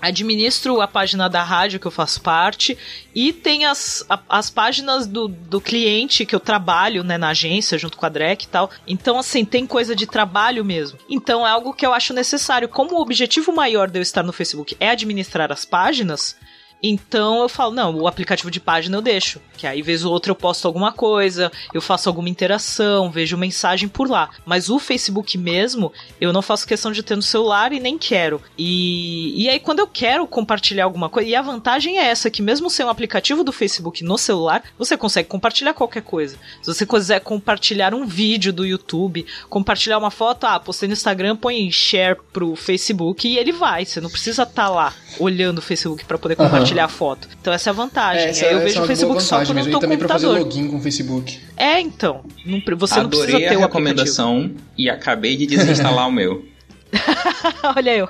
Administro 0.00 0.80
a 0.80 0.86
página 0.88 1.28
da 1.28 1.42
rádio 1.42 1.80
que 1.80 1.86
eu 1.86 1.90
faço 1.90 2.20
parte 2.20 2.76
e 3.14 3.32
tem 3.32 3.64
as, 3.64 4.04
a- 4.08 4.20
as 4.28 4.48
páginas 4.50 5.06
do, 5.06 5.28
do 5.28 5.60
cliente 5.60 6.24
que 6.24 6.34
eu 6.34 6.40
trabalho 6.40 7.02
né, 7.02 7.18
na 7.18 7.30
agência 7.30 7.76
junto 7.78 7.96
com 7.96 8.06
a 8.06 8.08
Drek 8.08 8.44
e 8.44 8.48
tal. 8.48 8.70
Então, 8.86 9.18
assim, 9.18 9.44
tem 9.44 9.66
coisa 9.66 9.94
de 9.96 10.06
trabalho 10.06 10.64
mesmo. 10.64 10.98
Então 11.08 11.46
é 11.46 11.50
algo 11.50 11.72
que 11.72 11.84
eu 11.84 11.92
acho 11.92 12.12
necessário. 12.14 12.68
Como 12.68 12.94
o 12.96 13.00
objetivo 13.00 13.52
maior 13.52 13.88
de 13.90 13.98
eu 13.98 14.02
estar 14.02 14.22
no 14.22 14.32
Facebook 14.32 14.76
é 14.78 14.90
administrar 14.90 15.50
as 15.52 15.64
páginas, 15.64 16.36
então 16.82 17.42
eu 17.42 17.48
falo, 17.48 17.74
não, 17.74 17.94
o 17.96 18.06
aplicativo 18.06 18.50
de 18.50 18.60
página 18.60 18.96
eu 18.96 19.02
deixo. 19.02 19.40
Que 19.56 19.66
aí, 19.66 19.82
vez 19.82 20.04
ou 20.04 20.12
outra, 20.12 20.30
eu 20.30 20.36
posto 20.36 20.66
alguma 20.66 20.92
coisa, 20.92 21.50
eu 21.74 21.80
faço 21.80 22.08
alguma 22.08 22.28
interação, 22.28 23.10
vejo 23.10 23.36
mensagem 23.36 23.88
por 23.88 24.08
lá. 24.08 24.30
Mas 24.46 24.70
o 24.70 24.78
Facebook 24.78 25.36
mesmo, 25.36 25.92
eu 26.20 26.32
não 26.32 26.40
faço 26.40 26.66
questão 26.66 26.92
de 26.92 27.02
ter 27.02 27.16
no 27.16 27.22
celular 27.22 27.72
e 27.72 27.80
nem 27.80 27.98
quero. 27.98 28.40
E, 28.56 29.42
e 29.42 29.48
aí, 29.48 29.58
quando 29.58 29.80
eu 29.80 29.86
quero 29.86 30.26
compartilhar 30.26 30.84
alguma 30.84 31.08
coisa, 31.08 31.28
e 31.28 31.34
a 31.34 31.42
vantagem 31.42 31.98
é 31.98 32.06
essa, 32.06 32.30
que 32.30 32.42
mesmo 32.42 32.70
sem 32.70 32.86
o 32.86 32.88
aplicativo 32.88 33.42
do 33.42 33.50
Facebook 33.50 34.04
no 34.04 34.16
celular, 34.16 34.62
você 34.78 34.96
consegue 34.96 35.28
compartilhar 35.28 35.74
qualquer 35.74 36.02
coisa. 36.02 36.36
Se 36.62 36.72
você 36.72 36.86
quiser 36.86 37.20
compartilhar 37.20 37.92
um 37.94 38.06
vídeo 38.06 38.52
do 38.52 38.64
YouTube, 38.64 39.26
compartilhar 39.48 39.98
uma 39.98 40.10
foto, 40.10 40.44
ah, 40.44 40.60
postei 40.60 40.86
no 40.88 40.92
Instagram, 40.92 41.34
põe 41.34 41.70
share 41.72 42.16
pro 42.32 42.54
Facebook 42.54 43.26
e 43.26 43.36
ele 43.36 43.50
vai. 43.50 43.84
Você 43.84 44.00
não 44.00 44.10
precisa 44.10 44.44
estar 44.44 44.68
lá 44.68 44.94
olhando 45.18 45.58
o 45.58 45.62
Facebook 45.62 46.04
para 46.04 46.18
poder 46.18 46.36
compartilhar 46.36 46.67
a 46.84 46.88
foto. 46.88 47.28
Então 47.40 47.52
essa 47.52 47.70
é 47.70 47.72
a 47.72 47.74
vantagem. 47.74 48.22
É, 48.24 48.28
essa, 48.30 48.46
Aí 48.46 48.52
eu 48.52 48.60
vejo 48.60 48.78
é 48.80 48.82
o 48.82 48.86
Facebook 48.86 49.22
só 49.22 49.44
quando 49.44 49.58
eu 49.58 49.70
tô 49.70 49.78
E 49.78 49.80
também 49.80 49.98
pra 49.98 50.08
fazer 50.08 50.26
computador. 50.26 50.46
login 50.54 50.68
com 50.68 50.76
o 50.76 50.80
Facebook. 50.80 51.40
É, 51.56 51.80
então. 51.80 52.22
Não 52.44 52.60
você 52.76 53.00
não 53.00 53.08
precisa 53.08 53.26
Adorei 53.26 53.26
ter 53.26 53.32
a 53.32 53.36
aplicativo. 53.36 53.60
recomendação 53.60 54.50
e 54.76 54.88
acabei 54.90 55.36
de 55.36 55.46
desinstalar 55.46 56.08
o 56.08 56.12
meu. 56.12 56.44
Olha 57.76 57.94
eu. 57.96 58.08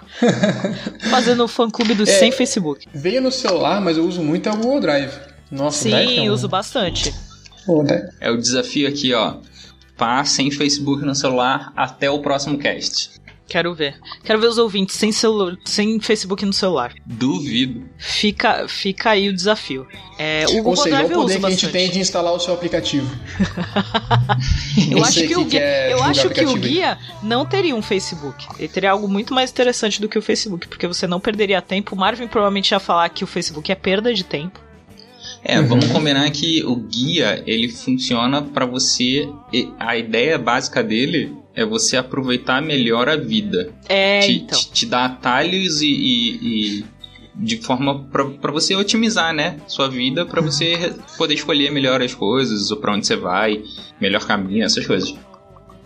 Fazendo 1.10 1.44
o 1.44 1.48
fã 1.48 1.68
clube 1.70 1.94
do 1.94 2.02
É. 2.04 2.06
sem 2.06 2.30
Facebook. 2.32 2.86
Veio 2.94 3.20
no 3.20 3.30
celular, 3.32 3.80
mas 3.80 3.96
eu 3.96 4.04
uso 4.06 4.22
muito 4.22 4.48
é 4.48 4.52
o 4.52 4.56
Google 4.56 4.80
Drive. 4.80 5.12
Nossa, 5.50 5.88
Drive 5.88 6.08
Sim, 6.08 6.26
é 6.26 6.30
um... 6.30 6.34
uso 6.34 6.48
bastante. 6.48 7.14
É 8.20 8.30
o 8.30 8.36
desafio 8.36 8.88
aqui, 8.88 9.12
ó. 9.14 9.36
Pá 9.96 10.24
sem 10.24 10.50
Facebook 10.50 11.04
no 11.04 11.14
celular 11.14 11.72
até 11.76 12.08
o 12.10 12.20
próximo 12.20 12.56
cast. 12.56 13.10
Quero 13.48 13.74
ver. 13.74 13.98
Quero 14.22 14.38
ver 14.38 14.46
os 14.48 14.58
ouvintes 14.58 14.94
sem, 14.96 15.10
celu 15.10 15.56
sem 15.64 15.98
Facebook 16.00 16.44
no 16.44 16.52
celular. 16.52 16.92
Duvido. 17.06 17.82
Fica, 17.96 18.68
fica 18.68 19.10
aí 19.10 19.30
o 19.30 19.32
desafio. 19.34 19.86
É, 20.18 20.44
o 20.48 20.52
Google 20.56 20.70
Ou 20.72 20.76
seja, 20.76 20.96
Drive 20.96 21.12
o 21.12 21.14
poder 21.14 21.40
que 21.40 21.46
a 21.46 21.50
gente 21.50 21.62
bastante. 21.66 21.72
tem 21.72 21.90
de 21.90 21.98
instalar 21.98 22.32
o 22.34 22.38
seu 22.38 22.52
aplicativo. 22.52 23.08
Eu 24.90 25.02
acho 25.04 25.26
que, 25.26 25.34
o, 25.36 25.44
que 25.44 25.50
guia, 25.50 25.60
quer 25.60 25.90
eu 25.92 26.02
acho 26.02 26.28
que 26.30 26.44
o 26.44 26.54
guia 26.54 26.98
não 27.22 27.44
teria 27.46 27.74
um 27.74 27.82
Facebook. 27.82 28.46
Ele 28.58 28.68
teria 28.68 28.90
algo 28.90 29.08
muito 29.08 29.32
mais 29.34 29.50
interessante 29.50 30.00
do 30.00 30.08
que 30.08 30.18
o 30.18 30.22
Facebook, 30.22 30.68
porque 30.68 30.86
você 30.86 31.06
não 31.06 31.18
perderia 31.20 31.60
tempo. 31.62 31.94
O 31.94 31.98
Marvin 31.98 32.26
provavelmente 32.28 32.70
ia 32.72 32.78
falar 32.80 33.08
que 33.08 33.24
o 33.24 33.26
Facebook 33.26 33.70
é 33.70 33.74
perda 33.74 34.12
de 34.12 34.24
tempo. 34.24 34.60
É, 35.42 35.60
vamos 35.60 35.86
combinar 35.86 36.28
que 36.30 36.64
o 36.64 36.74
guia, 36.76 37.42
ele 37.46 37.68
funciona 37.68 38.42
pra 38.42 38.66
você. 38.66 39.28
e- 39.52 39.68
A 39.78 39.96
ideia 39.96 40.38
básica 40.38 40.82
dele 40.82 41.34
é 41.60 41.64
você 41.66 41.96
aproveitar 41.96 42.62
melhor 42.62 43.08
a 43.08 43.16
vida. 43.16 43.72
É, 43.88 44.20
te, 44.20 44.32
então. 44.32 44.58
te, 44.58 44.70
te 44.72 44.86
dá 44.86 45.04
atalhos 45.06 45.82
e. 45.82 45.86
e- 45.88 46.38
e 46.80 46.98
de 47.40 47.56
forma 47.58 48.02
pra 48.10 48.24
pra 48.24 48.50
você 48.50 48.74
otimizar, 48.74 49.32
né? 49.32 49.60
Sua 49.68 49.88
vida, 49.88 50.26
pra 50.26 50.40
você 50.40 50.74
re- 50.74 50.92
poder 51.16 51.34
escolher 51.34 51.70
melhor 51.70 52.02
as 52.02 52.12
coisas, 52.12 52.72
ou 52.72 52.78
pra 52.78 52.92
onde 52.92 53.06
você 53.06 53.14
vai, 53.14 53.62
melhor 54.00 54.26
caminho, 54.26 54.64
essas 54.64 54.84
coisas. 54.84 55.14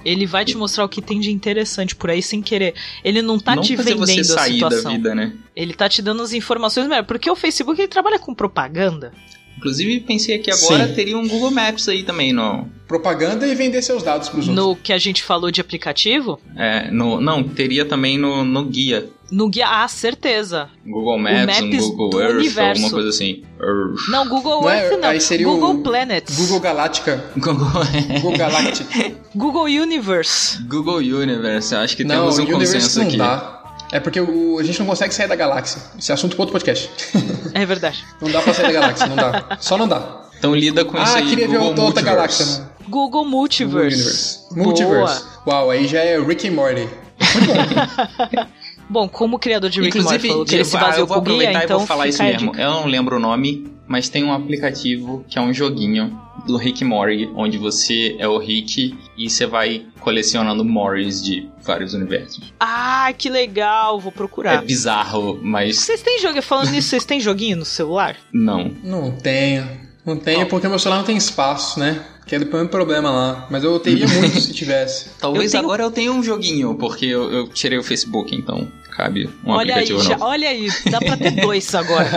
Ele 0.05 0.25
vai 0.27 0.45
te 0.47 0.57
mostrar 0.57 0.85
o 0.85 0.89
que 0.89 1.03
tem 1.03 1.21
de 1.21 1.31
interessante 1.31 1.95
por 1.95 2.09
aí 2.11 2.23
sem 2.23 2.41
querer. 2.43 2.75
Ele 3.05 3.21
não 3.23 3.39
tá 3.39 3.55
Não 3.55 3.63
te 3.63 3.77
vendendo 3.77 3.99
você 3.99 4.21
a 4.21 4.25
sair 4.25 4.61
da 4.61 4.71
situação. 4.71 4.93
vida, 4.93 5.15
né? 5.15 5.33
Ele 5.55 5.75
tá 5.75 5.89
te 5.91 6.01
dando 6.03 6.23
as 6.23 6.33
informações 6.33 6.89
melhor. 6.89 7.05
Porque 7.05 7.31
o 7.31 7.37
Facebook 7.37 7.81
ele 7.81 7.87
trabalha 7.87 8.19
com 8.19 8.35
propaganda. 8.35 9.13
Inclusive, 9.59 10.01
pensei 10.01 10.39
que 10.39 10.51
agora 10.51 10.89
Sim. 10.89 10.95
teria 10.95 11.17
um 11.17 11.27
Google 11.29 11.51
Maps 11.51 11.89
aí 11.89 12.03
também 12.03 12.33
no. 12.33 12.67
Propaganda 12.89 13.47
e 13.47 13.55
vender 13.55 13.81
seus 13.81 14.03
dados 14.03 14.29
pros 14.29 14.49
outros. 14.49 14.67
No 14.67 14.77
que 14.77 14.93
a 14.93 14.99
gente 14.99 15.23
falou 15.23 15.51
de 15.51 15.61
aplicativo, 15.61 16.39
É, 16.57 16.91
no 16.91 17.21
não, 17.21 17.43
teria 17.45 17.85
também 17.87 18.19
no, 18.19 18.45
no 18.45 18.65
guia. 18.65 19.09
no 19.31 19.49
guia. 19.49 19.67
Ah, 19.67 19.89
certeza. 19.89 20.69
Google 20.85 21.19
Maps, 21.19 21.59
um 21.61 21.67
Maps 21.71 21.87
Google 21.87 22.11
do 22.11 22.21
Earth, 22.21 22.35
universo. 22.37 22.71
alguma 22.83 22.91
coisa 22.91 23.09
assim. 23.09 23.43
Earth. 23.61 24.09
Não, 24.09 24.29
Google 24.29 24.63
Não 24.63 24.71
é- 24.71 24.85
Earth 24.89 25.01
não. 25.01 25.09
aí 25.09 25.21
seria 25.21 25.47
Google 25.47 25.71
o 25.77 25.83
Planets. 25.83 26.37
Google 26.37 26.61
Galáctica. 26.61 27.25
Google, 27.37 27.67
Google 28.21 28.37
Galactic. 28.37 28.87
Google 29.35 29.65
Universe. 29.65 30.63
Google 30.65 30.97
Universe, 30.99 31.75
acho 31.75 31.97
que 31.97 32.05
não, 32.05 32.17
temos 32.17 32.39
um 32.39 32.43
Universe 32.43 32.73
consenso 32.75 32.99
não 32.99 33.07
aqui. 33.07 33.17
dá. 33.17 33.62
É 33.93 34.01
porque 34.01 34.21
o- 34.21 34.59
a 34.59 34.63
gente 34.65 34.79
não 34.81 34.87
consegue 34.87 35.13
sair 35.15 35.29
da 35.29 35.37
galáxia. 35.37 35.81
Esse 35.99 36.11
é 36.11 36.15
assunto 36.15 36.35
para 36.35 36.43
outro 36.43 36.53
podcast. 36.53 36.91
É 37.55 37.67
verdade. 37.67 38.03
não 38.19 38.31
dá 38.31 38.41
pra 38.41 38.55
sair 38.55 38.73
da 38.73 38.73
galáxia, 38.81 39.07
não 39.07 39.15
dá. 39.17 39.59
Só 39.61 39.77
não 39.77 39.87
dá. 39.87 40.23
Então 40.39 40.55
lida 40.55 40.87
com 40.87 40.97
isso 40.97 41.13
ah, 41.15 41.19
aí, 41.19 41.29
queria 41.29 41.47
ver 41.47 41.59
Google 41.59 41.69
outra, 41.69 41.85
outra 41.85 42.03
Multiverse. 42.03 42.39
galáxia. 42.45 42.65
Né? 42.65 42.71
Google 42.89 43.25
Multiverse. 43.27 43.97
Universe. 43.97 44.39
Multiverse. 44.57 45.25
Uau, 45.47 45.71
aí 45.71 45.87
já 45.87 46.01
é 46.01 46.19
Rick 46.19 46.47
e 46.47 46.51
Morty. 46.51 46.89
Bom, 48.89 49.09
como 49.09 49.37
o 49.37 49.39
criador 49.39 49.71
de 49.71 49.81
Rick 49.81 49.99
and 49.99 50.03
Morty 50.03 50.17
Inclusive, 50.17 50.29
falou 50.33 50.45
que 50.47 50.55
ele 50.55 50.65
se 50.65 50.77
ah, 50.77 50.95
eu 50.99 51.07
vou 51.07 51.21
guia, 51.21 51.35
aproveitar 51.35 51.65
então 51.65 51.77
e 51.77 51.79
vou 51.79 51.87
falar 51.87 52.09
isso 52.09 52.23
mesmo. 52.23 52.53
Eu 52.57 52.71
não 52.71 52.87
lembro 52.87 53.17
o 53.17 53.21
nome, 53.21 53.71
mas 53.87 54.09
tem 54.09 54.25
um 54.25 54.33
aplicativo 54.33 55.25
que 55.29 55.39
é 55.39 55.41
um 55.43 55.53
joguinho 55.53 56.19
do 56.47 56.57
Rick 56.57 56.85
Mori, 56.85 57.31
onde 57.35 57.57
você 57.59 58.17
é 58.19 58.27
o 58.27 58.39
Rick 58.39 58.97
e 59.17 59.31
você 59.31 59.47
vai 59.47 59.87
colecionando 60.01 60.65
Morris 60.65 61.23
de 61.23 61.49
vários 61.63 61.95
universos. 61.95 62.53
Ah, 62.59 63.13
que 63.17 63.29
legal, 63.29 64.01
vou 64.01 64.11
É 64.11 64.15
procurar. 64.15 64.63
bizarro, 64.65 65.39
mas 65.43 65.77
Vocês 65.79 66.03
têm 66.03 66.19
jogo, 66.21 66.43
falando 66.43 66.71
nisso, 66.71 66.89
vocês 66.89 67.05
têm 67.05 67.21
joguinho 67.21 67.57
no 67.59 67.65
celular? 67.65 68.17
não. 68.33 68.71
Não 68.83 69.11
tenho. 69.13 69.69
Não 70.05 70.17
tenho 70.17 70.49
porque 70.49 70.67
meu 70.67 70.81
celular 70.81 70.99
não 70.99 71.07
tem 71.07 71.17
espaço, 71.17 71.79
né? 71.79 72.05
Que 72.27 72.37
é 72.37 72.39
depois 72.39 72.63
um 72.63 72.69
problema 72.69 73.11
lá. 73.11 73.47
Mas 73.51 73.63
eu 73.65 73.79
teria 73.81 74.07
muito 74.09 74.41
se 74.41 74.53
tivesse. 74.55 75.11
Talvez 75.21 75.47
Eu 75.47 75.51
tenho- 75.61 75.65
agora 75.65 75.83
eu 75.83 75.91
tenha 75.91 76.13
um 76.13 76.23
joguinho, 76.23 76.75
porque 76.77 77.07
eu, 77.07 77.31
eu 77.33 77.49
tirei 77.49 77.79
o 77.79 77.83
Facebook, 77.83 78.35
então 78.35 78.67
cabe 78.97 79.29
um 79.45 79.51
olha 79.51 79.75
aí, 79.77 79.83
aplicativo 79.83 80.03
já, 80.03 80.11
novo. 80.19 80.25
olha 80.31 80.49
aí, 80.49 80.69
dá 80.91 80.99
pra 81.01 81.17
ter 81.17 81.31
dois 81.41 81.75
agora. 81.75 82.09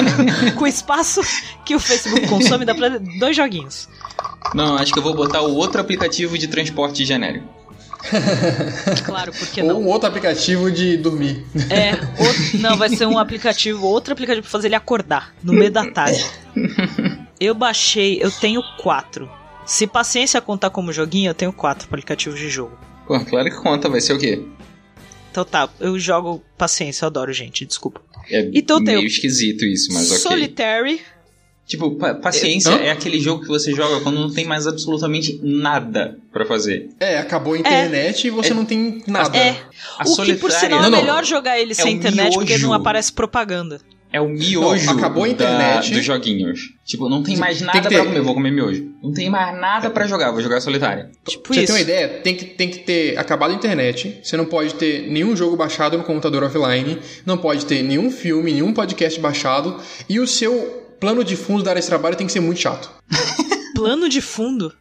Com 0.56 0.64
o 0.64 0.66
espaço 0.66 1.20
que 1.64 1.74
o 1.74 1.78
Facebook 1.80 2.26
consome, 2.28 2.64
dá 2.64 2.74
pra 2.74 2.90
ter 2.90 3.18
dois 3.18 3.36
joguinhos. 3.36 3.88
Não, 4.54 4.76
acho 4.76 4.92
que 4.92 4.98
eu 4.98 5.02
vou 5.02 5.14
botar 5.14 5.42
o 5.42 5.54
outro 5.54 5.80
aplicativo 5.80 6.36
de 6.38 6.46
transporte 6.48 7.04
genérico. 7.04 7.46
Claro, 9.04 9.32
porque 9.38 9.62
Ou 9.62 9.68
não? 9.68 9.80
um 9.80 9.86
outro 9.88 10.08
aplicativo 10.08 10.70
de 10.70 10.96
dormir. 10.96 11.44
É, 11.70 11.92
outro- 12.22 12.58
não, 12.58 12.76
vai 12.76 12.88
ser 12.90 13.06
um 13.06 13.18
aplicativo, 13.18 13.86
outro 13.86 14.12
aplicativo 14.12 14.42
pra 14.42 14.50
fazer 14.50 14.68
ele 14.68 14.74
acordar 14.74 15.34
no 15.42 15.52
meio 15.54 15.70
da 15.70 15.90
tarde. 15.90 16.24
Eu 17.40 17.54
baixei, 17.54 18.18
eu 18.22 18.30
tenho 18.30 18.62
quatro. 18.78 19.28
Se 19.64 19.86
paciência 19.86 20.40
contar 20.40 20.70
como 20.70 20.92
joguinho, 20.92 21.30
eu 21.30 21.34
tenho 21.34 21.52
quatro 21.52 21.86
aplicativos 21.86 22.38
de 22.38 22.48
jogo. 22.48 22.78
Pô, 23.06 23.18
claro 23.20 23.50
que 23.50 23.56
conta, 23.56 23.88
vai 23.88 24.00
ser 24.00 24.12
o 24.14 24.18
quê? 24.18 24.42
Então 25.30 25.44
tá, 25.44 25.68
eu 25.80 25.98
jogo 25.98 26.42
paciência, 26.56 27.04
eu 27.04 27.08
adoro, 27.08 27.32
gente, 27.32 27.64
desculpa. 27.64 28.00
É 28.30 28.50
Então 28.54 28.78
meio 28.80 29.00
o- 29.00 29.04
esquisito 29.04 29.64
isso, 29.64 29.92
mas 29.92 30.06
ok. 30.10 30.18
Solitary, 30.18 31.00
Tipo, 31.66 31.92
pa- 31.92 32.14
paciência 32.14 32.68
é 32.72 32.90
aquele 32.90 33.18
jogo 33.18 33.40
que 33.42 33.48
você 33.48 33.72
joga 33.74 33.98
quando 34.02 34.20
não 34.20 34.30
tem 34.30 34.44
mais 34.44 34.66
absolutamente 34.66 35.40
nada 35.42 36.18
pra 36.30 36.44
fazer. 36.44 36.90
É, 37.00 37.16
acabou 37.18 37.54
a 37.54 37.58
internet 37.58 38.26
e 38.26 38.30
você 38.30 38.52
não 38.52 38.66
tem 38.66 39.02
nada. 39.06 39.34
é. 39.36 39.56
A 39.98 40.06
o 40.06 40.14
que 40.22 40.34
por 40.34 40.52
sinal 40.52 40.82
Não, 40.82 40.98
é 40.98 41.00
melhor 41.02 41.24
jogar 41.24 41.58
ele 41.58 41.74
sem 41.74 41.86
o 41.86 41.88
internet 41.96 42.34
porque 42.34 42.52
miojo. 42.52 42.66
não 42.66 42.74
aparece 42.74 43.10
propaganda. 43.14 43.80
É 44.14 44.20
o 44.20 44.28
miojo 44.28 44.86
Não, 44.86 44.92
acabou 44.96 45.24
a 45.24 45.26
da- 45.26 45.32
internet. 45.32 45.92
dos 45.92 46.04
joguinhos. 46.04 46.60
Tipo, 46.84 47.08
não 47.08 47.22
tem 47.22 47.36
mais 47.36 47.58
Tem 47.58 47.66
nada 47.66 47.80
que 47.80 47.88
ter- 47.88 47.94
pra 47.96 48.04
comer, 48.04 48.20
vou 48.20 48.34
comer 48.34 48.50
miojo. 48.52 48.90
Não 49.02 49.12
tem 49.12 49.28
mais 49.28 49.58
nada 49.60 49.90
pra 49.90 50.06
jogar, 50.06 50.30
vou 50.30 50.40
jogar 50.40 50.60
solitária. 50.60 51.10
Tipo 51.26 51.42
Pra 51.48 51.54
você 51.54 51.60
isso. 51.64 51.66
ter 51.66 51.72
uma 51.72 51.80
ideia, 51.82 52.08
tem 52.22 52.36
que, 52.36 52.44
tem 52.44 52.68
que 52.70 52.78
ter 52.78 53.18
acabado 53.18 53.50
a 53.50 53.54
internet, 53.54 54.20
você 54.22 54.36
não 54.36 54.44
pode 54.44 54.74
ter 54.74 55.10
nenhum 55.10 55.34
jogo 55.36 55.56
baixado 55.56 55.98
no 55.98 56.04
computador 56.04 56.44
offline, 56.44 56.98
não 57.26 57.36
pode 57.36 57.66
ter 57.66 57.82
nenhum 57.82 58.10
filme, 58.10 58.52
nenhum 58.52 58.72
podcast 58.72 59.18
baixado, 59.18 59.78
e 60.08 60.20
o 60.20 60.26
seu 60.28 60.84
plano 61.00 61.24
de 61.24 61.34
fundo 61.34 61.62
da 61.64 61.70
área 61.72 61.82
de 61.82 61.88
trabalho 61.88 62.14
tem 62.16 62.26
que 62.26 62.32
ser 62.32 62.40
muito 62.40 62.60
chato. 62.60 62.88
Plano 63.74 64.08
de 64.08 64.20
fundo. 64.20 64.72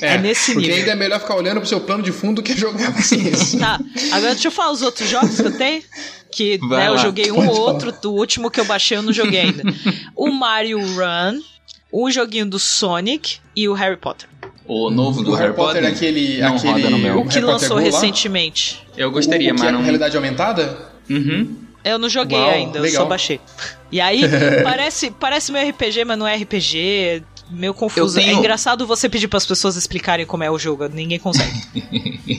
É 0.00 0.16
nesse 0.16 0.52
porque 0.54 0.66
nível. 0.68 0.76
ainda 0.80 0.92
é 0.92 0.94
melhor 0.96 1.20
ficar 1.20 1.34
olhando 1.36 1.60
pro 1.60 1.68
seu 1.68 1.80
plano 1.80 2.02
de 2.02 2.10
fundo 2.10 2.36
do 2.36 2.42
que 2.42 2.56
jogar 2.56 2.92
paciência. 2.94 3.58
Tá, 3.60 3.78
agora 4.12 4.32
deixa 4.32 4.48
eu 4.48 4.52
falar 4.52 4.72
os 4.72 4.80
outros 4.80 5.06
jogos 5.08 5.36
que 5.38 5.46
eu 5.46 5.56
tenho. 5.58 5.82
Que 6.32 6.58
né, 6.68 6.88
eu 6.88 6.98
joguei 6.98 7.30
um 7.30 7.36
pode 7.36 7.48
ou 7.48 7.54
falar. 7.56 7.72
outro, 7.72 7.94
o 8.10 8.12
último 8.14 8.50
que 8.50 8.60
eu 8.60 8.64
baixei 8.64 8.96
eu 8.96 9.02
não 9.02 9.12
joguei 9.12 9.40
ainda. 9.40 9.62
o 10.16 10.30
Mario 10.30 10.78
Run, 10.80 11.40
o 11.92 12.10
joguinho 12.10 12.46
do 12.46 12.58
Sonic 12.58 13.38
e 13.56 13.68
o 13.68 13.72
Harry 13.74 13.96
Potter. 13.96 14.28
O 14.66 14.88
novo 14.90 15.22
do 15.24 15.32
o 15.32 15.34
Harry 15.34 15.52
Potter, 15.52 15.82
é 15.84 15.88
aquele, 15.88 16.38
não 16.38 16.54
aquele 16.54 16.72
roda 16.72 16.90
no 16.90 16.98
meu. 16.98 17.18
O 17.20 17.26
que 17.26 17.34
Harry 17.34 17.40
Potter 17.40 17.44
lançou 17.46 17.76
recentemente. 17.78 18.80
Eu 18.96 19.10
gostaria, 19.10 19.50
o, 19.50 19.52
o 19.52 19.56
que 19.56 19.60
mas 19.62 19.68
é 19.68 19.72
não... 19.72 19.82
realidade 19.82 20.16
aumentada? 20.16 20.90
Uhum. 21.08 21.56
Eu 21.82 21.98
não 21.98 22.08
joguei 22.08 22.38
Uau, 22.38 22.50
ainda, 22.50 22.78
eu 22.78 22.82
legal. 22.82 23.02
só 23.02 23.08
baixei. 23.08 23.40
E 23.90 24.00
aí, 24.00 24.22
parece, 24.62 25.10
parece 25.10 25.50
meu 25.50 25.68
RPG, 25.68 26.04
mas 26.04 26.18
não 26.18 26.28
é 26.28 26.36
RPG. 26.36 27.22
Meio 27.50 27.74
confuso. 27.74 28.16
Eu 28.16 28.22
tenho- 28.22 28.36
É 28.36 28.38
engraçado 28.38 28.86
você 28.86 29.08
pedir 29.08 29.26
para 29.26 29.38
as 29.38 29.46
pessoas 29.46 29.74
explicarem 29.74 30.24
como 30.24 30.44
é 30.44 30.50
o 30.50 30.56
jogo. 30.56 30.86
Ninguém 30.88 31.18
consegue. 31.18 31.50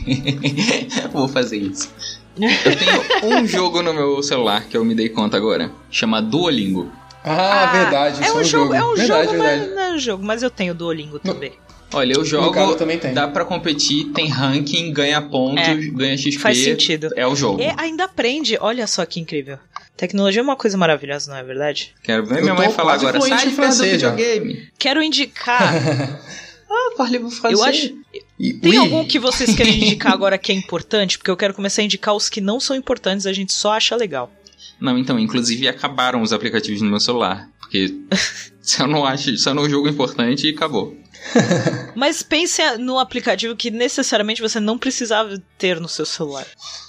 Vou 1.11 1.27
fazer 1.27 1.57
isso. 1.57 1.89
Eu 2.37 2.77
tenho 3.19 3.37
um 3.41 3.47
jogo 3.47 3.81
no 3.81 3.93
meu 3.93 4.21
celular 4.23 4.63
que 4.65 4.75
eu 4.77 4.85
me 4.85 4.95
dei 4.95 5.09
conta 5.09 5.37
agora. 5.37 5.71
Chama 5.89 6.21
Duolingo. 6.21 6.91
Ah, 7.23 7.67
verdade, 7.71 8.23
É 8.23 8.27
isso 8.27 8.37
um 8.39 8.43
jogo, 8.43 8.73
é 8.73 8.83
um 8.83 8.95
verdade, 8.95 9.27
jogo, 9.27 9.43
verdade. 9.43 9.59
mas 9.67 9.75
não 9.75 9.81
é 9.83 9.91
um 9.93 9.99
jogo. 9.99 10.23
Mas 10.25 10.41
eu 10.43 10.49
tenho 10.49 10.73
Duolingo 10.73 11.19
também. 11.19 11.53
Olha, 11.93 12.13
eu 12.13 12.23
jogo, 12.23 12.51
caso, 12.51 12.75
também 12.75 12.97
tem. 12.97 13.13
dá 13.13 13.27
pra 13.27 13.43
competir, 13.43 14.05
tem 14.13 14.27
ranking, 14.29 14.93
ganha 14.93 15.21
pontos, 15.21 15.61
É, 15.67 15.75
ganha 15.75 16.17
XP. 16.17 16.39
faz 16.39 16.57
sentido. 16.57 17.09
É 17.17 17.27
o 17.27 17.35
jogo. 17.35 17.61
E 17.61 17.71
ainda 17.77 18.05
aprende. 18.05 18.57
Olha 18.61 18.87
só 18.87 19.05
que 19.05 19.19
incrível. 19.19 19.59
Tecnologia 19.97 20.39
é 20.39 20.43
uma 20.43 20.55
coisa 20.55 20.77
maravilhosa, 20.77 21.29
não 21.29 21.37
é 21.37 21.43
verdade? 21.43 21.93
Quero 22.01 22.25
ver 22.25 22.37
Eu 22.39 22.43
minha 22.43 22.53
mãe 22.55 22.71
falar 22.71 22.93
agora. 22.93 23.19
Sai 23.21 23.39
de 23.39 23.49
do 23.49 23.55
francês 23.55 24.01
já." 24.01 24.09
videogame. 24.11 24.69
Quero 24.79 25.03
indicar. 25.03 25.61
Ah, 26.73 26.93
parle 26.95 27.19
francês. 27.19 27.51
eu 27.51 27.63
acho. 27.65 27.93
E- 28.41 28.53
Tem 28.53 28.71
Ui, 28.71 28.77
algum 28.77 29.05
que 29.05 29.19
vocês 29.19 29.55
querem 29.55 29.75
indicar 29.85 30.11
agora 30.13 30.37
que 30.37 30.51
é 30.51 30.55
importante? 30.55 31.17
Porque 31.17 31.29
eu 31.29 31.37
quero 31.37 31.53
começar 31.53 31.81
a 31.81 31.85
indicar 31.85 32.15
os 32.15 32.27
que 32.27 32.41
não 32.41 32.59
são 32.59 32.75
importantes, 32.75 33.27
a 33.27 33.33
gente 33.33 33.53
só 33.53 33.73
acha 33.73 33.95
legal. 33.95 34.31
Não, 34.79 34.97
então, 34.97 35.19
inclusive 35.19 35.67
acabaram 35.67 36.21
os 36.23 36.33
aplicativos 36.33 36.81
no 36.81 36.89
meu 36.89 36.99
celular. 36.99 37.47
Porque 37.59 37.93
se 38.61 38.81
eu 38.81 38.87
não 38.87 39.05
acho, 39.05 39.37
se 39.37 39.47
eu 39.47 39.53
não 39.53 39.69
jogo 39.69 39.87
importante, 39.87 40.49
acabou. 40.49 40.97
Mas 41.95 42.23
pense 42.23 42.61
no 42.79 42.97
aplicativo 42.97 43.55
que 43.55 43.69
necessariamente 43.69 44.41
você 44.41 44.59
não 44.59 44.75
precisava 44.77 45.39
ter 45.57 45.79
no 45.79 45.87
seu 45.87 46.05
celular. 46.05 46.47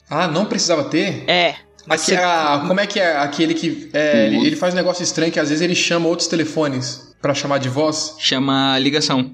Ah, 0.08 0.26
não 0.26 0.46
precisava 0.46 0.84
ter? 0.84 1.24
É. 1.28 1.56
mas 1.86 2.02
Aqui, 2.02 2.12
você- 2.12 2.16
ah, 2.16 2.64
como 2.66 2.80
é 2.80 2.86
que 2.86 2.98
é 2.98 3.14
aquele 3.18 3.52
que. 3.52 3.90
é, 3.92 4.26
ele, 4.28 4.46
ele 4.46 4.56
faz 4.56 4.72
um 4.72 4.76
negócio 4.76 5.02
estranho 5.02 5.30
que 5.30 5.38
às 5.40 5.50
vezes 5.50 5.60
ele 5.62 5.74
chama 5.74 6.08
outros 6.08 6.28
telefones 6.28 7.14
pra 7.20 7.34
chamar 7.34 7.58
de 7.58 7.68
voz. 7.68 8.14
Chama 8.18 8.78
ligação. 8.78 9.32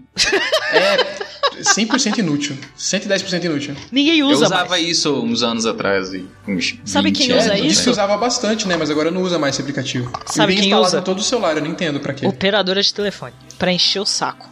É 0.73 1.28
100% 1.63 2.19
inútil. 2.19 2.57
110% 2.79 3.45
inútil. 3.45 3.75
Ninguém 3.93 4.19
Eu 4.21 4.27
usa 4.29 4.47
usava 4.47 4.69
mais. 4.71 4.87
isso 4.87 5.23
uns 5.23 5.43
anos 5.43 5.67
atrás. 5.67 6.13
e 6.13 6.25
Uns 6.47 6.79
Sabe 6.85 7.09
20 7.11 7.17
quem 7.19 7.31
anos 7.33 7.45
usa 7.45 7.53
atrás. 7.55 7.69
Disse 7.73 7.83
que 7.85 7.91
usava 7.91 8.17
bastante, 8.17 8.67
né? 8.69 8.77
Mas 8.77 8.91
agora 8.91 9.11
não 9.11 9.23
usa 9.23 9.39
mais 9.39 9.55
esse 9.55 9.63
aplicativo. 9.63 10.11
Sabe 10.27 10.55
quem 10.55 10.65
instalado 10.67 10.87
usa? 10.89 11.03
todo 11.03 11.19
o 11.19 11.23
celular, 11.23 11.57
eu 11.57 11.63
não 11.63 11.71
entendo 11.71 12.01
pra 12.01 12.13
quê. 12.15 12.27
Operadora 12.27 12.83
de 12.83 12.93
telefone. 12.95 13.33
Pra 13.59 13.73
encher 13.73 14.01
o 14.01 14.07
saco. 14.07 14.49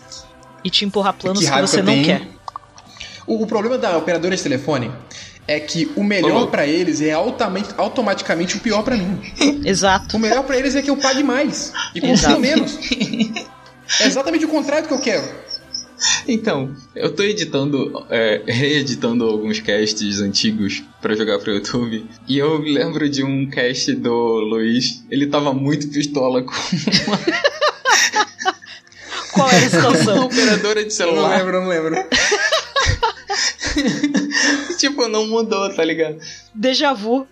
E 0.64 0.70
te 0.70 0.84
empurrar 0.84 1.12
planos 1.14 1.44
Que 1.44 1.50
que, 1.50 1.60
você 1.60 1.80
eu 1.80 1.84
não 1.84 1.92
tenho. 1.92 2.04
quer. 2.04 2.28
O, 3.26 3.42
o 3.42 3.46
problema 3.46 3.78
da 3.78 3.96
operadora 3.96 4.36
de 4.36 4.42
telefone 4.42 4.90
é 5.48 5.60
que 5.60 5.90
o 5.94 6.02
melhor 6.02 6.42
Ô. 6.42 6.46
pra 6.48 6.66
eles 6.66 7.00
é 7.00 7.12
altamente, 7.12 7.68
automaticamente 7.76 8.56
o 8.56 8.60
pior 8.60 8.82
pra 8.82 8.96
mim. 8.96 9.20
Exato. 9.64 10.16
O 10.16 10.18
melhor 10.20 10.42
pra 10.44 10.56
eles 10.56 10.74
é 10.74 10.82
que 10.82 10.90
eu 10.90 10.96
pague 10.96 11.22
mais 11.22 11.72
e 11.94 12.04
Exato. 12.04 12.40
menos. 12.40 12.76
É 14.00 14.06
exatamente 14.06 14.44
o 14.44 14.48
contrário 14.48 14.82
do 14.84 14.88
que 14.88 14.94
eu 14.94 14.98
quero. 15.00 15.24
Então, 16.28 16.74
eu 16.94 17.10
tô 17.14 17.22
editando, 17.22 18.04
é, 18.10 18.42
reeditando 18.46 19.24
alguns 19.24 19.60
casts 19.60 20.20
antigos 20.20 20.82
pra 21.00 21.14
jogar 21.16 21.38
pro 21.38 21.54
YouTube. 21.54 22.04
E 22.28 22.36
eu 22.38 22.58
lembro 22.58 23.08
de 23.08 23.24
um 23.24 23.48
cast 23.48 23.94
do 23.94 24.12
Luiz. 24.40 25.02
Ele 25.10 25.26
tava 25.26 25.54
muito 25.54 25.88
pistola 25.88 26.42
com 26.42 26.52
Qual 29.32 29.48
era 29.50 29.58
a 29.58 29.60
uma 29.60 29.70
situação? 29.96 30.24
operadora 30.26 30.74
de 30.74 30.80
Eu 30.80 30.84
não 30.84 30.90
celular. 30.90 31.38
lembro, 31.38 31.56
eu 31.56 31.60
não 31.62 31.68
lembro. 31.68 31.96
tipo, 34.78 35.08
não 35.08 35.26
mudou, 35.26 35.68
tá 35.74 35.84
ligado? 35.84 36.18
Déjà 36.54 36.92
vu. 36.92 37.26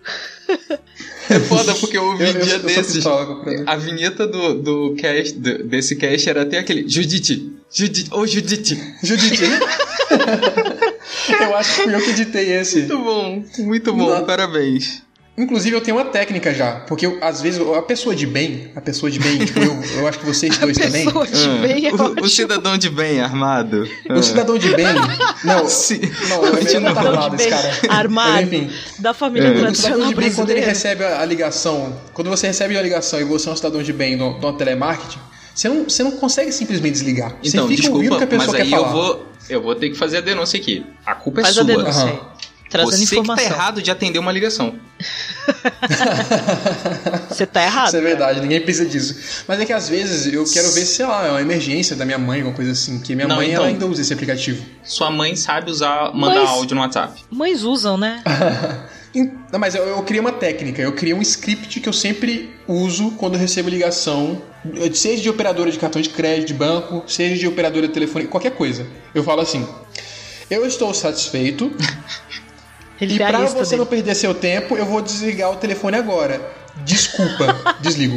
É 1.31 1.39
foda 1.41 1.74
porque 1.77 1.97
eu 1.97 2.05
ouvi 2.05 2.24
Eu, 2.24 2.31
um 2.31 2.32
eu, 2.36 2.45
dia 2.45 2.55
eu 2.57 2.62
desses. 2.62 3.03
produto. 3.03 3.65
A 3.66 3.77
vinheta 3.77 4.27
do, 4.27 4.55
do 4.61 4.95
cast, 4.97 5.35
do- 5.39 5.65
desse 5.65 5.97
cast 5.97 6.28
era 6.28 6.43
até 6.43 6.59
aquele 6.59 6.86
Judite, 6.89 7.51
Judite, 7.76 8.09
ô 8.14 8.24
Judite. 8.26 8.94
Judite. 9.02 9.42
eu 11.40 11.56
acho 11.56 11.74
que 11.76 11.82
fui 11.82 11.94
eu 11.94 12.01
que 12.01 12.10
editei 12.10 12.52
esse. 12.56 12.80
Muito 12.82 12.98
bom, 12.98 13.44
muito 13.59 13.92
bom, 13.92 14.14
Não. 14.18 14.24
parabéns. 14.24 15.02
Inclusive, 15.36 15.74
eu 15.74 15.80
tenho 15.80 15.96
uma 15.96 16.05
técnica 16.05 16.55
já. 16.55 16.76
Porque 16.86 17.05
eu, 17.05 17.18
às 17.20 17.42
vezes 17.42 17.60
a 17.60 17.82
pessoa 17.82 18.14
de 18.14 18.24
bem, 18.24 18.70
a 18.76 18.80
pessoa 18.80 19.10
de 19.10 19.18
bem, 19.18 19.44
tipo 19.44 19.59
eu, 19.59 19.82
eu 19.98 20.06
acho 20.06 20.20
que 20.20 20.24
vocês 20.24 20.56
dois 20.59 20.78
também. 20.78 21.05
Pessoa 21.06 21.26
de 21.26 21.48
Ah, 21.48 21.59
bem 21.60 21.86
é 21.88 21.92
o, 21.92 22.24
o 22.24 22.28
cidadão 22.28 22.78
de 22.78 22.88
bem 22.88 23.20
armado. 23.20 23.88
O 24.09 24.22
cidadão 24.22 24.56
de 24.56 24.72
bem. 24.76 24.86
Não, 25.42 25.66
Sim. 25.68 26.01
não, 26.28 26.42
melhor 26.42 26.52
não 26.52 26.60
tá 26.62 26.68
Cidadão 26.68 27.09
armado 27.14 27.34
esse 27.34 27.48
cara. 27.51 27.76
armado. 27.88 28.32
Mas, 28.32 28.52
enfim, 28.52 28.70
Da 29.01 29.12
família 29.12 29.48
É. 29.48 29.51
o 29.51 29.55
cidadão 29.55 29.72
tradicional 29.72 30.09
de 30.09 30.14
bem, 30.14 30.32
quando 30.32 30.51
ele 30.51 30.60
recebe 30.60 31.02
a, 31.02 31.20
a 31.20 31.24
ligação, 31.24 32.01
quando 32.12 32.30
você 32.30 32.46
recebe 32.46 32.78
a 32.78 32.82
ligação 32.82 33.20
e 33.20 33.24
você 33.24 33.48
é 33.48 33.52
um 33.52 33.56
cidadão 33.56 33.82
de 33.82 33.92
bem 33.92 34.14
no, 34.14 34.38
no 34.38 34.52
telemarketing, 34.52 35.18
você 35.55 35.68
não, 35.68 35.85
você 35.85 36.02
não 36.02 36.12
consegue 36.12 36.51
simplesmente 36.52 36.93
desligar. 36.94 37.36
Então, 37.44 37.66
você 37.68 37.76
fica 37.76 37.90
ouvindo 37.90 38.14
o 38.14 38.18
desculpa, 38.18 38.18
que 38.18 38.24
a 38.24 38.26
pessoa 38.26 38.47
mas 38.48 38.56
quer 38.56 38.62
aí 38.62 38.70
falar. 38.70 38.86
eu 38.89 38.93
vou, 38.93 39.26
eu 39.48 39.62
vou 39.62 39.74
ter 39.74 39.90
que 39.90 39.97
fazer 39.97 40.18
a 40.18 40.20
denúncia 40.20 40.59
aqui. 40.59 40.85
A 41.06 41.14
culpa 41.14 41.40
é 41.40 41.44
Faz 41.44 41.55
sua. 41.55 41.62
a 41.62 41.66
denúncia 41.66 42.02
Aham. 42.02 42.10
aí. 42.10 42.20
Trazendo 42.70 42.90
Você 42.97 43.06
que 43.06 43.20
informação. 43.20 43.48
tá 43.48 43.55
errado 43.55 43.82
de 43.82 43.90
atender 43.90 44.18
uma 44.18 44.32
ligação. 44.32 44.74
Você 47.28 47.47
tá 47.47 47.62
errado. 47.62 47.86
Isso 47.89 47.97
é 47.97 48.01
cara. 48.01 48.10
verdade, 48.16 48.40
ninguém 48.40 48.60
precisa 48.60 48.89
disso. 48.89 49.44
Mas 49.47 49.60
é 49.60 49.64
que 49.64 49.72
às 49.72 49.89
vezes 49.89 50.32
eu 50.32 50.44
quero 50.44 50.70
ver, 50.72 50.85
sei 50.85 51.06
lá, 51.06 51.26
é 51.26 51.31
uma 51.31 51.40
emergência 51.40 51.94
da 51.94 52.05
minha 52.05 52.18
mãe, 52.18 52.39
alguma 52.40 52.56
coisa 52.56 52.72
assim. 52.72 52.98
Que 52.98 53.14
minha 53.14 53.28
Não, 53.28 53.36
mãe 53.36 53.52
então. 53.52 53.64
ainda 53.64 53.86
usa 53.86 54.01
esse 54.02 54.12
aplicativo. 54.12 54.64
Sua 54.82 55.10
mãe 55.10 55.36
sabe 55.36 55.70
usar, 55.70 56.12
mandar 56.14 56.40
Mas- 56.40 56.51
áudio 56.51 56.74
no 56.74 56.81
WhatsApp. 56.82 57.22
Mães 57.31 57.62
usam, 57.62 57.97
né? 57.97 58.22
Não, 59.15 59.61
mas 59.61 59.74
eu, 59.74 59.85
eu 59.85 60.03
criei 60.03 60.20
uma 60.20 60.32
técnica, 60.32 60.82
eu 60.82 60.93
criei 60.93 61.15
um 61.15 61.23
script 61.23 61.81
que 61.81 61.89
eu 61.89 61.93
sempre 61.93 62.55
uso 62.66 63.12
quando 63.12 63.35
eu 63.35 63.41
recebo 63.41 63.69
ligação, 63.70 64.43
seja 64.93 65.23
de 65.23 65.31
operadora 65.31 65.70
de 65.70 65.78
cartão 65.78 66.03
de 66.03 66.09
crédito, 66.09 66.49
de 66.49 66.55
banco, 66.55 67.05
seja 67.07 67.36
de 67.36 67.47
operadora 67.47 67.86
de 67.86 67.95
telefone, 67.95 68.27
qualquer 68.27 68.53
coisa. 68.53 68.86
Eu 69.15 69.23
falo 69.23 69.41
assim: 69.41 69.66
Eu 70.51 70.66
estou 70.66 70.93
satisfeito 70.93 71.73
Ele 73.01 73.15
e 73.15 73.19
tem 73.19 73.27
a 73.27 73.31
pra 73.31 73.41
lista 73.41 73.59
você 73.59 73.70
dele. 73.70 73.81
não 73.81 73.86
perder 73.86 74.15
seu 74.15 74.35
tempo, 74.35 74.77
eu 74.77 74.86
vou 74.86 75.01
desligar 75.03 75.51
o 75.51 75.57
telefone 75.57 75.97
agora. 75.97 76.41
Desculpa, 76.85 77.77
desligo. 77.81 78.16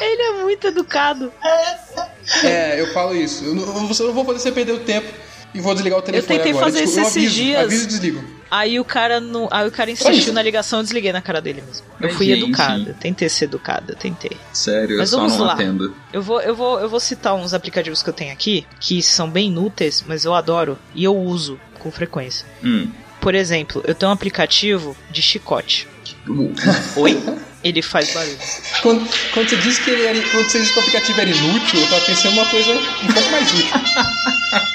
Ele 0.00 0.22
é 0.22 0.42
muito 0.42 0.66
educado. 0.66 1.32
É, 2.44 2.80
eu 2.80 2.92
falo 2.92 3.16
isso. 3.16 3.44
Eu 3.44 3.54
não, 3.54 3.62
eu 3.64 4.06
não 4.06 4.14
vou 4.14 4.24
fazer 4.24 4.38
você 4.38 4.52
perder 4.52 4.72
o 4.72 4.78
tempo 4.80 5.12
e 5.54 5.60
vou 5.60 5.74
desligar 5.74 5.98
o 5.98 6.02
telefone 6.02 6.38
tentei 6.38 6.52
agora. 6.52 6.66
fazer 6.66 6.84
isso 6.84 6.98
eu 6.98 7.02
esses 7.02 7.16
aviso, 7.16 7.34
dias. 7.34 7.60
Aviso 7.64 7.84
e 7.84 7.86
desligo. 7.86 8.24
Aí 8.50 8.78
o 8.78 8.84
cara 8.84 9.18
não, 9.18 9.48
aí 9.50 9.66
o 9.66 9.70
cara 9.70 9.90
insistiu 9.90 10.32
na 10.34 10.42
ligação, 10.42 10.80
eu 10.80 10.82
desliguei 10.82 11.10
na 11.12 11.22
cara 11.22 11.40
dele 11.40 11.62
mesmo. 11.66 11.86
Eu 11.98 12.08
Mas, 12.08 12.16
fui 12.16 12.26
gente. 12.26 12.42
educada, 12.44 12.90
eu 12.90 12.94
tentei 12.94 13.28
ser 13.28 13.46
educada, 13.46 13.92
eu 13.92 13.96
tentei. 13.96 14.36
Sério, 14.52 14.98
Mas 14.98 15.10
eu 15.10 15.18
só 15.18 15.22
vamos 15.24 15.38
não 15.38 15.46
lá. 15.46 15.54
atendo. 15.54 15.94
Eu 16.12 16.20
vou, 16.22 16.40
eu 16.42 16.54
vou, 16.54 16.78
eu 16.78 16.88
vou 16.88 17.00
citar 17.00 17.34
uns 17.34 17.54
aplicativos 17.54 18.02
que 18.02 18.10
eu 18.10 18.12
tenho 18.12 18.30
aqui 18.32 18.66
que 18.78 19.02
são 19.02 19.30
bem 19.30 19.48
inúteis, 19.48 20.04
mas 20.06 20.24
eu 20.26 20.34
adoro 20.34 20.78
e 20.94 21.02
eu 21.02 21.16
uso 21.16 21.58
com 21.78 21.90
frequência. 21.90 22.46
Hum. 22.62 22.88
Por 23.22 23.34
exemplo, 23.34 23.82
eu 23.86 23.94
tenho 23.94 24.10
um 24.10 24.14
aplicativo 24.14 24.94
de 25.10 25.22
chicote. 25.22 25.88
Oi? 26.96 27.22
Ele 27.64 27.80
faz 27.80 28.12
barulho. 28.12 28.36
Quando, 28.82 29.08
quando 29.32 29.48
você 29.48 29.56
disse 29.56 29.82
que 29.82 29.90
ele 29.90 30.02
era, 30.04 30.20
quando 30.30 30.48
você 30.50 30.58
disse 30.58 30.72
que 30.72 30.78
o 30.78 30.82
aplicativo 30.82 31.20
era 31.20 31.30
inútil, 31.30 31.80
eu 31.80 31.88
tava 31.88 32.00
pensando 32.04 32.32
uma 32.34 32.46
coisa 32.46 32.72
um 32.72 33.12
pouco 33.12 33.30
mais 33.30 33.50
útil. 33.54 33.70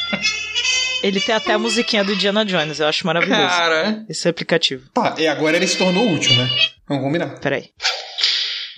Ele 1.03 1.19
tem 1.21 1.35
até 1.35 1.53
a 1.53 1.59
musiquinha 1.59 2.03
do 2.03 2.13
Indiana 2.13 2.43
Jones, 2.43 2.79
eu 2.79 2.87
acho 2.87 3.05
maravilhoso. 3.05 3.39
Cara, 3.41 4.05
Esse 4.09 4.27
aplicativo. 4.27 4.89
Tá, 4.93 5.15
e 5.17 5.27
agora 5.27 5.55
ele 5.55 5.67
se 5.67 5.77
tornou 5.77 6.11
útil, 6.11 6.35
né? 6.35 6.49
Vamos 6.87 7.03
combinar. 7.03 7.39
Peraí. 7.39 7.69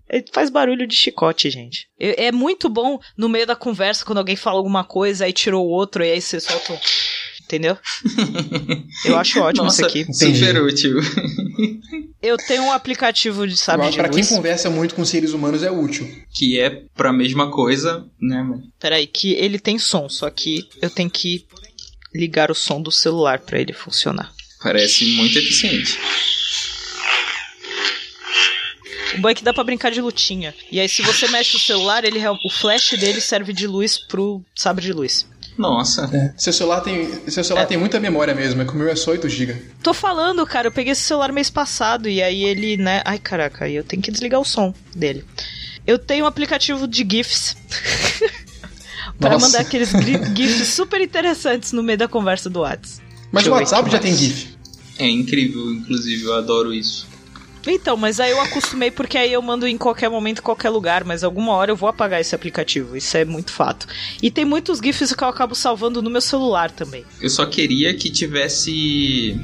Ele 0.09 0.25
faz 0.33 0.49
barulho 0.49 0.87
de 0.87 0.95
chicote, 0.95 1.49
gente. 1.51 1.87
É 1.99 2.25
é 2.27 2.31
muito 2.31 2.67
bom 2.67 2.99
no 3.17 3.29
meio 3.29 3.45
da 3.45 3.55
conversa, 3.55 4.03
quando 4.03 4.17
alguém 4.17 4.35
fala 4.35 4.57
alguma 4.57 4.83
coisa, 4.83 5.25
aí 5.25 5.31
tirou 5.33 5.65
o 5.65 5.69
outro, 5.69 6.03
e 6.03 6.11
aí 6.11 6.21
você 6.21 6.39
solta 6.39 6.73
um. 6.73 6.77
Entendeu? 7.43 7.77
Eu 9.05 9.17
acho 9.17 9.39
ótimo 9.39 9.63
nossa, 9.65 9.81
isso 9.81 9.89
aqui. 9.89 10.01
Entendi. 10.01 10.37
super 10.39 10.61
útil. 10.61 10.99
Eu 12.21 12.37
tenho 12.37 12.63
um 12.63 12.71
aplicativo 12.71 13.47
de 13.47 13.57
sabe 13.57 13.89
de 13.89 13.97
pra 13.97 14.09
quem 14.09 14.23
conversa 14.25 14.69
muito 14.69 14.93
com 14.93 15.03
seres 15.03 15.33
humanos 15.33 15.63
é 15.63 15.71
útil. 15.71 16.07
que 16.31 16.59
é 16.59 16.83
pra 16.95 17.11
mesma 17.13 17.49
coisa, 17.49 18.05
né? 18.21 18.43
mas- 18.43 18.61
Peraí, 18.79 19.07
que 19.07 19.33
ele 19.33 19.57
tem 19.57 19.79
som, 19.79 20.07
só 20.09 20.29
que 20.29 20.67
eu 20.81 20.89
tenho 20.91 21.09
que 21.09 21.45
ligar 22.13 22.49
o 22.51 22.55
som 22.55 22.81
do 22.81 22.91
celular 22.91 23.39
pra 23.39 23.59
ele 23.59 23.73
funcionar. 23.73 24.31
Parece 24.61 25.05
muito 25.15 25.37
eficiente. 25.37 25.97
O 29.15 29.21
bom 29.21 29.29
é 29.29 29.33
que 29.35 29.43
dá 29.43 29.53
pra 29.53 29.63
brincar 29.63 29.91
de 29.91 30.01
lutinha. 30.01 30.53
E 30.71 30.79
aí, 30.79 30.87
se 30.87 31.01
você 31.01 31.27
mexe 31.29 31.55
o 31.55 31.59
celular, 31.59 32.03
ele 32.05 32.19
o 32.27 32.49
flash 32.49 32.91
dele 32.99 33.19
serve 33.19 33.51
de 33.53 33.65
luz 33.67 33.97
pro 33.97 34.43
sabre 34.55 34.83
de 34.85 34.93
luz. 34.93 35.25
Nossa. 35.57 36.09
Seu 36.37 36.53
celular 36.53 36.79
tem, 36.81 37.09
seu 37.29 37.43
celular 37.43 37.63
É. 37.63 37.65
tem 37.65 37.77
muita 37.77 37.99
memória 37.99 38.33
mesmo, 38.33 38.61
é 38.61 38.65
que 38.65 38.71
o 38.71 38.75
meu 38.75 38.87
é 38.87 38.95
só 38.95 39.11
8 39.11 39.27
GB. 39.27 39.55
Tô 39.83 39.93
falando, 39.93 40.45
cara, 40.45 40.67
eu 40.67 40.71
peguei 40.71 40.93
esse 40.93 41.01
celular 41.01 41.31
mês 41.33 41.49
passado 41.49 42.07
e 42.07 42.21
aí 42.23 42.43
ele, 42.45 42.77
né? 42.77 43.01
Ai, 43.03 43.19
caraca, 43.19 43.65
aí 43.65 43.75
eu 43.75 43.83
tenho 43.83 44.01
que 44.01 44.11
desligar 44.11 44.39
o 44.39 44.45
som 44.45 44.73
dele. 44.95 45.25
Eu 45.85 45.97
tenho 45.99 46.23
um 46.23 46.27
aplicativo 46.27 46.87
de 46.87 47.05
GIFs. 47.09 47.57
pra 49.19 49.31
Nossa. 49.31 49.45
mandar 49.45 49.61
aqueles 49.61 49.89
GIFs 50.35 50.67
super 50.69 51.01
interessantes 51.01 51.71
no 51.71 51.83
meio 51.83 51.97
da 51.97 52.07
conversa 52.07 52.49
do 52.49 52.61
Whats. 52.61 53.01
Mas 53.31 53.45
o 53.45 53.51
WhatsApp 53.51 53.91
já 53.91 53.99
tem. 53.99 54.15
GIF. 54.15 54.57
É 54.97 55.07
incrível, 55.07 55.71
inclusive, 55.71 56.23
eu 56.23 56.33
adoro 56.33 56.73
isso. 56.73 57.07
Então, 57.67 57.97
mas 57.97 58.19
aí 58.19 58.31
eu 58.31 58.41
acostumei 58.41 58.89
porque 58.89 59.17
aí 59.17 59.31
eu 59.31 59.41
mando 59.41 59.67
em 59.67 59.77
qualquer 59.77 60.09
momento, 60.09 60.39
em 60.39 60.41
qualquer 60.41 60.69
lugar, 60.69 61.03
mas 61.03 61.23
alguma 61.23 61.53
hora 61.53 61.71
eu 61.71 61.75
vou 61.75 61.89
apagar 61.89 62.19
esse 62.19 62.33
aplicativo, 62.33 62.95
isso 62.95 63.15
é 63.17 63.25
muito 63.25 63.51
fato. 63.51 63.85
E 64.21 64.31
tem 64.31 64.45
muitos 64.45 64.79
GIFs 64.79 65.13
que 65.13 65.23
eu 65.23 65.27
acabo 65.27 65.53
salvando 65.53 66.01
no 66.01 66.09
meu 66.09 66.21
celular 66.21 66.71
também. 66.71 67.05
Eu 67.21 67.29
só 67.29 67.45
queria 67.45 67.93
que 67.93 68.09
tivesse 68.09 69.37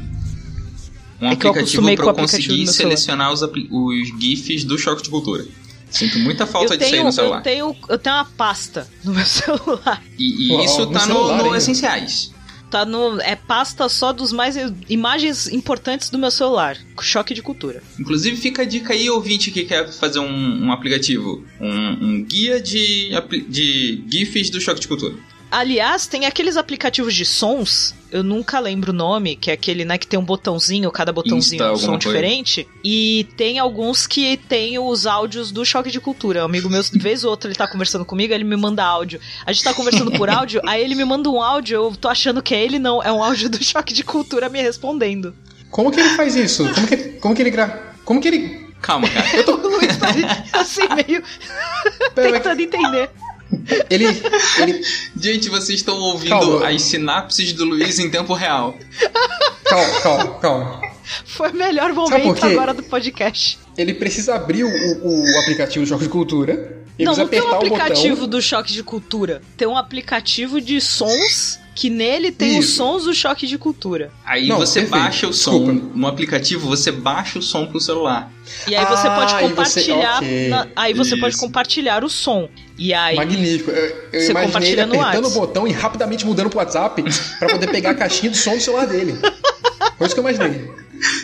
um 1.22 1.27
É 1.27 1.34
aplicativo 1.34 1.84
com 1.84 1.89
eu 1.89 2.14
conseguir 2.14 2.68
selecionar 2.68 3.31
os, 3.31 3.41
os 3.41 4.07
GIFs 4.19 4.64
do 4.64 4.77
Choque 4.77 5.03
de 5.03 5.10
Cultura. 5.10 5.45
Sinto 5.90 6.20
muita 6.20 6.45
falta 6.45 6.74
eu 6.74 6.78
disso 6.78 6.90
aí 6.90 6.91
tenho, 6.91 7.03
no 7.03 7.10
eu 7.10 7.14
celular. 7.14 7.41
tenho, 7.41 7.76
eu 7.90 7.98
tenho 7.98 8.16
uma 8.16 8.26
pasta 8.26 8.88
no 9.03 9.14
meu 9.14 9.26
celular. 9.26 10.03
E, 10.18 10.48
e 10.48 10.52
Uau, 10.52 10.66
isso 10.66 10.80
no 10.80 10.91
tá 10.91 10.99
no, 10.99 11.06
celular 11.06 11.44
no. 11.44 11.56
Essenciais. 11.56 12.32
Tá 12.70 12.84
no. 12.84 13.22
É 13.22 13.36
pasta 13.36 13.88
só 13.88 14.12
dos 14.12 14.34
mais. 14.34 14.56
imagens 14.90 15.48
importantes 15.48 16.10
do 16.10 16.18
meu 16.18 16.32
celular. 16.32 16.78
Choque 16.99 17.34
de 17.34 17.41
cultura. 17.41 17.82
Inclusive, 17.99 18.36
fica 18.36 18.64
a 18.64 18.66
dica 18.66 18.94
aí, 18.94 19.10
ouvinte 19.10 19.52
que 19.52 19.64
quer 19.64 19.90
fazer 19.91 20.20
um, 20.20 20.66
um 20.66 20.72
aplicativo. 20.72 21.45
Um, 21.62 21.91
um 22.02 22.24
guia 22.24 22.60
de, 22.60 23.12
de 23.48 24.03
GIFs 24.10 24.49
do 24.49 24.60
Choque 24.60 24.82
de 24.82 24.88
Cultura. 24.88 25.16
Aliás, 25.56 26.06
tem 26.06 26.26
aqueles 26.26 26.57
aplicativos 26.57 27.15
de 27.15 27.23
sons, 27.23 27.95
eu 28.11 28.22
nunca 28.22 28.60
lembro 28.60 28.91
o 28.91 28.94
nome, 28.94 29.38
que 29.38 29.49
é 29.49 29.53
aquele, 29.53 29.86
né, 29.86 29.98
que 29.98 30.06
tem 30.06 30.19
um 30.19 30.26
botãozinho, 30.26 30.91
cada 30.91 31.14
botãozinho 31.14 31.64
Insta, 31.64 31.72
um 31.72 31.77
som 31.77 31.86
coisa. 31.91 32.10
diferente. 32.10 32.68
E 32.84 33.26
tem 33.38 33.57
alguns 33.57 34.06
que 34.06 34.36
tem 34.36 34.77
os 34.77 35.07
áudios 35.07 35.53
do 35.53 35.64
Choque 35.64 35.90
de 35.90 36.02
Cultura. 36.02 36.41
Um 36.41 36.45
amigo 36.45 36.69
meu, 36.69 36.84
de 36.84 36.99
vez 36.99 37.23
ou 37.23 37.30
outra, 37.32 37.48
ele 37.49 37.56
tá 37.56 37.69
conversando 37.69 38.03
comigo, 38.03 38.34
ele 38.34 38.44
me 38.44 38.57
manda 38.57 38.84
áudio. 38.84 39.18
A 39.45 39.53
gente 39.53 39.64
tá 39.64 39.73
conversando 39.73 40.11
por 40.11 40.27
áudio, 40.30 40.60
aí 40.68 40.84
ele 40.84 40.94
me 40.94 41.06
manda 41.06 41.30
um 41.30 41.41
áudio, 41.41 41.76
eu 41.76 41.95
tô 41.95 42.10
achando 42.10 42.44
que 42.44 42.53
é 42.53 42.61
ele, 42.61 42.77
não. 42.77 43.02
É 43.02 43.10
um 43.10 43.23
áudio 43.23 43.48
do 43.48 43.64
Choque 43.64 43.94
de 43.94 44.03
Cultura 44.03 44.49
me 44.49 44.61
respondendo. 44.61 45.34
Como 45.72 45.90
que 45.90 46.02
ele 46.02 46.10
faz 46.18 46.36
isso? 46.36 46.69
Como 46.73 46.86
que, 46.86 46.98
como 46.98 47.34
que 47.34 47.41
ele 47.41 47.52
gra... 47.52 47.94
Como 48.03 48.19
que 48.19 48.27
ele... 48.27 48.65
Calma, 48.82 49.07
cara. 49.10 49.26
O 49.49 49.68
Luiz 49.69 49.95
tá 49.98 50.10
assim, 50.60 50.82
meio 50.94 51.23
Pera, 52.14 52.34
tentando 52.34 52.61
entender. 52.61 53.10
Ele... 53.89 54.05
ele... 54.59 54.81
Gente, 55.19 55.49
vocês 55.49 55.80
estão 55.80 55.97
ouvindo 55.99 56.30
Calma. 56.30 56.67
as 56.67 56.81
sinapses 56.81 57.53
do 57.53 57.65
Luiz 57.65 57.99
em 57.99 58.09
tempo 58.09 58.34
real. 58.34 58.77
Calma, 59.63 60.01
calma, 60.01 60.39
calma. 60.39 60.81
Foi 61.26 61.51
o 61.51 61.55
melhor 61.55 61.93
momento 61.93 62.45
agora 62.45 62.73
do 62.73 62.84
podcast. 62.84 63.59
Ele 63.77 63.93
precisa 63.93 64.35
abrir 64.35 64.63
o, 64.63 64.69
o, 64.69 65.23
o 65.23 65.39
aplicativo 65.39 65.85
do 65.85 65.89
Choque 65.89 66.03
de 66.03 66.09
Cultura. 66.09 66.84
Ele 66.97 67.09
não, 67.09 67.15
não 67.15 67.27
tem 67.27 67.41
um 67.41 67.51
aplicativo 67.51 68.15
botão. 68.15 68.30
do 68.30 68.41
Choque 68.41 68.73
de 68.73 68.84
Cultura. 68.84 69.41
Tem 69.57 69.67
um 69.67 69.77
aplicativo 69.77 70.61
de 70.61 70.80
sons 70.80 71.59
que 71.76 71.89
nele 71.89 72.31
tem 72.31 72.57
os 72.57 72.65
Isso. 72.65 72.77
sons 72.77 73.03
do 73.03 73.14
choque 73.14 73.45
de 73.45 73.57
cultura. 73.57 74.10
Aí 74.26 74.47
Não, 74.47 74.57
você 74.57 74.80
perfeito. 74.80 75.03
baixa 75.03 75.27
o 75.27 75.34
som 75.34 75.65
Desculpa. 75.65 75.91
no 75.93 76.07
aplicativo, 76.07 76.68
você 76.68 76.89
baixa 76.91 77.38
o 77.38 77.41
som 77.41 77.65
pro 77.68 77.81
celular. 77.81 78.31
E 78.68 78.73
aí 78.76 78.85
você 78.85 79.07
Ah, 79.07 79.15
pode 79.15 79.31
você- 79.34 79.41
compartilhar. 79.49 80.18
ok. 80.18 80.49
na- 80.49 80.68
aí 80.76 80.93
você 80.93 81.18
pode 81.18 81.34
Isso. 81.35 81.43
compartilhar 81.43 82.03
o 82.06 82.10
som. 82.10 82.47
E 82.77 82.93
aí. 82.93 83.15
Magnífico. 83.18 83.72
Eu, 83.72 83.95
eu 84.14 84.22
Você 84.22 84.31
imaginei 84.31 84.72
ele 84.72 84.81
apertando 84.81 85.26
o 85.27 85.31
botão 85.31 85.68
e 85.68 85.72
rapidamente 85.72 86.26
mudando 86.26 86.49
pro 86.49 86.60
WhatsApp 86.60 87.03
pra 87.39 87.49
poder 87.49 87.68
pegar 87.69 87.89
a 87.91 87.93
caixinha 87.95 88.31
do 88.31 88.38
som 88.38 88.56
do 88.56 88.61
celular 88.61 88.85
dele. 88.88 89.18
Foi 89.97 90.07
isso 90.07 90.15
que 90.15 90.22
eu 90.22 90.30
imaginei. 90.30 90.72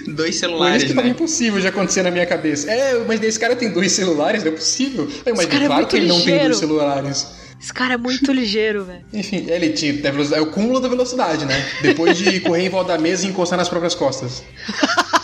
Dois 0.05 0.15
Foi 0.17 0.29
isso 0.29 0.39
celulares, 0.39 0.83
que 0.83 0.89
tava 0.93 1.03
né? 1.07 1.13
impossível 1.13 1.59
de 1.61 1.67
acontecer 1.67 2.03
na 2.03 2.11
minha 2.11 2.25
cabeça. 2.25 2.69
É, 2.69 2.97
imaginei, 3.01 3.29
esse 3.29 3.39
cara 3.39 3.55
tem 3.55 3.71
dois 3.71 3.91
celulares, 3.93 4.43
não 4.43 4.51
é 4.51 4.55
possível. 4.55 5.07
Eu 5.25 5.33
imaginei, 5.33 5.57
é 5.57 5.65
claro 5.67 5.73
muito 5.75 5.89
que 5.89 5.95
ele 5.95 6.07
não 6.07 6.17
tem 6.17 6.25
ligeiro. 6.25 6.45
dois 6.49 6.57
celulares. 6.57 7.27
Esse 7.61 7.73
cara 7.73 7.93
é 7.93 7.97
muito 7.97 8.31
ligeiro, 8.33 8.85
velho. 8.85 9.05
Enfim, 9.13 9.45
ele 9.47 9.69
tinha 9.69 9.93
é 10.35 10.41
o 10.41 10.47
cúmulo 10.47 10.79
da 10.79 10.87
velocidade, 10.87 11.45
né? 11.45 11.69
Depois 11.81 12.17
de 12.17 12.39
correr 12.41 12.65
em 12.65 12.69
volta 12.69 12.93
da 12.93 12.97
mesa 12.97 13.25
e 13.25 13.29
encostar 13.29 13.57
nas 13.57 13.69
próprias 13.69 13.93
costas. 13.93 14.43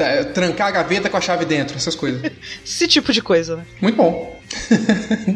Tá, 0.00 0.24
trancar 0.24 0.68
a 0.68 0.70
gaveta 0.70 1.10
com 1.10 1.18
a 1.18 1.20
chave 1.20 1.44
dentro, 1.44 1.76
essas 1.76 1.94
coisas. 1.94 2.22
Esse 2.64 2.88
tipo 2.88 3.12
de 3.12 3.20
coisa, 3.20 3.56
né? 3.56 3.66
Muito 3.82 3.96
bom. 3.96 4.40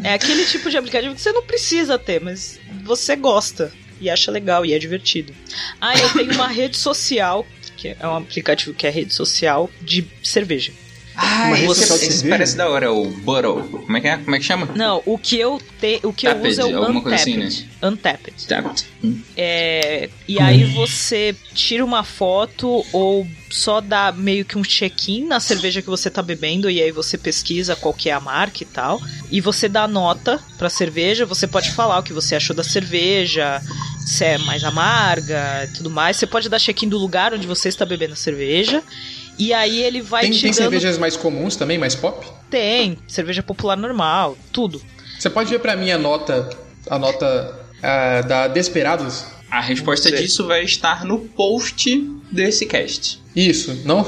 É 0.03 0.15
aquele 0.15 0.47
tipo 0.47 0.71
de 0.71 0.79
aplicativo 0.79 1.15
que 1.15 1.21
você 1.21 1.33
não 1.33 1.43
precisa 1.43 1.99
ter, 1.99 2.19
mas 2.19 2.59
você 2.83 3.15
gosta 3.15 3.71
e 4.01 4.09
acha 4.09 4.31
legal 4.31 4.65
e 4.65 4.73
é 4.73 4.79
divertido. 4.79 5.35
Ah, 5.79 5.99
eu 5.99 6.09
tenho 6.15 6.33
uma 6.33 6.49
rede 6.49 6.79
social, 6.79 7.47
que 7.77 7.89
é 7.89 8.07
um 8.09 8.17
aplicativo 8.17 8.73
que 8.73 8.87
é 8.87 8.91
rede 8.91 9.13
social 9.13 9.71
de 9.83 10.07
cerveja. 10.23 10.73
Ah, 11.17 11.53
esse, 11.53 11.99
de 11.99 12.07
esse 12.07 12.29
parece 12.29 12.57
da 12.57 12.69
hora, 12.69 12.93
o 12.93 13.09
Bottle. 13.11 13.63
Como 13.63 13.97
é 13.97 14.01
que 14.01 14.09
é? 14.09 14.17
Como 14.17 14.35
é 14.35 14.39
que 14.39 14.45
chama? 14.45 14.69
Não, 14.75 15.03
o 15.07 15.17
que 15.17 15.39
eu 15.39 15.61
te, 15.81 16.01
o 16.03 16.13
que 16.13 16.27
eu 16.27 16.35
Tapped, 16.35 16.49
uso 16.49 16.61
é 16.61 16.65
o 16.65 16.69
Untapped. 16.69 17.03
coisa 17.03 17.17
assim, 17.17 17.37
né? 17.37 17.49
Untapped. 17.83 18.47
Tapped. 18.47 18.87
É, 19.37 20.09
e 20.27 20.41
aí 20.41 20.65
você 20.65 21.37
tira 21.55 21.85
uma 21.85 22.03
foto 22.03 22.85
ou 22.93 23.27
só 23.51 23.81
dá 23.81 24.11
meio 24.11 24.45
que 24.45 24.59
um 24.59 24.63
check-in 24.63 25.27
na 25.27 25.39
cerveja 25.39 25.81
que 25.81 25.89
você 25.89 26.11
tá 26.11 26.23
bebendo 26.23 26.69
e 26.69 26.83
aí 26.83 26.91
você 26.91 27.17
pesquisa 27.17 27.77
qual 27.77 27.95
que 27.95 28.11
é 28.11 28.13
a 28.13 28.21
marca 28.21 28.63
e 28.63 28.67
tal. 28.67 29.01
E 29.31 29.41
você 29.41 29.69
dá 29.69 29.87
nota 29.87 30.41
pra 30.59 30.69
cerveja, 30.69 31.25
você 31.25 31.47
pode 31.47 31.71
falar 31.71 31.99
o 31.99 32.03
que 32.03 32.13
você 32.13 32.35
achou 32.35 32.57
da 32.57 32.65
cerveja, 32.65 33.63
se 34.05 34.25
é 34.25 34.39
mais 34.39 34.65
amarga 34.65 35.65
e 35.65 35.77
tudo 35.77 35.91
mais. 35.91 36.17
Você 36.17 36.27
pode 36.27 36.49
dar 36.49 36.59
check-in 36.59 36.89
do 36.89 36.99
lugar 36.99 37.33
onde 37.33 37.47
você 37.47 37.69
está 37.69 37.85
bebendo 37.85 38.15
a 38.15 38.17
cerveja. 38.17 38.83
E 39.39 39.53
aí 39.53 39.83
ele 39.83 40.01
vai 40.01 40.23
Tem, 40.23 40.31
te 40.31 40.41
tem 40.43 40.51
dando... 40.51 40.57
cervejas 40.57 40.99
mais 40.99 41.17
comuns 41.17 41.57
também, 41.57 41.79
mais 41.79 41.95
pop? 41.95 42.27
Tem, 42.49 42.99
cerveja 43.09 43.43
popular 43.43 43.77
normal, 43.77 44.37
tudo. 44.53 44.81
Você 45.19 45.29
pode 45.31 45.51
ver 45.51 45.59
pra 45.59 45.77
mim 45.77 45.91
a 45.91 45.99
nota, 45.99 46.49
a 46.89 46.99
nota 46.99 47.61
ah, 47.83 48.23
da 48.23 48.49
Desperados? 48.49 49.25
A 49.51 49.61
resposta 49.61 50.11
disso 50.11 50.47
vai 50.47 50.65
estar 50.65 51.05
no 51.05 51.19
post 51.19 51.97
desse 52.31 52.67
cast. 52.67 53.23
Isso, 53.35 53.83
não? 53.85 54.07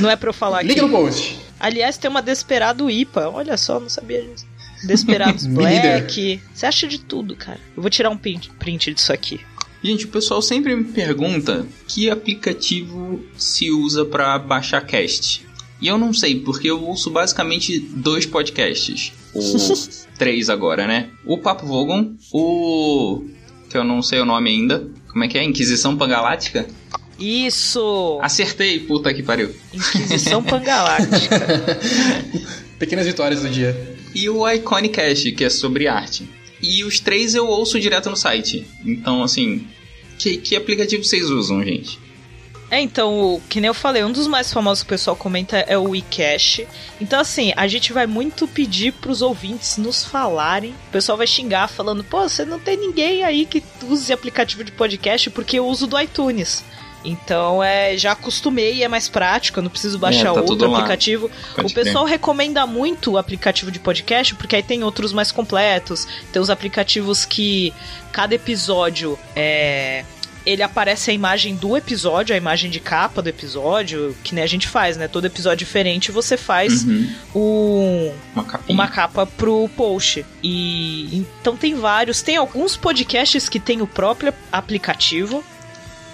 Não 0.00 0.10
é 0.10 0.16
pra 0.16 0.28
eu 0.28 0.32
falar 0.34 0.58
aqui. 0.58 0.68
Liga 0.68 0.82
no 0.82 0.90
post. 0.90 1.38
Aliás, 1.58 1.98
tem 1.98 2.10
uma 2.10 2.22
Desperado 2.22 2.90
IPA. 2.90 3.28
Olha 3.28 3.56
só, 3.56 3.80
não 3.80 3.88
sabia 3.88 4.22
disso. 4.22 4.46
Desperados. 4.84 5.44
Black. 5.48 6.40
Você 6.54 6.66
acha 6.66 6.86
de 6.86 6.98
tudo, 6.98 7.36
cara. 7.36 7.60
Eu 7.76 7.82
vou 7.82 7.90
tirar 7.90 8.10
um 8.10 8.16
print, 8.16 8.50
print 8.58 8.94
disso 8.94 9.12
aqui. 9.12 9.40
Gente, 9.82 10.04
o 10.04 10.08
pessoal 10.08 10.42
sempre 10.42 10.76
me 10.76 10.84
pergunta 10.84 11.66
que 11.88 12.10
aplicativo 12.10 13.24
se 13.36 13.70
usa 13.70 14.04
pra 14.04 14.38
baixar 14.38 14.82
cast. 14.82 15.46
E 15.80 15.88
eu 15.88 15.96
não 15.96 16.12
sei, 16.12 16.38
porque 16.40 16.68
eu 16.70 16.82
ouço 16.82 17.10
basicamente 17.10 17.78
dois 17.78 18.26
podcasts. 18.26 19.12
O 19.34 19.40
três 20.18 20.50
agora, 20.50 20.86
né? 20.86 21.08
O 21.24 21.38
Papo 21.38 21.66
Vogon, 21.66 22.12
o. 22.30 23.24
que 23.70 23.76
eu 23.76 23.84
não 23.84 24.02
sei 24.02 24.20
o 24.20 24.26
nome 24.26 24.50
ainda. 24.50 24.86
Como 25.08 25.24
é 25.24 25.28
que 25.28 25.38
é? 25.38 25.42
Inquisição 25.42 25.96
Pangalática? 25.96 26.66
Isso! 27.18 28.18
Acertei, 28.22 28.80
puta 28.80 29.12
que 29.14 29.22
pariu. 29.22 29.54
Inquisição 29.72 30.42
Pangaláctica. 30.44 31.46
Pequenas 32.78 33.06
vitórias 33.06 33.40
do 33.40 33.48
dia. 33.48 33.96
E 34.14 34.28
o 34.28 34.48
Iconicast, 34.48 35.32
que 35.32 35.44
é 35.44 35.50
sobre 35.50 35.86
arte. 35.86 36.28
E 36.62 36.84
os 36.84 37.00
três 37.00 37.34
eu 37.34 37.46
ouço 37.46 37.80
direto 37.80 38.10
no 38.10 38.16
site. 38.16 38.66
Então, 38.84 39.22
assim. 39.22 39.66
Que, 40.18 40.36
que 40.36 40.54
aplicativo 40.54 41.02
vocês 41.02 41.30
usam, 41.30 41.64
gente? 41.64 41.98
É, 42.70 42.80
então, 42.80 43.42
que 43.48 43.60
nem 43.60 43.66
eu 43.66 43.74
falei, 43.74 44.04
um 44.04 44.12
dos 44.12 44.28
mais 44.28 44.52
famosos 44.52 44.84
que 44.84 44.86
o 44.86 44.90
pessoal 44.90 45.16
comenta 45.16 45.58
é 45.58 45.76
o 45.76 45.88
WeCache. 45.90 46.68
Então, 47.00 47.18
assim, 47.18 47.52
a 47.56 47.66
gente 47.66 47.92
vai 47.92 48.06
muito 48.06 48.46
pedir 48.46 48.92
pros 48.92 49.22
ouvintes 49.22 49.76
nos 49.76 50.04
falarem. 50.04 50.70
O 50.70 50.92
pessoal 50.92 51.18
vai 51.18 51.26
xingar 51.26 51.66
falando, 51.66 52.04
pô, 52.04 52.22
você 52.22 52.44
não 52.44 52.60
tem 52.60 52.76
ninguém 52.76 53.24
aí 53.24 53.44
que 53.44 53.60
use 53.82 54.12
aplicativo 54.12 54.62
de 54.62 54.70
podcast 54.70 55.28
porque 55.30 55.58
eu 55.58 55.66
uso 55.66 55.88
do 55.88 56.00
iTunes. 56.00 56.62
Então, 57.04 57.62
é, 57.62 57.96
já 57.96 58.12
acostumei 58.12 58.74
e 58.76 58.82
é 58.82 58.88
mais 58.88 59.08
prático, 59.08 59.58
eu 59.58 59.62
não 59.62 59.70
preciso 59.70 59.98
baixar 59.98 60.34
tá 60.34 60.42
tudo 60.42 60.64
outro 60.64 60.74
aplicativo. 60.74 61.30
O 61.64 61.72
pessoal 61.72 62.04
recomenda 62.04 62.66
muito 62.66 63.12
o 63.12 63.18
aplicativo 63.18 63.70
de 63.70 63.78
podcast, 63.78 64.34
porque 64.34 64.56
aí 64.56 64.62
tem 64.62 64.84
outros 64.84 65.12
mais 65.12 65.32
completos. 65.32 66.06
Tem 66.32 66.40
os 66.42 66.50
aplicativos 66.50 67.24
que 67.24 67.72
cada 68.12 68.34
episódio 68.34 69.18
é. 69.34 70.04
Ele 70.46 70.62
aparece 70.62 71.10
a 71.10 71.14
imagem 71.14 71.54
do 71.54 71.76
episódio, 71.76 72.34
a 72.34 72.38
imagem 72.38 72.70
de 72.70 72.80
capa 72.80 73.20
do 73.20 73.28
episódio, 73.28 74.16
que 74.24 74.34
nem 74.34 74.42
a 74.42 74.46
gente 74.46 74.66
faz, 74.66 74.96
né? 74.96 75.06
Todo 75.06 75.26
episódio 75.26 75.58
diferente 75.66 76.10
você 76.10 76.34
faz 76.34 76.82
Uhum. 76.82 77.12
um, 77.34 78.12
Uma 78.34 78.44
capinha. 78.44 78.74
uma 78.74 78.88
capa 78.88 79.26
pro 79.26 79.68
post. 79.76 80.24
E 80.42 81.14
então 81.14 81.56
tem 81.56 81.74
vários. 81.74 82.22
Tem 82.22 82.36
alguns 82.38 82.74
podcasts 82.76 83.50
que 83.50 83.60
tem 83.60 83.82
o 83.82 83.86
próprio 83.86 84.32
aplicativo. 84.50 85.44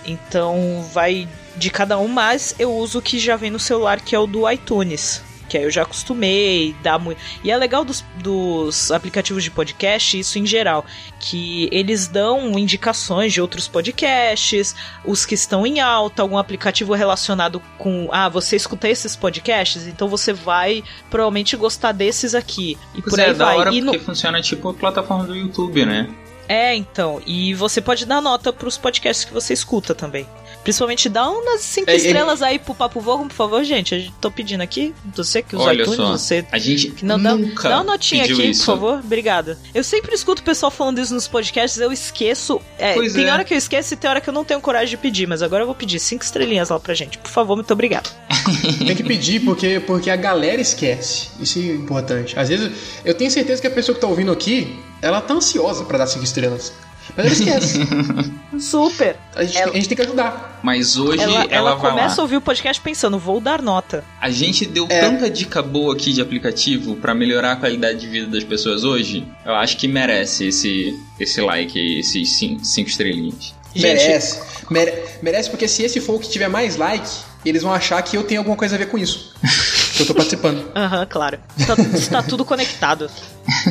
Então 0.07 0.85
vai 0.93 1.29
de 1.57 1.71
cada 1.71 1.99
um, 1.99 2.09
mas 2.09 2.55
eu 2.59 2.73
uso 2.75 2.99
o 2.99 3.03
que 3.03 3.19
já 3.19 3.37
vem 3.37 3.51
no 3.51 3.59
celular, 3.59 4.01
que 4.01 4.15
é 4.15 4.19
o 4.19 4.27
do 4.27 4.49
iTunes. 4.51 5.25
Que 5.49 5.57
aí 5.57 5.63
eu 5.63 5.71
já 5.71 5.83
acostumei, 5.83 6.75
dá 6.83 6.99
muito. 6.99 7.21
E 7.45 7.53
é 7.53 7.57
legal 7.57 7.85
dos, 7.85 8.05
dos 8.21 8.91
aplicativos 8.91 9.45
de 9.45 9.51
podcast, 9.53 10.19
isso 10.19 10.41
em 10.41 10.45
geral, 10.45 10.85
que 11.21 11.69
eles 11.71 12.09
dão 12.09 12.59
indicações 12.59 13.33
de 13.33 13.41
outros 13.41 13.69
podcasts, 13.69 14.75
os 15.05 15.25
que 15.25 15.35
estão 15.37 15.65
em 15.65 15.79
alta, 15.79 16.21
algum 16.21 16.37
aplicativo 16.37 16.95
relacionado 16.95 17.63
com. 17.79 18.09
Ah, 18.11 18.29
você 18.29 18.57
escuta 18.57 18.89
esses 18.89 19.15
podcasts, 19.15 19.87
então 19.87 20.09
você 20.09 20.33
vai 20.33 20.83
provavelmente 21.09 21.57
gostar 21.57 21.93
desses 21.93 22.35
aqui. 22.35 22.77
E 22.93 23.01
Pois 23.01 23.11
por 23.15 23.21
é, 23.21 23.27
aí 23.27 23.35
da 23.35 23.45
vai. 23.45 23.57
hora 23.57 23.73
E 23.73 23.81
no- 23.81 23.93
porque 23.93 24.05
funciona 24.05 24.43
tipo 24.43 24.69
a 24.69 24.75
plataforma 24.75 25.25
do 25.27 25.35
YouTube, 25.37 25.87
né? 25.87 26.09
É, 26.49 26.75
então. 26.75 27.21
E 27.27 27.55
você 27.55 27.81
pode 27.81 28.07
dar 28.07 28.21
nota 28.21 28.53
pros 28.53 28.77
podcasts 28.77 29.25
que 29.25 29.33
você 29.33 29.53
escuta 29.53 29.95
também. 29.95 30.27
Principalmente 30.67 31.09
dá 31.09 31.31
umas 31.31 31.61
cinco 31.61 31.89
É, 31.89 31.93
é- 31.93 31.97
estrelas 31.97 32.43
aí 32.43 32.59
pro 32.59 32.75
Papo 32.75 33.01
Vogo, 33.01 33.27
por 33.27 33.35
favor, 33.35 33.63
gente. 33.63 33.95
Eu 33.95 34.13
tô 34.21 34.33
pedindo 34.33 34.63
aqui. 34.63 34.93
Você 35.15 35.41
que 35.41 35.55
usa 35.55 35.65
Olha 35.65 35.83
iTunes, 35.83 35.97
só, 35.97 36.11
você. 36.11 36.45
a 36.51 36.59
gente 36.59 36.91
que 36.91 37.05
não 37.05 37.23
dá, 37.23 37.37
nunca 37.37 37.69
dá 37.69 37.77
uma 37.77 37.85
notinha 37.85 38.23
pediu 38.23 38.39
aqui, 38.39 38.51
isso. 38.51 38.65
por 38.65 38.73
favor. 38.73 38.99
Obrigada. 38.99 39.57
Eu 39.73 39.85
sempre 39.85 40.13
escuto 40.13 40.43
o 40.43 40.45
pessoal 40.45 40.73
falando 40.73 41.01
isso 41.01 41.15
nos 41.15 41.29
podcasts, 41.29 41.79
eu 41.81 41.93
esqueço. 41.93 42.61
É, 42.79 42.95
tem 42.95 43.27
é. 43.29 43.33
hora 43.33 43.45
que 43.45 43.55
eu 43.55 43.59
esqueço 43.59 43.95
e 43.95 43.97
tem 43.97 44.11
hora 44.11 44.21
que 44.21 44.29
eu 44.29 44.35
não 44.35 44.45
tenho 44.45 44.61
coragem 44.61 44.89
de 44.89 44.97
pedir, 44.97 45.29
mas 45.29 45.41
agora 45.41 45.63
eu 45.63 45.67
vou 45.67 45.75
pedir 45.77 46.01
cinco 46.01 46.25
estrelinhas 46.25 46.69
lá 46.71 46.81
pra 46.81 46.95
gente. 46.95 47.17
Por 47.19 47.31
favor, 47.31 47.55
muito 47.55 47.73
obrigada. 47.73 48.11
Tem 48.85 48.97
que 48.97 49.05
pedir 49.05 49.45
porque, 49.45 49.79
porque 49.87 50.11
a 50.11 50.17
galera 50.17 50.61
esquece. 50.61 51.29
Isso 51.41 51.61
é 51.61 51.63
importante. 51.63 52.37
Às 52.37 52.49
vezes, 52.49 52.73
eu 53.05 53.15
tenho 53.15 53.31
certeza 53.31 53.61
que 53.61 53.69
a 53.69 53.71
pessoa 53.71 53.95
que 53.95 54.01
tá 54.01 54.07
ouvindo 54.09 54.33
aqui, 54.33 54.77
ela 55.01 55.21
tá 55.21 55.35
ansiosa 55.35 55.85
pra 55.85 55.99
dar 55.99 56.07
cinco 56.09 56.25
estrelas. 56.25 56.73
Mas 57.17 57.27
ela 57.27 57.33
esquece. 57.33 57.81
Super. 58.59 59.17
A 59.35 59.45
gente, 59.45 59.59
Ela- 59.59 59.73
a 59.73 59.75
gente 59.75 59.89
tem 59.89 59.97
que 59.97 60.03
ajudar. 60.03 60.61
Mas 60.63 60.97
hoje 60.97 61.23
Ela, 61.23 61.43
ela, 61.43 61.47
ela 61.55 61.75
vai 61.77 61.91
começa 61.91 62.21
a 62.21 62.25
ouvir 62.25 62.37
o 62.37 62.41
podcast 62.41 62.81
pensando, 62.83 63.19
vou 63.19 63.41
dar 63.41 63.61
nota. 63.61 64.03
A 64.21 64.31
gente 64.31 64.65
deu 64.65 64.87
É. 64.89 65.01
tanta 65.01 65.29
dica 65.31 65.63
boa 65.63 65.95
aqui 65.95 66.13
de 66.13 66.21
aplicativo 66.21 66.97
pra 66.97 67.15
melhorar 67.15 67.53
a 67.53 67.57
qualidade 67.57 68.01
de 68.01 68.07
vida 68.07 68.27
das 68.29 68.45
pessoas 68.45 68.83
hoje. 68.83 69.27
Eu 69.45 69.55
acho 69.55 69.77
que 69.77 69.87
merece 69.87 70.49
esse, 70.49 70.99
esse 71.21 71.41
like 71.41 71.79
aí, 71.79 72.01
esses 72.01 72.31
cin- 72.39 72.59
cinco 72.63 72.89
estrelinhas. 72.89 73.55
Merece. 73.75 74.41
Mere- 74.71 75.05
merece 75.23 75.51
porque 75.51 75.69
se 75.69 75.83
esse 75.83 76.01
for 76.01 76.15
o 76.15 76.19
que 76.19 76.31
tiver 76.31 76.49
mais 76.49 76.77
like, 76.77 77.09
eles 77.45 77.63
vão 77.63 77.73
achar 77.73 78.01
que 78.03 78.17
eu 78.17 78.25
tenho 78.25 78.41
alguma 78.41 78.57
coisa 78.57 78.75
a 78.75 78.79
ver 78.79 78.87
com 78.89 78.97
isso. 78.99 79.35
que 79.97 80.03
eu 80.03 80.07
tô 80.07 80.15
participando. 80.15 80.71
Aham, 80.77 81.07
claro. 81.07 81.39
Está, 81.57 81.75
está 81.75 82.23
tudo 82.23 82.45
conectado. 82.45 83.11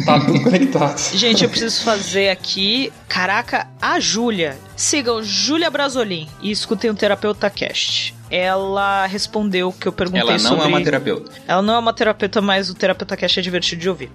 Tá 0.05 0.19
tudo 0.19 0.41
conectado. 0.41 0.97
Gente, 1.13 1.43
eu 1.43 1.49
preciso 1.49 1.81
fazer 1.83 2.29
aqui. 2.29 2.91
Caraca, 3.07 3.67
a 3.81 3.99
Júlia. 3.99 4.57
Sigam 4.75 5.21
Júlia 5.23 5.69
Brasolin 5.69 6.27
e 6.41 6.51
escutem 6.51 6.89
o 6.89 6.95
Terapeuta 6.95 7.49
Cast. 7.49 8.13
Ela 8.29 9.05
respondeu 9.05 9.69
o 9.69 9.73
que 9.73 9.87
eu 9.87 9.93
perguntei 9.93 10.21
Ela 10.21 10.31
não 10.33 10.39
sobre. 10.39 10.63
é 10.63 10.67
uma 10.67 10.83
terapeuta. 10.83 11.31
Ela 11.47 11.61
não 11.61 11.75
é 11.75 11.79
uma 11.79 11.93
terapeuta, 11.93 12.41
mas 12.41 12.69
o 12.69 12.73
Terapeuta 12.73 13.15
Cast 13.15 13.39
é 13.39 13.41
divertido 13.43 13.81
de 13.81 13.89
ouvir. 13.89 14.11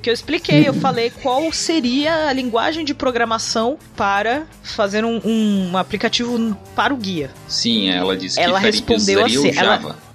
Que 0.00 0.08
eu 0.08 0.14
expliquei, 0.14 0.68
eu 0.68 0.72
falei 0.74 1.10
qual 1.10 1.50
seria 1.52 2.28
a 2.28 2.32
linguagem 2.32 2.84
de 2.84 2.94
programação 2.94 3.76
para 3.96 4.44
fazer 4.62 5.04
um, 5.04 5.20
um 5.24 5.76
aplicativo 5.76 6.56
para 6.76 6.94
o 6.94 6.96
guia. 6.96 7.30
Sim, 7.48 7.90
ela 7.90 8.16
disse 8.16 8.38
Ela 8.40 8.60
que 8.60 8.66
respondeu 8.66 9.18
usaria 9.24 9.38
assim, 9.38 9.48
o 9.48 9.60
ela- 9.60 9.74
Java. 9.76 9.88
Ela 9.88 10.07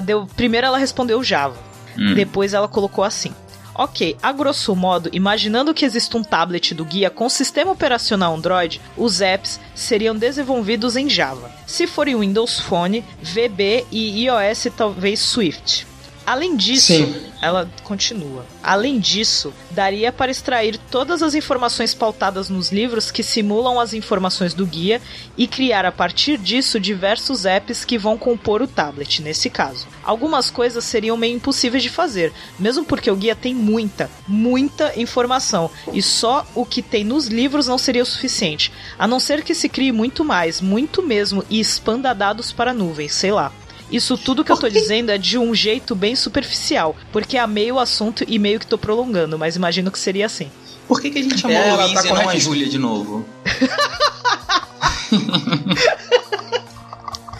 deu. 0.00 0.26
Primeiro 0.36 0.66
ela 0.66 0.78
respondeu 0.78 1.22
Java. 1.22 1.56
Hum. 1.98 2.14
Depois 2.14 2.54
ela 2.54 2.68
colocou 2.68 3.02
assim: 3.02 3.32
Ok, 3.74 4.16
a 4.22 4.32
grosso 4.32 4.76
modo, 4.76 5.08
imaginando 5.12 5.72
que 5.72 5.84
existe 5.84 6.16
um 6.16 6.22
tablet 6.22 6.74
do 6.74 6.84
guia 6.84 7.08
com 7.08 7.28
sistema 7.28 7.72
operacional 7.72 8.34
Android, 8.34 8.80
os 8.96 9.20
apps 9.20 9.60
seriam 9.74 10.14
desenvolvidos 10.14 10.96
em 10.96 11.08
Java. 11.08 11.50
Se 11.66 11.86
for 11.86 12.06
em 12.06 12.14
Windows 12.14 12.60
Phone, 12.60 13.04
VB 13.22 13.86
e 13.90 14.24
iOS 14.24 14.68
talvez 14.76 15.20
Swift. 15.20 15.86
Além 16.30 16.54
disso, 16.54 16.92
Sim. 16.92 17.12
ela 17.42 17.68
continua. 17.82 18.46
Além 18.62 19.00
disso, 19.00 19.52
daria 19.72 20.12
para 20.12 20.30
extrair 20.30 20.78
todas 20.88 21.24
as 21.24 21.34
informações 21.34 21.92
pautadas 21.92 22.48
nos 22.48 22.70
livros 22.70 23.10
que 23.10 23.24
simulam 23.24 23.80
as 23.80 23.92
informações 23.94 24.54
do 24.54 24.64
guia 24.64 25.02
e 25.36 25.48
criar 25.48 25.84
a 25.84 25.90
partir 25.90 26.38
disso 26.38 26.78
diversos 26.78 27.44
apps 27.44 27.84
que 27.84 27.98
vão 27.98 28.16
compor 28.16 28.62
o 28.62 28.68
tablet, 28.68 29.20
nesse 29.20 29.50
caso. 29.50 29.88
Algumas 30.04 30.52
coisas 30.52 30.84
seriam 30.84 31.16
meio 31.16 31.34
impossíveis 31.34 31.82
de 31.82 31.90
fazer, 31.90 32.32
mesmo 32.60 32.84
porque 32.84 33.10
o 33.10 33.16
guia 33.16 33.34
tem 33.34 33.52
muita, 33.52 34.08
muita 34.28 34.92
informação 35.00 35.68
e 35.92 36.00
só 36.00 36.46
o 36.54 36.64
que 36.64 36.80
tem 36.80 37.02
nos 37.02 37.26
livros 37.26 37.66
não 37.66 37.76
seria 37.76 38.04
o 38.04 38.06
suficiente, 38.06 38.70
a 38.96 39.04
não 39.04 39.18
ser 39.18 39.42
que 39.42 39.52
se 39.52 39.68
crie 39.68 39.90
muito 39.90 40.24
mais, 40.24 40.60
muito 40.60 41.02
mesmo 41.02 41.44
e 41.50 41.58
expanda 41.58 42.14
dados 42.14 42.52
para 42.52 42.72
nuvens, 42.72 43.14
sei 43.14 43.32
lá. 43.32 43.50
Isso 43.90 44.16
tudo 44.16 44.44
que 44.44 44.52
eu 44.52 44.56
tô 44.56 44.68
dizendo 44.68 45.10
é 45.10 45.18
de 45.18 45.36
um 45.38 45.54
jeito 45.54 45.94
bem 45.94 46.14
superficial, 46.14 46.94
porque 47.12 47.36
amei 47.36 47.70
o 47.72 47.78
assunto 47.78 48.24
e 48.28 48.38
meio 48.38 48.60
que 48.60 48.66
tô 48.66 48.78
prolongando, 48.78 49.38
mas 49.38 49.56
imagino 49.56 49.90
que 49.90 49.98
seria 49.98 50.26
assim. 50.26 50.50
Por 50.86 51.00
que, 51.00 51.10
que 51.10 51.18
a 51.18 51.22
gente 51.22 51.38
chamou 51.38 51.56
É, 51.56 51.60
a 51.60 51.66
ela 51.66 51.84
Luísa 51.86 52.02
tá 52.02 52.08
não 52.08 52.16
a 52.16 52.22
corretíssima. 52.24 52.54
Júlia 52.54 52.68
de 52.68 52.78
novo? 52.78 53.24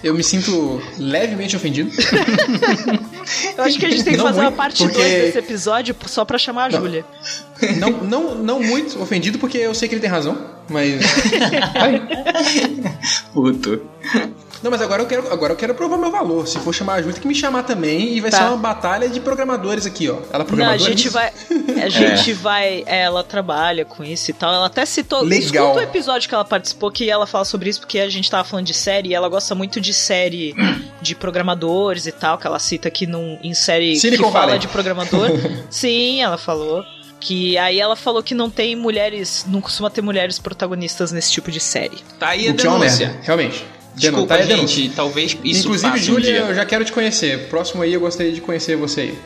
Eu 0.03 0.15
me 0.15 0.25
sinto 0.25 0.81
levemente 0.97 1.55
ofendido. 1.55 1.91
Eu 3.57 3.65
acho 3.65 3.79
que 3.79 3.85
a 3.85 3.91
gente 3.91 4.03
tem 4.03 4.15
que 4.15 4.19
Não 4.19 4.25
fazer 4.27 4.39
uma 4.41 4.45
muito, 4.47 4.57
parte 4.57 4.79
2 4.79 4.93
porque- 4.93 5.09
desse 5.09 5.39
episódio 5.39 5.95
só 6.07 6.25
pra 6.25 6.39
chamar 6.39 6.65
a 6.67 6.71
Júlia. 6.71 7.05
Não, 7.79 7.91
não, 7.91 8.35
não 8.37 8.63
muito 8.63 8.99
ofendido, 9.03 9.39
porque 9.39 9.59
eu 9.59 9.75
sei 9.75 9.87
que 9.87 9.95
ele 9.95 10.01
tem 10.01 10.09
razão, 10.09 10.47
mas. 10.67 10.99
Puto. 13.35 13.83
Não, 14.63 14.71
mas 14.71 14.83
agora 14.83 15.03
eu 15.03 15.07
quero, 15.07 15.33
agora 15.33 15.53
eu 15.55 15.57
quero 15.57 15.75
provar 15.75 15.97
meu 15.97 16.11
valor. 16.11 16.47
Se 16.47 16.59
for 16.59 16.75
chamar 16.75 16.95
a 16.95 17.03
Ju, 17.03 17.13
tem 17.13 17.23
que 17.23 17.29
me 17.29 17.35
chamar 17.35 17.63
também. 17.63 18.15
E 18.17 18.21
vai 18.21 18.31
Tá. 18.31 18.37
ser 18.39 18.45
uma 18.45 18.57
batalha 18.59 19.09
de 19.09 19.19
programadores 19.21 19.87
aqui, 19.87 20.09
ó. 20.09 20.15
Ela 20.15 20.21
é 20.21 20.33
Não, 20.33 20.41
a 20.41 20.45
programadora? 20.45 20.79
gente 20.91 21.05
nisso? 21.05 21.11
vai. 21.13 21.33
A 21.83 21.89
gente 21.89 22.33
vai. 22.35 22.83
é, 22.87 23.01
Ela 23.03 23.25
trabalha 23.25 23.85
com 23.85 24.05
isso 24.05 24.31
e 24.31 24.35
tal. 24.35 24.53
Ela 24.53 24.67
até 24.67 24.85
citou. 24.85 25.23
Legal. 25.23 25.69
Escuta 25.69 25.79
o 25.79 25.81
episódio 25.83 26.29
que 26.29 26.35
ela 26.35 26.45
participou 26.45 26.91
que 26.91 27.09
ela 27.09 27.27
fala 27.27 27.45
sobre 27.45 27.71
isso, 27.71 27.81
porque 27.81 27.99
a 27.99 28.09
gente 28.11 28.31
tava 28.31 28.45
falando 28.45 28.67
de 28.67 28.75
série 28.75 29.09
e 29.11 29.15
ela 29.15 29.29
gosta 29.29 29.55
muito 29.55 29.81
de 29.81 29.95
série 29.95 30.55
de 31.01 31.15
programadores 31.15 32.07
e 32.07 32.13
tal, 32.13 32.37
que 32.37 32.47
ela 32.47 32.59
cita 32.59 32.89
aqui 32.89 33.07
num, 33.07 33.39
em 33.43 33.55
série 33.55 33.97
Silicon 33.97 34.27
que 34.27 34.33
fala 34.33 34.45
Valley. 34.47 34.59
de 34.59 34.69
programador. 34.69 35.31
Sim, 35.71 36.23
ela 36.23 36.37
falou. 36.37 36.85
Que 37.19 37.57
aí 37.59 37.79
ela 37.79 37.97
falou 37.97 38.23
que 38.23 38.35
não 38.35 38.49
tem 38.49 38.75
mulheres. 38.75 39.45
Não 39.49 39.61
costuma 39.61 39.91
ter 39.91 40.01
mulheres 40.03 40.39
protagonistas 40.39 41.13
nesse 41.13 41.31
tipo 41.33 41.51
de 41.51 41.61
série. 41.61 41.99
Tá 42.19 42.29
aí 42.29 42.49
a 42.49 42.53
O 42.53 42.55
que 42.55 42.67
é 42.67 42.71
denúncia. 42.71 43.07
merda, 43.09 43.21
realmente. 43.23 43.65
Desculpa, 43.95 44.37
Denotar 44.37 44.39
é 44.39 44.43
gente. 44.43 44.57
denúncia. 44.57 44.93
Talvez 44.97 45.37
isso 45.45 45.61
Inclusive, 45.67 45.91
passe 45.91 46.03
um 46.03 46.05
Júlia, 46.15 46.33
dia. 46.33 46.41
eu 46.43 46.55
já 46.55 46.65
quero 46.65 46.85
te 46.85 46.93
conhecer. 46.93 47.49
Próximo 47.49 47.83
aí 47.83 47.93
eu 47.93 48.01
gostaria 48.01 48.33
de 48.33 48.41
conhecer 48.41 48.77
você 48.77 49.01
aí. 49.03 49.19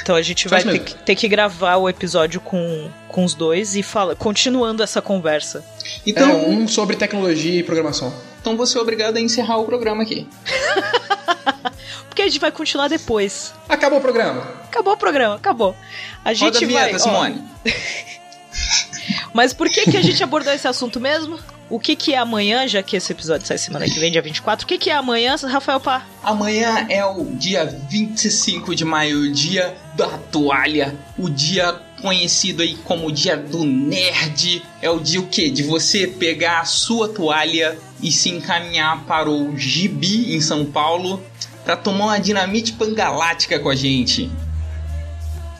Então 0.00 0.16
a 0.16 0.22
gente 0.22 0.48
vai 0.48 0.62
ter 0.62 0.78
que, 0.80 0.94
ter 0.94 1.14
que 1.14 1.28
gravar 1.28 1.76
o 1.76 1.88
episódio 1.88 2.40
com, 2.40 2.90
com 3.08 3.24
os 3.24 3.34
dois 3.34 3.76
e 3.76 3.82
fala, 3.82 4.16
continuando 4.16 4.82
essa 4.82 5.00
conversa. 5.02 5.64
Então, 6.06 6.30
É, 6.30 6.34
um 6.34 6.66
sobre 6.66 6.96
tecnologia 6.96 7.60
e 7.60 7.62
programação. 7.62 8.12
então 8.40 8.56
você 8.56 8.78
é 8.78 8.80
obrigado 8.80 9.16
a 9.16 9.20
encerrar 9.20 9.58
o 9.58 9.64
programa 9.64 10.02
aqui. 10.02 10.26
Porque 12.08 12.22
a 12.22 12.26
gente 12.26 12.40
vai 12.40 12.50
continuar 12.50 12.88
depois. 12.88 13.52
Acabou 13.68 13.98
o 13.98 14.02
programa. 14.02 14.40
Acabou 14.64 14.94
o 14.94 14.96
programa, 14.96 15.34
acabou. 15.34 15.76
A 16.24 16.32
gente 16.32 16.44
Roda 16.54 16.58
a 16.64 16.66
vinheta, 16.66 16.90
vai. 16.90 16.98
Simone. 16.98 17.44
mas 19.34 19.52
por 19.52 19.68
que, 19.68 19.90
que 19.90 19.96
a 19.96 20.02
gente 20.02 20.22
abordou 20.22 20.52
esse 20.52 20.66
assunto 20.66 20.98
mesmo? 20.98 21.38
O 21.68 21.80
que, 21.80 21.96
que 21.96 22.14
é 22.14 22.18
amanhã, 22.18 22.66
já 22.68 22.80
que 22.80 22.96
esse 22.96 23.10
episódio 23.10 23.44
sai 23.44 23.58
semana 23.58 23.86
que 23.86 23.98
vem, 23.98 24.12
dia 24.12 24.22
24? 24.22 24.64
O 24.64 24.68
que, 24.68 24.78
que 24.78 24.88
é 24.88 24.94
amanhã, 24.94 25.34
Rafael 25.34 25.80
Pá? 25.80 26.06
Amanhã 26.22 26.86
é 26.88 27.04
o 27.04 27.24
dia 27.24 27.64
25 27.64 28.72
de 28.72 28.84
maio, 28.84 29.22
o 29.22 29.32
dia 29.32 29.76
da 29.96 30.06
toalha, 30.06 30.94
o 31.18 31.28
dia 31.28 31.72
conhecido 32.00 32.62
aí 32.62 32.76
como 32.84 33.08
o 33.08 33.12
dia 33.12 33.36
do 33.36 33.64
nerd. 33.64 34.62
É 34.80 34.88
o 34.88 35.00
dia 35.00 35.20
o 35.20 35.26
quê? 35.26 35.50
De 35.50 35.64
você 35.64 36.06
pegar 36.06 36.60
a 36.60 36.64
sua 36.64 37.08
toalha 37.08 37.76
e 38.00 38.12
se 38.12 38.28
encaminhar 38.28 39.04
para 39.04 39.28
o 39.28 39.56
Gibi 39.56 40.36
em 40.36 40.40
São 40.40 40.64
Paulo 40.64 41.20
para 41.64 41.76
tomar 41.76 42.04
uma 42.06 42.18
dinamite 42.18 42.74
pangalática 42.74 43.58
com 43.58 43.68
a 43.68 43.74
gente. 43.74 44.30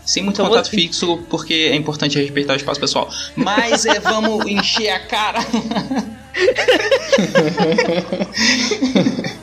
Sem 0.06 0.22
muito 0.22 0.40
contato 0.40 0.70
fixo, 0.70 1.18
porque 1.28 1.52
é 1.52 1.74
importante 1.74 2.16
respeitar 2.16 2.52
o 2.52 2.56
espaço 2.56 2.80
pessoal. 2.80 3.10
Mas 3.34 3.84
é, 3.84 3.98
vamos 3.98 4.46
encher 4.46 4.90
a 4.90 5.00
cara. 5.00 5.40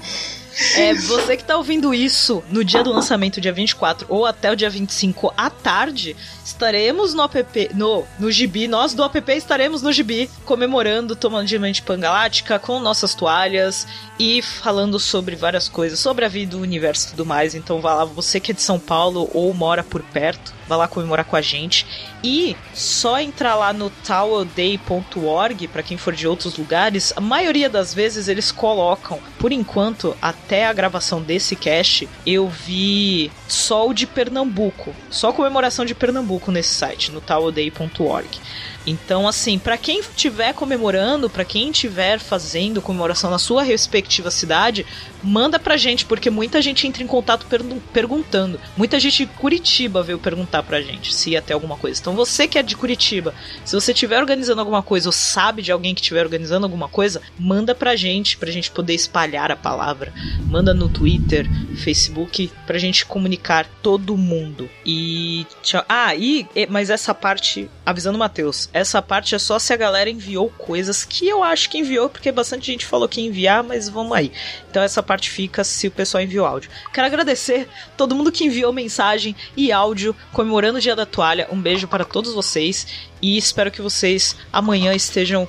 É, 0.75 0.93
você 0.93 1.35
que 1.35 1.43
tá 1.43 1.57
ouvindo 1.57 1.93
isso 1.93 2.43
no 2.49 2.63
dia 2.63 2.83
do 2.83 2.91
lançamento, 2.91 3.41
dia 3.41 3.51
24, 3.51 4.05
ou 4.09 4.25
até 4.25 4.51
o 4.51 4.55
dia 4.55 4.69
25 4.69 5.33
à 5.35 5.49
tarde, 5.49 6.15
estaremos 6.45 7.13
no 7.13 7.23
app, 7.23 7.69
no, 7.73 8.03
no 8.19 8.31
Gibi, 8.31 8.67
nós 8.67 8.93
do 8.93 9.03
app 9.03 9.31
estaremos 9.31 9.81
no 9.81 9.91
Gibi, 9.91 10.29
comemorando, 10.45 11.15
tomando 11.15 11.47
diamante 11.47 11.81
pangalática 11.81 12.59
com 12.59 12.79
nossas 12.79 13.15
toalhas 13.15 13.87
e 14.19 14.41
falando 14.41 14.99
sobre 14.99 15.35
várias 15.35 15.67
coisas, 15.67 15.99
sobre 15.99 16.25
a 16.25 16.29
vida, 16.29 16.55
o 16.55 16.61
universo 16.61 17.07
e 17.07 17.09
tudo 17.11 17.25
mais. 17.25 17.55
Então 17.55 17.81
vá 17.81 17.95
lá, 17.95 18.05
você 18.05 18.39
que 18.39 18.51
é 18.51 18.55
de 18.55 18.61
São 18.61 18.79
Paulo 18.79 19.29
ou 19.33 19.53
mora 19.53 19.83
por 19.83 20.01
perto, 20.03 20.53
vá 20.67 20.75
lá 20.75 20.87
comemorar 20.87 21.25
com 21.25 21.35
a 21.35 21.41
gente. 21.41 21.85
E 22.23 22.55
só 22.73 23.19
entrar 23.19 23.55
lá 23.55 23.73
no 23.73 23.89
towelday.org, 23.89 25.67
para 25.67 25.83
quem 25.83 25.97
for 25.97 26.13
de 26.13 26.27
outros 26.27 26.57
lugares, 26.57 27.13
a 27.15 27.21
maioria 27.21 27.69
das 27.69 27.93
vezes 27.93 28.27
eles 28.27 28.51
colocam, 28.51 29.19
por 29.37 29.51
enquanto, 29.51 30.15
até 30.21 30.65
a 30.65 30.73
gravação 30.73 31.21
desse 31.21 31.55
cast, 31.55 32.07
eu 32.25 32.47
vi 32.47 33.31
só 33.47 33.87
o 33.87 33.93
de 33.93 34.07
Pernambuco, 34.07 34.95
só 35.09 35.31
comemoração 35.33 35.85
de 35.85 35.93
Pernambuco 35.93 36.51
nesse 36.51 36.73
site, 36.73 37.11
no 37.11 37.21
towelday.org. 37.21 38.39
Então, 38.85 39.27
assim, 39.27 39.57
pra 39.57 39.77
quem 39.77 39.99
estiver 39.99 40.53
comemorando, 40.53 41.29
pra 41.29 41.45
quem 41.45 41.69
estiver 41.69 42.19
fazendo 42.19 42.81
comemoração 42.81 43.29
na 43.31 43.39
sua 43.39 43.63
respectiva 43.63 44.29
cidade, 44.29 44.85
manda 45.23 45.57
pra 45.57 45.77
gente, 45.77 46.05
porque 46.05 46.29
muita 46.29 46.61
gente 46.61 46.85
entra 46.85 47.01
em 47.03 47.07
contato 47.07 47.45
pergun- 47.45 47.79
perguntando. 47.93 48.59
Muita 48.75 48.99
gente 48.99 49.25
de 49.25 49.27
Curitiba 49.27 50.03
veio 50.03 50.19
perguntar 50.19 50.63
pra 50.63 50.81
gente 50.81 51.13
se 51.13 51.31
ia 51.31 51.41
ter 51.41 51.53
alguma 51.53 51.77
coisa. 51.77 51.99
Então, 52.01 52.13
você 52.15 52.47
que 52.47 52.57
é 52.57 52.63
de 52.63 52.75
Curitiba, 52.75 53.33
se 53.63 53.73
você 53.73 53.91
estiver 53.93 54.19
organizando 54.19 54.59
alguma 54.59 54.83
coisa 54.83 55.07
ou 55.07 55.13
sabe 55.13 55.61
de 55.61 55.71
alguém 55.71 55.95
que 55.95 56.01
estiver 56.01 56.23
organizando 56.23 56.65
alguma 56.65 56.89
coisa, 56.89 57.21
manda 57.39 57.73
pra 57.73 57.95
gente, 57.95 58.37
pra 58.37 58.51
gente 58.51 58.69
poder 58.69 58.93
espalhar 58.93 59.51
a 59.51 59.55
palavra. 59.55 60.11
Manda 60.45 60.73
no 60.73 60.89
Twitter, 60.89 61.47
Facebook, 61.77 62.51
pra 62.67 62.77
gente 62.77 63.05
comunicar 63.05 63.65
todo 63.81 64.17
mundo. 64.17 64.69
E. 64.85 65.45
tchau. 65.61 65.83
Ah, 65.87 66.13
e- 66.15 66.45
Mas 66.69 66.89
essa 66.89 67.13
parte, 67.13 67.69
avisando 67.85 68.15
o 68.15 68.19
Matheus, 68.19 68.69
essa 68.73 69.01
parte 69.01 69.35
é 69.35 69.39
só 69.39 69.59
se 69.59 69.71
a 69.71 69.77
galera 69.77 70.09
enviou 70.09 70.49
coisas 70.49 71.05
que 71.05 71.27
eu 71.27 71.43
acho 71.43 71.69
que 71.69 71.77
enviou, 71.77 72.09
porque 72.09 72.31
bastante 72.31 72.65
gente 72.65 72.85
falou 72.85 73.07
que 73.07 73.21
ia 73.21 73.27
enviar, 73.27 73.63
mas 73.63 73.87
vamos 73.87 74.11
aí. 74.17 74.31
Então 74.69 74.81
essa 74.81 75.03
parte 75.03 75.29
fica 75.29 75.63
se 75.63 75.87
o 75.87 75.91
pessoal 75.91 76.23
enviou 76.23 76.45
áudio. 76.45 76.71
Quero 76.91 77.05
agradecer 77.05 77.69
todo 77.95 78.15
mundo 78.15 78.31
que 78.31 78.45
enviou 78.45 78.73
mensagem 78.73 79.35
e 79.55 79.71
áudio 79.71 80.15
comemorando 80.31 80.79
o 80.79 80.81
Dia 80.81 80.95
da 80.95 81.05
Toalha. 81.05 81.47
Um 81.51 81.61
beijo 81.61 81.87
para 81.87 82.03
todos 82.03 82.33
vocês 82.33 82.87
e 83.21 83.37
espero 83.37 83.71
que 83.71 83.81
vocês 83.81 84.35
amanhã 84.51 84.93
estejam 84.95 85.47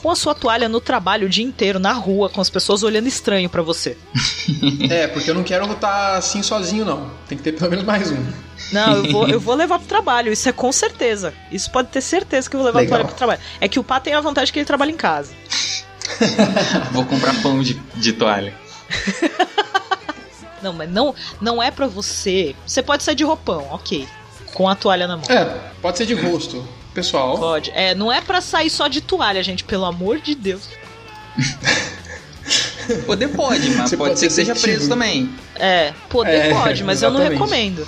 com 0.00 0.10
a 0.10 0.16
sua 0.16 0.34
toalha 0.34 0.68
no 0.68 0.80
trabalho 0.80 1.26
o 1.26 1.30
dia 1.30 1.44
inteiro, 1.44 1.78
na 1.78 1.92
rua, 1.92 2.28
com 2.28 2.40
as 2.40 2.48
pessoas 2.48 2.82
olhando 2.82 3.06
estranho 3.06 3.48
pra 3.48 3.62
você. 3.62 3.96
É, 4.90 5.06
porque 5.06 5.30
eu 5.30 5.34
não 5.34 5.44
quero 5.44 5.66
lutar 5.66 6.16
assim 6.16 6.42
sozinho, 6.42 6.82
não. 6.84 7.10
Tem 7.28 7.36
que 7.36 7.44
ter 7.44 7.52
pelo 7.52 7.68
menos 7.68 7.84
mais 7.84 8.10
um. 8.10 8.16
Não, 8.72 8.96
eu 8.96 9.12
vou, 9.12 9.28
eu 9.28 9.38
vou 9.40 9.54
levar 9.54 9.78
pro 9.78 9.86
trabalho, 9.86 10.32
isso 10.32 10.48
é 10.48 10.52
com 10.52 10.72
certeza. 10.72 11.34
Isso 11.52 11.70
pode 11.70 11.88
ter 11.88 12.00
certeza 12.00 12.48
que 12.48 12.56
eu 12.56 12.60
vou 12.60 12.66
levar 12.66 12.78
a 12.78 12.82
Legal. 12.82 12.96
toalha 12.96 13.08
pro 13.08 13.16
trabalho. 13.16 13.40
É 13.60 13.68
que 13.68 13.78
o 13.78 13.84
Pá 13.84 14.00
tem 14.00 14.14
a 14.14 14.20
vantagem 14.20 14.52
que 14.52 14.58
ele 14.58 14.66
trabalha 14.66 14.90
em 14.90 14.96
casa. 14.96 15.32
Vou 16.92 17.04
comprar 17.04 17.34
pão 17.42 17.60
de, 17.62 17.74
de 17.96 18.12
toalha. 18.14 18.54
Não, 20.62 20.72
mas 20.72 20.90
não, 20.90 21.14
não 21.40 21.62
é 21.62 21.70
pra 21.70 21.86
você. 21.86 22.54
Você 22.66 22.82
pode 22.82 23.02
sair 23.02 23.14
de 23.14 23.24
roupão, 23.24 23.66
ok. 23.70 24.08
Com 24.54 24.68
a 24.68 24.74
toalha 24.74 25.06
na 25.06 25.16
mão. 25.16 25.26
É, 25.28 25.44
pode 25.80 25.98
ser 25.98 26.06
de 26.06 26.14
rosto. 26.14 26.66
Pessoal, 26.98 27.38
Pode. 27.38 27.70
É, 27.76 27.94
não 27.94 28.12
é 28.12 28.20
pra 28.20 28.40
sair 28.40 28.68
só 28.68 28.88
de 28.88 29.00
toalha, 29.00 29.40
gente, 29.40 29.62
pelo 29.62 29.84
amor 29.84 30.18
de 30.18 30.34
Deus. 30.34 30.62
Poder 33.06 33.28
pode, 33.28 33.70
mas 33.70 33.90
Você 33.90 33.96
pode, 33.96 34.10
pode 34.10 34.18
ser 34.20 34.26
que 34.26 34.32
seja 34.32 34.54
preso 34.56 34.88
também. 34.88 35.30
É, 35.54 35.92
poder 36.08 36.46
É, 36.46 36.50
pode, 36.50 36.82
mas 36.82 37.02
eu 37.02 37.10
não 37.10 37.20
exatamente. 37.20 37.38
recomendo. 37.38 37.86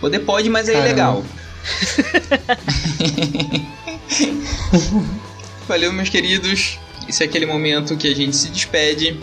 Poder 0.00 0.18
pode, 0.20 0.50
mas 0.50 0.68
é 0.68 0.72
Caramba. 0.72 0.88
ilegal. 0.88 1.24
Valeu, 5.68 5.92
meus 5.92 6.08
queridos. 6.08 6.78
Esse 7.08 7.22
é 7.22 7.26
aquele 7.26 7.46
momento 7.46 7.96
que 7.96 8.08
a 8.08 8.14
gente 8.14 8.36
se 8.36 8.48
despede. 8.48 9.18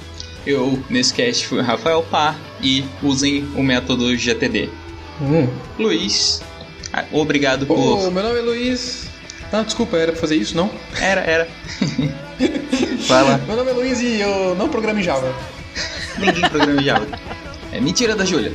Eu, 0.48 0.82
nesse 0.90 1.14
cast, 1.14 1.46
fui 1.46 1.60
o 1.60 1.64
Rafael 1.64 2.02
Pá 2.04 2.34
e 2.62 2.86
usem 3.04 3.44
o 3.56 3.62
método 3.62 4.16
GTD. 4.16 4.70
Hum. 5.22 5.48
Luiz, 5.78 6.42
Obrigado 7.12 7.66
por. 7.66 7.78
Ô, 7.78 8.12
meu 8.12 8.24
nome 8.24 8.40
é 8.40 8.42
Luiz. 8.42 9.08
Ah, 9.52 9.62
desculpa, 9.62 9.96
era 9.96 10.12
pra 10.12 10.20
fazer 10.20 10.36
isso, 10.36 10.56
não? 10.56 10.70
Era, 11.00 11.22
era. 11.22 11.48
Vai 13.08 13.24
lá. 13.24 13.38
Meu 13.48 13.56
nome 13.56 13.72
é 13.72 13.74
Luiz 13.74 14.02
e 14.02 14.20
eu 14.20 14.56
não 14.56 14.68
programo 14.68 15.00
em 15.00 15.04
Java. 15.04 15.34
Ninguém 16.18 16.50
programa 16.50 16.82
em 16.82 16.84
Java. 16.84 17.08
É 17.72 17.80
mentira 17.80 18.16
da 18.16 18.26
Júlia. 18.26 18.52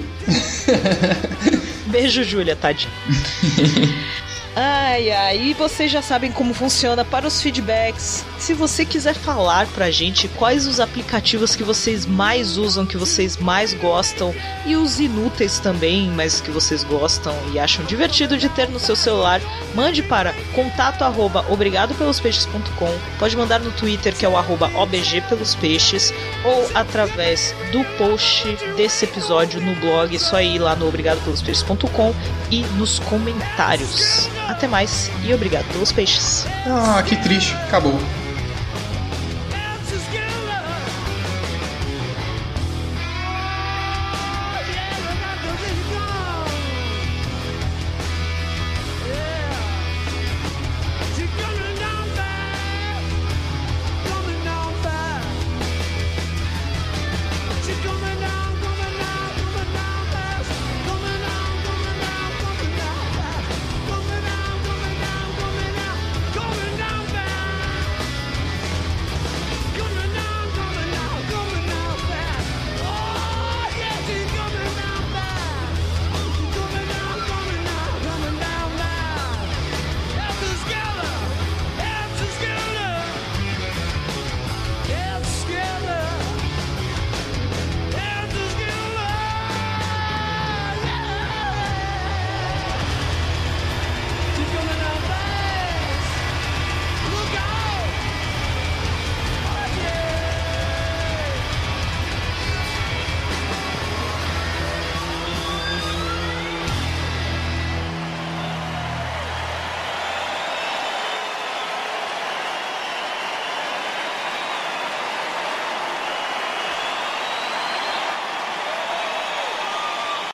Beijo, 1.87 2.23
Júlia, 2.23 2.55
tadinho. 2.55 2.93
Ai, 4.63 5.11
ai, 5.11 5.39
e 5.39 5.55
vocês 5.55 5.91
já 5.91 6.03
sabem 6.03 6.31
como 6.31 6.53
funciona 6.53 7.03
para 7.03 7.27
os 7.27 7.41
feedbacks. 7.41 8.27
Se 8.39 8.53
você 8.53 8.85
quiser 8.85 9.15
falar 9.15 9.67
pra 9.69 9.91
gente 9.91 10.29
quais 10.29 10.67
os 10.67 10.79
aplicativos 10.79 11.57
que 11.57 11.65
vocês 11.65 12.05
mais 12.05 12.59
usam, 12.59 12.85
que 12.85 12.99
vocês 12.99 13.39
mais 13.39 13.73
gostam, 13.73 14.35
e 14.67 14.77
os 14.77 15.01
inúteis 15.01 15.59
também, 15.61 16.11
mas 16.11 16.43
que 16.43 16.51
vocês 16.51 16.85
gostam 16.85 17.35
e 17.55 17.59
acham 17.59 17.87
divertido 17.87 18.37
de 18.37 18.51
ter 18.51 18.69
no 18.69 18.79
seu 18.79 18.95
celular, 18.95 19.41
mande 19.75 20.03
para 20.03 20.35
contato 20.55 21.05
arroba. 21.05 21.43
Pode 23.19 23.37
mandar 23.39 23.61
no 23.61 23.73
Twitter, 23.73 24.15
que 24.15 24.27
é 24.27 24.29
o 24.29 24.37
arroba 24.37 24.71
obgpelospeixes, 24.77 26.13
ou 26.45 26.71
através 26.75 27.55
do 27.73 27.83
post 27.97 28.47
desse 28.77 29.07
episódio 29.07 29.59
no 29.59 29.75
blog, 29.77 30.15
é 30.15 30.19
só 30.19 30.39
ir 30.39 30.59
lá 30.59 30.77
no 30.77 30.87
obrigadopelospeixes.com 30.87 32.15
e 32.51 32.61
nos 32.77 32.99
comentários. 32.99 34.29
Até 34.51 34.67
mais 34.67 35.09
e 35.23 35.33
obrigado 35.33 35.65
pelos 35.67 35.93
peixes. 35.93 36.45
Ah, 36.67 37.01
que 37.07 37.15
triste. 37.23 37.55
Acabou. 37.69 37.97